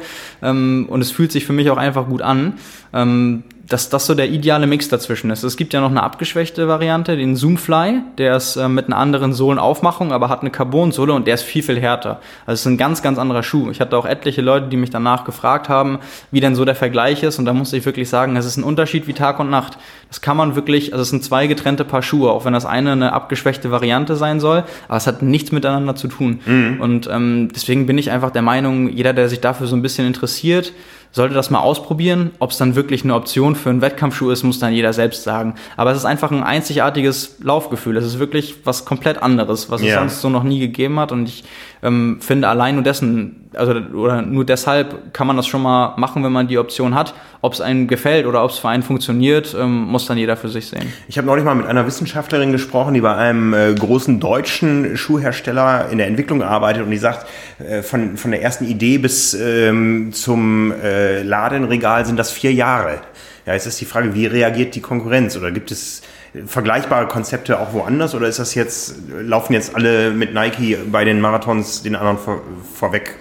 Ähm, 0.43 0.87
und 0.89 1.01
es 1.01 1.09
fühlt 1.09 1.31
sich 1.31 1.45
für 1.45 1.53
mich 1.53 1.71
auch 1.71 1.77
einfach 1.77 2.07
gut 2.07 2.21
an. 2.21 2.59
Ähm, 2.93 3.43
dass 3.69 3.89
das 3.89 4.07
so 4.07 4.15
der 4.15 4.29
ideale 4.29 4.67
Mix 4.67 4.89
dazwischen 4.89 5.29
ist. 5.29 5.43
Es 5.43 5.55
gibt 5.55 5.73
ja 5.73 5.81
noch 5.81 5.91
eine 5.91 6.01
abgeschwächte 6.01 6.67
Variante, 6.67 7.15
den 7.15 7.35
Zoomfly, 7.35 8.01
der 8.17 8.35
ist 8.35 8.55
äh, 8.55 8.67
mit 8.67 8.87
einer 8.87 8.97
anderen 8.97 9.33
Sohlenaufmachung, 9.33 10.11
aber 10.11 10.27
hat 10.27 10.41
eine 10.41 10.49
Carbonsohle 10.49 11.13
und 11.13 11.27
der 11.27 11.35
ist 11.35 11.43
viel, 11.43 11.61
viel 11.61 11.79
härter. 11.79 12.19
Also 12.45 12.53
es 12.53 12.59
ist 12.61 12.65
ein 12.65 12.77
ganz, 12.77 13.03
ganz 13.03 13.19
anderer 13.19 13.43
Schuh. 13.43 13.69
Ich 13.69 13.79
hatte 13.79 13.95
auch 13.95 14.05
etliche 14.05 14.41
Leute, 14.41 14.67
die 14.67 14.77
mich 14.77 14.89
danach 14.89 15.23
gefragt 15.23 15.69
haben, 15.69 15.99
wie 16.31 16.39
denn 16.39 16.55
so 16.55 16.65
der 16.65 16.75
Vergleich 16.75 17.21
ist 17.21 17.37
und 17.37 17.45
da 17.45 17.53
musste 17.53 17.77
ich 17.77 17.85
wirklich 17.85 18.09
sagen, 18.09 18.35
es 18.35 18.45
ist 18.45 18.57
ein 18.57 18.63
Unterschied 18.63 19.07
wie 19.07 19.13
Tag 19.13 19.39
und 19.39 19.51
Nacht. 19.51 19.77
Das 20.09 20.21
kann 20.21 20.35
man 20.35 20.55
wirklich, 20.55 20.91
also 20.93 21.03
es 21.03 21.09
sind 21.09 21.23
zwei 21.23 21.45
getrennte 21.45 21.85
Paar 21.85 22.01
Schuhe, 22.01 22.31
auch 22.31 22.45
wenn 22.45 22.53
das 22.53 22.65
eine 22.65 22.91
eine 22.91 23.13
abgeschwächte 23.13 23.69
Variante 23.69 24.15
sein 24.15 24.39
soll, 24.39 24.63
aber 24.87 24.97
es 24.97 25.05
hat 25.05 25.21
nichts 25.21 25.51
miteinander 25.51 25.95
zu 25.95 26.07
tun. 26.07 26.39
Mhm. 26.45 26.81
Und 26.81 27.07
ähm, 27.07 27.49
deswegen 27.53 27.85
bin 27.85 27.99
ich 27.99 28.09
einfach 28.09 28.31
der 28.31 28.41
Meinung, 28.41 28.89
jeder, 28.89 29.13
der 29.13 29.29
sich 29.29 29.41
dafür 29.41 29.67
so 29.67 29.75
ein 29.75 29.83
bisschen 29.83 30.07
interessiert, 30.07 30.73
sollte 31.11 31.33
das 31.33 31.49
mal 31.49 31.59
ausprobieren. 31.59 32.31
Ob 32.39 32.51
es 32.51 32.57
dann 32.57 32.75
wirklich 32.75 33.03
eine 33.03 33.15
Option 33.15 33.55
für 33.55 33.69
einen 33.69 33.81
Wettkampfschuh 33.81 34.29
ist, 34.29 34.43
muss 34.43 34.59
dann 34.59 34.73
jeder 34.73 34.93
selbst 34.93 35.23
sagen. 35.23 35.55
Aber 35.75 35.91
es 35.91 35.97
ist 35.97 36.05
einfach 36.05 36.31
ein 36.31 36.43
einzigartiges 36.43 37.37
Laufgefühl. 37.41 37.97
Es 37.97 38.05
ist 38.05 38.19
wirklich 38.19 38.57
was 38.63 38.85
komplett 38.85 39.21
anderes, 39.21 39.69
was 39.71 39.81
es 39.81 39.87
ja. 39.87 39.99
sonst 39.99 40.21
so 40.21 40.29
noch 40.29 40.43
nie 40.43 40.59
gegeben 40.59 40.99
hat. 40.99 41.11
Und 41.11 41.27
ich 41.27 41.43
ähm, 41.81 42.17
finde 42.21 42.47
allein 42.47 42.75
nur 42.75 42.83
dessen, 42.83 43.49
also 43.53 43.71
oder 43.71 44.21
nur 44.21 44.45
deshalb 44.45 45.13
kann 45.13 45.25
man 45.25 45.37
das 45.37 45.47
schon 45.47 45.61
mal 45.61 45.95
machen, 45.97 46.23
wenn 46.23 46.31
man 46.31 46.47
die 46.47 46.57
Option 46.57 46.93
hat. 46.93 47.13
Ob 47.41 47.53
es 47.53 47.61
einem 47.61 47.87
gefällt 47.87 48.25
oder 48.25 48.43
ob 48.43 48.51
es 48.51 48.57
für 48.57 48.67
einen 48.67 48.83
funktioniert, 48.83 49.55
ähm, 49.57 49.85
muss 49.85 50.05
dann 50.05 50.17
jeder 50.17 50.35
für 50.35 50.49
sich 50.49 50.67
sehen. 50.67 50.91
Ich 51.07 51.17
habe 51.17 51.25
neulich 51.25 51.45
mal 51.45 51.55
mit 51.55 51.65
einer 51.65 51.87
Wissenschaftlerin 51.87 52.51
gesprochen, 52.51 52.93
die 52.93 53.01
bei 53.01 53.15
einem 53.15 53.53
äh, 53.53 53.73
großen 53.73 54.19
deutschen 54.19 54.97
Schuhhersteller 54.97 55.87
in 55.89 55.99
der 55.99 56.07
Entwicklung 56.07 56.43
arbeitet 56.43 56.83
und 56.83 56.91
die 56.91 56.97
sagt, 56.97 57.27
äh, 57.59 57.81
von, 57.81 58.17
von 58.17 58.31
der 58.31 58.43
ersten 58.43 58.65
Idee 58.65 58.97
bis 58.97 59.33
ähm, 59.33 60.11
zum 60.11 60.73
äh, 60.73 60.98
Ladenregal 61.23 62.05
sind 62.05 62.17
das 62.17 62.31
vier 62.31 62.53
Jahre. 62.53 63.01
Ja, 63.45 63.53
jetzt 63.53 63.65
ist 63.65 63.81
die 63.81 63.85
Frage, 63.85 64.13
wie 64.13 64.25
reagiert 64.25 64.75
die 64.75 64.81
Konkurrenz 64.81 65.35
oder 65.35 65.51
gibt 65.51 65.71
es 65.71 66.01
vergleichbare 66.45 67.07
Konzepte 67.07 67.59
auch 67.59 67.73
woanders 67.73 68.13
oder 68.13 68.27
ist 68.27 68.39
das 68.39 68.53
jetzt, 68.53 68.95
laufen 69.21 69.53
jetzt 69.53 69.75
alle 69.75 70.11
mit 70.11 70.33
Nike 70.33 70.77
bei 70.91 71.03
den 71.03 71.19
Marathons 71.21 71.81
den 71.81 71.95
anderen 71.95 72.17
vor, 72.17 72.41
vorweg? 72.75 73.15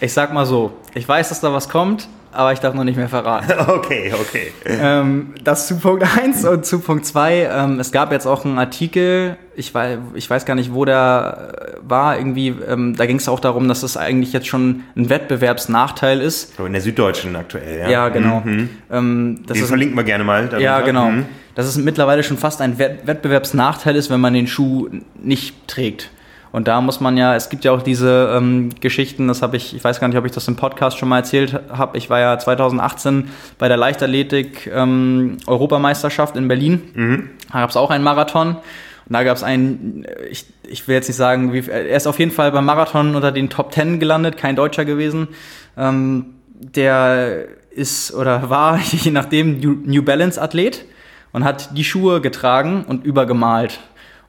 Ich 0.00 0.12
sag 0.12 0.32
mal 0.32 0.46
so, 0.46 0.72
ich 0.94 1.08
weiß, 1.08 1.28
dass 1.28 1.40
da 1.40 1.52
was 1.52 1.68
kommt, 1.68 2.08
aber 2.36 2.52
ich 2.52 2.60
darf 2.60 2.74
noch 2.74 2.84
nicht 2.84 2.96
mehr 2.96 3.08
verraten. 3.08 3.46
Okay, 3.66 4.12
okay. 4.12 4.52
Ähm, 4.64 5.34
das 5.42 5.66
zu 5.66 5.78
Punkt 5.78 6.04
1 6.16 6.44
und 6.44 6.64
zu 6.66 6.80
Punkt 6.80 7.06
2. 7.06 7.48
Ähm, 7.50 7.80
es 7.80 7.92
gab 7.92 8.12
jetzt 8.12 8.26
auch 8.26 8.44
einen 8.44 8.58
Artikel, 8.58 9.36
ich 9.54 9.74
weiß, 9.74 9.98
ich 10.14 10.28
weiß 10.28 10.44
gar 10.44 10.54
nicht, 10.54 10.72
wo 10.72 10.84
der 10.84 11.76
war, 11.82 12.18
irgendwie, 12.18 12.54
ähm, 12.68 12.94
da 12.96 13.06
ging 13.06 13.16
es 13.16 13.28
auch 13.28 13.40
darum, 13.40 13.68
dass 13.68 13.80
das 13.80 13.96
eigentlich 13.96 14.32
jetzt 14.32 14.46
schon 14.46 14.84
ein 14.96 15.08
Wettbewerbsnachteil 15.08 16.20
ist. 16.20 16.56
So 16.56 16.66
in 16.66 16.72
der 16.72 16.82
Süddeutschen 16.82 17.34
aktuell, 17.36 17.80
ja. 17.80 17.88
Ja, 17.88 18.08
genau. 18.08 18.42
Mhm. 18.44 18.68
Ähm, 18.90 19.44
Den 19.48 19.56
ist, 19.56 19.68
verlinken 19.68 19.96
wir 19.96 20.04
gerne 20.04 20.24
mal. 20.24 20.48
Ja, 20.58 20.80
genau. 20.80 21.10
Mhm. 21.10 21.26
Dass 21.54 21.66
es 21.66 21.76
mittlerweile 21.76 22.22
schon 22.22 22.36
fast 22.36 22.60
ein 22.60 22.78
Wettbewerbsnachteil 22.78 23.96
ist, 23.96 24.10
wenn 24.10 24.20
man 24.20 24.34
den 24.34 24.46
Schuh 24.46 24.88
nicht 25.14 25.66
trägt. 25.68 26.10
Und 26.56 26.68
da 26.68 26.80
muss 26.80 27.00
man 27.00 27.18
ja, 27.18 27.36
es 27.36 27.50
gibt 27.50 27.66
ja 27.66 27.72
auch 27.72 27.82
diese 27.82 28.34
ähm, 28.34 28.70
Geschichten, 28.80 29.28
das 29.28 29.42
habe 29.42 29.58
ich, 29.58 29.76
ich 29.76 29.84
weiß 29.84 30.00
gar 30.00 30.08
nicht, 30.08 30.16
ob 30.16 30.24
ich 30.24 30.32
das 30.32 30.48
im 30.48 30.56
Podcast 30.56 30.96
schon 30.96 31.06
mal 31.06 31.18
erzählt 31.18 31.60
habe. 31.68 31.98
Ich 31.98 32.08
war 32.08 32.18
ja 32.18 32.38
2018 32.38 33.28
bei 33.58 33.68
der 33.68 33.76
Leichtathletik 33.76 34.66
ähm, 34.74 35.36
Europameisterschaft 35.46 36.34
in 36.34 36.48
Berlin. 36.48 36.82
Mhm. 36.94 37.30
Da 37.52 37.60
gab 37.60 37.68
es 37.68 37.76
auch 37.76 37.90
einen 37.90 38.02
Marathon. 38.02 38.56
Und 38.56 39.12
da 39.12 39.22
gab 39.22 39.36
es 39.36 39.42
einen, 39.42 40.06
ich, 40.30 40.46
ich 40.66 40.88
will 40.88 40.94
jetzt 40.94 41.08
nicht 41.08 41.18
sagen, 41.18 41.52
wie, 41.52 41.58
er 41.68 41.94
ist 41.94 42.06
auf 42.06 42.18
jeden 42.18 42.30
Fall 42.30 42.50
beim 42.52 42.64
Marathon 42.64 43.14
unter 43.14 43.32
den 43.32 43.50
Top 43.50 43.70
Ten 43.70 44.00
gelandet, 44.00 44.38
kein 44.38 44.56
Deutscher 44.56 44.86
gewesen. 44.86 45.28
Ähm, 45.76 46.36
der 46.48 47.48
ist 47.70 48.14
oder 48.14 48.48
war 48.48 48.78
je 48.92 49.10
nachdem 49.10 49.60
New 49.84 50.02
Balance 50.02 50.40
Athlet 50.40 50.86
und 51.32 51.44
hat 51.44 51.76
die 51.76 51.84
Schuhe 51.84 52.22
getragen 52.22 52.86
und 52.88 53.04
übergemalt 53.04 53.78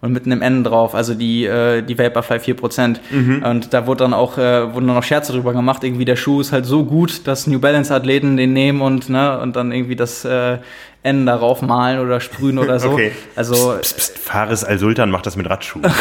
und 0.02 0.14
mit 0.14 0.26
einem 0.26 0.42
N 0.42 0.64
drauf, 0.64 0.94
also 0.94 1.14
die, 1.14 1.46
äh, 1.46 1.82
die 1.82 1.98
Vaporfly 1.98 2.38
4%. 2.40 3.00
Mhm. 3.10 3.44
Und 3.44 3.74
da 3.74 3.88
wurde 3.88 4.04
dann 4.04 4.14
auch, 4.14 4.38
äh, 4.38 4.74
wurden 4.74 4.88
dann 4.88 4.96
noch 4.96 5.04
Scherze 5.04 5.32
drüber 5.32 5.54
gemacht, 5.54 5.84
irgendwie 5.84 6.06
der 6.06 6.16
Schuh 6.16 6.42
ist 6.42 6.52
halt 6.52 6.66
so 6.66 6.86
gut, 6.86 7.28
dass 7.28 7.48
New 7.48 7.60
Balance 7.60 7.94
Athleten 7.94 8.38
den 8.38 8.54
nehmen 8.54 8.82
und, 8.82 9.10
ne, 9.10 9.40
und 9.40 9.56
dann 9.56 9.72
irgendwie 9.72 9.96
das 9.96 10.24
äh, 10.26 10.58
N 11.04 11.26
darauf 11.26 11.62
malen 11.62 12.00
oder 12.00 12.20
sprühen 12.20 12.60
oder 12.60 12.80
so. 12.80 12.92
Okay. 12.98 13.12
Also, 13.36 13.76
psst, 13.80 13.98
psst, 13.98 14.16
psst, 14.16 14.20
Fares 14.20 14.64
Al-Sultan 14.64 15.12
macht 15.12 15.26
das 15.26 15.36
mit 15.36 15.50
Radschuhen. 15.50 15.86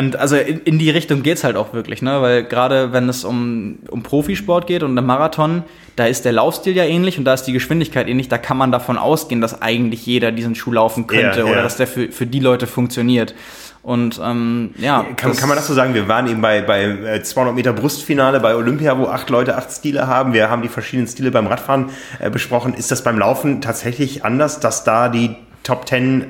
Und 0.00 0.16
also 0.16 0.36
in, 0.36 0.60
in 0.60 0.78
die 0.78 0.88
Richtung 0.88 1.22
geht's 1.22 1.44
halt 1.44 1.56
auch 1.56 1.74
wirklich, 1.74 2.00
ne? 2.00 2.22
Weil 2.22 2.44
gerade 2.44 2.94
wenn 2.94 3.10
es 3.10 3.22
um, 3.22 3.80
um 3.90 4.02
Profisport 4.02 4.66
geht 4.66 4.82
und 4.82 4.96
im 4.96 5.04
Marathon, 5.04 5.62
da 5.96 6.06
ist 6.06 6.24
der 6.24 6.32
Laufstil 6.32 6.74
ja 6.74 6.84
ähnlich 6.84 7.18
und 7.18 7.26
da 7.26 7.34
ist 7.34 7.42
die 7.42 7.52
Geschwindigkeit 7.52 8.08
ähnlich, 8.08 8.28
da 8.28 8.38
kann 8.38 8.56
man 8.56 8.72
davon 8.72 8.96
ausgehen, 8.96 9.42
dass 9.42 9.60
eigentlich 9.60 10.06
jeder 10.06 10.32
diesen 10.32 10.54
Schuh 10.54 10.72
laufen 10.72 11.06
könnte 11.06 11.40
ja, 11.40 11.44
ja. 11.44 11.52
oder 11.52 11.62
dass 11.62 11.76
der 11.76 11.86
für, 11.86 12.10
für 12.10 12.26
die 12.26 12.40
Leute 12.40 12.66
funktioniert. 12.66 13.34
Und 13.82 14.18
ähm, 14.24 14.70
ja. 14.78 15.04
Kann, 15.16 15.36
kann 15.36 15.48
man 15.48 15.58
das 15.58 15.66
so 15.66 15.74
sagen? 15.74 15.92
Wir 15.92 16.08
waren 16.08 16.26
eben 16.28 16.40
bei, 16.40 16.62
bei 16.62 17.20
200 17.20 17.52
äh, 17.52 17.54
Meter 17.54 17.72
Brustfinale 17.74 18.40
bei 18.40 18.54
Olympia, 18.54 18.98
wo 18.98 19.06
acht 19.06 19.28
Leute 19.28 19.58
acht 19.58 19.70
Stile 19.70 20.06
haben. 20.06 20.32
Wir 20.32 20.48
haben 20.48 20.62
die 20.62 20.68
verschiedenen 20.68 21.08
Stile 21.08 21.30
beim 21.30 21.46
Radfahren 21.46 21.90
äh, 22.20 22.30
besprochen. 22.30 22.72
Ist 22.72 22.90
das 22.90 23.04
beim 23.04 23.18
Laufen 23.18 23.60
tatsächlich 23.60 24.24
anders, 24.24 24.60
dass 24.60 24.82
da 24.84 25.10
die 25.10 25.36
Top 25.62 25.84
Ten 25.84 26.24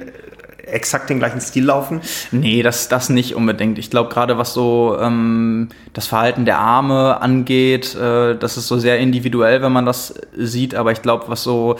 exakt 0.72 1.10
den 1.10 1.18
gleichen 1.18 1.40
Stil 1.40 1.64
laufen? 1.64 2.00
Nee, 2.30 2.62
das, 2.62 2.88
das 2.88 3.08
nicht 3.08 3.34
unbedingt. 3.34 3.78
Ich 3.78 3.90
glaube, 3.90 4.12
gerade 4.12 4.38
was 4.38 4.54
so 4.54 4.96
ähm, 5.00 5.68
das 5.92 6.06
Verhalten 6.06 6.44
der 6.44 6.58
Arme 6.58 7.20
angeht, 7.20 7.94
äh, 7.94 8.36
das 8.36 8.56
ist 8.56 8.68
so 8.68 8.78
sehr 8.78 8.98
individuell, 8.98 9.62
wenn 9.62 9.72
man 9.72 9.86
das 9.86 10.14
sieht. 10.36 10.74
Aber 10.74 10.92
ich 10.92 11.02
glaube, 11.02 11.24
was 11.28 11.42
so 11.42 11.76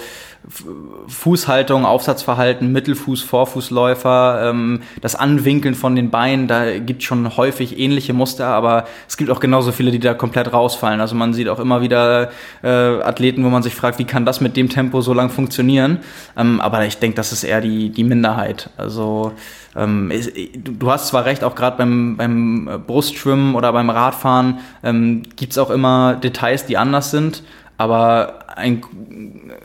Fußhaltung, 1.07 1.84
Aufsatzverhalten, 1.84 2.72
Mittelfuß, 2.72 3.22
Vorfußläufer, 3.22 4.51
ähm, 4.51 4.80
das 5.03 5.14
Anwinkeln 5.14 5.74
von 5.74 5.95
den 5.95 6.11
Beinen, 6.11 6.49
da 6.49 6.78
gibt 6.78 7.03
schon 7.03 7.36
häufig 7.36 7.78
ähnliche 7.78 8.14
Muster, 8.14 8.47
aber 8.47 8.86
es 9.07 9.18
gibt 9.18 9.30
auch 9.30 9.41
genauso 9.41 9.70
viele, 9.70 9.91
die 9.91 9.99
da 9.99 10.14
komplett 10.14 10.53
rausfallen. 10.53 11.01
Also 11.01 11.14
man 11.14 11.34
sieht 11.34 11.49
auch 11.49 11.61
immer 11.61 11.82
wieder 11.82 12.30
äh, 12.62 12.68
Athleten, 12.68 13.45
wo 13.45 13.51
man 13.51 13.62
sich 13.62 13.74
fragt, 13.74 13.99
wie 13.99 14.05
kann 14.05 14.24
das 14.24 14.41
mit 14.41 14.57
dem 14.57 14.70
Tempo 14.70 15.03
so 15.03 15.12
lang 15.12 15.28
funktionieren? 15.28 15.99
Ähm, 16.36 16.61
aber 16.61 16.86
ich 16.86 16.99
denke, 16.99 17.16
das 17.16 17.32
ist 17.32 17.45
eher 17.45 17.61
die, 17.61 17.91
die 17.91 18.05
Minderheit. 18.05 18.70
Also 18.78 19.32
ähm, 19.76 20.11
du 20.57 20.91
hast 20.91 21.09
zwar 21.09 21.26
recht, 21.26 21.45
auch 21.45 21.55
gerade 21.55 21.76
beim, 21.76 22.16
beim 22.16 22.82
Brustschwimmen 22.86 23.55
oder 23.55 23.72
beim 23.72 23.91
Radfahren 23.91 24.59
ähm, 24.82 25.22
gibt 25.36 25.53
es 25.53 25.59
auch 25.59 25.70
immer 25.70 26.14
Details, 26.14 26.64
die 26.64 26.78
anders 26.78 27.11
sind, 27.11 27.43
aber 27.80 28.40
ein, 28.56 28.82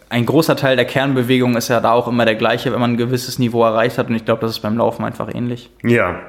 ein 0.07 0.25
großer 0.25 0.55
Teil 0.55 0.77
der 0.77 0.85
Kernbewegung 0.85 1.57
ist 1.57 1.67
ja 1.67 1.81
da 1.81 1.91
auch 1.91 2.07
immer 2.07 2.23
der 2.23 2.35
gleiche, 2.35 2.71
wenn 2.71 2.79
man 2.79 2.91
ein 2.91 2.97
gewisses 2.97 3.39
Niveau 3.39 3.61
erreicht 3.65 3.97
hat. 3.97 4.07
Und 4.07 4.15
ich 4.15 4.23
glaube, 4.23 4.39
das 4.39 4.51
ist 4.51 4.61
beim 4.61 4.77
Laufen 4.77 5.03
einfach 5.03 5.35
ähnlich. 5.35 5.69
Ja. 5.83 6.21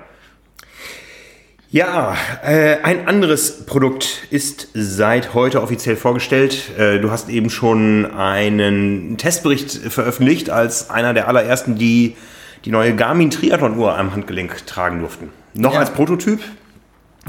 Ja, 1.70 2.16
äh, 2.44 2.78
ein 2.82 3.06
anderes 3.06 3.66
Produkt 3.66 4.26
ist 4.30 4.66
seit 4.74 5.32
heute 5.32 5.62
offiziell 5.62 5.94
vorgestellt. 5.94 6.76
Äh, 6.76 6.98
du 6.98 7.12
hast 7.12 7.28
eben 7.28 7.50
schon 7.50 8.10
einen 8.16 9.16
Testbericht 9.16 9.70
veröffentlicht 9.70 10.50
als 10.50 10.90
einer 10.90 11.14
der 11.14 11.28
allerersten, 11.28 11.76
die 11.76 12.16
die 12.64 12.72
neue 12.72 12.96
Garmin 12.96 13.30
Triathlon 13.30 13.78
Uhr 13.78 13.96
am 13.96 14.12
Handgelenk 14.12 14.66
tragen 14.66 14.98
durften. 14.98 15.30
Noch 15.54 15.74
ja. 15.74 15.78
als 15.78 15.90
Prototyp? 15.90 16.40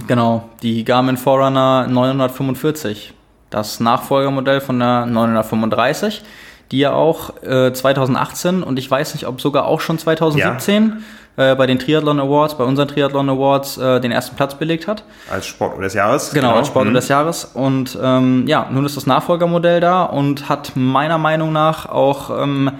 Genau, 0.07 0.49
die 0.63 0.83
Garmin 0.83 1.17
Forerunner 1.17 1.85
945 1.87 3.13
das 3.49 3.79
Nachfolgermodell 3.79 4.61
von 4.61 4.79
der 4.79 5.05
935, 5.05 6.23
die 6.71 6.79
ja 6.79 6.93
auch 6.93 7.41
äh, 7.43 7.71
2018 7.71 8.63
und 8.63 8.77
ich 8.77 8.89
weiß 8.89 9.13
nicht, 9.13 9.27
ob 9.27 9.39
sogar 9.39 9.65
auch 9.65 9.79
schon 9.79 9.97
2017 9.97 11.01
ja. 11.37 11.51
äh, 11.51 11.55
bei 11.55 11.65
den 11.65 11.79
Triathlon 11.79 12.19
Awards, 12.19 12.57
bei 12.57 12.65
unseren 12.65 12.87
Triathlon 12.87 13.29
Awards 13.29 13.77
äh, 13.77 14.01
den 14.01 14.11
ersten 14.11 14.35
Platz 14.35 14.55
belegt 14.55 14.87
hat. 14.87 15.03
Als 15.31 15.45
Sportler 15.45 15.83
des 15.83 15.93
Jahres. 15.93 16.31
Genau, 16.31 16.47
genau. 16.47 16.57
als 16.59 16.67
Sportler 16.67 16.91
mhm. 16.91 16.95
des 16.95 17.07
Jahres. 17.07 17.45
Und 17.45 17.97
ähm, 18.01 18.45
ja, 18.47 18.67
nun 18.69 18.85
ist 18.85 18.97
das 18.97 19.05
Nachfolgermodell 19.05 19.79
da 19.79 20.03
und 20.03 20.49
hat 20.49 20.73
meiner 20.75 21.17
Meinung 21.17 21.53
nach 21.53 21.87
auch 21.87 22.29
ähm, 22.41 22.71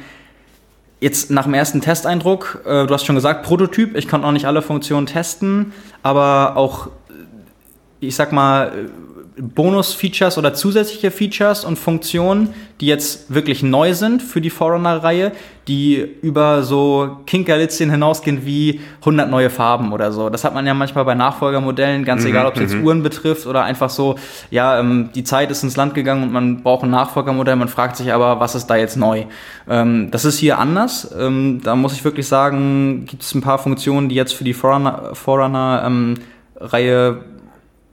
Jetzt 0.99 1.29
nach 1.29 1.43
dem 1.43 1.53
ersten 1.53 1.79
Testeindruck, 1.79 2.63
äh, 2.65 2.87
du 2.87 2.93
hast 2.93 3.05
schon 3.05 3.13
gesagt, 3.13 3.43
Prototyp, 3.43 3.95
ich 3.95 4.07
konnte 4.07 4.25
noch 4.25 4.31
nicht 4.31 4.47
alle 4.47 4.63
Funktionen 4.63 5.05
testen, 5.05 5.73
aber 6.01 6.57
auch, 6.57 6.87
ich 7.99 8.15
sag 8.15 8.31
mal, 8.31 8.89
Bonus-Features 9.39 10.37
oder 10.37 10.53
zusätzliche 10.53 11.11
Features 11.11 11.63
und 11.63 11.77
Funktionen, 11.77 12.53
die 12.81 12.87
jetzt 12.87 13.33
wirklich 13.33 13.63
neu 13.63 13.93
sind 13.93 14.21
für 14.21 14.41
die 14.41 14.49
Forerunner-Reihe, 14.49 15.31
die 15.67 15.97
über 16.21 16.63
so 16.63 17.17
Kinkerlitzchen 17.25 17.89
hinausgehen 17.91 18.45
wie 18.45 18.79
100 19.01 19.29
neue 19.29 19.49
Farben 19.49 19.91
oder 19.91 20.11
so. 20.11 20.29
Das 20.29 20.43
hat 20.43 20.53
man 20.53 20.65
ja 20.65 20.73
manchmal 20.73 21.05
bei 21.05 21.13
Nachfolgermodellen, 21.13 22.05
ganz 22.05 22.23
mhm, 22.23 22.29
egal, 22.29 22.45
ob 22.45 22.55
es 22.55 22.61
jetzt 22.61 22.75
mhm. 22.75 22.85
Uhren 22.85 23.03
betrifft 23.03 23.45
oder 23.45 23.63
einfach 23.63 23.89
so, 23.89 24.15
ja, 24.49 24.79
ähm, 24.79 25.09
die 25.13 25.23
Zeit 25.23 25.51
ist 25.51 25.63
ins 25.63 25.75
Land 25.75 25.93
gegangen 25.93 26.23
und 26.23 26.31
man 26.31 26.63
braucht 26.63 26.83
ein 26.83 26.89
Nachfolgermodell, 26.89 27.57
man 27.57 27.67
fragt 27.67 27.97
sich 27.97 28.13
aber, 28.13 28.39
was 28.39 28.55
ist 28.55 28.67
da 28.67 28.75
jetzt 28.75 28.97
neu? 28.97 29.25
Ähm, 29.69 30.09
das 30.11 30.25
ist 30.25 30.39
hier 30.39 30.57
anders. 30.57 31.13
Ähm, 31.17 31.61
da 31.63 31.75
muss 31.75 31.93
ich 31.93 32.03
wirklich 32.03 32.27
sagen, 32.27 33.05
gibt 33.05 33.23
es 33.23 33.35
ein 33.35 33.41
paar 33.41 33.59
Funktionen, 33.59 34.09
die 34.09 34.15
jetzt 34.15 34.33
für 34.33 34.43
die 34.43 34.53
Forerunner-Reihe 34.53 35.15
Forerunner, 35.15 35.83
ähm, 35.85 36.15
Reihe 36.59 37.23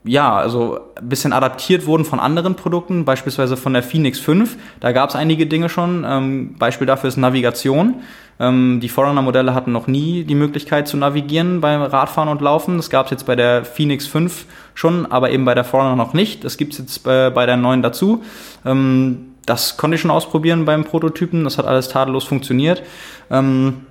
ja, 0.05 0.37
also 0.37 0.79
ein 0.97 1.09
bisschen 1.09 1.33
adaptiert 1.33 1.87
wurden 1.87 2.05
von 2.05 2.21
anderen 2.21 2.57
Produkten, 2.57 3.07
beispielsweise 3.07 3.57
von 3.57 3.73
der 3.73 3.83
Phoenix 3.83 4.21
5. 4.21 4.57
Da 4.81 4.93
gab 4.93 5.09
es 5.09 5.17
einige 5.17 5.47
Dinge 5.47 5.71
schon. 5.71 6.05
Ähm, 6.07 6.57
Beispiel 6.59 6.87
dafür 6.87 7.09
ist 7.09 7.17
Navigation. 7.17 8.03
Ähm, 8.39 8.81
die 8.81 8.91
Forerunner-Modelle 8.91 9.55
hatten 9.55 9.73
noch 9.73 9.87
nie 9.87 10.25
die 10.25 10.35
Möglichkeit 10.35 10.89
zu 10.89 10.99
navigieren 10.99 11.63
beim 11.63 11.81
Radfahren 11.81 12.29
und 12.29 12.43
Laufen. 12.43 12.77
Das 12.77 12.91
gab 12.91 13.07
es 13.07 13.13
jetzt 13.13 13.27
bei 13.27 13.35
der 13.35 13.65
Phoenix 13.65 14.07
5 14.07 14.45
schon, 14.75 15.11
aber 15.11 15.31
eben 15.31 15.47
bei 15.47 15.55
der 15.55 15.65
Forerunner 15.65 15.97
noch 15.97 16.13
nicht. 16.13 16.45
Das 16.45 16.59
gibt 16.59 16.75
es 16.75 16.81
jetzt 16.81 16.99
bei, 17.05 17.31
bei 17.31 17.47
der 17.47 17.57
neuen 17.57 17.81
dazu. 17.81 18.23
Ähm, 18.67 19.31
das 19.47 19.79
konnte 19.79 19.95
ich 19.95 20.03
schon 20.03 20.11
ausprobieren 20.11 20.67
beim 20.67 20.85
Prototypen. 20.85 21.45
Das 21.45 21.57
hat 21.57 21.67
alles 21.67 21.89
tadellos 21.89 22.25
funktioniert. 22.25 22.83
Ähm, 23.31 23.87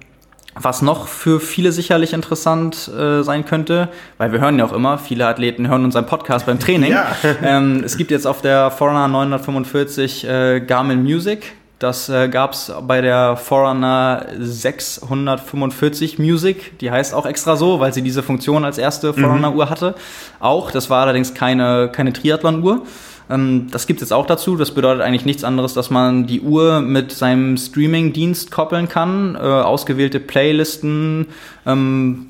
was 0.56 0.82
noch 0.82 1.08
für 1.08 1.40
viele 1.40 1.72
sicherlich 1.72 2.14
interessant 2.14 2.88
äh, 2.88 3.24
sein 3.24 3.46
könnte, 3.46 3.90
weil 4.18 4.32
wir 4.32 4.40
hören 4.40 4.60
ja 4.60 4.66
auch 4.66 4.74
immer, 4.74 4.98
viele 4.98 5.28
Athleten 5.28 5.68
hören 5.68 5.84
unseren 5.84 6.06
Podcast 6.06 6.46
beim 6.46 6.60
Training. 6.60 6.84
Ja. 6.94 7.08
ähm, 7.42 7.82
es 7.84 7.98
gibt 7.98 8.12
jetzt 8.12 8.28
auf 8.28 8.42
der 8.42 8.70
Forerunner 8.70 9.08
945 9.08 10.28
äh, 10.28 10.60
Garmin 10.60 11.02
Music. 11.02 11.54
Das 11.80 12.08
äh, 12.08 12.30
gab 12.30 12.54
es 12.54 12.72
bei 12.84 13.02
der 13.02 13.36
Forerunner 13.36 14.28
645 14.38 16.20
Music. 16.20 16.78
Die 16.80 16.92
heißt 16.92 17.14
auch 17.14 17.26
extra 17.26 17.56
so, 17.56 17.80
weil 17.80 17.94
sie 17.94 18.04
diese 18.04 18.22
Funktion 18.22 18.64
als 18.64 18.78
erste 18.78 19.08
mhm. 19.08 19.16
Forerunner-Uhr 19.16 19.70
hatte. 19.70 19.96
Auch, 20.40 20.72
das 20.72 20.90
war 20.90 21.02
allerdings 21.02 21.34
keine, 21.34 21.90
keine 21.92 22.14
Triathlon-Uhr. 22.14 22.84
Ähm, 23.34 23.68
das 23.72 23.88
gibt 23.88 24.02
es 24.02 24.10
jetzt 24.10 24.14
auch 24.14 24.26
dazu. 24.26 24.56
Das 24.56 24.72
bedeutet 24.72 25.02
eigentlich 25.02 25.26
nichts 25.26 25.44
anderes, 25.44 25.74
dass 25.74 25.90
man 25.90 26.28
die 26.28 26.42
Uhr 26.42 26.82
mit 26.82 27.12
seinem 27.12 27.58
Streaming-Dienst 27.58 28.52
koppeln 28.52 28.88
kann, 28.88 29.36
äh, 29.36 29.40
ausgewählte 29.40 30.20
Playlisten 30.20 31.28
ähm, 31.66 32.28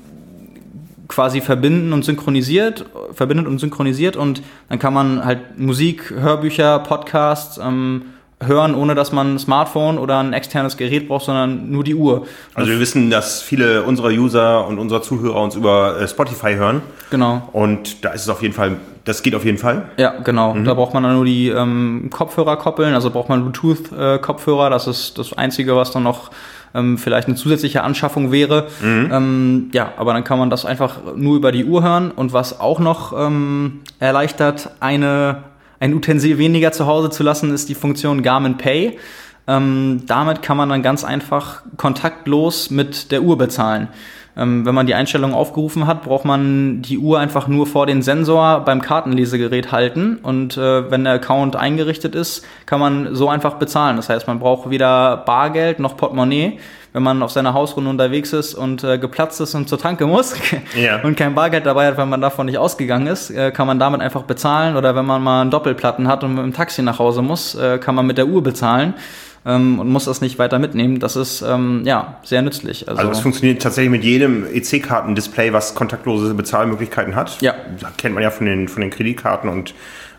quasi 1.08 1.40
verbinden 1.40 1.92
und 1.92 2.04
synchronisiert, 2.04 2.86
verbindet 3.12 3.46
und 3.46 3.58
synchronisiert 3.58 4.16
und 4.16 4.42
dann 4.68 4.78
kann 4.78 4.94
man 4.94 5.24
halt 5.24 5.58
Musik, 5.58 6.10
Hörbücher, 6.10 6.78
Podcasts 6.78 7.58
ähm, 7.58 8.02
hören, 8.42 8.74
ohne 8.74 8.94
dass 8.94 9.12
man 9.12 9.34
ein 9.34 9.38
Smartphone 9.38 9.98
oder 9.98 10.18
ein 10.18 10.32
externes 10.32 10.76
Gerät 10.76 11.08
braucht, 11.08 11.26
sondern 11.26 11.70
nur 11.70 11.84
die 11.84 11.94
Uhr. 11.94 12.26
Also 12.54 12.70
wir 12.70 12.80
wissen, 12.80 13.10
dass 13.10 13.42
viele 13.42 13.82
unserer 13.84 14.08
User 14.08 14.66
und 14.66 14.78
unserer 14.78 15.02
Zuhörer 15.02 15.42
uns 15.42 15.54
über 15.54 16.00
äh, 16.00 16.08
Spotify 16.08 16.54
hören. 16.54 16.82
Genau. 17.10 17.48
Und 17.52 18.04
da 18.04 18.10
ist 18.10 18.22
es 18.22 18.28
auf 18.28 18.42
jeden 18.42 18.54
Fall, 18.54 18.78
das 19.04 19.22
geht 19.22 19.34
auf 19.34 19.44
jeden 19.44 19.58
Fall. 19.58 19.90
Ja, 19.96 20.14
genau. 20.22 20.54
Mhm. 20.54 20.64
Da 20.64 20.74
braucht 20.74 20.94
man 20.94 21.02
dann 21.02 21.14
nur 21.14 21.24
die 21.24 21.48
ähm, 21.48 22.08
Kopfhörer 22.10 22.56
koppeln, 22.56 22.94
also 22.94 23.10
braucht 23.10 23.28
man 23.28 23.42
Bluetooth-Kopfhörer. 23.42 24.68
Äh, 24.68 24.70
das 24.70 24.86
ist 24.86 25.18
das 25.18 25.32
Einzige, 25.34 25.76
was 25.76 25.90
dann 25.90 26.02
noch 26.02 26.30
ähm, 26.74 26.96
vielleicht 26.96 27.28
eine 27.28 27.36
zusätzliche 27.36 27.82
Anschaffung 27.82 28.32
wäre. 28.32 28.68
Mhm. 28.80 29.10
Ähm, 29.12 29.70
ja, 29.72 29.92
aber 29.98 30.14
dann 30.14 30.24
kann 30.24 30.38
man 30.38 30.50
das 30.50 30.64
einfach 30.64 30.98
nur 31.16 31.36
über 31.36 31.52
die 31.52 31.64
Uhr 31.64 31.82
hören. 31.82 32.10
Und 32.10 32.32
was 32.32 32.60
auch 32.60 32.80
noch 32.80 33.12
ähm, 33.12 33.80
erleichtert, 34.00 34.70
eine 34.80 35.44
ein 35.80 35.92
Utensil 35.92 36.38
weniger 36.38 36.72
zu 36.72 36.86
Hause 36.86 37.10
zu 37.10 37.22
lassen, 37.22 37.52
ist 37.52 37.68
die 37.68 37.74
Funktion 37.74 38.22
Garmin 38.22 38.56
Pay. 38.56 38.98
Ähm, 39.46 40.02
damit 40.06 40.40
kann 40.40 40.56
man 40.56 40.70
dann 40.70 40.82
ganz 40.82 41.04
einfach 41.04 41.62
kontaktlos 41.76 42.70
mit 42.70 43.12
der 43.12 43.22
Uhr 43.22 43.36
bezahlen. 43.36 43.88
Ähm, 44.36 44.66
wenn 44.66 44.74
man 44.74 44.86
die 44.86 44.94
Einstellung 44.94 45.32
aufgerufen 45.32 45.86
hat, 45.86 46.02
braucht 46.02 46.24
man 46.24 46.82
die 46.82 46.98
Uhr 46.98 47.18
einfach 47.18 47.46
nur 47.48 47.66
vor 47.66 47.86
den 47.86 48.02
Sensor 48.02 48.60
beim 48.60 48.82
Kartenlesegerät 48.82 49.72
halten 49.72 50.18
und 50.22 50.56
äh, 50.56 50.90
wenn 50.90 51.04
der 51.04 51.14
Account 51.14 51.56
eingerichtet 51.56 52.14
ist, 52.14 52.44
kann 52.66 52.80
man 52.80 53.14
so 53.14 53.28
einfach 53.28 53.54
bezahlen. 53.54 53.96
Das 53.96 54.08
heißt, 54.08 54.26
man 54.26 54.38
braucht 54.38 54.70
weder 54.70 55.18
Bargeld 55.18 55.78
noch 55.78 55.96
Portemonnaie 55.96 56.58
wenn 56.94 57.02
man 57.02 57.22
auf 57.24 57.32
seiner 57.32 57.54
Hausrunde 57.54 57.90
unterwegs 57.90 58.32
ist 58.32 58.54
und 58.54 58.84
äh, 58.84 58.98
geplatzt 58.98 59.40
ist 59.40 59.54
und 59.56 59.68
zur 59.68 59.78
Tanke 59.78 60.06
muss 60.06 60.36
ja. 60.76 61.02
und 61.02 61.16
kein 61.16 61.34
Bargeld 61.34 61.66
dabei 61.66 61.88
hat, 61.88 61.98
weil 61.98 62.06
man 62.06 62.20
davon 62.20 62.46
nicht 62.46 62.56
ausgegangen 62.56 63.08
ist, 63.08 63.30
äh, 63.30 63.50
kann 63.50 63.66
man 63.66 63.80
damit 63.80 64.00
einfach 64.00 64.22
bezahlen. 64.22 64.76
Oder 64.76 64.94
wenn 64.94 65.04
man 65.04 65.20
mal 65.20 65.42
einen 65.42 65.50
Doppelplatten 65.50 66.06
hat 66.06 66.22
und 66.22 66.36
mit 66.36 66.44
dem 66.44 66.52
Taxi 66.52 66.82
nach 66.82 67.00
Hause 67.00 67.20
muss, 67.20 67.56
äh, 67.56 67.78
kann 67.78 67.96
man 67.96 68.06
mit 68.06 68.16
der 68.16 68.28
Uhr 68.28 68.44
bezahlen. 68.44 68.94
Ähm, 69.46 69.78
und 69.78 69.88
muss 69.90 70.06
das 70.06 70.20
nicht 70.20 70.38
weiter 70.38 70.58
mitnehmen. 70.58 71.00
Das 71.00 71.16
ist 71.16 71.42
ähm, 71.42 71.82
ja 71.84 72.18
sehr 72.22 72.42
nützlich. 72.42 72.88
Also, 72.88 73.00
also 73.00 73.12
es 73.12 73.20
funktioniert 73.20 73.62
tatsächlich 73.62 73.90
mit 73.90 74.04
jedem 74.04 74.46
EC-Kartendisplay, 74.46 75.52
was 75.52 75.74
kontaktlose 75.74 76.32
Bezahlmöglichkeiten 76.34 77.14
hat. 77.14 77.40
Ja. 77.42 77.54
Das 77.80 77.96
kennt 77.98 78.14
man 78.14 78.22
ja 78.22 78.30
von 78.30 78.46
den, 78.46 78.68
von 78.68 78.80
den 78.80 78.90
Kreditkarten 78.90 79.50
und 79.50 79.74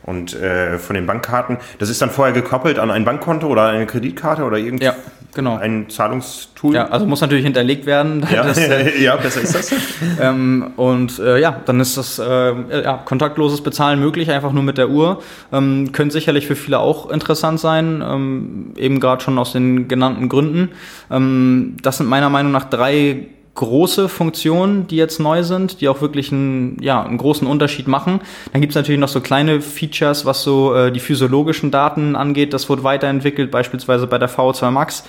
und 0.05 0.36
äh, 0.36 0.78
von 0.78 0.95
den 0.95 1.07
Bankkarten. 1.07 1.57
Das 1.80 1.89
ist 1.89 2.01
dann 2.01 2.11
vorher 2.11 2.34
gekoppelt 2.34 2.78
an 2.78 2.91
ein 2.91 3.05
Bankkonto 3.05 3.47
oder 3.47 3.69
eine 3.69 3.88
Kreditkarte 3.88 4.43
oder 4.43 4.57
irgendwie 4.57 4.86
ja, 4.86 4.95
genau. 5.36 5.57
ein 5.57 5.89
Zahlungstool. 5.89 6.73
Ja, 6.73 6.88
also 6.88 7.05
muss 7.05 7.21
natürlich 7.21 7.43
hinterlegt 7.43 7.86
werden. 7.86 8.25
Ja, 8.36 8.43
das, 8.43 8.57
äh, 8.57 9.01
ja 9.03 9.15
besser 9.15 9.41
ist 9.41 9.53
das. 9.53 9.73
ähm, 10.21 10.71
und 10.77 11.19
äh, 11.19 11.39
ja, 11.39 11.61
dann 11.65 11.79
ist 11.79 11.95
das 11.95 12.17
äh, 12.17 12.83
ja, 12.83 13.01
kontaktloses 13.05 13.61
Bezahlen 13.61 13.99
möglich, 13.99 14.31
einfach 14.31 14.51
nur 14.51 14.63
mit 14.63 14.77
der 14.77 14.89
Uhr. 14.89 15.21
Ähm, 15.53 15.91
könnte 15.91 16.13
sicherlich 16.13 16.47
für 16.47 16.55
viele 16.55 16.79
auch 16.79 17.09
interessant 17.11 17.59
sein, 17.59 18.03
ähm, 18.05 18.73
eben 18.77 18.99
gerade 18.99 19.23
schon 19.23 19.38
aus 19.38 19.53
den 19.53 19.88
genannten 19.88 20.27
Gründen. 20.27 20.71
Ähm, 21.11 21.77
das 21.81 21.97
sind 21.97 22.07
meiner 22.07 22.29
Meinung 22.29 22.51
nach 22.51 22.65
drei 22.65 23.27
große 23.56 24.10
Funktionen, 24.10 24.88
die 24.88 24.97
jetzt 24.97 25.20
neu 25.20 25.43
sind, 25.43 25.82
die 25.82 25.88
auch 25.88 26.01
wirklich 26.01 26.32
einen, 26.32 26.78
ja, 26.82 27.03
einen 27.03 27.18
großen 27.18 27.47
Unterschied 27.47 27.88
machen. 27.88 28.20
Dann 28.51 28.62
gibt 28.62 28.72
es 28.72 28.76
natürlich 28.76 28.99
noch 28.99 29.10
so 29.10 29.22
kleine 29.22 29.62
Features, 29.62 30.26
was 30.26 30.43
so 30.43 30.76
äh, 30.76 30.91
die 30.91 30.99
physiologischen 30.99 31.72
Daten 31.72 32.16
angeht. 32.16 32.53
Das 32.53 32.70
wird 32.70 32.84
weiterentwickelt, 32.84 33.51
beispielsweise 33.51 34.08
bei 34.08 34.18
der 34.18 34.30
VO2 34.30 34.72
Max. 34.72 35.06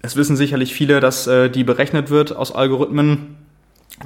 Es 0.00 0.14
wissen 0.14 0.36
sicherlich 0.36 0.72
viele, 0.72 1.00
dass 1.00 1.26
äh, 1.26 1.50
die 1.50 1.64
berechnet 1.64 2.10
wird 2.10 2.34
aus 2.34 2.54
Algorithmen 2.54 3.36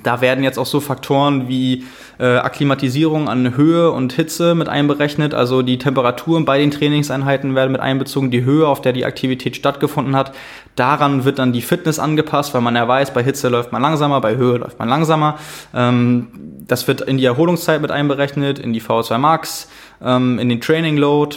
da 0.05 0.21
werden 0.21 0.45
jetzt 0.45 0.59
auch 0.59 0.67
so 0.67 0.79
Faktoren 0.79 1.49
wie 1.49 1.85
äh, 2.21 2.37
Akklimatisierung 2.37 3.29
an 3.29 3.57
Höhe 3.57 3.91
und 3.91 4.13
Hitze 4.13 4.55
mit 4.55 4.69
einberechnet. 4.69 5.35
Also 5.35 5.63
die 5.63 5.79
Temperaturen 5.79 6.45
bei 6.45 6.59
den 6.59 6.71
Trainingseinheiten 6.71 7.57
werden 7.57 7.73
mit 7.73 7.81
einbezogen, 7.81 8.31
die 8.31 8.45
Höhe, 8.45 8.69
auf 8.69 8.81
der 8.81 8.93
die 8.93 9.05
Aktivität 9.05 9.57
stattgefunden 9.57 10.15
hat. 10.15 10.33
Daran 10.77 11.25
wird 11.25 11.41
dann 11.41 11.53
die 11.53 11.61
Fitness 11.61 11.99
angepasst, 11.99 12.55
weil 12.55 12.61
man 12.61 12.77
ja 12.77 12.87
weiß, 12.87 13.13
bei 13.13 13.25
Hitze 13.25 13.49
läuft 13.49 13.73
man 13.73 13.83
langsamer, 13.83 14.21
bei 14.21 14.37
Höhe 14.37 14.59
läuft 14.59 14.79
man 14.79 14.89
langsamer. 14.89 15.39
Ähm, 15.75 16.29
das 16.69 16.87
wird 16.87 17.01
in 17.01 17.19
die 17.19 17.25
Erholungszeit 17.25 17.83
mit 17.83 17.91
einberechnet, 17.91 18.61
in 18.61 18.73
die 18.73 18.81
VO2 18.81 19.19
Max, 19.19 19.69
ähm, 20.01 20.39
in 20.39 20.49
den 20.49 20.61
Training 20.61 20.99
Load 20.99 21.37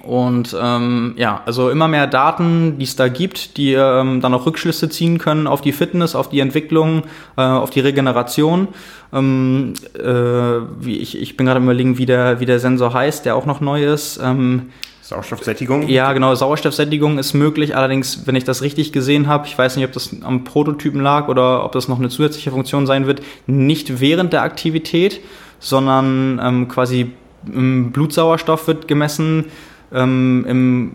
und 0.00 0.56
ähm, 0.58 1.14
ja, 1.16 1.42
also 1.44 1.68
immer 1.68 1.86
mehr 1.86 2.06
Daten, 2.06 2.78
die 2.78 2.84
es 2.84 2.96
da 2.96 3.08
gibt, 3.08 3.58
die 3.58 3.74
ähm, 3.74 4.22
dann 4.22 4.32
auch 4.32 4.46
Rückschlüsse 4.46 4.88
ziehen 4.88 5.18
können 5.18 5.46
auf 5.46 5.60
die 5.60 5.72
Fitness, 5.72 6.14
auf 6.14 6.30
die 6.30 6.40
Entwicklung, 6.40 7.02
äh, 7.36 7.42
auf 7.42 7.68
die 7.68 7.80
Regeneration. 7.80 8.68
Ähm, 9.12 9.74
äh, 9.94 10.02
wie 10.02 10.96
ich, 10.96 11.20
ich 11.20 11.36
bin 11.36 11.44
gerade 11.44 11.60
überlegen, 11.60 11.98
wie 11.98 12.06
der, 12.06 12.40
wie 12.40 12.46
der 12.46 12.58
Sensor 12.58 12.94
heißt, 12.94 13.26
der 13.26 13.36
auch 13.36 13.44
noch 13.44 13.60
neu 13.60 13.84
ist. 13.84 14.18
Ähm, 14.22 14.70
Sauerstoffsättigung? 15.02 15.86
Ja, 15.88 16.14
genau, 16.14 16.34
Sauerstoffsättigung 16.34 17.18
ist 17.18 17.34
möglich. 17.34 17.76
Allerdings, 17.76 18.26
wenn 18.26 18.34
ich 18.34 18.44
das 18.44 18.62
richtig 18.62 18.92
gesehen 18.92 19.26
habe, 19.26 19.46
ich 19.46 19.58
weiß 19.58 19.76
nicht, 19.76 19.84
ob 19.84 19.92
das 19.92 20.16
am 20.22 20.44
Prototypen 20.44 21.02
lag 21.02 21.28
oder 21.28 21.64
ob 21.64 21.72
das 21.72 21.88
noch 21.88 21.98
eine 21.98 22.08
zusätzliche 22.08 22.50
Funktion 22.50 22.86
sein 22.86 23.06
wird, 23.06 23.20
nicht 23.46 24.00
während 24.00 24.32
der 24.32 24.42
Aktivität, 24.42 25.20
sondern 25.58 26.40
ähm, 26.42 26.68
quasi 26.68 27.10
Blutsauerstoff 27.44 28.68
wird 28.68 28.88
gemessen 28.88 29.46
ähm, 29.94 30.44
im 30.48 30.92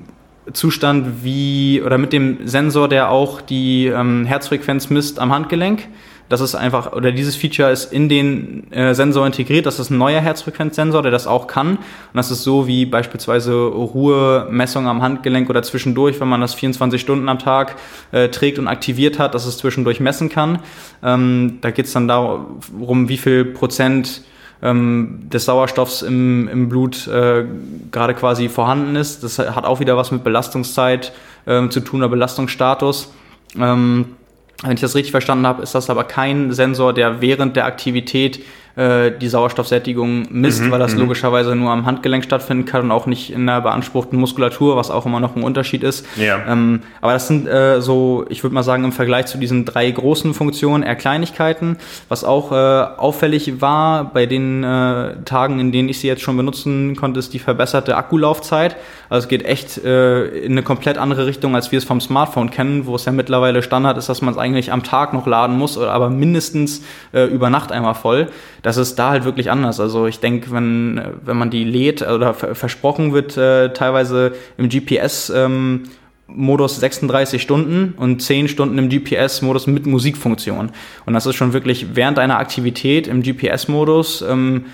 Zustand 0.54 1.24
wie 1.24 1.82
oder 1.86 1.98
mit 1.98 2.14
dem 2.14 2.48
Sensor, 2.48 2.88
der 2.88 3.10
auch 3.10 3.42
die 3.42 3.88
ähm, 3.88 4.26
Herzfrequenz 4.26 4.90
misst 4.90 5.20
am 5.20 5.34
Handgelenk. 5.34 5.88
Das 6.30 6.42
ist 6.42 6.56
einfach, 6.56 6.92
oder 6.92 7.14
dieses 7.14 7.38
Feature 7.38 7.72
ist 7.72 7.94
in 7.94 8.10
den 8.10 8.72
äh, 8.74 8.94
Sensor 8.94 9.26
integriert. 9.26 9.66
Das 9.66 9.80
ist 9.80 9.90
ein 9.90 9.98
neuer 9.98 10.20
Herzfrequenzsensor, 10.20 11.02
der 11.02 11.12
das 11.12 11.26
auch 11.26 11.48
kann. 11.48 11.78
Und 11.78 12.16
das 12.16 12.32
ist 12.32 12.44
so 12.44 12.68
wie 12.68 12.86
beispielsweise 12.86 13.54
Ruhemessung 13.54 14.88
am 14.88 15.02
Handgelenk 15.02 15.50
oder 15.50 15.64
zwischendurch, 15.64 16.20
wenn 16.20 16.28
man 16.28 16.42
das 16.42 16.54
24 16.54 17.00
Stunden 17.00 17.30
am 17.30 17.40
Tag 17.40 17.78
äh, 18.12 18.28
trägt 18.28 18.60
und 18.60 18.68
aktiviert 18.68 19.20
hat, 19.20 19.36
dass 19.36 19.46
es 19.46 19.58
zwischendurch 19.58 20.02
messen 20.02 20.28
kann. 20.28 20.60
Ähm, 21.02 21.60
da 21.62 21.72
geht 21.72 21.86
es 21.86 21.94
dann 21.94 22.10
darum, 22.10 23.08
wie 23.08 23.18
viel 23.18 23.46
Prozent 23.46 24.24
ähm, 24.62 25.28
des 25.32 25.46
Sauerstoffs 25.46 26.02
im, 26.02 26.48
im 26.48 26.70
Blut 26.70 27.08
äh, 27.08 27.46
gerade 27.92 28.14
quasi 28.14 28.50
vorhanden 28.50 28.96
ist. 28.96 29.24
Das 29.24 29.40
hat 29.40 29.66
auch 29.66 29.80
wieder 29.80 29.98
was 29.98 30.12
mit 30.12 30.24
Belastungszeit 30.24 31.14
äh, 31.46 31.68
zu 31.70 31.80
tun, 31.80 32.02
oder 32.02 32.10
Belastungsstatus. 32.10 33.14
Ähm, 33.58 34.06
wenn 34.64 34.74
ich 34.74 34.82
das 34.82 34.96
richtig 34.96 35.12
verstanden 35.12 35.46
habe, 35.46 35.62
ist 35.62 35.76
das 35.76 35.90
aber 35.90 36.04
kein 36.04 36.52
Sensor, 36.52 36.94
der 36.94 37.22
während 37.22 37.56
der 37.56 37.66
Aktivität 37.66 38.44
äh, 38.78 39.12
die 39.12 39.28
Sauerstoffsättigung 39.28 40.28
misst, 40.30 40.62
mhm, 40.62 40.72
weil 40.72 40.80
das 40.80 40.94
mhm. 40.94 41.00
logischerweise 41.00 41.56
nur 41.56 41.72
am 41.72 41.86
Handgelenk 41.88 42.24
stattfinden 42.24 42.66
kann 42.66 42.84
und 42.84 42.92
auch 42.92 43.08
nicht 43.08 43.32
in 43.32 43.48
der 43.48 43.62
beanspruchten 43.62 44.20
Muskulatur, 44.20 44.78
was 44.78 44.92
auch 44.92 45.06
immer 45.08 45.20
noch 45.20 45.36
ein 45.36 45.42
Unterschied 45.42 45.84
ist. 45.84 46.06
Ja. 46.16 46.40
Ähm, 46.48 46.82
aber 47.02 47.14
das 47.14 47.28
sind 47.28 47.48
äh, 47.48 47.82
so, 47.82 48.26
ich 48.30 48.44
würde 48.44 48.54
mal 48.54 48.62
sagen, 48.62 48.84
im 48.84 48.92
Vergleich 48.92 49.26
zu 49.26 49.40
diesen 49.40 49.66
drei 49.66 49.90
großen 49.90 50.34
Funktionen 50.36 50.84
eher 50.84 50.96
Kleinigkeiten. 50.96 51.78
Was 52.08 52.24
auch 52.24 52.52
äh, 52.52 52.56
auffällig 52.56 53.62
war 53.62 54.14
bei 54.14 54.28
den 54.28 54.64
äh, 54.64 55.24
Tagen, 55.26 55.60
in 55.60 55.72
denen 55.72 55.90
ich 55.90 56.00
sie 56.00 56.08
jetzt 56.08 56.22
schon 56.22 56.38
benutzen 56.38 56.96
konnte, 56.96 57.20
ist 57.20 57.34
die 57.34 57.40
verbesserte 57.40 57.98
Akkulaufzeit. 57.98 58.76
Also 59.10 59.26
es 59.26 59.28
geht 59.28 59.44
echt 59.44 59.84
äh, 59.84 60.28
in 60.28 60.52
eine 60.52 60.62
komplett 60.62 61.00
andere 61.00 61.26
Richtung, 61.26 61.56
als 61.56 61.72
wir 61.72 61.80
es 61.80 61.86
vom 61.86 62.00
Smartphone 62.00 62.52
kennen, 62.52 62.86
wo 62.86 62.96
es 62.96 63.06
ja 63.06 63.12
mittlerweile 63.12 63.64
Standard 63.64 63.98
ist, 63.98 64.08
dass 64.08 64.22
man 64.22 64.36
es 64.36 64.38
eigentlich 64.40 64.72
am 64.72 64.84
Tag 64.84 65.14
noch 65.14 65.26
laden 65.26 65.58
muss, 65.58 65.80
aber 65.80 66.12
mindestens 66.12 66.84
äh, 67.14 67.26
über 67.26 67.50
Nacht 67.50 67.72
einmal 67.72 67.96
voll 67.96 68.28
das 68.68 68.76
ist 68.76 69.00
da 69.00 69.12
halt 69.12 69.24
wirklich 69.24 69.50
anders. 69.50 69.80
Also 69.80 70.08
ich 70.08 70.20
denke, 70.20 70.52
wenn, 70.52 71.02
wenn 71.24 71.38
man 71.38 71.50
die 71.50 71.64
lädt 71.64 72.02
oder 72.02 72.34
versprochen 72.34 73.14
wird, 73.14 73.38
äh, 73.38 73.72
teilweise 73.72 74.34
im 74.58 74.68
GPS 74.68 75.32
ähm, 75.34 75.84
Modus 76.28 76.76
36 76.76 77.42
Stunden 77.42 77.94
und 77.96 78.22
10 78.22 78.50
Stunden 78.50 78.78
im 78.78 78.90
GPS-Modus 78.90 79.68
mit 79.68 79.86
Musikfunktion. 79.86 80.72
Und 81.06 81.14
das 81.14 81.26
ist 81.26 81.36
schon 81.36 81.54
wirklich 81.54 81.96
während 81.96 82.20
einer 82.20 82.40
Aktivität 82.40 83.08
im 83.08 83.24
GPS-Modus. 83.24 84.22
Ähm, 84.22 84.66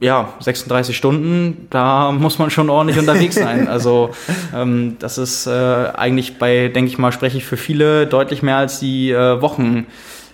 ja, 0.00 0.32
36 0.40 0.96
Stunden, 0.96 1.68
da 1.70 2.10
muss 2.10 2.40
man 2.40 2.50
schon 2.50 2.68
ordentlich 2.68 2.98
unterwegs 2.98 3.36
sein. 3.36 3.68
Also 3.68 4.10
ähm, 4.52 4.96
das 4.98 5.18
ist 5.18 5.46
äh, 5.46 5.50
eigentlich 5.50 6.38
bei, 6.40 6.66
denke 6.66 6.90
ich 6.90 6.98
mal, 6.98 7.12
spreche 7.12 7.36
ich 7.36 7.44
für 7.44 7.56
viele 7.56 8.08
deutlich 8.08 8.42
mehr 8.42 8.56
als 8.56 8.80
die 8.80 9.12
äh, 9.12 9.40
Wochen. 9.40 9.86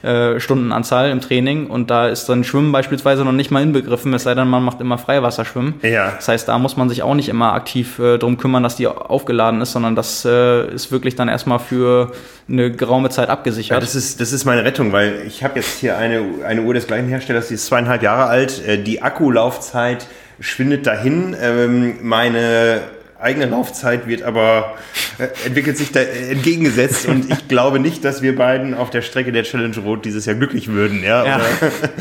Äh, 0.07 0.39
Stundenanzahl 0.39 1.11
im 1.11 1.21
Training 1.21 1.67
und 1.67 1.91
da 1.91 2.07
ist 2.07 2.29
dann 2.29 2.45
Schwimmen 2.45 2.71
beispielsweise 2.71 3.25
noch 3.25 3.33
nicht 3.33 3.51
mal 3.51 3.61
inbegriffen, 3.61 4.15
es 4.15 4.23
sei 4.23 4.37
denn, 4.37 4.47
man 4.47 4.63
macht 4.63 4.81
immer 4.81 4.99
Freiwasserschwimmen. 4.99 5.75
Ja. 5.83 6.13
Das 6.15 6.29
heißt, 6.29 6.47
da 6.47 6.61
muss 6.61 6.77
man 6.77 6.89
sich 6.89 7.03
auch 7.03 7.15
nicht 7.15 7.29
immer 7.29 7.55
aktiv 7.55 7.99
äh, 7.99 8.17
drum 8.17 8.39
kümmern, 8.39 8.63
dass 8.63 8.77
die 8.77 8.87
aufgeladen 8.87 9.61
ist, 9.61 9.73
sondern 9.73 9.97
das 9.97 10.25
äh, 10.25 10.73
ist 10.73 10.93
wirklich 10.93 11.17
dann 11.17 11.27
erstmal 11.27 11.59
für 11.59 12.13
eine 12.49 12.71
geraume 12.71 13.11
Zeit 13.11 13.29
abgesichert. 13.29 13.79
Ja, 13.79 13.81
das, 13.81 13.97
ist, 13.97 14.21
das 14.21 14.33
ist 14.33 14.45
meine 14.45 14.63
Rettung, 14.63 14.93
weil 14.93 15.25
ich 15.27 15.43
habe 15.43 15.59
jetzt 15.59 15.81
hier 15.81 15.99
eine, 15.99 16.23
eine 16.47 16.63
Uhr 16.63 16.75
des 16.75 16.87
gleichen 16.87 17.09
Herstellers, 17.09 17.49
die 17.49 17.55
ist 17.55 17.67
zweieinhalb 17.67 18.05
Jahre 18.05 18.27
alt. 18.27 18.65
Äh, 18.65 18.79
die 18.81 19.03
Akkulaufzeit 19.03 20.07
schwindet 20.39 20.87
dahin. 20.87 21.35
Ähm, 21.43 21.95
meine 22.03 22.81
eigene 23.21 23.47
Laufzeit 23.47 24.07
wird 24.07 24.23
aber 24.23 24.75
äh, 25.19 25.29
entwickelt 25.47 25.77
sich 25.77 25.93
da 25.93 26.01
entgegengesetzt 26.01 27.07
und 27.07 27.31
ich 27.31 27.49
glaube 27.49 27.79
nicht, 27.79 28.05
dass 28.05 28.23
wir 28.23 28.37
beiden 28.37 28.75
auf 28.75 28.91
der 28.91 29.03
Strecke 29.03 29.33
der 29.33 29.45
Challenge 29.45 29.77
Rot 29.79 30.05
dieses 30.05 30.27
Jahr 30.27 30.37
glücklich 30.37 30.69
würden. 30.69 31.03
Ja, 31.03 31.25
ja. 31.27 31.41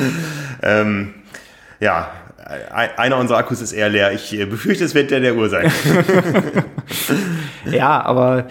ähm, 0.62 1.14
ja 1.80 2.12
einer 2.46 3.18
unserer 3.18 3.40
Akkus 3.40 3.62
ist 3.62 3.72
eher 3.72 3.90
leer. 3.90 4.12
Ich 4.14 4.38
äh, 4.38 4.46
befürchte, 4.46 4.84
es 4.84 4.94
wird 4.94 5.12
der 5.12 5.20
der 5.20 5.36
Uhr 5.36 5.50
sein. 5.50 5.72
ja, 7.66 8.02
aber 8.04 8.48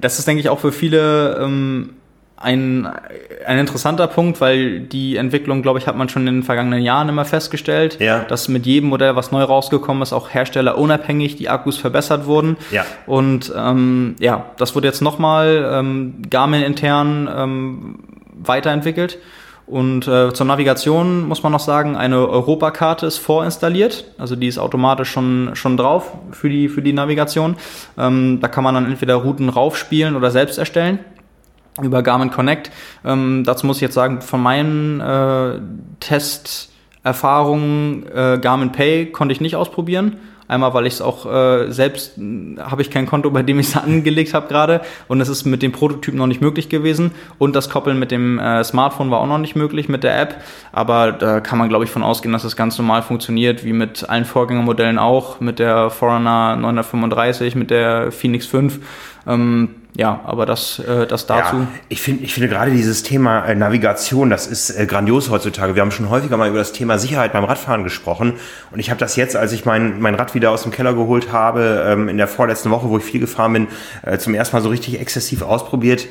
das 0.00 0.18
ist, 0.18 0.28
denke 0.28 0.40
ich, 0.40 0.48
auch 0.48 0.60
für 0.60 0.72
viele 0.72 1.38
ähm, 1.42 1.94
ein, 2.36 2.86
ein 3.46 3.58
interessanter 3.58 4.06
Punkt, 4.08 4.40
weil 4.40 4.80
die 4.80 5.16
Entwicklung, 5.16 5.62
glaube 5.62 5.78
ich, 5.78 5.86
hat 5.86 5.96
man 5.96 6.08
schon 6.08 6.26
in 6.26 6.36
den 6.36 6.42
vergangenen 6.42 6.82
Jahren 6.82 7.08
immer 7.08 7.24
festgestellt, 7.24 7.98
ja. 7.98 8.20
dass 8.20 8.48
mit 8.48 8.66
jedem 8.66 8.90
Modell, 8.90 9.16
was 9.16 9.32
neu 9.32 9.42
rausgekommen 9.42 10.02
ist, 10.02 10.12
auch 10.12 10.28
herstellerunabhängig 10.34 11.36
die 11.36 11.48
Akkus 11.48 11.78
verbessert 11.78 12.26
wurden. 12.26 12.58
Ja. 12.70 12.84
Und 13.06 13.52
ähm, 13.56 14.16
ja, 14.20 14.50
das 14.58 14.74
wurde 14.74 14.86
jetzt 14.86 15.00
nochmal 15.00 15.70
ähm, 15.72 16.22
Garmin 16.28 16.62
intern 16.62 17.28
ähm, 17.34 17.98
weiterentwickelt. 18.34 19.18
Und 19.66 20.06
äh, 20.06 20.32
zur 20.32 20.46
Navigation 20.46 21.26
muss 21.26 21.42
man 21.42 21.50
noch 21.50 21.60
sagen, 21.60 21.96
eine 21.96 22.28
Europakarte 22.28 23.06
ist 23.06 23.18
vorinstalliert, 23.18 24.04
also 24.16 24.36
die 24.36 24.46
ist 24.46 24.58
automatisch 24.58 25.10
schon, 25.10 25.50
schon 25.54 25.76
drauf 25.76 26.12
für 26.30 26.48
die, 26.48 26.68
für 26.68 26.82
die 26.82 26.92
Navigation. 26.92 27.56
Ähm, 27.98 28.38
da 28.40 28.46
kann 28.46 28.62
man 28.62 28.76
dann 28.76 28.86
entweder 28.86 29.16
Routen 29.16 29.48
raufspielen 29.48 30.14
oder 30.14 30.30
selbst 30.30 30.58
erstellen. 30.58 31.00
Über 31.82 32.02
Garmin 32.02 32.30
Connect. 32.30 32.70
Ähm, 33.04 33.44
dazu 33.44 33.66
muss 33.66 33.76
ich 33.76 33.82
jetzt 33.82 33.94
sagen, 33.94 34.20
von 34.20 34.42
meinen 34.42 35.00
äh, 35.00 35.60
Testerfahrungen 36.00 38.04
äh, 38.06 38.38
Garmin 38.40 38.72
Pay 38.72 39.12
konnte 39.12 39.32
ich 39.32 39.40
nicht 39.40 39.54
ausprobieren. 39.56 40.16
Einmal, 40.48 40.74
weil 40.74 40.86
ich 40.86 40.94
es 40.94 41.02
auch 41.02 41.26
äh, 41.26 41.72
selbst 41.72 42.16
habe 42.16 42.80
ich 42.80 42.90
kein 42.90 43.06
Konto, 43.06 43.30
bei 43.30 43.42
dem 43.42 43.58
ich 43.58 43.68
es 43.68 43.76
angelegt 43.76 44.32
habe 44.32 44.46
gerade 44.46 44.80
und 45.08 45.20
es 45.20 45.28
ist 45.28 45.44
mit 45.44 45.60
dem 45.60 45.72
Prototyp 45.72 46.14
noch 46.14 46.28
nicht 46.28 46.40
möglich 46.40 46.68
gewesen 46.68 47.10
und 47.38 47.56
das 47.56 47.68
Koppeln 47.68 47.98
mit 47.98 48.12
dem 48.12 48.38
äh, 48.38 48.62
Smartphone 48.62 49.10
war 49.10 49.18
auch 49.18 49.26
noch 49.26 49.38
nicht 49.38 49.56
möglich 49.56 49.88
mit 49.88 50.04
der 50.04 50.20
App, 50.20 50.36
aber 50.70 51.10
da 51.10 51.40
kann 51.40 51.58
man 51.58 51.68
glaube 51.68 51.84
ich 51.84 51.90
von 51.90 52.04
ausgehen, 52.04 52.32
dass 52.32 52.44
das 52.44 52.54
ganz 52.54 52.78
normal 52.78 53.02
funktioniert, 53.02 53.64
wie 53.64 53.72
mit 53.72 54.08
allen 54.08 54.24
Vorgängermodellen 54.24 55.00
auch, 55.00 55.40
mit 55.40 55.58
der 55.58 55.90
Forerunner 55.90 56.54
935, 56.54 57.56
mit 57.56 57.70
der 57.70 58.12
Phoenix 58.12 58.46
5 58.46 58.78
ähm, 59.26 59.70
ja, 59.96 60.20
aber 60.24 60.44
das, 60.44 60.78
äh, 60.78 61.06
das 61.06 61.26
dazu. 61.26 61.56
Ja, 61.56 61.68
ich 61.88 62.02
finde, 62.02 62.24
ich 62.24 62.34
finde 62.34 62.48
gerade 62.50 62.70
dieses 62.70 63.02
Thema 63.02 63.46
äh, 63.46 63.54
Navigation, 63.54 64.28
das 64.28 64.46
ist 64.46 64.70
äh, 64.70 64.84
grandios 64.84 65.30
heutzutage. 65.30 65.74
Wir 65.74 65.80
haben 65.80 65.90
schon 65.90 66.10
häufiger 66.10 66.36
mal 66.36 66.48
über 66.50 66.58
das 66.58 66.72
Thema 66.72 66.98
Sicherheit 66.98 67.32
beim 67.32 67.44
Radfahren 67.44 67.82
gesprochen. 67.82 68.34
Und 68.70 68.78
ich 68.78 68.90
habe 68.90 69.00
das 69.00 69.16
jetzt, 69.16 69.36
als 69.36 69.52
ich 69.52 69.64
mein, 69.64 69.98
mein 70.00 70.14
Rad 70.14 70.34
wieder 70.34 70.50
aus 70.50 70.64
dem 70.64 70.72
Keller 70.72 70.92
geholt 70.92 71.32
habe, 71.32 71.84
ähm, 71.86 72.10
in 72.10 72.18
der 72.18 72.28
vorletzten 72.28 72.70
Woche, 72.70 72.90
wo 72.90 72.98
ich 72.98 73.04
viel 73.04 73.20
gefahren 73.20 73.54
bin, 73.54 73.68
äh, 74.02 74.18
zum 74.18 74.34
ersten 74.34 74.56
Mal 74.56 74.62
so 74.62 74.68
richtig 74.68 75.00
exzessiv 75.00 75.40
ausprobiert 75.40 76.06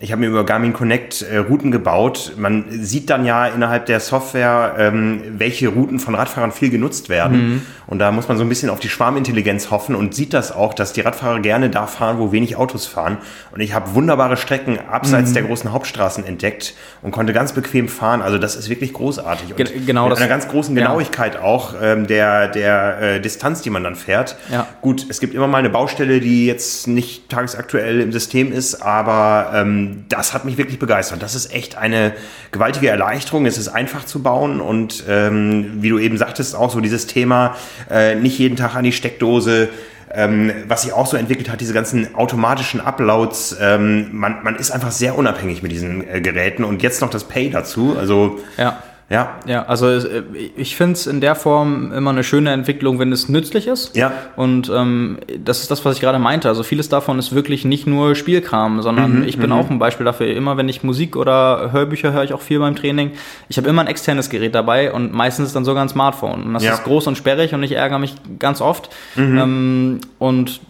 ich 0.00 0.10
habe 0.10 0.20
mir 0.20 0.28
über 0.28 0.44
Garmin 0.44 0.72
Connect 0.72 1.22
äh, 1.22 1.38
Routen 1.38 1.70
gebaut. 1.70 2.32
Man 2.36 2.64
sieht 2.70 3.08
dann 3.08 3.24
ja 3.24 3.46
innerhalb 3.46 3.86
der 3.86 4.00
Software, 4.00 4.74
ähm, 4.78 5.22
welche 5.38 5.68
Routen 5.68 6.00
von 6.00 6.14
Radfahrern 6.14 6.50
viel 6.50 6.70
genutzt 6.70 7.08
werden. 7.08 7.38
Mhm. 7.38 7.62
Und 7.86 7.98
da 7.98 8.10
muss 8.10 8.26
man 8.26 8.36
so 8.36 8.42
ein 8.42 8.48
bisschen 8.48 8.70
auf 8.70 8.80
die 8.80 8.88
Schwarmintelligenz 8.88 9.70
hoffen 9.70 9.94
und 9.94 10.14
sieht 10.14 10.32
das 10.32 10.50
auch, 10.50 10.74
dass 10.74 10.92
die 10.92 11.02
Radfahrer 11.02 11.40
gerne 11.40 11.68
da 11.70 11.86
fahren, 11.86 12.18
wo 12.18 12.32
wenig 12.32 12.56
Autos 12.56 12.86
fahren. 12.86 13.18
Und 13.50 13.60
ich 13.60 13.74
habe 13.74 13.94
wunderbare 13.94 14.36
Strecken 14.36 14.78
abseits 14.78 15.30
mhm. 15.30 15.34
der 15.34 15.42
großen 15.44 15.72
Hauptstraßen 15.72 16.24
entdeckt 16.24 16.74
und 17.02 17.10
konnte 17.10 17.32
ganz 17.32 17.52
bequem 17.52 17.88
fahren. 17.88 18.22
Also 18.22 18.38
das 18.38 18.56
ist 18.56 18.68
wirklich 18.68 18.92
großartig. 18.94 19.54
Und 19.56 19.86
genau 19.86 20.08
mit 20.08 20.16
einer 20.16 20.28
ganz 20.28 20.48
großen 20.48 20.74
Genauigkeit 20.74 21.34
ja. 21.34 21.42
auch 21.42 21.74
ähm, 21.80 22.06
der, 22.06 22.48
der 22.48 23.00
äh, 23.00 23.20
Distanz, 23.20 23.62
die 23.62 23.70
man 23.70 23.84
dann 23.84 23.94
fährt. 23.94 24.36
Ja. 24.50 24.66
Gut, 24.80 25.06
es 25.08 25.20
gibt 25.20 25.34
immer 25.34 25.46
mal 25.46 25.58
eine 25.58 25.70
Baustelle, 25.70 26.20
die 26.20 26.46
jetzt 26.46 26.88
nicht 26.88 27.28
tagesaktuell 27.28 28.00
im 28.00 28.10
System 28.10 28.52
ist, 28.52 28.82
aber 28.82 29.52
ähm, 29.54 29.81
das 30.08 30.34
hat 30.34 30.44
mich 30.44 30.58
wirklich 30.58 30.78
begeistert. 30.78 31.22
Das 31.22 31.34
ist 31.34 31.52
echt 31.52 31.76
eine 31.76 32.12
gewaltige 32.50 32.88
Erleichterung. 32.88 33.46
Es 33.46 33.58
ist 33.58 33.68
einfach 33.68 34.04
zu 34.04 34.22
bauen 34.22 34.60
und 34.60 35.04
ähm, 35.08 35.82
wie 35.82 35.88
du 35.88 35.98
eben 35.98 36.16
sagtest, 36.18 36.54
auch 36.54 36.70
so 36.70 36.80
dieses 36.80 37.06
Thema, 37.06 37.56
äh, 37.90 38.14
nicht 38.14 38.38
jeden 38.38 38.56
Tag 38.56 38.74
an 38.74 38.84
die 38.84 38.92
Steckdose. 38.92 39.68
Ähm, 40.14 40.52
was 40.68 40.82
sich 40.82 40.92
auch 40.92 41.06
so 41.06 41.16
entwickelt 41.16 41.48
hat, 41.48 41.62
diese 41.62 41.72
ganzen 41.72 42.14
automatischen 42.14 42.82
Uploads, 42.82 43.56
ähm, 43.58 44.08
man, 44.12 44.42
man 44.42 44.56
ist 44.56 44.70
einfach 44.70 44.90
sehr 44.90 45.16
unabhängig 45.16 45.62
mit 45.62 45.72
diesen 45.72 46.06
äh, 46.06 46.20
Geräten 46.20 46.64
und 46.64 46.82
jetzt 46.82 47.00
noch 47.00 47.08
das 47.08 47.24
Pay 47.24 47.48
dazu. 47.48 47.96
Also 47.98 48.38
ja. 48.58 48.82
Ja. 49.12 49.34
Ja, 49.46 49.64
also 49.66 49.88
äh, 49.88 50.22
ich 50.56 50.74
finde 50.74 50.94
es 50.94 51.06
in 51.06 51.20
der 51.20 51.34
Form 51.34 51.92
immer 51.92 52.10
eine 52.10 52.24
schöne 52.24 52.50
Entwicklung, 52.50 52.98
wenn 52.98 53.12
es 53.12 53.28
nützlich 53.28 53.66
ist. 53.66 53.94
Ja. 53.94 54.10
Und 54.36 54.70
ähm, 54.74 55.18
das 55.38 55.60
ist 55.60 55.70
das, 55.70 55.84
was 55.84 55.96
ich 55.96 56.00
gerade 56.00 56.18
meinte. 56.18 56.48
Also 56.48 56.62
vieles 56.62 56.88
davon 56.88 57.18
ist 57.18 57.34
wirklich 57.34 57.66
nicht 57.66 57.86
nur 57.86 58.14
Spielkram, 58.14 58.80
sondern 58.80 59.18
mhm, 59.18 59.24
ich 59.24 59.38
bin 59.38 59.50
mhm. 59.50 59.56
auch 59.56 59.70
ein 59.70 59.78
Beispiel 59.78 60.06
dafür. 60.06 60.28
Immer 60.28 60.56
wenn 60.56 60.68
ich 60.68 60.82
Musik 60.82 61.16
oder 61.16 61.72
Hörbücher 61.72 62.12
höre 62.12 62.24
ich 62.24 62.32
auch 62.32 62.40
viel 62.40 62.58
beim 62.58 62.74
Training. 62.74 63.12
Ich 63.50 63.58
habe 63.58 63.68
immer 63.68 63.82
ein 63.82 63.88
externes 63.88 64.30
Gerät 64.30 64.54
dabei 64.54 64.92
und 64.92 65.12
meistens 65.12 65.48
ist 65.48 65.56
dann 65.56 65.66
sogar 65.66 65.82
ein 65.82 65.90
Smartphone. 65.90 66.44
Und 66.44 66.54
das 66.54 66.64
ja. 66.64 66.72
ist 66.72 66.84
groß 66.84 67.06
und 67.06 67.18
sperrig 67.18 67.52
und 67.52 67.62
ich 67.62 67.72
ärgere 67.72 67.98
mich 67.98 68.14
ganz 68.38 68.62
oft. 68.62 68.88
Mhm. 69.16 69.38
Ähm, 69.38 70.00
und 70.18 70.60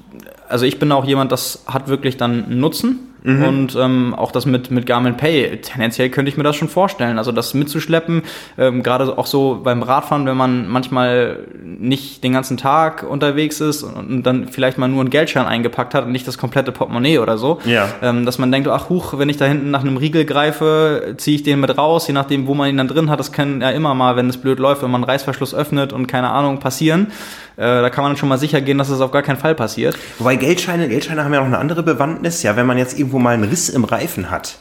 also 0.48 0.66
ich 0.66 0.80
bin 0.80 0.90
auch 0.90 1.04
jemand, 1.04 1.30
das 1.30 1.64
hat 1.66 1.86
wirklich 1.86 2.16
dann 2.16 2.44
einen 2.44 2.60
Nutzen 2.60 3.11
Mhm. 3.24 3.44
Und 3.44 3.76
ähm, 3.76 4.14
auch 4.14 4.32
das 4.32 4.46
mit, 4.46 4.70
mit 4.70 4.86
Garmin 4.86 5.16
Pay, 5.16 5.60
tendenziell 5.60 6.10
könnte 6.10 6.28
ich 6.28 6.36
mir 6.36 6.42
das 6.42 6.56
schon 6.56 6.68
vorstellen. 6.68 7.18
Also 7.18 7.32
das 7.32 7.54
mitzuschleppen, 7.54 8.22
ähm, 8.58 8.82
gerade 8.82 9.16
auch 9.16 9.26
so 9.26 9.60
beim 9.62 9.82
Radfahren, 9.82 10.26
wenn 10.26 10.36
man 10.36 10.68
manchmal 10.68 11.40
nicht 11.64 12.24
den 12.24 12.32
ganzen 12.32 12.56
Tag 12.56 13.04
unterwegs 13.08 13.60
ist 13.60 13.82
und 13.82 14.24
dann 14.24 14.48
vielleicht 14.48 14.78
mal 14.78 14.88
nur 14.88 15.00
einen 15.00 15.10
Geldschein 15.10 15.46
eingepackt 15.46 15.94
hat 15.94 16.04
und 16.06 16.12
nicht 16.12 16.26
das 16.26 16.38
komplette 16.38 16.72
Portemonnaie 16.72 17.18
oder 17.18 17.38
so. 17.38 17.60
Ja. 17.64 17.88
Ähm, 18.02 18.26
dass 18.26 18.38
man 18.38 18.50
denkt, 18.50 18.68
ach 18.68 18.88
huch, 18.88 19.18
wenn 19.18 19.28
ich 19.28 19.36
da 19.36 19.44
hinten 19.44 19.70
nach 19.70 19.82
einem 19.82 19.96
Riegel 19.96 20.24
greife, 20.24 21.14
ziehe 21.16 21.36
ich 21.36 21.42
den 21.42 21.60
mit 21.60 21.76
raus, 21.78 22.06
je 22.08 22.14
nachdem, 22.14 22.46
wo 22.46 22.54
man 22.54 22.68
ihn 22.68 22.76
dann 22.76 22.88
drin 22.88 23.10
hat. 23.10 23.20
Das 23.20 23.32
kann 23.32 23.60
ja 23.60 23.70
immer 23.70 23.94
mal, 23.94 24.16
wenn 24.16 24.28
es 24.28 24.36
blöd 24.36 24.58
läuft, 24.58 24.82
wenn 24.82 24.90
man 24.90 25.02
einen 25.02 25.10
Reißverschluss 25.10 25.54
öffnet 25.54 25.92
und 25.92 26.06
keine 26.06 26.30
Ahnung, 26.30 26.58
passieren. 26.58 27.08
Äh, 27.56 27.82
da 27.82 27.90
kann 27.90 28.04
man 28.04 28.16
schon 28.16 28.28
mal 28.28 28.38
sicher 28.38 28.60
gehen, 28.60 28.78
dass 28.78 28.88
das 28.88 29.00
auf 29.00 29.10
gar 29.10 29.22
keinen 29.22 29.36
Fall 29.36 29.54
passiert. 29.54 29.96
Wobei 30.18 30.36
Geldscheine, 30.36 30.88
Geldscheine 30.88 31.22
haben 31.24 31.34
ja 31.34 31.40
noch 31.40 31.46
eine 31.46 31.58
andere 31.58 31.82
Bewandtnis. 31.82 32.42
Ja, 32.42 32.56
wenn 32.56 32.66
man 32.66 32.78
jetzt 32.78 32.98
irgendwo 32.98 33.11
mal 33.18 33.34
einen 33.34 33.44
Riss 33.44 33.68
im 33.68 33.84
Reifen 33.84 34.30
hat. 34.30 34.58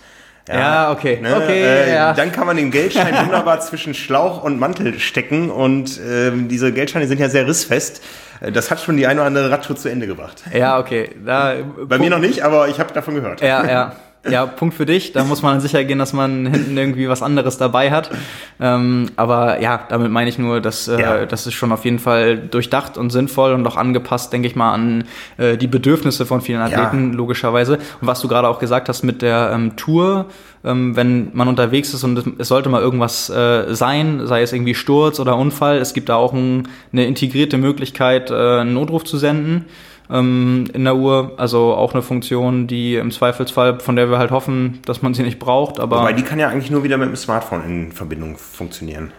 Ja, 0.48 0.60
ja 0.60 0.92
okay. 0.92 1.20
Ne, 1.22 1.36
okay 1.36 1.64
äh, 1.64 1.94
ja. 1.94 2.14
Dann 2.14 2.32
kann 2.32 2.48
man 2.48 2.58
den 2.58 2.72
Geldschein 2.72 3.14
wunderbar 3.26 3.60
zwischen 3.62 3.94
Schlauch 3.94 4.44
und 4.44 4.60
Mantel 4.60 5.00
stecken 5.00 5.50
und 5.50 6.00
äh, 6.00 6.32
diese 6.34 6.72
Geldscheine 6.72 7.08
sind 7.08 7.20
ja 7.20 7.30
sehr 7.30 7.48
rissfest. 7.48 8.04
Äh, 8.42 8.52
das 8.52 8.72
hat 8.72 8.82
schon 8.82 8.98
die 8.98 9.08
eine 9.08 9.20
oder 9.20 9.28
andere 9.28 9.52
Radtour 9.52 9.76
zu 9.76 9.90
Ende 9.90 10.08
gebracht. 10.08 10.44
Ja, 10.54 10.80
okay. 10.80 11.12
Da, 11.26 11.56
Bei 11.86 12.00
mir 12.00 12.10
noch 12.10 12.20
nicht, 12.20 12.44
aber 12.44 12.68
ich 12.68 12.80
habe 12.80 12.94
davon 12.94 13.16
gehört. 13.16 13.42
Ja, 13.42 13.66
ja. 13.66 13.96
Ja, 14.30 14.46
Punkt 14.46 14.76
für 14.76 14.86
dich. 14.86 15.14
Da 15.14 15.24
muss 15.24 15.42
man 15.42 15.60
sicher 15.62 15.84
gehen, 15.84 15.98
dass 15.98 16.14
man 16.14 16.46
hinten 16.46 16.78
irgendwie 16.78 17.10
was 17.10 17.24
anderes 17.24 17.58
dabei 17.58 17.90
hat. 17.90 18.12
Ähm, 18.60 19.08
aber 19.16 19.60
ja, 19.62 19.84
damit 19.90 20.12
meine 20.12 20.30
ich 20.30 20.38
nur, 20.38 20.62
dass 20.62 20.88
äh, 20.88 21.02
ja. 21.02 21.26
das 21.26 21.48
ist 21.48 21.56
schon 21.56 21.72
auf 21.72 21.86
jeden 21.86 21.98
Fall 21.98 22.38
durchdacht 22.38 22.98
und 22.98 23.10
sinnvoll 23.10 23.54
und 23.54 23.66
auch 23.66 23.78
angepasst, 23.78 24.32
denke 24.32 24.48
ich 24.48 24.56
mal, 24.56 24.74
an 24.74 25.06
äh, 25.38 25.58
die 25.58 25.68
Bedürfnisse 25.68 26.28
von 26.28 26.42
vielen 26.42 26.62
Athleten, 26.62 27.12
ja. 27.12 27.18
logischerweise. 27.18 27.78
Und 28.00 28.08
was 28.08 28.22
du 28.22 28.28
gerade 28.28 28.48
auch 28.48 28.60
gesagt 28.60 28.90
hast 28.90 29.02
mit 29.02 29.24
der 29.24 29.52
ähm, 29.54 29.76
Tour, 29.76 30.28
ähm, 30.64 30.96
wenn 30.96 31.32
man 31.34 31.48
unterwegs 31.48 31.92
ist 31.94 32.04
und 32.04 32.40
es 32.40 32.48
sollte 32.48 32.70
mal 32.70 32.82
irgendwas 32.82 33.30
äh, 33.32 33.74
sein, 33.74 34.28
sei 34.28 34.44
es 34.44 34.54
irgendwie 34.54 34.76
Sturz 34.76 35.20
oder 35.20 35.36
Unfall, 35.36 35.78
es 35.80 35.94
gibt 35.94 36.10
da 36.10 36.16
auch 36.16 36.34
ein, 36.34 36.68
eine 36.94 37.06
integrierte 37.06 37.58
Möglichkeit, 37.58 38.30
äh, 38.30 38.60
einen 38.60 38.76
Notruf 38.76 39.04
zu 39.04 39.18
senden 39.18 39.66
ähm, 40.12 40.66
in 40.74 40.84
der 40.84 40.96
Uhr. 40.96 41.34
Also 41.38 41.74
auch 41.74 41.94
eine 41.94 42.02
Funktion, 42.02 42.68
die 42.68 42.96
im 42.96 43.12
Zweifelsfall, 43.12 43.80
von 43.80 43.96
der 43.96 44.10
wir 44.10 44.18
halt 44.18 44.32
hoffen, 44.32 44.80
dass 44.86 45.02
man 45.02 45.14
sie 45.14 45.24
nicht 45.24 45.40
braucht. 45.40 45.80
Aber 45.80 46.00
Wobei 46.00 46.14
die 46.14 46.24
kann 46.24 46.40
ja 46.40 46.50
eigentlich 46.50 46.72
nur 46.72 46.84
wieder 46.84 46.98
mit 46.98 47.10
dem 47.10 47.16
Smartphone 47.16 47.64
in 47.66 47.92
Verbindung 47.92 48.38
funktionieren. 48.38 49.12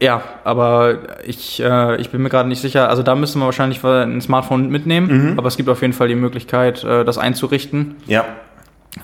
Ja, 0.00 0.22
aber 0.44 0.98
ich, 1.24 1.62
äh, 1.62 1.96
ich 1.96 2.10
bin 2.10 2.22
mir 2.22 2.28
gerade 2.28 2.48
nicht 2.48 2.60
sicher. 2.60 2.90
Also 2.90 3.02
da 3.02 3.14
müssen 3.14 3.38
wir 3.40 3.46
wahrscheinlich 3.46 3.82
ein 3.82 4.20
Smartphone 4.20 4.68
mitnehmen, 4.68 5.30
mhm. 5.32 5.38
aber 5.38 5.48
es 5.48 5.56
gibt 5.56 5.68
auf 5.70 5.80
jeden 5.80 5.94
Fall 5.94 6.08
die 6.08 6.14
Möglichkeit, 6.14 6.84
äh, 6.84 7.04
das 7.04 7.16
einzurichten. 7.16 7.96
Ja. 8.06 8.26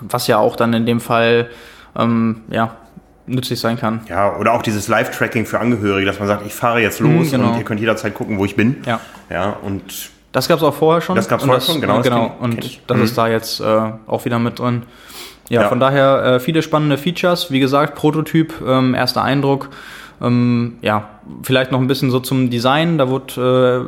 Was 0.01 0.26
ja 0.26 0.39
auch 0.39 0.57
dann 0.57 0.74
in 0.74 0.85
dem 0.85 1.01
Fall 1.01 1.49
ähm, 1.97 2.43
ja, 2.51 2.76
nützlich 3.26 3.61
sein 3.61 3.78
kann. 3.78 4.01
Ja, 4.09 4.37
oder 4.37 4.53
auch 4.53 4.62
dieses 4.62 4.89
Live-Tracking 4.89 5.47
für 5.47 5.61
Angehörige, 5.61 6.07
dass 6.07 6.18
man 6.18 6.28
sagt, 6.28 6.45
ich 6.47 6.55
fahre 6.55 6.80
jetzt 6.80 7.01
los 7.01 7.28
mhm, 7.28 7.30
genau. 7.30 7.53
und 7.53 7.59
ihr 7.59 7.64
könnt 7.64 7.80
jederzeit 7.80 8.14
gucken, 8.14 8.39
wo 8.39 8.45
ich 8.45 8.57
bin. 8.57 8.78
Ja. 8.85 9.01
Ja, 9.30 9.51
und 9.62 10.11
das 10.33 10.49
gab 10.49 10.59
es 10.59 10.64
auch 10.64 10.74
vorher 10.74 11.01
schon. 11.01 11.16
Das 11.16 11.28
gab 11.28 11.41
es 11.41 11.47
vorher 11.47 11.61
schon, 11.61 11.80
genau. 11.80 12.01
genau. 12.01 12.35
und 12.41 12.80
das 12.87 12.97
mhm. 12.97 13.05
ist 13.05 13.18
da 13.18 13.28
jetzt 13.28 13.61
äh, 13.61 13.93
auch 14.07 14.24
wieder 14.24 14.39
mit 14.39 14.59
drin. 14.59 14.83
Ja, 15.49 15.62
ja. 15.62 15.68
von 15.68 15.80
daher 15.80 16.24
äh, 16.24 16.41
viele 16.41 16.62
spannende 16.62 16.97
Features. 16.97 17.51
Wie 17.51 17.61
gesagt, 17.61 17.95
Prototyp, 17.95 18.55
ähm, 18.66 18.95
erster 18.95 19.22
Eindruck. 19.22 19.68
Ähm, 20.22 20.78
ja, 20.83 21.09
vielleicht 21.43 21.72
noch 21.72 21.80
ein 21.80 21.89
bisschen 21.89 22.11
so 22.11 22.20
zum 22.20 22.49
Design. 22.49 22.97
Da 22.97 23.09
wurde 23.09 23.85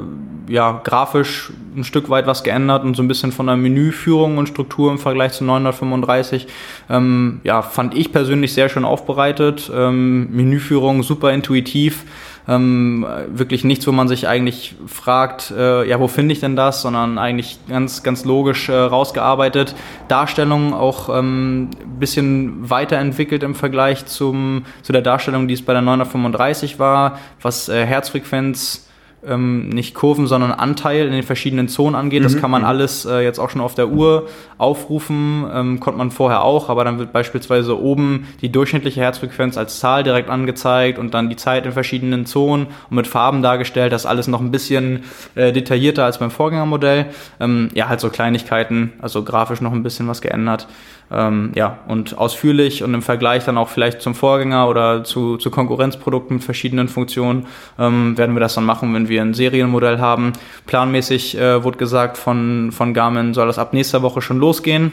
äh, 0.48 0.52
ja 0.52 0.80
grafisch 0.82 1.52
ein 1.76 1.84
Stück 1.84 2.10
weit 2.10 2.26
was 2.26 2.42
geändert 2.42 2.84
und 2.84 2.96
so 2.96 3.02
ein 3.02 3.08
bisschen 3.08 3.32
von 3.32 3.46
der 3.46 3.56
Menüführung 3.56 4.36
und 4.36 4.48
Struktur 4.48 4.90
im 4.90 4.98
Vergleich 4.98 5.32
zu 5.32 5.44
935. 5.44 6.48
Ähm, 6.90 7.40
ja, 7.44 7.62
fand 7.62 7.94
ich 7.94 8.12
persönlich 8.12 8.52
sehr 8.52 8.68
schön 8.68 8.84
aufbereitet. 8.84 9.70
Ähm, 9.74 10.28
Menüführung 10.32 11.02
super 11.02 11.32
intuitiv 11.32 12.04
ähm, 12.46 13.06
wirklich 13.28 13.64
nichts, 13.64 13.86
wo 13.86 13.92
man 13.92 14.08
sich 14.08 14.28
eigentlich 14.28 14.74
fragt, 14.86 15.50
äh, 15.50 15.88
ja, 15.88 15.98
wo 15.98 16.08
finde 16.08 16.32
ich 16.32 16.40
denn 16.40 16.56
das, 16.56 16.82
sondern 16.82 17.18
eigentlich 17.18 17.58
ganz, 17.68 18.02
ganz 18.02 18.24
logisch 18.24 18.68
äh, 18.68 18.74
rausgearbeitet. 18.74 19.74
Darstellung 20.08 20.74
auch 20.74 21.08
ähm, 21.16 21.70
bisschen 21.98 22.68
weiterentwickelt 22.68 23.42
im 23.42 23.54
Vergleich 23.54 24.06
zum, 24.06 24.64
zu 24.82 24.92
der 24.92 25.02
Darstellung, 25.02 25.48
die 25.48 25.54
es 25.54 25.62
bei 25.62 25.72
der 25.72 25.82
935 25.82 26.78
war, 26.78 27.18
was 27.40 27.68
äh, 27.68 27.86
Herzfrequenz 27.86 28.88
ähm, 29.26 29.68
nicht 29.68 29.94
Kurven, 29.94 30.26
sondern 30.26 30.52
Anteil 30.52 31.06
in 31.06 31.12
den 31.12 31.22
verschiedenen 31.22 31.68
Zonen 31.68 31.94
angeht. 31.94 32.20
Mhm. 32.20 32.24
Das 32.24 32.36
kann 32.36 32.50
man 32.50 32.62
mhm. 32.62 32.68
alles 32.68 33.04
äh, 33.04 33.20
jetzt 33.20 33.38
auch 33.38 33.50
schon 33.50 33.60
auf 33.60 33.74
der 33.74 33.88
Uhr 33.88 34.28
aufrufen, 34.58 35.44
ähm, 35.52 35.80
konnte 35.80 35.98
man 35.98 36.10
vorher 36.10 36.42
auch, 36.42 36.68
aber 36.68 36.84
dann 36.84 36.98
wird 36.98 37.12
beispielsweise 37.12 37.80
oben 37.80 38.26
die 38.40 38.50
durchschnittliche 38.50 39.00
Herzfrequenz 39.00 39.56
als 39.58 39.80
Zahl 39.80 40.02
direkt 40.02 40.30
angezeigt 40.30 40.98
und 40.98 41.14
dann 41.14 41.28
die 41.28 41.36
Zeit 41.36 41.66
in 41.66 41.72
verschiedenen 41.72 42.26
Zonen 42.26 42.66
und 42.90 42.96
mit 42.96 43.06
Farben 43.06 43.42
dargestellt. 43.42 43.92
Das 43.92 44.06
alles 44.06 44.28
noch 44.28 44.40
ein 44.40 44.50
bisschen 44.50 45.04
äh, 45.34 45.52
detaillierter 45.52 46.04
als 46.04 46.18
beim 46.18 46.30
Vorgängermodell. 46.30 47.06
Ähm, 47.40 47.70
ja, 47.74 47.88
halt 47.88 48.00
so 48.00 48.10
Kleinigkeiten, 48.10 48.92
also 49.00 49.24
grafisch 49.24 49.60
noch 49.60 49.72
ein 49.72 49.82
bisschen 49.82 50.08
was 50.08 50.20
geändert. 50.20 50.68
Ähm, 51.10 51.52
ja, 51.54 51.78
und 51.86 52.16
ausführlich 52.18 52.82
und 52.82 52.94
im 52.94 53.02
Vergleich 53.02 53.44
dann 53.44 53.58
auch 53.58 53.68
vielleicht 53.68 54.00
zum 54.00 54.14
Vorgänger 54.14 54.68
oder 54.68 55.04
zu, 55.04 55.36
zu 55.36 55.50
Konkurrenzprodukten 55.50 56.36
mit 56.36 56.44
verschiedenen 56.44 56.88
Funktionen 56.88 57.46
ähm, 57.78 58.16
werden 58.16 58.34
wir 58.34 58.40
das 58.40 58.54
dann 58.54 58.64
machen, 58.64 58.94
wenn 58.94 59.08
wir 59.08 59.20
ein 59.20 59.34
Serienmodell 59.34 59.98
haben. 59.98 60.32
Planmäßig 60.66 61.38
äh, 61.38 61.62
wurde 61.62 61.78
gesagt, 61.78 62.16
von, 62.16 62.72
von 62.72 62.94
Garmin 62.94 63.34
soll 63.34 63.46
das 63.46 63.58
ab 63.58 63.74
nächster 63.74 64.02
Woche 64.02 64.22
schon 64.22 64.38
losgehen. 64.38 64.92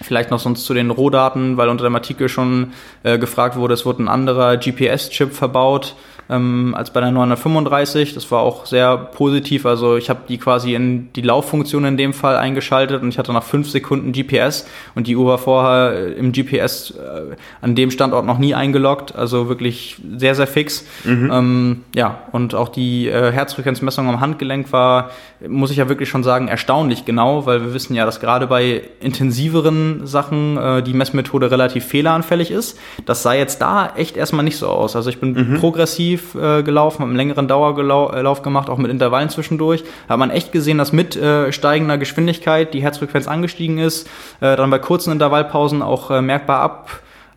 Vielleicht 0.00 0.30
noch 0.30 0.38
sonst 0.38 0.64
zu 0.64 0.74
den 0.74 0.90
Rohdaten, 0.90 1.56
weil 1.56 1.68
unter 1.68 1.84
dem 1.84 1.94
Artikel 1.94 2.28
schon 2.28 2.72
äh, 3.02 3.18
gefragt 3.18 3.56
wurde, 3.56 3.74
es 3.74 3.84
wurde 3.84 4.04
ein 4.04 4.08
anderer 4.08 4.56
GPS-Chip 4.56 5.32
verbaut 5.32 5.96
ähm, 6.30 6.74
als 6.76 6.92
bei 6.92 7.00
der 7.00 7.10
935. 7.10 8.14
Das 8.14 8.30
war 8.30 8.40
auch 8.40 8.66
sehr 8.66 8.96
positiv. 8.96 9.66
Also 9.66 9.96
ich 9.96 10.10
habe 10.10 10.20
die 10.28 10.38
quasi 10.38 10.74
in 10.74 11.12
die 11.14 11.22
Lauffunktion 11.22 11.84
in 11.84 11.96
dem 11.96 12.12
Fall 12.12 12.36
eingeschaltet 12.36 13.02
und 13.02 13.08
ich 13.08 13.18
hatte 13.18 13.32
nach 13.32 13.42
fünf 13.42 13.70
Sekunden 13.70 14.12
GPS 14.12 14.66
und 14.94 15.06
die 15.06 15.16
Uhr 15.16 15.26
war 15.26 15.38
vorher 15.38 15.92
äh, 15.92 16.12
im 16.12 16.32
GPS 16.32 16.92
äh, 16.92 17.36
an 17.60 17.74
dem 17.74 17.90
Standort 17.90 18.26
noch 18.26 18.38
nie 18.38 18.54
eingeloggt. 18.54 19.14
Also 19.14 19.48
wirklich 19.48 19.96
sehr, 20.16 20.34
sehr 20.34 20.46
fix. 20.46 20.84
Mhm. 21.04 21.30
Ähm, 21.32 21.84
ja, 21.94 22.18
und 22.32 22.54
auch 22.54 22.68
die 22.68 23.08
äh, 23.08 23.32
Herzfrequenzmessung 23.32 24.08
am 24.08 24.20
Handgelenk 24.20 24.72
war, 24.72 25.10
muss 25.46 25.70
ich 25.70 25.78
ja 25.78 25.88
wirklich 25.88 26.08
schon 26.08 26.24
sagen, 26.24 26.48
erstaunlich 26.48 27.04
genau, 27.04 27.46
weil 27.46 27.62
wir 27.62 27.74
wissen 27.74 27.94
ja, 27.94 28.04
dass 28.04 28.20
gerade 28.20 28.46
bei 28.46 28.82
intensiveren 29.00 30.06
Sachen 30.06 30.56
äh, 30.56 30.82
die 30.82 30.92
Messmethode 30.92 31.50
relativ 31.50 31.84
fehleranfällig 31.84 32.50
ist. 32.50 32.78
Das 33.06 33.22
sah 33.22 33.32
jetzt 33.32 33.62
da 33.62 33.92
echt 33.96 34.16
erstmal 34.16 34.44
nicht 34.44 34.56
so 34.56 34.68
aus. 34.68 34.96
Also 34.96 35.10
ich 35.10 35.20
bin 35.20 35.32
mhm. 35.32 35.60
progressiv 35.60 36.17
intensiv 36.18 36.34
äh, 36.34 36.62
gelaufen, 36.62 37.00
habe 37.00 37.10
einen 37.10 37.16
längeren 37.16 37.48
Dauerlauf 37.48 38.42
gemacht, 38.42 38.68
auch 38.68 38.78
mit 38.78 38.90
Intervallen 38.90 39.28
zwischendurch. 39.28 39.84
Da 40.06 40.14
hat 40.14 40.18
man 40.18 40.30
echt 40.30 40.52
gesehen, 40.52 40.78
dass 40.78 40.92
mit 40.92 41.16
äh, 41.16 41.52
steigender 41.52 41.98
Geschwindigkeit 41.98 42.74
die 42.74 42.82
Herzfrequenz 42.82 43.28
angestiegen 43.28 43.78
ist, 43.78 44.06
äh, 44.40 44.56
dann 44.56 44.70
bei 44.70 44.78
kurzen 44.78 45.12
Intervallpausen 45.12 45.82
auch 45.82 46.10
äh, 46.10 46.22
merkbar 46.22 46.60
ab 46.60 46.90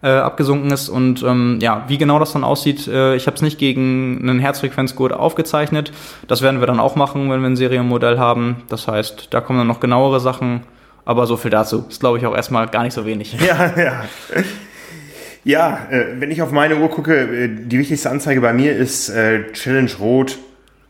äh, 0.03 0.09
abgesunken 0.09 0.71
ist 0.71 0.89
und 0.89 1.21
ähm, 1.21 1.59
ja, 1.61 1.83
wie 1.87 1.99
genau 1.99 2.17
das 2.17 2.33
dann 2.33 2.43
aussieht, 2.43 2.87
äh, 2.87 3.15
ich 3.15 3.27
habe 3.27 3.35
es 3.35 3.43
nicht 3.43 3.59
gegen 3.59 4.17
einen 4.23 4.39
Herzfrequenzgurt 4.39 5.13
aufgezeichnet. 5.13 5.91
Das 6.27 6.41
werden 6.41 6.59
wir 6.59 6.65
dann 6.65 6.79
auch 6.79 6.95
machen, 6.95 7.29
wenn 7.29 7.41
wir 7.41 7.47
ein 7.47 7.55
Serienmodell 7.55 8.17
haben. 8.17 8.63
Das 8.67 8.87
heißt, 8.87 9.27
da 9.29 9.41
kommen 9.41 9.59
dann 9.59 9.67
noch 9.67 9.79
genauere 9.79 10.19
Sachen, 10.19 10.61
aber 11.05 11.27
so 11.27 11.37
viel 11.37 11.51
dazu. 11.51 11.85
Ist 11.87 11.99
glaube 11.99 12.17
ich 12.17 12.25
auch 12.25 12.35
erstmal 12.35 12.67
gar 12.67 12.81
nicht 12.81 12.95
so 12.95 13.05
wenig. 13.05 13.37
Ja, 13.45 13.79
ja. 13.79 14.03
Ja, 15.43 15.87
äh, 15.89 16.19
wenn 16.19 16.29
ich 16.29 16.41
auf 16.41 16.51
meine 16.51 16.77
Uhr 16.77 16.89
gucke, 16.89 17.15
äh, 17.15 17.49
die 17.49 17.79
wichtigste 17.79 18.11
Anzeige 18.11 18.41
bei 18.41 18.53
mir 18.53 18.75
ist 18.75 19.09
äh, 19.09 19.51
Challenge 19.53 19.91
Rot 19.99 20.37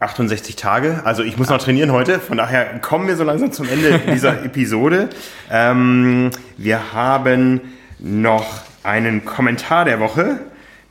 68 0.01 0.57
Tage. 0.57 1.01
Also 1.05 1.23
ich 1.23 1.37
muss 1.37 1.49
noch 1.49 1.59
trainieren 1.59 1.91
heute. 1.91 2.19
Von 2.19 2.37
daher 2.37 2.79
kommen 2.79 3.07
wir 3.07 3.15
so 3.15 3.23
langsam 3.23 3.53
zum 3.53 3.69
Ende 3.69 3.99
dieser 4.13 4.43
Episode. 4.43 5.09
Ähm, 5.49 6.31
wir 6.57 6.91
haben 6.91 7.61
noch 7.99 8.61
einen 8.83 9.23
Kommentar 9.23 9.85
der 9.85 9.99
Woche. 10.01 10.39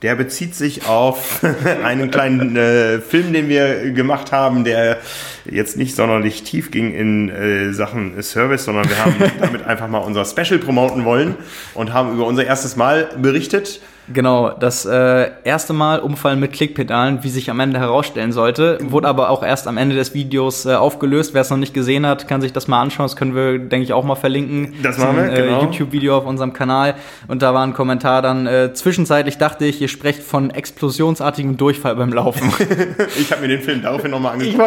Der 0.02 0.14
bezieht 0.14 0.54
sich 0.54 0.86
auf 0.86 1.44
einen 1.84 2.10
kleinen 2.10 2.56
äh, 2.56 3.00
Film, 3.00 3.32
den 3.32 3.48
wir 3.48 3.90
gemacht 3.92 4.32
haben, 4.32 4.64
der 4.64 4.98
jetzt 5.44 5.76
nicht 5.76 5.94
sonderlich 5.94 6.42
tief 6.42 6.70
ging 6.70 6.94
in 6.94 7.28
äh, 7.28 7.72
Sachen 7.72 8.22
Service, 8.22 8.64
sondern 8.64 8.88
wir 8.88 8.98
haben 8.98 9.14
damit 9.40 9.66
einfach 9.66 9.88
mal 9.88 9.98
unser 9.98 10.24
Special 10.24 10.58
promoten 10.58 11.04
wollen 11.04 11.34
und 11.74 11.92
haben 11.92 12.14
über 12.14 12.26
unser 12.26 12.44
erstes 12.46 12.76
Mal 12.76 13.10
berichtet. 13.20 13.80
Genau, 14.12 14.50
das 14.50 14.84
äh, 14.86 15.30
erste 15.44 15.72
Mal 15.72 16.00
Umfallen 16.00 16.40
mit 16.40 16.52
Klickpedalen, 16.52 17.22
wie 17.22 17.28
sich 17.28 17.50
am 17.50 17.60
Ende 17.60 17.78
herausstellen 17.78 18.32
sollte, 18.32 18.78
wurde 18.82 19.08
aber 19.08 19.30
auch 19.30 19.42
erst 19.42 19.68
am 19.68 19.76
Ende 19.76 19.94
des 19.94 20.14
Videos 20.14 20.66
äh, 20.66 20.74
aufgelöst. 20.74 21.34
Wer 21.34 21.42
es 21.42 21.50
noch 21.50 21.56
nicht 21.56 21.74
gesehen 21.74 22.06
hat, 22.06 22.26
kann 22.26 22.40
sich 22.40 22.52
das 22.52 22.68
mal 22.68 22.80
anschauen. 22.80 23.04
Das 23.04 23.16
können 23.16 23.34
wir, 23.34 23.58
denke 23.58 23.84
ich, 23.84 23.92
auch 23.92 24.04
mal 24.04 24.16
verlinken. 24.16 24.74
Das 24.82 24.98
machen 24.98 25.16
wir, 25.16 25.32
äh, 25.32 25.42
genau. 25.42 25.62
YouTube-Video 25.62 26.16
auf 26.16 26.26
unserem 26.26 26.52
Kanal. 26.52 26.94
Und 27.28 27.42
da 27.42 27.54
war 27.54 27.64
ein 27.64 27.72
Kommentar 27.72 28.22
dann, 28.22 28.46
äh, 28.46 28.72
zwischenzeitlich 28.72 29.38
dachte 29.38 29.64
ich, 29.64 29.80
ihr 29.80 29.88
sprecht 29.88 30.22
von 30.22 30.50
explosionsartigem 30.50 31.56
Durchfall 31.56 31.94
beim 31.96 32.12
Laufen. 32.12 32.52
ich 33.18 33.30
habe 33.30 33.42
mir 33.42 33.48
den 33.48 33.60
Film 33.60 33.82
daraufhin 33.82 34.10
nochmal 34.10 34.32
angeguckt. 34.34 34.58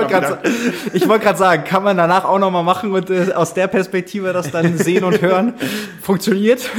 Ich 0.93 1.07
wollte 1.07 1.25
gerade 1.25 1.37
sagen, 1.37 1.63
kann 1.65 1.83
man 1.83 1.97
danach 1.97 2.25
auch 2.25 2.39
nochmal 2.39 2.63
machen 2.63 2.91
und 2.91 3.09
äh, 3.09 3.33
aus 3.33 3.53
der 3.53 3.67
Perspektive 3.67 4.31
das 4.31 4.51
dann 4.51 4.77
sehen 4.77 5.03
und 5.03 5.21
hören. 5.21 5.53
Funktioniert. 6.01 6.69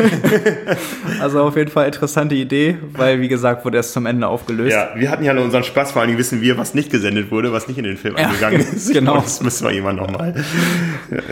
also 1.20 1.42
auf 1.42 1.56
jeden 1.56 1.70
Fall 1.70 1.86
interessante 1.86 2.34
Idee. 2.34 2.53
Idee, 2.55 2.78
weil 2.93 3.20
wie 3.20 3.28
gesagt 3.28 3.64
wurde 3.64 3.78
erst 3.78 3.93
zum 3.93 4.06
Ende 4.06 4.26
aufgelöst. 4.28 4.72
Ja, 4.72 4.90
wir 4.94 5.10
hatten 5.10 5.24
ja 5.24 5.35
nur 5.35 5.44
unseren 5.44 5.64
Spaß, 5.64 5.93
vor 5.93 6.02
allem 6.02 6.16
wissen 6.18 6.40
wir, 6.40 6.56
was 6.56 6.74
nicht 6.74 6.90
gesendet 6.90 7.31
wurde, 7.31 7.52
was 7.52 7.68
nicht 7.68 7.78
in 7.78 7.85
den 7.85 7.97
Film 7.97 8.16
ja, 8.16 8.26
eingegangen 8.26 8.60
ist. 8.74 8.93
Genau. 8.93 9.16
Das 9.16 9.43
müssen 9.43 9.66
wir 9.66 9.72
jemand 9.72 10.01
nochmal 10.01 10.35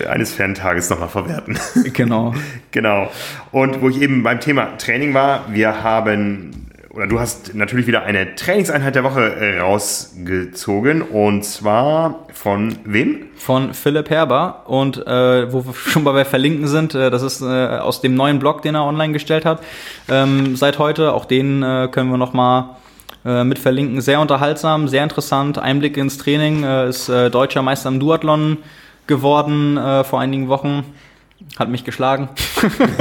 eines 0.08 0.32
fernen 0.32 0.54
Tages 0.54 0.90
nochmal 0.90 1.08
verwerten. 1.08 1.58
Genau. 1.92 2.34
genau. 2.70 3.10
Und 3.52 3.80
wo 3.80 3.88
ich 3.88 4.00
eben 4.00 4.22
beim 4.22 4.40
Thema 4.40 4.76
Training 4.78 5.14
war, 5.14 5.46
wir 5.52 5.82
haben 5.82 6.71
oder 6.94 7.06
du 7.06 7.18
hast 7.18 7.54
natürlich 7.54 7.86
wieder 7.86 8.02
eine 8.02 8.34
Trainingseinheit 8.34 8.94
der 8.94 9.04
Woche 9.04 9.34
äh, 9.34 9.60
rausgezogen 9.60 11.00
und 11.00 11.42
zwar 11.42 12.26
von 12.32 12.76
wem? 12.84 13.28
Von 13.36 13.72
Philipp 13.72 14.10
Herber 14.10 14.64
und 14.66 14.98
äh, 15.06 15.52
wo 15.52 15.64
wir 15.64 15.74
schon 15.90 16.04
bei 16.04 16.24
Verlinken 16.24 16.68
sind, 16.68 16.94
äh, 16.94 17.10
das 17.10 17.22
ist 17.22 17.40
äh, 17.40 17.46
aus 17.46 18.02
dem 18.02 18.14
neuen 18.14 18.38
Blog, 18.38 18.60
den 18.62 18.74
er 18.74 18.84
online 18.84 19.14
gestellt 19.14 19.46
hat. 19.46 19.62
Ähm, 20.10 20.54
seit 20.56 20.78
heute, 20.78 21.14
auch 21.14 21.24
den 21.24 21.62
äh, 21.62 21.88
können 21.90 22.10
wir 22.10 22.18
nochmal 22.18 22.76
äh, 23.24 23.42
mit 23.42 23.58
verlinken. 23.58 24.02
Sehr 24.02 24.20
unterhaltsam, 24.20 24.86
sehr 24.86 25.02
interessant, 25.02 25.58
Einblick 25.58 25.96
ins 25.96 26.18
Training, 26.18 26.62
äh, 26.62 26.88
ist 26.90 27.08
äh, 27.08 27.30
deutscher 27.30 27.62
Meister 27.62 27.88
im 27.88 28.00
Duathlon 28.00 28.58
geworden 29.06 29.78
äh, 29.78 30.04
vor 30.04 30.20
einigen 30.20 30.48
Wochen 30.48 30.84
hat 31.58 31.68
mich 31.68 31.84
geschlagen. 31.84 32.28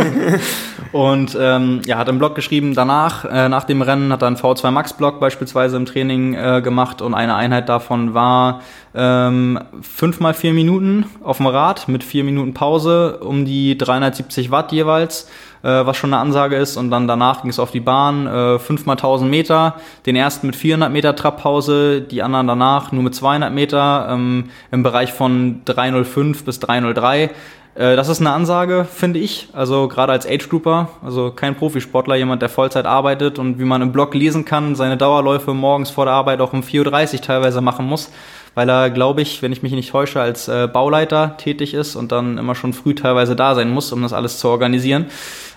und 0.91 1.37
ähm, 1.39 1.81
ja, 1.85 1.97
hat 1.97 2.09
im 2.09 2.19
Blog 2.19 2.35
geschrieben, 2.35 2.73
danach, 2.73 3.25
äh, 3.25 3.49
nach 3.49 3.63
dem 3.63 3.81
Rennen, 3.81 4.11
hat 4.11 4.21
er 4.21 4.27
einen 4.27 4.37
V2 4.37 4.71
Max 4.71 4.93
Blog 4.93 5.19
beispielsweise 5.19 5.77
im 5.77 5.85
Training 5.85 6.33
äh, 6.33 6.61
gemacht 6.61 7.01
und 7.01 7.13
eine 7.13 7.35
Einheit 7.35 7.69
davon 7.69 8.13
war 8.13 8.61
ähm, 8.93 9.59
5 9.81 10.19
mal 10.19 10.33
4 10.33 10.53
Minuten 10.53 11.05
auf 11.23 11.37
dem 11.37 11.47
Rad 11.47 11.87
mit 11.87 12.03
4 12.03 12.23
Minuten 12.23 12.53
Pause 12.53 13.19
um 13.19 13.45
die 13.45 13.77
370 13.77 14.51
Watt 14.51 14.71
jeweils, 14.71 15.29
äh, 15.63 15.69
was 15.69 15.95
schon 15.95 16.13
eine 16.13 16.21
Ansage 16.21 16.57
ist. 16.57 16.75
Und 16.75 16.91
dann 16.91 17.07
danach 17.07 17.41
ging 17.41 17.51
es 17.51 17.59
auf 17.59 17.71
die 17.71 17.79
Bahn, 17.79 18.27
äh, 18.27 18.59
5 18.59 18.85
mal 18.85 18.97
1000 18.97 19.29
Meter, 19.29 19.75
den 20.05 20.15
ersten 20.17 20.47
mit 20.47 20.55
400 20.57 20.91
Meter 20.91 21.15
Trabpause, 21.15 22.01
die 22.01 22.21
anderen 22.21 22.47
danach 22.47 22.91
nur 22.91 23.03
mit 23.03 23.15
200 23.15 23.53
Meter 23.53 24.07
ähm, 24.11 24.49
im 24.71 24.83
Bereich 24.83 25.13
von 25.13 25.61
305 25.65 26.43
bis 26.43 26.59
303 26.59 27.23
äh, 27.23 27.29
das 27.73 28.09
ist 28.09 28.19
eine 28.19 28.31
Ansage, 28.31 28.85
finde 28.85 29.19
ich. 29.19 29.47
Also 29.53 29.87
gerade 29.87 30.11
als 30.11 30.27
Age 30.27 30.49
Grouper, 30.49 30.89
also 31.03 31.31
kein 31.31 31.55
Profisportler, 31.55 32.15
jemand, 32.15 32.41
der 32.41 32.49
Vollzeit 32.49 32.85
arbeitet 32.85 33.39
und 33.39 33.59
wie 33.59 33.63
man 33.63 33.81
im 33.81 33.93
Blog 33.93 34.13
lesen 34.13 34.43
kann, 34.43 34.75
seine 34.75 34.97
Dauerläufe 34.97 35.53
morgens 35.53 35.89
vor 35.89 36.05
der 36.05 36.13
Arbeit 36.13 36.41
auch 36.41 36.51
um 36.51 36.61
4.30 36.61 37.13
Uhr 37.13 37.21
teilweise 37.21 37.61
machen 37.61 37.85
muss, 37.85 38.11
weil 38.55 38.69
er, 38.69 38.89
glaube 38.89 39.21
ich, 39.21 39.41
wenn 39.41 39.53
ich 39.53 39.63
mich 39.63 39.71
nicht 39.71 39.91
täusche, 39.91 40.19
als 40.19 40.47
äh, 40.47 40.67
Bauleiter 40.67 41.37
tätig 41.37 41.73
ist 41.73 41.95
und 41.95 42.11
dann 42.11 42.37
immer 42.37 42.55
schon 42.55 42.73
früh 42.73 42.93
teilweise 42.93 43.35
da 43.35 43.55
sein 43.55 43.69
muss, 43.69 43.91
um 43.93 44.01
das 44.01 44.11
alles 44.11 44.39
zu 44.39 44.49
organisieren. 44.49 45.05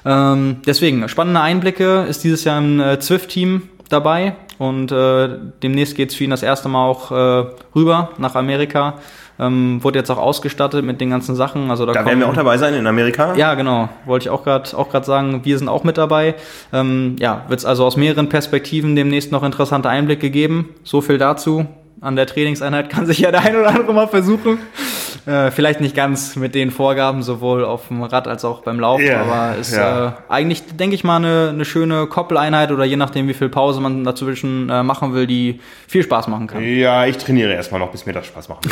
Ähm, 0.05 0.59
deswegen, 0.67 1.09
spannende 1.09 1.41
Einblicke 1.41 2.05
ist 2.09 2.23
dieses 2.23 2.45
Jahr 2.45 2.59
im 2.59 2.81
äh, 2.81 3.01
Zwift-Team 3.01 3.63
dabei 3.89 4.37
und 4.59 4.93
äh, 4.93 5.29
demnächst 5.63 5.97
geht 5.97 6.11
es 6.11 6.15
für 6.15 6.25
ihn 6.25 6.31
das 6.31 6.43
erste 6.43 6.69
Mal 6.69 6.87
auch 6.87 7.11
äh, 7.11 7.47
rüber 7.75 8.11
nach 8.19 8.35
Amerika. 8.35 8.95
Ähm, 9.39 9.83
wurde 9.83 9.99
jetzt 9.99 10.11
auch 10.11 10.19
ausgestattet 10.19 10.85
mit 10.85 11.01
den 11.01 11.11
ganzen 11.11 11.35
Sachen. 11.35 11.71
Also 11.71 11.87
da, 11.87 11.93
da 11.93 12.07
werden 12.07 12.21
wir 12.21 12.29
auch 12.29 12.35
dabei 12.35 12.57
sein 12.57 12.75
in 12.75 12.87
Amerika. 12.87 13.35
Ja, 13.35 13.55
genau. 13.55 13.89
Wollte 14.05 14.25
ich 14.25 14.31
auch 14.31 14.45
gerade 14.45 14.77
auch 14.77 14.91
grad 14.91 15.05
sagen, 15.05 15.41
wir 15.45 15.59
sind 15.59 15.69
auch 15.69 15.83
mit 15.83 15.99
dabei. 15.99 16.37
Ähm, 16.73 17.17
ja, 17.19 17.45
wird 17.49 17.59
es 17.59 17.67
also 17.67 17.85
aus 17.85 17.97
mehreren 17.97 18.29
Perspektiven 18.29 18.95
demnächst 18.95 19.33
noch 19.33 19.43
interessante 19.43 19.89
Einblicke 19.89 20.31
geben. 20.31 20.69
So 20.85 21.01
viel 21.01 21.19
dazu. 21.19 21.67
An 22.01 22.17
der 22.17 22.27
Trainingseinheit 22.27 22.91
kann 22.91 23.07
sich 23.07 23.19
ja 23.21 23.31
der 23.31 23.41
ein 23.43 23.57
oder 23.57 23.69
andere 23.69 23.93
mal 23.93 24.09
versuchen. 24.09 24.59
Äh, 25.27 25.51
vielleicht 25.51 25.81
nicht 25.81 25.97
ganz 25.97 26.37
mit 26.37 26.55
den 26.55 26.71
Vorgaben, 26.71 27.23
sowohl 27.23 27.65
auf 27.65 27.89
dem 27.89 28.03
Rad 28.03 28.29
als 28.29 28.45
auch 28.45 28.61
beim 28.61 28.79
Laufen, 28.79 29.05
yeah, 29.05 29.23
aber 29.23 29.59
ist 29.59 29.75
ja. 29.75 30.09
äh, 30.09 30.13
eigentlich, 30.29 30.77
denke 30.77 30.95
ich 30.95 31.03
mal, 31.03 31.17
eine, 31.17 31.49
eine 31.49 31.65
schöne 31.65 32.07
Koppeleinheit 32.07 32.71
oder 32.71 32.85
je 32.85 32.97
nachdem, 32.97 33.27
wie 33.27 33.33
viel 33.33 33.49
Pause 33.49 33.81
man 33.81 34.05
dazwischen 34.05 34.69
äh, 34.69 34.83
machen 34.83 35.15
will, 35.15 35.27
die 35.27 35.61
viel 35.89 36.03
Spaß 36.03 36.29
machen 36.29 36.47
kann. 36.47 36.63
Ja, 36.63 37.07
ich 37.07 37.17
trainiere 37.17 37.55
erstmal 37.55 37.81
noch, 37.81 37.91
bis 37.91 38.05
mir 38.05 38.13
das 38.13 38.27
Spaß 38.27 38.51
macht. 38.51 38.69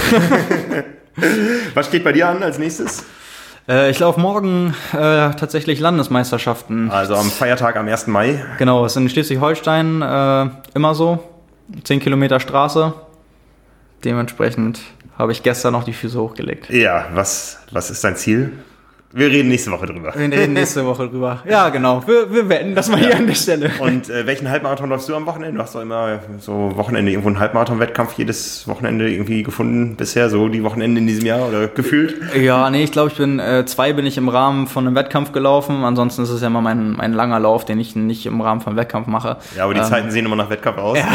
Was 1.75 1.87
steht 1.87 2.05
bei 2.05 2.13
dir 2.13 2.29
an 2.29 2.43
als 2.43 2.59
nächstes? 2.59 3.05
Äh, 3.67 3.91
ich 3.91 3.99
laufe 3.99 4.21
morgen 4.21 4.75
äh, 4.93 4.97
tatsächlich 4.97 5.81
Landesmeisterschaften. 5.81 6.91
Also 6.91 7.15
am 7.15 7.31
Feiertag 7.31 7.77
am 7.77 7.89
1. 7.89 8.09
Mai. 8.09 8.45
Genau, 8.59 8.85
es 8.85 8.93
ist 8.93 8.97
in 8.97 9.09
Schleswig-Holstein 9.09 10.03
äh, 10.03 10.47
immer 10.75 10.95
so. 10.95 11.19
10 11.85 12.01
Kilometer 12.01 12.41
Straße. 12.41 12.93
Dementsprechend 14.05 14.81
habe 15.19 15.33
ich 15.33 15.43
gestern 15.43 15.73
noch 15.73 15.85
die 15.85 15.93
Füße 15.93 16.21
hochgelegt. 16.21 16.71
Ja, 16.71 17.07
was, 17.15 17.61
was 17.71 17.91
ist 17.91 18.03
dein 18.05 18.17
Ziel? 18.17 18.53
Wir 19.15 19.29
reden 19.29 19.51
nächste 19.51 19.71
Woche 19.71 19.85
drüber. 19.85 20.15
Wir 20.17 20.33
reden 20.33 20.55
nächste 20.55 20.87
Woche 20.87 21.07
drüber. 21.07 21.43
Ja, 21.47 21.69
genau. 21.69 22.03
Wir, 22.07 22.33
wir 22.33 22.49
wetten 22.49 22.75
das 22.75 22.89
mal 22.89 22.99
ja. 22.99 23.09
hier 23.09 23.17
an 23.19 23.27
der 23.27 23.35
Stelle. 23.35 23.71
Und 23.79 24.09
äh, 24.09 24.27
welchen 24.27 24.49
Halbmarathon 24.49 24.89
läufst 24.89 25.07
du 25.07 25.15
am 25.15 25.27
Wochenende? 25.27 25.57
Du 25.59 25.63
hast 25.63 25.75
doch 25.75 25.83
immer 25.83 26.21
so 26.41 26.73
Wochenende 26.77 27.13
irgendwo 27.13 27.29
einen 27.29 27.39
Halbmarathon-Wettkampf 27.39 28.15
jedes 28.17 28.67
Wochenende 28.67 29.11
irgendwie 29.11 29.43
gefunden 29.43 29.97
bisher, 29.97 30.31
so 30.31 30.49
die 30.49 30.65
Wochenende 30.65 30.99
in 31.03 31.07
diesem 31.07 31.27
Jahr 31.27 31.47
oder 31.47 31.69
gefühlt? 31.69 32.17
Ja, 32.35 32.71
nee, 32.71 32.85
ich 32.85 32.93
glaube, 32.93 33.11
ich 33.11 33.19
bin 33.19 33.39
äh, 33.39 33.67
zwei 33.67 33.93
bin 33.93 34.07
ich 34.07 34.17
im 34.17 34.31
Rahmen 34.31 34.67
von 34.67 34.87
einem 34.87 34.97
Wettkampf 34.97 35.33
gelaufen. 35.33 35.85
Ansonsten 35.85 36.23
ist 36.23 36.31
es 36.31 36.41
ja 36.41 36.47
immer 36.47 36.63
mein, 36.63 36.93
mein 36.93 37.13
langer 37.13 37.39
Lauf, 37.39 37.67
den 37.67 37.79
ich 37.81 37.95
nicht 37.95 38.25
im 38.25 38.41
Rahmen 38.41 38.63
von 38.63 38.77
Wettkampf 38.77 39.09
mache. 39.09 39.37
Ja, 39.55 39.65
aber 39.65 39.75
die 39.75 39.81
ähm, 39.81 39.87
Zeiten 39.87 40.11
sehen 40.11 40.25
immer 40.25 40.37
nach 40.37 40.49
Wettkampf 40.49 40.79
aus. 40.79 40.97
Ja. 40.97 41.09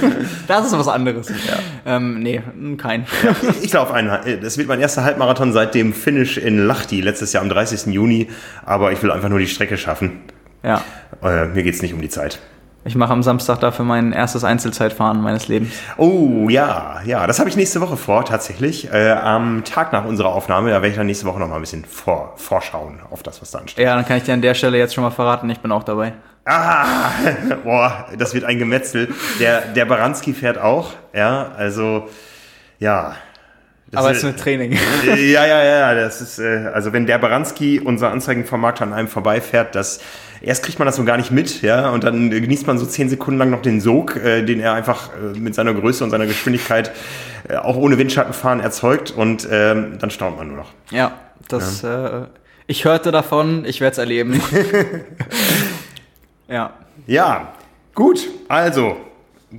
das 0.48 0.68
ist 0.68 0.78
was 0.78 0.88
anderes. 0.88 1.28
Ja. 1.28 1.96
Ähm, 1.96 2.20
nee, 2.20 2.40
kein. 2.78 3.04
Ja, 3.22 3.36
ich 3.60 3.72
laufe 3.74 3.92
einen. 3.92 4.40
Das 4.40 4.56
wird 4.56 4.68
mein 4.68 4.80
erster 4.80 5.04
Halbmarathon 5.04 5.52
seit 5.52 5.74
dem 5.74 5.92
Finish 5.92 6.38
in 6.38 6.66
Lachti 6.66 7.02
letztes 7.02 7.34
Jahr 7.34 7.41
am 7.42 7.48
30. 7.48 7.92
Juni, 7.92 8.28
aber 8.64 8.92
ich 8.92 9.02
will 9.02 9.10
einfach 9.10 9.28
nur 9.28 9.38
die 9.38 9.46
Strecke 9.46 9.76
schaffen. 9.76 10.20
Ja. 10.62 10.82
Äh, 11.22 11.46
mir 11.46 11.62
geht's 11.62 11.82
nicht 11.82 11.92
um 11.92 12.00
die 12.00 12.08
Zeit. 12.08 12.40
Ich 12.84 12.96
mache 12.96 13.12
am 13.12 13.22
Samstag 13.22 13.60
dafür 13.60 13.84
mein 13.84 14.12
erstes 14.12 14.42
Einzelzeitfahren 14.42 15.20
meines 15.20 15.46
Lebens. 15.46 15.72
Oh 15.98 16.48
ja, 16.48 17.00
ja, 17.04 17.28
das 17.28 17.38
habe 17.38 17.48
ich 17.48 17.54
nächste 17.54 17.80
Woche 17.80 17.96
vor, 17.96 18.24
tatsächlich. 18.24 18.92
Äh, 18.92 19.12
am 19.12 19.62
Tag 19.62 19.92
nach 19.92 20.04
unserer 20.04 20.30
Aufnahme, 20.30 20.70
da 20.70 20.76
werde 20.76 20.88
ich 20.88 20.96
dann 20.96 21.06
nächste 21.06 21.26
Woche 21.26 21.38
noch 21.38 21.46
mal 21.46 21.56
ein 21.56 21.60
bisschen 21.60 21.84
vor, 21.84 22.32
vorschauen 22.36 22.98
auf 23.10 23.22
das, 23.22 23.40
was 23.40 23.52
da 23.52 23.60
ansteht. 23.60 23.84
Ja, 23.84 23.94
dann 23.94 24.04
kann 24.04 24.16
ich 24.16 24.24
dir 24.24 24.34
an 24.34 24.42
der 24.42 24.54
Stelle 24.54 24.78
jetzt 24.78 24.94
schon 24.94 25.04
mal 25.04 25.10
verraten, 25.10 25.48
ich 25.48 25.60
bin 25.60 25.70
auch 25.70 25.84
dabei. 25.84 26.14
Ah, 26.44 27.10
boah, 27.64 28.06
das 28.18 28.34
wird 28.34 28.44
ein 28.44 28.58
Gemetzel. 28.58 29.14
Der, 29.38 29.60
der 29.60 29.84
Baranski 29.84 30.32
fährt 30.32 30.58
auch, 30.58 30.90
ja, 31.14 31.52
also, 31.56 32.08
ja. 32.80 33.14
Aber 33.94 34.10
es 34.10 34.18
ist 34.18 34.24
mit 34.24 34.38
Training. 34.38 34.72
Ja, 35.06 35.46
ja, 35.46 35.62
ja, 35.62 35.94
das 35.94 36.22
ist, 36.22 36.38
äh, 36.38 36.70
also 36.72 36.92
wenn 36.92 37.06
der 37.06 37.18
Baranski, 37.18 37.78
unser 37.78 38.10
Anzeigenvermarkter, 38.10 38.84
an 38.84 38.94
einem 38.94 39.08
vorbeifährt, 39.08 39.74
das, 39.74 40.00
erst 40.40 40.64
kriegt 40.64 40.78
man 40.78 40.86
das 40.86 40.96
so 40.96 41.04
gar 41.04 41.18
nicht 41.18 41.30
mit, 41.30 41.60
ja, 41.60 41.90
und 41.90 42.02
dann 42.02 42.30
genießt 42.30 42.66
man 42.66 42.78
so 42.78 42.86
zehn 42.86 43.10
Sekunden 43.10 43.38
lang 43.38 43.50
noch 43.50 43.60
den 43.60 43.80
Sog, 43.82 44.16
äh, 44.16 44.42
den 44.42 44.60
er 44.60 44.72
einfach 44.72 45.10
äh, 45.10 45.38
mit 45.38 45.54
seiner 45.54 45.74
Größe 45.74 46.02
und 46.04 46.10
seiner 46.10 46.26
Geschwindigkeit 46.26 46.92
äh, 47.48 47.56
auch 47.56 47.76
ohne 47.76 47.98
Windschattenfahren 47.98 48.60
erzeugt 48.60 49.10
und 49.10 49.46
ähm, 49.50 49.98
dann 49.98 50.10
staunt 50.10 50.38
man 50.38 50.48
nur 50.48 50.56
noch. 50.56 50.70
Ja, 50.90 51.12
das, 51.48 51.82
ja. 51.82 52.22
Äh, 52.22 52.26
ich 52.66 52.86
hörte 52.86 53.10
davon, 53.10 53.66
ich 53.66 53.82
werde 53.82 53.92
es 53.92 53.98
erleben. 53.98 54.40
ja. 56.48 56.72
Ja, 57.06 57.52
gut, 57.94 58.26
also 58.48 58.96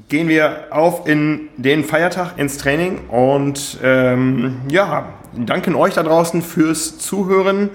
gehen 0.09 0.27
wir 0.27 0.67
auf 0.71 1.07
in 1.07 1.49
den 1.57 1.83
Feiertag 1.83 2.37
ins 2.37 2.57
Training 2.57 3.07
und 3.09 3.77
ähm, 3.83 4.61
ja, 4.67 5.09
danken 5.35 5.75
euch 5.75 5.93
da 5.93 6.01
draußen 6.01 6.41
fürs 6.41 6.97
Zuhören. 6.97 7.69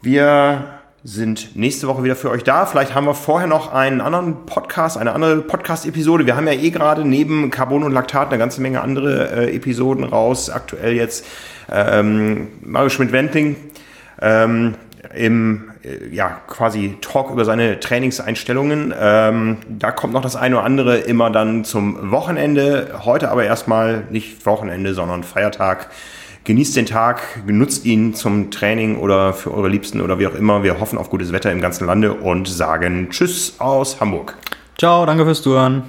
Wir 0.00 0.80
sind 1.02 1.56
nächste 1.56 1.88
Woche 1.88 2.04
wieder 2.04 2.16
für 2.16 2.30
euch 2.30 2.42
da. 2.42 2.64
Vielleicht 2.64 2.94
haben 2.94 3.06
wir 3.06 3.14
vorher 3.14 3.46
noch 3.46 3.70
einen 3.72 4.00
anderen 4.00 4.46
Podcast, 4.46 4.96
eine 4.96 5.12
andere 5.12 5.42
Podcast-Episode. 5.42 6.24
Wir 6.24 6.36
haben 6.36 6.46
ja 6.46 6.54
eh 6.54 6.70
gerade 6.70 7.04
neben 7.04 7.50
Carbon 7.50 7.82
und 7.82 7.92
Laktat 7.92 8.28
eine 8.28 8.38
ganze 8.38 8.62
Menge 8.62 8.80
andere 8.80 9.30
äh, 9.30 9.54
Episoden 9.54 10.04
raus. 10.04 10.48
Aktuell 10.48 10.94
jetzt 10.94 11.26
ähm, 11.70 12.48
Mario 12.62 12.88
Schmidt-Wendling 12.88 13.56
ähm, 14.22 14.74
im 15.16 15.70
äh, 15.82 16.14
ja, 16.14 16.40
quasi 16.46 16.96
Talk 17.00 17.30
über 17.30 17.44
seine 17.44 17.80
Trainingseinstellungen. 17.80 18.94
Ähm, 18.98 19.58
da 19.68 19.90
kommt 19.90 20.12
noch 20.12 20.22
das 20.22 20.36
eine 20.36 20.56
oder 20.56 20.64
andere 20.64 20.98
immer 20.98 21.30
dann 21.30 21.64
zum 21.64 22.10
Wochenende. 22.10 23.00
Heute 23.04 23.30
aber 23.30 23.44
erstmal 23.44 24.04
nicht 24.10 24.46
Wochenende, 24.46 24.94
sondern 24.94 25.22
Feiertag. 25.22 25.90
Genießt 26.44 26.76
den 26.76 26.84
Tag, 26.84 27.46
genutzt 27.46 27.86
ihn 27.86 28.14
zum 28.14 28.50
Training 28.50 28.98
oder 28.98 29.32
für 29.32 29.54
eure 29.54 29.68
Liebsten 29.68 30.02
oder 30.02 30.18
wie 30.18 30.26
auch 30.26 30.34
immer. 30.34 30.62
Wir 30.62 30.78
hoffen 30.78 30.98
auf 30.98 31.08
gutes 31.08 31.32
Wetter 31.32 31.50
im 31.50 31.62
ganzen 31.62 31.86
Lande 31.86 32.12
und 32.12 32.46
sagen 32.46 33.08
Tschüss 33.08 33.54
aus 33.58 33.98
Hamburg. 33.98 34.36
Ciao, 34.76 35.06
danke 35.06 35.24
fürs 35.24 35.40
Zuhören. 35.40 35.84